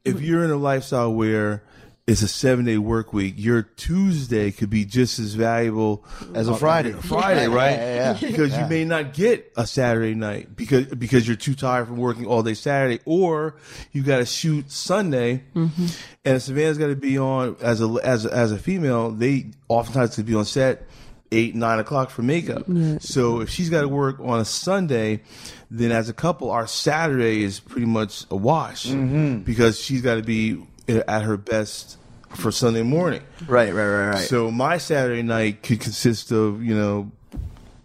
if 0.05 0.21
you're 0.21 0.45
in 0.45 0.51
a 0.51 0.57
lifestyle 0.57 1.13
where 1.13 1.63
it's 2.07 2.23
a 2.23 2.29
seven 2.29 2.65
day 2.65 2.79
work 2.79 3.13
week, 3.13 3.35
your 3.37 3.63
Tuesday 3.63 4.51
could 4.51 4.71
be 4.71 4.85
just 4.85 5.19
as 5.19 5.35
valuable 5.35 6.05
As 6.35 6.49
a 6.49 6.57
Friday. 6.57 6.93
Friday, 7.03 7.47
Yeah, 7.49 7.55
right? 7.55 7.71
yeah, 7.73 8.19
yeah. 8.21 8.29
Because 8.29 8.57
you 8.57 8.67
may 8.67 8.85
not 8.85 9.15
get 9.15 9.53
a 9.57 9.67
Saturday 9.67 10.15
night 10.15 10.57
because 10.57 10.87
because 10.87 11.29
you're 11.29 11.37
too 11.37 11.55
tired 11.55 11.87
from 11.87 11.99
working 11.99 12.27
all 12.27 12.43
day 12.43 12.55
Saturday, 12.55 13.01
or 13.05 13.57
you 13.93 14.03
got 14.03 14.19
to 14.19 14.27
shoot 14.27 14.71
Sunday, 14.73 15.45
mm-hmm. 15.55 15.87
and 16.25 16.43
Savannah's 16.43 16.79
got 16.79 16.89
to 16.89 16.97
be 16.97 17.19
on 17.19 17.57
as 17.61 17.81
a 17.81 17.87
as 18.03 18.27
a, 18.27 18.33
as 18.33 18.51
a 18.51 18.59
female. 18.59 19.11
They 19.11 19.51
oftentimes 19.69 20.17
could 20.17 20.27
be 20.27 20.35
on 20.35 20.45
set 20.47 20.87
eight 21.31 21.55
nine 21.55 21.79
o'clock 21.79 22.11
for 22.11 22.23
makeup. 22.23 22.65
So 23.01 23.41
if 23.41 23.51
she's 23.51 23.71
got 23.71 23.83
to 23.83 23.89
work 23.89 24.19
on 24.19 24.41
a 24.41 24.45
Sunday, 24.45 25.23
then 25.71 25.93
as 25.93 26.09
a 26.09 26.13
couple, 26.13 26.51
our 26.51 26.67
Saturday 26.67 27.45
is 27.45 27.61
pretty 27.61 27.87
much 27.87 28.25
a 28.31 28.37
wash 28.37 28.87
mm-hmm. 28.87 29.39
because 29.39 29.81
she's 29.81 30.03
got 30.03 30.17
to 30.17 30.23
be 30.23 30.63
eh, 30.89 31.03
at 31.07 31.23
her 31.23 31.37
best 31.37 31.97
for 32.31 32.51
Sunday 32.51 32.83
morning. 32.83 33.23
right, 33.47 33.73
right, 33.73 33.87
right, 33.87 34.09
right. 34.09 34.29
So 34.29 34.51
my 34.51 34.79
Saturday 34.79 35.23
night 35.23 35.63
could 35.63 35.81
consist 35.81 36.33
of 36.33 36.63
you 36.63 36.75
know 36.75 37.13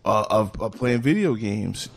uh, 0.03 0.26
of, 0.30 0.62
of 0.62 0.74
playing 0.74 1.02
video 1.02 1.36
games, 1.36 1.90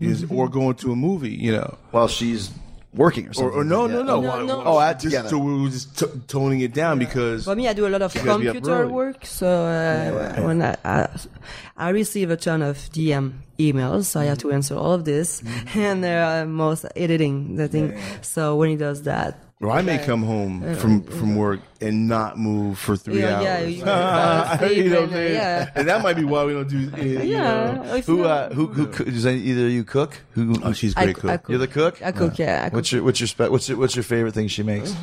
is 0.00 0.22
mm-hmm. 0.22 0.36
or 0.36 0.48
going 0.48 0.76
to 0.76 0.92
a 0.92 0.96
movie. 0.96 1.34
You 1.34 1.52
know, 1.52 1.78
While 1.90 2.08
she's 2.08 2.50
working 2.94 3.26
or 3.26 3.30
or, 3.30 3.34
something. 3.34 3.58
or 3.58 3.64
no, 3.64 3.82
like 3.82 3.90
no, 3.92 3.98
that. 3.98 4.04
no, 4.06 4.20
No, 4.46 4.46
no. 4.46 4.62
Oh, 4.64 4.80
add 4.80 5.00
just, 5.00 5.04
together. 5.04 5.28
So 5.30 5.38
we 5.38 5.62
were 5.62 5.68
just 5.70 5.98
t- 5.98 6.06
toning 6.28 6.60
it 6.60 6.74
down 6.74 6.98
because 6.98 7.44
For 7.44 7.56
me, 7.56 7.68
I 7.68 7.72
do 7.72 7.86
a 7.86 7.88
lot 7.88 8.02
of 8.02 8.14
You 8.14 8.22
gotta 8.22 8.40
be 8.42 8.48
up 8.48 8.54
computer 8.56 8.88
work. 8.88 9.24
So 9.26 9.46
uh, 9.48 10.42
when 10.42 10.62
I, 10.62 10.76
I 10.84 11.08
I 11.76 11.88
receive 11.90 12.30
a 12.30 12.36
ton 12.36 12.62
of 12.62 12.76
DM 12.92 13.32
emails, 13.58 14.04
so 14.04 14.20
I 14.20 14.24
have 14.24 14.38
to 14.38 14.52
answer 14.52 14.76
all 14.76 14.92
of 14.92 15.04
this, 15.04 15.40
Mm-hmm. 15.42 15.78
and 15.86 16.04
there 16.04 16.24
are 16.24 16.44
most 16.46 16.84
editing 16.96 17.56
the 17.56 17.68
thing. 17.68 17.98
So 18.22 18.56
when 18.56 18.70
he 18.70 18.76
does 18.76 19.02
that. 19.04 19.38
Or 19.62 19.70
I 19.70 19.80
may 19.80 19.98
come 19.98 20.24
home 20.24 20.74
from 20.74 21.04
from 21.04 21.36
work 21.36 21.60
and 21.80 22.08
not 22.08 22.36
move 22.36 22.80
for 22.80 22.96
three 22.96 23.20
Yeah, 23.20 23.36
hours. 23.36 23.44
yeah, 23.44 23.60
you 23.60 23.68
you 23.78 23.84
know 24.90 25.00
what 25.02 25.08
I'm 25.08 25.10
uh, 25.10 25.12
saying? 25.12 25.34
yeah. 25.34 25.70
And 25.76 25.88
that 25.88 26.02
might 26.02 26.16
be 26.16 26.24
why 26.24 26.44
we 26.44 26.52
don't 26.52 26.68
do. 26.68 26.90
uh, 26.92 26.96
You 27.00 27.20
Yeah, 27.20 27.72
know. 27.74 28.00
Who, 28.00 28.24
uh, 28.24 28.52
who, 28.52 28.66
who, 28.66 28.88
coo- 28.88 29.04
does 29.04 29.24
any, 29.24 29.38
either 29.38 29.68
you 29.68 29.84
cook? 29.84 30.18
Who, 30.32 30.56
Oh, 30.64 30.72
she's 30.72 30.96
a 30.96 30.98
I 30.98 31.04
great 31.04 31.16
I 31.16 31.20
cook. 31.20 31.30
cook. 31.42 31.48
You're 31.50 31.58
the 31.60 31.68
cook? 31.68 32.02
I 32.02 32.10
cook, 32.10 32.38
yeah. 32.40 32.62
I 32.62 32.64
cook. 32.70 32.74
What's 32.74 32.90
your, 32.92 33.04
what's 33.04 33.20
your, 33.20 33.28
spe- 33.28 33.50
what's 33.50 33.68
your, 33.68 33.78
what's 33.78 33.94
your 33.94 34.02
favorite 34.02 34.34
thing 34.34 34.48
she 34.48 34.64
makes? 34.64 34.94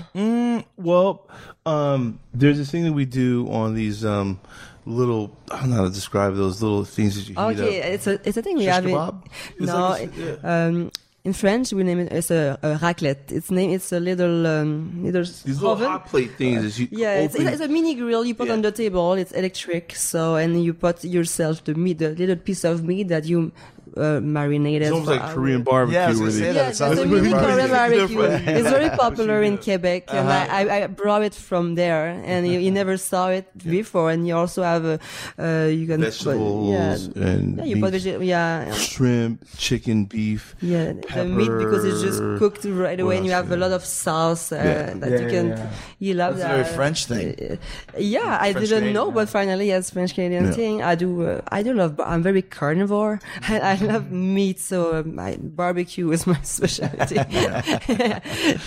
Well, 0.75 1.25
um, 1.65 2.19
there's 2.33 2.57
this 2.57 2.69
thing 2.69 2.83
that 2.83 2.93
we 2.93 3.05
do 3.05 3.47
on 3.49 3.75
these 3.75 4.03
um, 4.03 4.41
little. 4.85 5.35
I 5.51 5.61
don't 5.61 5.69
know 5.69 5.75
how 5.77 5.83
to 5.85 5.89
describe 5.89 6.35
those 6.35 6.61
little 6.61 6.83
things 6.83 7.15
that 7.15 7.21
you 7.29 7.35
heat 7.35 7.61
Okay, 7.61 7.79
up. 7.79 7.85
it's 7.93 8.07
a 8.07 8.27
it's 8.27 8.35
a 8.37 8.41
thing 8.41 8.57
we 8.57 8.65
Shish 8.65 8.73
have. 8.73 8.85
in- 8.85 8.91
kebab? 8.91 9.25
It's 9.57 9.67
no, 9.67 9.89
like 9.89 10.17
a- 10.17 10.49
um, 10.49 10.91
in 11.25 11.33
French 11.33 11.73
we 11.73 11.83
name 11.83 11.99
it 11.99 12.11
as 12.11 12.31
a, 12.31 12.57
a 12.61 12.75
raclette. 12.77 13.31
It's 13.31 13.51
name 13.51 13.71
it's 13.71 13.91
a 13.91 13.99
little 13.99 14.47
um, 14.47 15.03
little 15.03 15.23
These 15.23 15.61
little 15.61 15.75
hot 15.75 16.07
plate 16.07 16.31
things 16.37 16.79
you 16.79 16.87
Yeah, 16.91 17.15
it's, 17.19 17.35
it's 17.35 17.61
a 17.61 17.67
mini 17.67 17.95
grill 17.95 18.23
you 18.25 18.35
put 18.35 18.47
Yeah. 18.47 18.53
on 18.53 18.61
the 18.61 18.71
table. 18.71 19.13
It's 19.13 19.31
electric, 19.31 19.95
so 19.95 20.35
and 20.35 20.63
you 20.63 20.73
put 20.73 21.03
yourself 21.03 21.63
the 21.63 21.75
meat, 21.75 21.97
the 21.99 22.09
little 22.15 22.37
piece 22.37 22.63
of 22.63 22.83
meat 22.83 23.07
that 23.09 23.25
you 23.25 23.51
uh, 23.97 24.19
marinated. 24.21 24.83
it's 24.83 24.91
almost 24.91 25.09
like 25.09 25.21
hours. 25.21 25.33
Korean 25.33 25.63
barbecue. 25.63 25.97
Yeah, 25.99 26.05
I 26.05 26.09
was 26.09 26.19
where 26.21 26.31
say 26.31 26.51
that. 26.51 26.55
Yeah, 26.55 26.69
It 26.69 26.75
sounds 26.75 26.99
like 26.99 27.07
mini 27.09 27.29
Korean 27.29 27.39
Korean 27.45 27.69
barbecue. 27.71 28.17
barbecue. 28.17 28.53
It's 28.53 28.69
very 28.69 28.89
popular 29.05 29.41
in 29.43 29.57
Quebec, 29.57 30.03
Uh-huh. 30.07 30.29
I, 30.29 30.61
I, 30.69 30.83
I 30.83 30.87
brought 30.87 31.23
it 31.23 31.33
from 31.35 31.75
there, 31.75 32.07
and 32.25 32.47
you, 32.47 32.59
you 32.59 32.71
never 32.81 32.97
saw 32.97 33.29
it 33.29 33.47
before. 33.57 34.11
And 34.11 34.27
you 34.27 34.35
also 34.35 34.63
have 34.63 34.85
a, 34.85 34.99
uh, 35.39 35.67
you 35.67 35.87
can 35.87 36.01
Vegetables 36.01 37.07
put, 37.07 37.17
yeah, 37.17 37.27
and 37.29 37.57
yeah, 37.57 37.63
you 37.65 37.75
put 37.81 37.93
meat. 37.93 38.01
vegeta- 38.03 38.25
yeah, 38.25 38.71
shrimp, 38.73 39.45
chicken, 39.57 40.05
beef. 40.05 40.55
yeah, 40.61 40.93
the 41.13 41.25
meat 41.25 41.49
because 41.63 41.83
it's 41.85 42.01
just 42.01 42.19
cooked 42.39 42.65
right 42.65 42.99
away, 42.99 43.17
and 43.17 43.25
you 43.25 43.31
else? 43.31 43.43
have 43.47 43.51
a 43.51 43.57
lot 43.57 43.71
of 43.71 43.83
sauce 43.85 44.51
uh, 44.51 44.55
Yeah. 44.55 44.93
that 45.01 45.11
Yeah, 45.11 45.19
you 45.19 45.29
can. 45.29 45.47
yeah, 45.49 45.69
You 45.99 46.13
love 46.13 46.37
That's 46.37 46.45
a 46.45 46.57
that. 46.57 46.63
very 46.65 46.75
French 46.75 47.05
thing. 47.05 47.27
Uh, 47.39 47.55
yeah, 47.97 48.37
I 48.39 48.53
didn't 48.53 48.93
know, 48.93 49.11
but 49.11 49.29
finally, 49.29 49.67
yes, 49.67 49.89
French 49.91 50.13
Canadian 50.15 50.51
thing. 50.53 50.81
I 50.83 50.95
do. 50.95 51.09
Uh, 51.27 51.41
I 51.51 51.63
do 51.63 51.73
love. 51.73 51.99
I'm 51.99 52.23
very 52.23 52.41
carnivore. 52.41 53.19
I, 53.49 53.59
I 53.73 53.75
love 53.81 54.11
meat, 54.11 54.59
so 54.59 54.95
um, 54.99 55.17
I, 55.19 55.37
barbecue 55.37 56.11
is 56.11 56.25
my 56.27 56.39
specialty. 56.43 57.15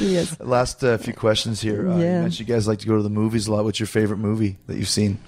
yes. 0.01 0.36
Last 0.40 0.82
uh, 0.84 0.98
few 0.98 1.12
questions 1.14 1.60
here. 1.60 1.89
Uh, 1.90 1.97
You 1.98 2.05
Yeah. 2.05 2.22
mentioned 2.22 2.48
you 2.48 2.55
guys 2.55 2.66
like 2.68 2.78
to 2.80 2.86
go 2.86 2.97
to 2.97 3.02
the 3.02 3.10
movies 3.10 3.47
a 3.47 3.52
lot. 3.52 3.64
What's 3.64 3.80
your 3.80 3.86
favorite 3.86 4.18
movie 4.18 4.59
that 4.66 4.76
you've 4.76 4.89
seen? 4.89 5.18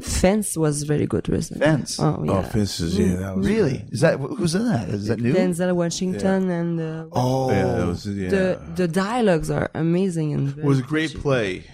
Fence 0.00 0.56
was 0.58 0.82
very 0.82 1.06
good 1.06 1.28
recently. 1.28 1.64
Fence? 1.64 1.98
Oh 1.98 2.22
yeah. 2.24 2.32
Oh, 2.32 2.42
fences. 2.42 2.98
Yeah, 2.98 3.16
that 3.16 3.36
was 3.36 3.46
Really? 3.48 3.84
Is 3.90 4.00
that 4.02 4.18
who's 4.20 4.54
in 4.54 4.66
that? 4.68 4.88
Is 4.90 5.06
that 5.06 5.18
new? 5.20 5.32
Denzel 5.32 5.74
Washington 5.74 6.50
and 6.50 6.80
uh, 6.80 7.06
Oh, 7.12 7.50
Yeah, 7.50 7.64
that 7.76 7.86
was 7.86 8.06
yeah. 8.06 8.28
the 8.28 8.60
the 8.76 8.88
dialogues 8.88 9.50
are 9.50 9.70
amazing 9.74 10.34
and 10.34 10.58
it 10.58 10.64
was 10.64 10.80
a 10.80 10.82
great 10.82 11.14
play. 11.14 11.64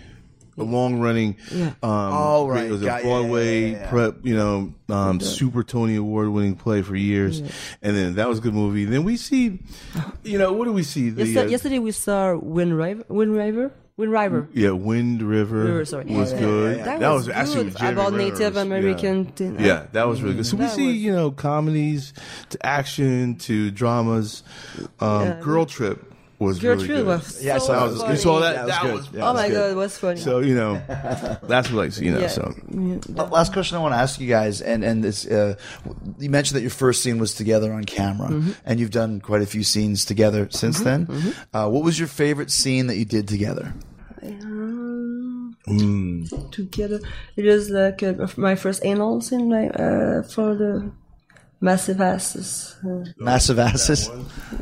A 0.59 0.63
long 0.65 1.01
running, 1.01 1.37
Yeah. 1.53 1.67
um, 1.67 1.75
Oh, 1.83 2.49
right. 2.49 2.65
It 2.65 2.71
was 2.71 2.81
a 2.83 2.87
Got- 2.87 3.03
Broadway 3.03 3.61
yeah, 3.63 3.67
yeah, 3.77 3.81
yeah. 3.83 3.91
prep, 3.91 4.15
you 4.23 4.35
know, 4.35 4.73
um, 4.89 5.21
super 5.21 5.63
Tony 5.63 5.97
Award 5.97 6.29
winning 6.31 6.55
play 6.57 6.81
for 6.83 6.97
years, 6.97 7.41
and 7.83 7.95
then 7.97 8.15
that 8.15 8.27
was 8.29 8.39
a 8.39 8.41
good 8.41 8.55
movie. 8.55 8.85
Then 8.87 9.05
we 9.05 9.17
see, 9.19 9.59
you 10.25 10.39
know, 10.39 10.53
what 10.55 10.65
do 10.65 10.73
we 10.73 10.83
see? 10.83 11.11
The, 11.11 11.25
Yesterday, 11.27 11.47
uh, 11.47 11.51
yesterday 11.51 11.79
we 11.79 11.91
saw 11.93 12.37
Wind 12.37 12.77
River. 12.77 13.05
Wind 13.09 13.33
River. 13.35 13.71
Wind 13.99 14.13
River. 14.13 14.49
yeah, 14.53 14.71
Wind 14.73 15.23
River, 15.23 15.65
River, 15.65 15.85
sorry. 15.87 16.05
was 16.07 16.31
Yeah, 16.33 16.39
good. 16.39 16.79
That, 16.85 17.01
That 17.01 17.09
was, 17.13 17.29
was 17.29 17.35
actually 17.37 17.71
good 17.71 17.93
about 17.95 18.13
Renner 18.13 18.25
Native 18.31 18.57
American. 18.57 19.25
Yeah. 19.25 19.31
thing. 19.33 19.57
Yeah, 19.59 19.87
that 19.93 20.07
was 20.07 20.23
really 20.23 20.37
good. 20.37 20.45
So 20.47 20.57
we 20.59 20.69
see, 20.69 20.87
was- 20.89 20.97
you 20.97 21.13
know, 21.13 21.31
comedies 21.31 22.13
to 22.51 22.67
action 22.67 23.37
to 23.37 23.71
dramas. 23.71 24.43
Um, 25.01 25.23
Yeah. 25.23 25.41
Girl 25.43 25.65
Trip 25.65 26.13
was 26.39 26.59
Girl 26.59 26.75
really 26.77 26.87
good. 26.89 27.07
was 27.07 27.43
Yeah, 27.43 27.55
I 27.55 27.59
so 27.59 27.73
That 27.73 27.83
was, 27.91 28.01
funny. 28.03 28.13
you 28.15 28.19
saw 28.21 28.41
that? 28.41 28.55
That 28.55 28.65
was 28.67 28.71
That 28.71 28.83
good. 28.83 28.95
was, 28.95 29.09
Yeah, 29.13 29.31
Oh 29.31 29.35
my 29.35 29.49
good. 29.49 29.55
god, 29.55 29.71
it 29.71 29.77
was 29.77 29.99
funny. 29.99 30.21
So 30.21 30.39
you 30.41 30.55
know, 30.55 30.83
that's 31.43 31.71
what 31.71 31.73
like 31.73 31.97
you 31.99 32.11
know. 32.13 32.21
yeah. 32.21 32.29
So 32.29 32.55
Yeah. 32.71 32.99
Last 33.25 33.53
question 33.53 33.77
I 33.79 33.81
want 33.81 33.95
to 33.95 33.99
ask 33.99 34.21
you 34.21 34.29
guys, 34.29 34.61
and 34.61 34.85
and 34.85 35.03
this, 35.03 35.27
uh, 35.27 35.55
you 36.19 36.29
mentioned 36.31 36.57
that 36.57 36.63
your 36.63 36.71
first 36.71 37.03
scene 37.03 37.19
was 37.19 37.35
together 37.35 37.73
on 37.73 37.85
camera, 37.85 38.29
Mm-hmm. 38.29 38.51
and 38.67 38.79
you've 38.81 38.91
done 38.91 39.21
quite 39.21 39.43
a 39.43 39.47
few 39.47 39.63
scenes 39.65 40.05
together 40.05 40.49
since 40.51 40.81
then. 40.81 41.09
Uh, 41.55 41.69
what 41.69 41.83
was 41.85 41.99
your 41.99 42.09
favorite 42.09 42.51
scene 42.51 42.87
that 42.89 42.97
you 42.97 43.05
did 43.05 43.29
together? 43.29 43.73
Um, 45.69 46.27
Together, 46.53 47.01
it 47.37 47.45
was 47.45 47.71
like 47.71 48.03
uh, 48.03 48.27
my 48.37 48.55
first 48.55 48.85
anal 48.85 49.21
scene, 49.21 49.49
like 49.49 49.71
uh, 49.75 50.23
for 50.23 50.55
the 50.55 50.91
massive 51.61 52.01
asses. 52.01 52.77
Uh, 52.85 53.05
Massive 53.19 53.59
asses. 53.59 54.11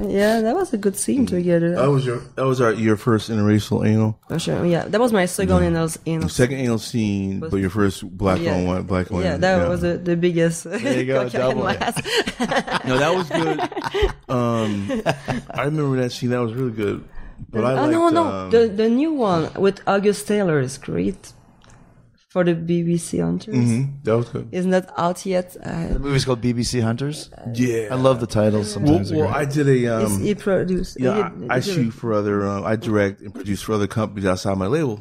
yeah, 0.01 0.41
that 0.41 0.55
was 0.55 0.73
a 0.73 0.79
good 0.79 0.97
scene 0.97 1.27
together. 1.27 1.75
that 1.75 1.91
was 1.91 2.07
your 2.07 2.21
that 2.37 2.47
was 2.47 2.61
our 2.61 2.73
your 2.73 2.97
first 2.97 3.31
interracial 3.31 3.87
anal, 3.87 4.19
Oh, 4.31 4.39
sure. 4.39 4.65
Yeah, 4.65 4.85
that 4.87 5.01
was 5.01 5.13
my 5.13 5.27
second 5.27 5.63
anal 5.63 5.89
anal. 6.07 6.29
second 6.29 6.59
anal 6.59 6.79
scene, 6.79 7.41
but 7.41 7.57
your 7.57 7.71
first 7.71 8.07
black 8.17 8.41
Yeah. 8.41 8.55
on 8.55 8.67
white, 8.67 8.87
black 8.87 9.11
on 9.11 9.19
white. 9.19 9.25
Yeah, 9.25 9.37
that 9.39 9.69
was 9.69 9.81
the, 9.83 9.99
the 9.99 10.17
biggest. 10.17 10.65
There 10.65 11.01
you 11.01 11.07
go, 11.07 11.29
double 11.29 11.67
it. 11.69 11.79
no, 12.87 12.99
that 12.99 13.13
was 13.15 13.29
good. 13.29 13.61
Um, 14.29 15.03
I 15.51 15.65
remember 15.65 15.97
that 16.03 16.11
scene. 16.13 16.31
That 16.31 16.41
was 16.41 16.55
really 16.55 16.73
good. 16.73 17.05
But 17.51 17.65
I 17.65 17.73
oh 17.73 17.77
liked, 17.83 17.93
no, 17.93 18.09
no, 18.11 18.25
um, 18.25 18.51
the 18.51 18.69
the 18.69 18.89
new 18.89 19.13
one 19.13 19.53
with 19.55 19.81
August 19.87 20.27
Taylor 20.29 20.61
is 20.61 20.79
great 20.79 21.33
for 22.35 22.43
the 22.43 22.53
BBC 22.57 23.21
Hunters. 23.23 23.55
mhm, 23.55 24.03
that 24.03 24.17
was 24.17 24.29
good. 24.29 24.49
Isn't 24.51 24.73
that 24.73 24.91
out 24.99 25.25
yet? 25.25 25.57
Uh, 25.63 25.93
The 25.93 26.01
movie's 26.01 26.25
called 26.25 26.41
BBC 26.43 26.83
Hunters. 26.83 27.31
Yeah, 27.55 27.91
I 27.93 27.95
love 27.95 28.19
the 28.19 28.27
titles. 28.27 28.73
Sometimes. 28.73 29.13
well, 29.13 29.29
I 29.29 29.45
did 29.45 29.69
a 29.69 30.03
is 30.03 30.13
um, 30.13 30.21
he 30.21 30.35
produced? 30.35 30.97
Yeah, 30.99 31.31
he- 31.39 31.49
I, 31.49 31.57
I 31.57 31.61
shoot 31.61 31.93
for 31.93 32.13
other. 32.13 32.45
Uh, 32.45 32.63
I 32.63 32.75
direct 32.75 33.21
and 33.21 33.33
produce 33.33 33.63
for 33.63 33.75
other 33.75 33.87
companies 33.87 34.27
outside 34.27 34.59
my 34.59 34.67
label. 34.67 35.01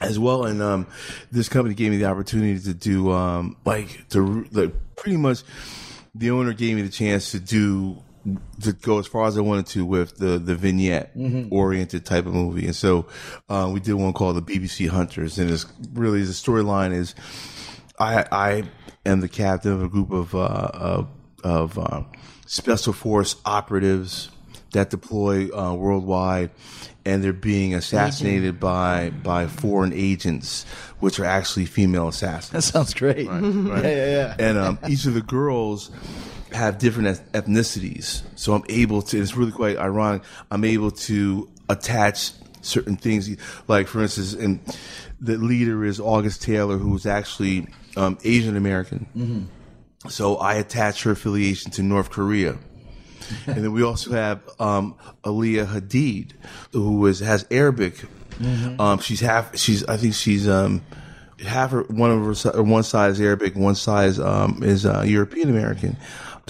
As 0.00 0.18
well, 0.20 0.44
and 0.44 0.62
um, 0.62 0.86
this 1.32 1.48
company 1.48 1.74
gave 1.74 1.90
me 1.90 1.98
the 1.98 2.06
opportunity 2.06 2.58
to 2.60 2.74
do 2.74 3.10
um, 3.10 3.56
like 3.64 4.08
to 4.10 4.46
like 4.52 4.72
pretty 4.96 5.16
much. 5.18 5.42
The 6.14 6.30
owner 6.30 6.52
gave 6.52 6.76
me 6.76 6.82
the 6.82 6.88
chance 7.02 7.32
to 7.32 7.40
do 7.40 8.02
to 8.62 8.72
go 8.72 8.98
as 8.98 9.06
far 9.06 9.26
as 9.26 9.36
I 9.38 9.40
wanted 9.40 9.66
to 9.68 9.84
with 9.86 10.16
the 10.18 10.38
the 10.38 10.54
vignette 10.54 11.12
oriented 11.50 12.04
type 12.04 12.26
of 12.26 12.34
movie, 12.34 12.66
and 12.66 12.76
so 12.76 13.06
uh, 13.48 13.70
we 13.72 13.80
did 13.80 13.94
one 13.94 14.12
called 14.12 14.36
the 14.36 14.42
BBC 14.42 14.88
Hunters, 14.88 15.38
and 15.38 15.50
it's 15.50 15.66
really 15.92 16.22
the 16.22 16.32
storyline 16.32 16.92
is 16.92 17.14
I 17.98 18.24
I 18.30 18.64
am 19.06 19.20
the 19.20 19.28
captain 19.28 19.72
of 19.72 19.82
a 19.82 19.88
group 19.88 20.10
of 20.10 20.34
uh, 20.34 20.70
of, 20.72 21.08
of 21.42 21.78
uh, 21.78 22.02
special 22.46 22.92
force 22.92 23.36
operatives 23.44 24.30
that 24.72 24.90
deploy 24.90 25.48
uh, 25.56 25.74
worldwide, 25.74 26.50
and 27.04 27.24
they're 27.24 27.32
being 27.32 27.74
assassinated 27.74 28.60
by 28.60 29.10
by 29.22 29.46
foreign 29.46 29.92
agents, 29.92 30.64
which 31.00 31.18
are 31.18 31.24
actually 31.24 31.66
female 31.66 32.08
assassins. 32.08 32.52
that 32.52 32.62
sounds 32.62 32.94
great. 32.94 33.26
Right. 33.28 33.42
Yeah, 33.42 33.80
yeah, 33.82 34.06
yeah. 34.06 34.36
And 34.38 34.58
um, 34.58 34.78
each 34.88 35.06
of 35.06 35.14
the 35.14 35.22
girls 35.22 35.90
have 36.52 36.78
different 36.78 37.20
ethnicities, 37.32 38.22
so 38.36 38.54
I'm 38.54 38.64
able 38.68 39.02
to. 39.02 39.20
It's 39.20 39.36
really 39.36 39.52
quite 39.52 39.76
ironic. 39.76 40.22
I'm 40.50 40.64
able 40.64 40.90
to 40.92 41.48
attach 41.68 42.32
certain 42.62 42.96
things, 42.96 43.30
like 43.68 43.86
for 43.86 44.02
instance, 44.02 44.34
and 44.34 44.60
the 45.20 45.36
leader 45.36 45.84
is 45.84 46.00
August 46.00 46.42
Taylor, 46.42 46.76
who's 46.76 47.06
actually 47.06 47.68
um, 47.96 48.18
Asian 48.24 48.56
American. 48.56 49.06
So 50.08 50.36
I 50.36 50.54
attach 50.54 51.02
her 51.02 51.12
affiliation 51.12 51.70
to 51.72 51.82
North 51.82 52.10
Korea. 52.10 52.58
and 53.46 53.56
then 53.56 53.72
we 53.72 53.82
also 53.82 54.12
have 54.12 54.40
um, 54.58 54.96
Aaliyah 55.24 55.66
Hadid, 55.66 56.32
who 56.72 57.06
is 57.06 57.20
has 57.20 57.46
Arabic. 57.50 58.02
Um, 58.80 58.98
she's 58.98 59.20
half. 59.20 59.56
She's 59.56 59.84
I 59.84 59.96
think 59.96 60.14
she's 60.14 60.48
um, 60.48 60.82
half 61.46 61.70
her 61.70 61.82
one 61.84 62.10
of 62.10 62.42
her 62.42 62.62
one 62.62 62.82
side 62.82 63.10
is 63.10 63.20
Arabic, 63.20 63.54
one 63.54 63.74
side 63.74 64.08
is, 64.08 64.20
um, 64.20 64.62
is 64.62 64.86
uh, 64.86 65.02
European 65.06 65.50
American. 65.50 65.96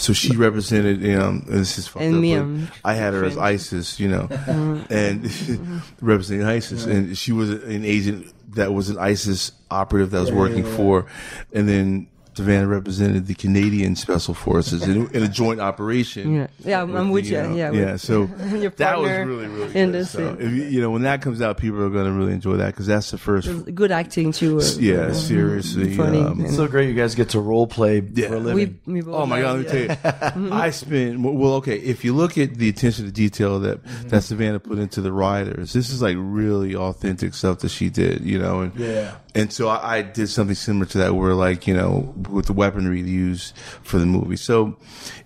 So 0.01 0.14
she 0.14 0.35
represented, 0.35 1.02
you 1.02 1.14
know, 1.14 1.28
and 1.28 1.47
this 1.47 1.77
is 1.77 1.86
fucked 1.86 2.06
And 2.06 2.14
up, 2.14 2.20
me, 2.22 2.32
I'm 2.32 2.68
had 2.94 3.12
her 3.12 3.22
as 3.22 3.36
ISIS, 3.36 4.01
you 4.01 4.09
know, 4.09 4.28
uh-huh. 4.31 4.78
and 4.90 5.82
representing 6.01 6.47
ISIS, 6.47 6.86
and 6.86 7.18
she 7.18 7.32
was 7.32 7.51
an 7.51 7.85
agent 7.85 8.32
that 8.55 8.72
was 8.72 8.89
an 8.89 8.97
ISIS 8.97 9.52
operative 9.70 10.10
that 10.12 10.20
was 10.20 10.32
working 10.32 10.64
for, 10.64 11.05
and 11.52 11.68
then 11.68 12.09
Savannah 12.35 12.66
represented 12.69 13.27
the 13.27 13.35
Canadian 13.35 13.97
Special 13.97 14.35
Forces 14.35 14.82
in, 14.82 15.09
in 15.11 15.23
a 15.23 15.28
joint 15.28 15.61
operation. 15.61 16.35
Yeah. 16.35 16.47
Yeah, 16.65 16.78
I'm- 16.78 16.94
I'm 16.97 17.11
with 17.11 17.27
you, 17.27 17.36
know, 17.43 17.55
yeah, 17.55 17.73
yeah. 17.73 17.97
So 17.97 18.23
Your 18.55 18.70
that 18.70 18.98
was 19.01 19.11
really 19.11 19.48
really 19.48 19.73
good. 19.73 19.93
the 19.93 20.05
So 20.05 20.19
scene. 20.36 20.47
if 20.47 20.52
you, 20.52 20.65
you 20.65 20.81
know 20.81 20.90
when 20.90 21.02
that 21.02 21.23
comes 21.23 21.43
out, 21.43 21.59
people 21.59 21.82
are 21.82 21.90
going 21.90 22.07
to 22.07 22.12
really 22.12 22.32
enjoy 22.32 22.57
that 22.57 22.69
because 22.69 22.86
that's 22.86 23.11
the 23.11 23.19
first. 23.19 23.48
Good 23.74 23.90
acting 23.93 24.32
too. 24.32 24.59
uh, 24.61 24.65
Yeah, 24.78 25.12
seriously. 25.12 25.94
Funny. 25.97 26.20
um, 26.20 26.40
It's 26.44 26.57
so 26.57 26.66
great 26.69 26.89
you 26.89 26.94
guys 26.94 27.15
get 27.15 27.31
to 27.31 27.40
role 27.40 27.66
play 27.66 28.02
Yeah. 28.15 28.28
for 28.28 28.35
a 28.36 28.39
living. 28.39 28.81
We, 28.86 28.94
we 28.94 29.01
both 29.02 29.15
Oh 29.15 29.27
my 29.27 29.40
God! 29.40 29.65
Let 29.66 29.74
me 29.74 29.86
tell 29.97 30.43
you, 30.47 30.52
I 30.52 30.70
spent 30.70 31.20
well. 31.20 31.55
Okay, 31.55 31.77
if 31.78 32.05
you 32.05 32.15
look 32.15 32.39
at 32.39 32.55
the 32.55 32.69
attention 32.69 33.05
to 33.07 33.11
detail 33.12 33.61
that 33.61 33.81
that 34.09 34.23
Savannah 34.23 34.61
put 34.61 34.78
into 34.78 35.01
the 35.01 35.12
writers, 35.12 35.73
this 35.73 35.90
is 35.90 36.01
like 36.01 36.16
really 36.19 36.74
authentic 36.74 37.35
stuff 37.35 37.59
that 37.61 37.70
she 37.70 37.90
did. 37.90 38.23
You 38.24 38.39
know, 38.39 38.61
and 38.61 38.74
Yeah. 38.77 39.15
and 39.35 39.52
so 39.52 39.69
I, 39.69 39.97
I 39.98 40.02
did 40.02 40.28
something 40.28 40.55
similar 40.57 40.86
to 40.86 40.98
that, 40.98 41.15
where 41.15 41.35
like 41.35 41.66
you 41.66 41.74
know 41.74 42.15
with 42.28 42.47
the 42.47 42.52
weaponry 42.52 43.01
used 43.01 43.56
for 43.82 43.98
the 43.98 44.06
movie. 44.06 44.36
So 44.36 44.76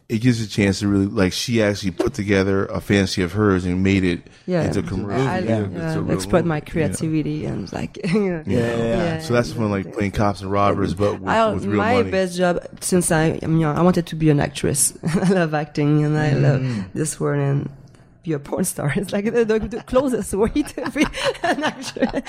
it 0.09 0.19
gives 0.19 0.41
a 0.43 0.47
chance 0.49 0.81
to 0.81 0.89
really 0.89 1.07
like 1.07 1.33
she 1.33 1.62
actually 1.62 1.91
put 1.93 2.12
together 2.15 2.66
a 2.66 2.81
fantasy 2.81 3.23
of 3.23 3.33
hers 3.33 3.65
and 3.65 3.83
made 3.83 4.05
it 4.05 4.21
Yeah, 4.47 4.65
into 4.65 4.81
a 4.81 4.83
commercial. 4.83 5.27
I, 5.27 5.37
I 5.37 5.39
Yeah, 5.41 5.66
yeah, 5.69 5.87
it's 5.87 5.97
a 5.97 6.03
real 6.03 6.15
express 6.15 6.45
my 6.45 6.57
movie. 6.57 6.66
Yeah. 6.66 6.73
creativity 6.73 7.45
and 7.47 7.73
like 7.73 7.99
yeah, 8.05 8.43
Yeah. 8.47 9.19
So 9.21 9.33
that's 9.33 9.55
when 9.55 9.71
like 9.71 9.93
playing 9.95 10.12
cops 10.12 10.43
and 10.43 10.51
robbers, 10.53 10.95
but 10.95 11.21
with, 11.21 11.29
I, 11.29 11.53
with 11.53 11.65
real 11.65 11.79
my 11.79 11.95
money. 11.95 12.11
best 12.11 12.37
job 12.37 12.61
since 12.81 13.11
I, 13.11 13.39
I 13.43 13.47
mean, 13.47 13.65
I 13.65 13.81
wanted 13.83 14.07
to 14.09 14.16
be 14.16 14.31
an 14.31 14.41
actress. 14.41 14.97
I 15.05 15.31
love 15.31 15.55
acting 15.55 16.05
and 16.05 16.16
I 16.19 16.33
love 16.35 16.61
Mm. 16.61 16.93
this 16.93 17.19
world 17.19 17.41
and 17.43 17.71
be 18.25 18.33
a 18.33 18.39
porn 18.39 18.65
star. 18.65 18.93
It's 18.97 19.13
like 19.13 19.27
the, 19.27 19.45
the, 19.45 19.59
the 19.61 19.83
closest 19.83 20.33
way 20.35 20.49
to 20.51 20.91
be 20.91 21.05
an 21.43 21.63
actress. 21.63 22.23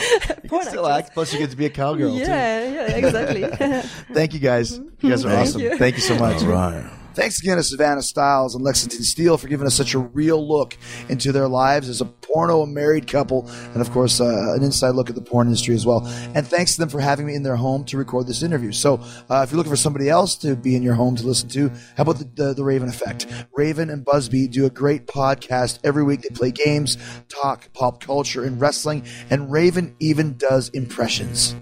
Porn 0.48 0.66
Still 0.66 0.88
actress. 0.88 1.06
act. 1.08 1.14
Plus, 1.14 1.34
you 1.34 1.40
get 1.40 1.50
to 1.52 1.58
be 1.58 1.66
a 1.66 1.70
cowgirl 1.70 2.12
too. 2.14 2.20
Yeah, 2.20 2.88
yeah, 2.88 2.96
exactly. 2.96 3.44
Thank 4.14 4.34
you 4.34 4.40
guys. 4.40 4.78
You 4.78 5.10
guys 5.10 5.26
are 5.26 5.30
Thank 5.30 5.48
awesome. 5.48 5.62
you. 5.62 5.78
Thank 5.78 5.96
you 5.96 6.02
so 6.02 6.18
much. 6.20 6.44
All 6.44 6.50
right. 6.50 6.92
Thanks 7.16 7.40
again 7.40 7.56
to 7.56 7.64
Savannah 7.64 8.02
Styles 8.02 8.56
and 8.56 8.64
Lexington 8.64 9.02
Steele 9.02 9.38
for 9.38 9.48
giving 9.48 9.66
us 9.66 9.74
such 9.74 9.94
a 9.94 10.00
real 10.00 10.46
look 10.46 10.78
into 11.08 11.32
their 11.32 11.48
lives 11.48 11.88
as 11.88 12.02
a 12.02 12.06
porno 12.06 12.66
married 12.66 13.08
couple, 13.08 13.50
and 13.72 13.78
of 13.78 13.90
course, 13.92 14.20
uh, 14.20 14.54
an 14.54 14.64
inside 14.64 14.90
look 14.90 15.10
at 15.10 15.16
the 15.16 15.22
porn 15.22 15.48
industry 15.48 15.74
as 15.76 15.86
well. 15.86 16.06
And 16.36 16.46
thanks 16.46 16.74
to 16.74 16.80
them 16.80 16.90
for 16.90 17.00
having 17.00 17.26
me 17.26 17.34
in 17.34 17.44
their 17.44 17.56
home 17.56 17.86
to 17.86 17.98
record 17.98 18.28
this 18.28 18.44
interview. 18.44 18.74
So, 18.74 18.96
uh, 19.30 19.44
if 19.44 19.52
you're 19.52 19.58
looking 19.58 19.72
for 19.72 19.78
somebody 19.78 20.10
else 20.10 20.36
to 20.40 20.58
be 20.58 20.76
in 20.76 20.84
your 20.84 20.96
home 20.96 21.16
to 21.16 21.26
listen 21.26 21.48
to, 21.50 21.70
how 21.96 22.02
about 22.04 22.18
the, 22.18 22.30
the, 22.36 22.54
the 22.54 22.64
Raven 22.66 22.90
Effect? 22.90 23.28
Raven 23.56 23.90
and 23.90 24.04
Busby 24.04 24.50
do 24.50 24.66
a 24.66 24.70
great 24.70 25.08
podcast 25.08 25.80
every 25.86 26.04
week. 26.04 26.22
They 26.22 26.36
play 26.36 26.52
games, 26.52 26.98
talk 27.30 27.72
pop 27.72 28.02
culture 28.02 28.44
and 28.44 28.60
wrestling, 28.60 29.06
and 29.30 29.50
Raven 29.50 29.96
even 30.02 30.36
does 30.36 30.68
impressions. 30.68 31.56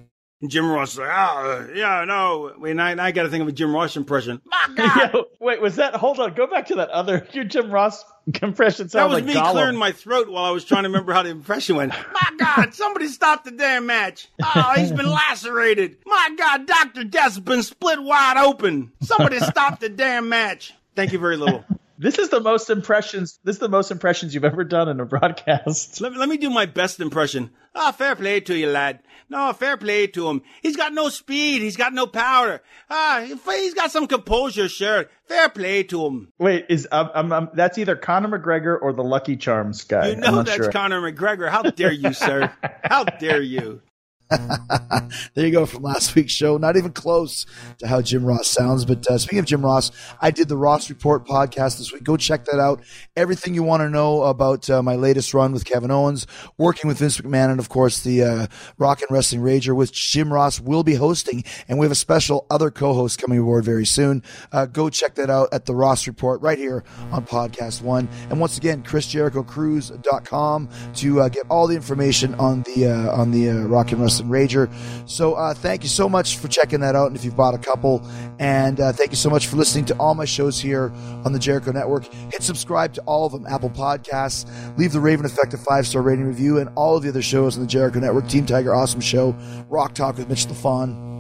And 0.44 0.52
Jim 0.52 0.70
Ross 0.70 0.98
like, 0.98 1.08
oh, 1.08 1.12
uh, 1.12 1.68
yeah, 1.74 2.04
no. 2.04 2.52
Wait, 2.58 2.78
I, 2.78 3.02
I 3.02 3.12
got 3.14 3.24
to 3.24 3.30
think 3.30 3.44
of 3.44 3.48
a 3.48 3.54
Jim 3.54 3.74
Ross 3.74 3.96
impression. 3.96 4.42
Yo, 4.78 5.28
wait, 5.40 5.62
was 5.62 5.78
that? 5.78 5.96
Hold 5.96 6.20
on, 6.20 6.34
go 6.34 6.48
back 6.48 6.68
to 6.68 6.76
that 6.76 6.90
other 6.90 7.26
your 7.32 7.46
Jim 7.46 7.72
Ross 7.72 8.04
compression. 8.34 8.88
That 8.88 9.06
was 9.06 9.14
like 9.14 9.24
me 9.24 9.36
Gollum. 9.36 9.52
clearing 9.52 9.78
my 9.78 9.94
throat 9.94 10.28
while 10.28 10.44
I 10.44 10.52
was 10.52 10.66
trying 10.66 10.84
to 10.84 10.90
remember 10.90 11.14
how 11.14 11.24
the 11.24 11.30
impression 11.30 11.78
went. 11.78 11.94
My 12.14 12.30
God, 12.38 12.74
somebody 12.74 13.08
stop 13.08 13.46
the 13.46 13.52
damn 13.52 13.86
match. 13.86 14.28
Oh, 14.44 14.74
he's 14.76 14.92
been 14.92 15.10
lacerated. 15.10 16.00
My 16.06 16.36
God, 16.38 16.68
Dr. 16.68 17.06
Death's 17.06 17.40
been 17.40 17.64
split 17.64 18.04
wide 18.04 18.36
open. 18.36 18.92
Somebody 19.02 19.40
stop 19.40 19.80
the 19.80 19.88
damn 19.88 20.28
match. 20.28 20.74
Thank 20.94 21.14
you 21.14 21.20
very 21.20 21.38
little. 21.38 21.64
This 21.98 22.18
is 22.18 22.30
the 22.30 22.40
most 22.40 22.70
impressions. 22.70 23.40
This 23.44 23.58
is 23.58 23.60
the 23.60 23.70
most 23.70 23.92
impressions 23.92 24.34
you've 24.34 24.46
ever 24.46 24.64
done 24.64 24.90
in 24.90 25.00
a 25.00 25.06
broadcast. 25.06 26.02
Let 26.02 26.14
me, 26.14 26.18
let 26.18 26.30
me 26.30 26.38
do 26.38 26.50
my 26.50 26.66
best 26.66 27.00
impression. 27.00 27.52
Ah, 27.76 27.92
fair 27.92 28.16
play 28.16 28.40
to 28.42 28.58
you, 28.58 28.68
lad. 28.68 29.00
No, 29.30 29.52
fair 29.54 29.78
play 29.78 30.08
to 30.08 30.30
him. 30.30 30.42
He's 30.62 30.76
got 30.76 30.94
no 30.94 31.10
speed. 31.10 31.62
He's 31.62 31.78
got 31.78 31.94
no 31.94 32.06
power. 32.06 32.62
Ah, 32.90 33.26
he's 33.26 33.74
got 33.74 33.92
some 33.92 34.08
composure, 34.08 34.70
sure. 34.70 35.06
Fair 35.28 35.50
play 35.50 35.84
to 35.84 36.06
him. 36.06 36.32
Wait, 36.40 36.66
is 36.70 36.88
um, 36.92 37.10
um, 37.14 37.32
um, 37.32 37.50
that's 37.54 37.78
either 37.78 37.96
Conor 37.96 38.40
McGregor 38.40 38.78
or 38.80 38.94
the 38.94 39.04
Lucky 39.04 39.38
Charms 39.38 39.84
guy? 39.84 40.10
You 40.10 40.16
know 40.18 40.44
that's 40.44 40.56
sure. 40.56 40.72
Conor 40.72 41.02
McGregor. 41.02 41.50
How 41.50 41.64
dare 41.64 41.92
you, 41.92 42.14
sir? 42.14 42.52
How 42.84 43.04
dare 43.04 43.42
you? 43.42 43.82
there 45.34 45.46
you 45.46 45.52
go 45.52 45.66
from 45.66 45.84
last 45.84 46.16
week's 46.16 46.32
show. 46.32 46.58
Not 46.58 46.78
even 46.78 46.92
close 46.92 47.46
to 47.80 47.88
how 47.88 48.02
Jim 48.02 48.26
Ross 48.26 48.48
sounds. 48.48 48.86
But 48.86 49.06
uh, 49.08 49.18
speaking 49.18 49.40
of 49.40 49.46
Jim 49.46 49.64
Ross, 49.64 49.92
I 50.22 50.32
did 50.32 50.48
the 50.48 50.58
Ross 50.58 50.90
Report 50.90 51.26
podcast 51.26 51.78
this 51.78 51.92
week. 51.92 52.04
Go 52.04 52.18
check 52.18 52.46
that 52.46 52.60
out. 52.60 52.82
Everything 53.16 53.54
you 53.54 53.64
want 53.64 53.82
to 53.82 53.90
know 53.90 54.24
about 54.24 54.70
uh, 54.70 54.82
my 54.82 54.96
latest 54.96 55.34
run 55.34 55.52
with 55.54 55.66
Kevin 55.66 55.92
Owens, 55.92 56.26
working 56.58 56.88
with 56.88 56.98
Vince 57.00 57.20
McMahon, 57.20 57.52
and 57.52 57.60
of 57.60 57.70
course 57.70 58.02
the 58.02 58.24
uh, 58.24 58.48
Rock 58.78 59.02
and 59.02 59.12
Wrestling 59.12 59.42
Rager, 59.42 59.76
which 59.76 60.12
Jim 60.12 60.34
Ross 60.34 60.60
will 60.60 60.84
be 60.84 60.96
hosting. 60.96 61.44
And 61.68 61.78
we 61.78 61.86
have 61.86 61.92
a 61.92 61.96
special 61.96 62.48
other 62.50 62.72
co-host 62.72 63.20
coming 63.20 63.40
aboard 63.40 63.66
very 63.66 63.86
soon. 63.86 64.24
Uh, 64.52 64.66
go 64.66 64.90
check 64.90 65.16
that 65.16 65.30
out 65.30 65.50
at 65.52 65.66
the 65.66 65.76
Ross 65.76 66.08
Report 66.08 66.42
right 66.42 66.58
here 66.58 66.84
on 67.12 67.26
Podcast 67.26 67.82
One. 67.82 68.10
And 68.30 68.40
once 68.40 68.58
again, 68.58 68.84
ChrisJerichoCruise.com 68.84 70.70
to 70.96 71.22
uh, 71.22 71.30
get 71.30 71.46
all 71.50 71.68
the 71.68 71.76
information 71.76 72.34
on 72.36 72.64
the 72.64 72.88
uh, 72.88 73.12
on 73.12 73.32
the 73.32 73.50
Rock 73.50 73.92
and 73.92 74.02
Wrestling 74.02 74.23
Rager. 74.30 74.72
So 75.10 75.34
uh, 75.34 75.54
thank 75.54 75.84
you 75.84 75.90
so 75.90 76.10
much 76.10 76.38
for 76.38 76.48
checking 76.48 76.80
that 76.82 76.96
out. 76.96 77.08
And 77.08 77.16
if 77.16 77.24
you've 77.24 77.36
bought 77.36 77.54
a 77.54 77.58
couple, 77.58 78.06
and 78.40 78.80
uh, 78.80 78.92
thank 78.92 79.12
you 79.12 79.18
so 79.18 79.30
much 79.30 79.48
for 79.48 79.56
listening 79.56 79.86
to 79.86 79.98
all 79.98 80.16
my 80.16 80.26
shows 80.26 80.60
here 80.60 80.92
on 81.26 81.34
the 81.34 81.40
Jericho 81.40 81.72
Network. 81.72 82.06
Hit 82.32 82.44
subscribe 82.44 82.94
to 82.94 83.02
all 83.02 83.26
of 83.26 83.32
them, 83.32 83.46
Apple 83.48 83.70
Podcasts. 83.70 84.46
Leave 84.78 84.92
the 84.92 85.00
Raven 85.00 85.26
Effect 85.26 85.54
a 85.54 85.58
five 85.58 85.88
star 85.88 86.02
rating 86.02 86.26
review, 86.26 86.60
and 86.60 86.70
all 86.76 86.98
of 86.98 87.04
the 87.04 87.10
other 87.10 87.22
shows 87.22 87.56
on 87.56 87.62
the 87.62 87.68
Jericho 87.68 88.00
Network. 88.00 88.28
Team 88.28 88.46
Tiger 88.46 88.74
Awesome 88.74 89.02
Show, 89.02 89.36
Rock 89.70 89.94
Talk 89.94 90.18
with 90.18 90.30
Mitch 90.30 90.46
LaFon. 90.48 91.13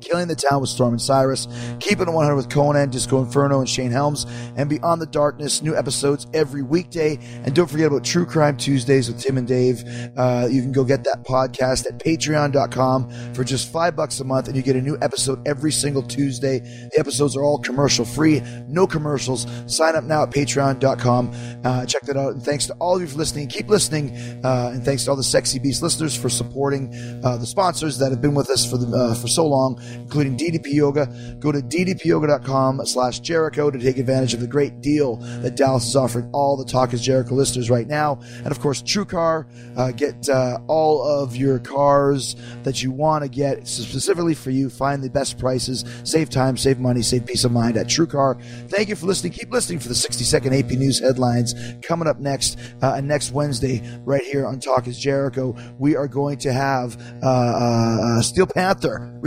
Killing 0.00 0.28
the 0.28 0.34
Town 0.34 0.60
with 0.60 0.70
Storm 0.70 0.92
and 0.94 1.02
Cyrus, 1.02 1.48
Keeping 1.80 2.08
It 2.08 2.12
100 2.12 2.36
with 2.36 2.48
Konnan, 2.48 2.90
Disco 2.90 3.22
Inferno, 3.22 3.60
and 3.60 3.68
Shane 3.68 3.90
Helms, 3.90 4.26
and 4.56 4.68
Beyond 4.68 5.00
the 5.02 5.06
Darkness, 5.06 5.62
new 5.62 5.76
episodes 5.76 6.26
every 6.34 6.62
weekday. 6.62 7.18
And 7.44 7.54
don't 7.54 7.68
forget 7.68 7.86
about 7.86 8.04
True 8.04 8.26
Crime 8.26 8.56
Tuesdays 8.56 9.08
with 9.08 9.20
Tim 9.20 9.38
and 9.38 9.46
Dave. 9.46 9.82
Uh, 10.16 10.48
you 10.50 10.62
can 10.62 10.72
go 10.72 10.84
get 10.84 11.04
that 11.04 11.24
podcast 11.24 11.86
at 11.86 11.98
patreon.com 11.98 13.34
for 13.34 13.44
just 13.44 13.72
five 13.72 13.96
bucks 13.96 14.20
a 14.20 14.24
month, 14.24 14.48
and 14.48 14.56
you 14.56 14.62
get 14.62 14.76
a 14.76 14.82
new 14.82 14.98
episode 15.02 15.46
every 15.46 15.72
single 15.72 16.02
Tuesday. 16.02 16.60
The 16.60 16.98
episodes 16.98 17.36
are 17.36 17.42
all 17.42 17.58
commercial 17.58 18.04
free, 18.04 18.42
no 18.68 18.86
commercials. 18.86 19.46
Sign 19.66 19.96
up 19.96 20.04
now 20.04 20.22
at 20.22 20.30
patreon.com. 20.30 21.32
Uh, 21.64 21.86
check 21.86 22.02
that 22.02 22.16
out. 22.16 22.34
And 22.34 22.42
thanks 22.42 22.66
to 22.66 22.74
all 22.74 22.96
of 22.96 23.00
you 23.00 23.06
for 23.08 23.18
listening. 23.18 23.48
Keep 23.48 23.68
listening. 23.68 24.16
Uh, 24.44 24.72
and 24.74 24.84
thanks 24.84 25.04
to 25.04 25.10
all 25.10 25.16
the 25.16 25.22
Sexy 25.22 25.58
Beast 25.58 25.82
listeners 25.82 26.16
for 26.16 26.28
supporting 26.28 26.92
uh, 27.24 27.36
the 27.36 27.46
sponsors 27.46 27.98
that 27.98 28.10
have 28.10 28.20
been 28.20 28.34
with 28.34 28.50
us 28.50 28.68
for 28.68 28.76
the 28.76 28.88
uh, 28.96 29.14
for 29.14 29.28
so 29.28 29.46
long, 29.46 29.77
including 29.92 30.36
DDP 30.36 30.74
Yoga. 30.74 31.06
Go 31.38 31.52
to 31.52 31.60
ddpyoga.com 31.60 32.84
slash 32.86 33.20
Jericho 33.20 33.70
to 33.70 33.78
take 33.78 33.98
advantage 33.98 34.34
of 34.34 34.40
the 34.40 34.46
great 34.46 34.80
deal 34.80 35.16
that 35.42 35.56
Dallas 35.56 35.86
is 35.86 35.96
offering 35.96 36.30
all 36.32 36.56
the 36.56 36.64
Talk 36.64 36.92
is 36.92 37.02
Jericho 37.02 37.34
listeners 37.34 37.70
right 37.70 37.86
now. 37.86 38.20
And 38.38 38.48
of 38.48 38.60
course, 38.60 38.82
True 38.82 39.04
Car. 39.04 39.46
Uh, 39.76 39.92
get 39.92 40.28
uh, 40.28 40.58
all 40.66 41.02
of 41.06 41.36
your 41.36 41.58
cars 41.58 42.36
that 42.62 42.82
you 42.82 42.90
want 42.90 43.22
to 43.24 43.28
get 43.28 43.66
specifically 43.66 44.34
for 44.34 44.50
you. 44.50 44.70
Find 44.70 45.02
the 45.02 45.10
best 45.10 45.38
prices, 45.38 45.84
save 46.04 46.30
time, 46.30 46.56
save 46.56 46.78
money, 46.78 47.02
save 47.02 47.26
peace 47.26 47.44
of 47.44 47.52
mind 47.52 47.76
at 47.76 47.88
True 47.88 48.06
Car. 48.06 48.38
Thank 48.68 48.88
you 48.88 48.96
for 48.96 49.06
listening. 49.06 49.32
Keep 49.32 49.52
listening 49.52 49.78
for 49.78 49.88
the 49.88 49.94
60 49.94 50.24
second 50.24 50.54
AP 50.54 50.70
News 50.70 50.98
headlines 50.98 51.54
coming 51.82 52.08
up 52.08 52.18
next. 52.18 52.58
Uh, 52.82 52.94
and 52.96 53.06
next 53.06 53.32
Wednesday, 53.32 53.82
right 54.04 54.22
here 54.22 54.46
on 54.46 54.60
Talk 54.60 54.86
is 54.86 54.98
Jericho, 54.98 55.56
we 55.78 55.96
are 55.96 56.08
going 56.08 56.38
to 56.38 56.52
have 56.52 57.00
uh, 57.22 57.26
uh, 57.26 58.18
uh, 58.18 58.22
Steel 58.22 58.46
Panther 58.46 59.18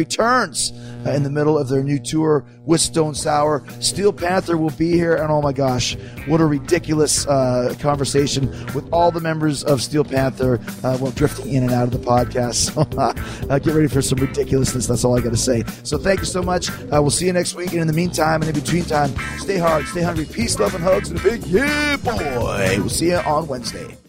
uh, 0.41 1.11
in 1.11 1.23
the 1.23 1.29
middle 1.29 1.57
of 1.57 1.69
their 1.69 1.83
new 1.83 1.99
tour 1.99 2.45
with 2.65 2.81
Stone 2.81 3.15
Sour. 3.15 3.63
Steel 3.79 4.11
Panther 4.11 4.57
will 4.57 4.71
be 4.71 4.91
here, 4.91 5.15
and 5.15 5.31
oh 5.31 5.41
my 5.41 5.53
gosh, 5.53 5.95
what 6.25 6.41
a 6.41 6.45
ridiculous 6.45 7.27
uh, 7.27 7.75
conversation 7.79 8.49
with 8.73 8.87
all 8.91 9.11
the 9.11 9.19
members 9.19 9.63
of 9.63 9.81
Steel 9.81 10.03
Panther 10.03 10.55
uh, 10.83 10.97
while 10.97 11.11
drifting 11.11 11.53
in 11.53 11.63
and 11.63 11.71
out 11.71 11.83
of 11.83 11.91
the 11.91 11.99
podcast. 11.99 12.71
Uh, 13.01 13.59
get 13.59 13.73
ready 13.73 13.87
for 13.87 14.01
some 14.01 14.17
ridiculousness. 14.19 14.87
That's 14.87 15.03
all 15.03 15.17
I 15.17 15.21
got 15.21 15.31
to 15.31 15.37
say. 15.37 15.63
So 15.83 15.97
thank 15.97 16.19
you 16.19 16.25
so 16.25 16.41
much. 16.41 16.69
Uh, 16.69 17.01
we'll 17.01 17.09
see 17.09 17.25
you 17.25 17.33
next 17.33 17.55
week. 17.55 17.71
And 17.71 17.81
in 17.81 17.87
the 17.87 17.93
meantime, 17.93 18.41
and 18.41 18.55
in 18.55 18.63
between 18.63 18.83
time, 18.85 19.13
stay 19.39 19.57
hard, 19.57 19.85
stay 19.87 20.01
hungry, 20.01 20.25
peace, 20.25 20.57
love, 20.59 20.73
and 20.75 20.83
hugs, 20.83 21.09
and 21.09 21.19
a 21.19 21.23
big 21.23 21.45
yeah, 21.47 21.97
boy. 21.97 22.75
We'll 22.77 22.89
see 22.89 23.07
you 23.07 23.17
on 23.17 23.47
Wednesday. 23.47 24.00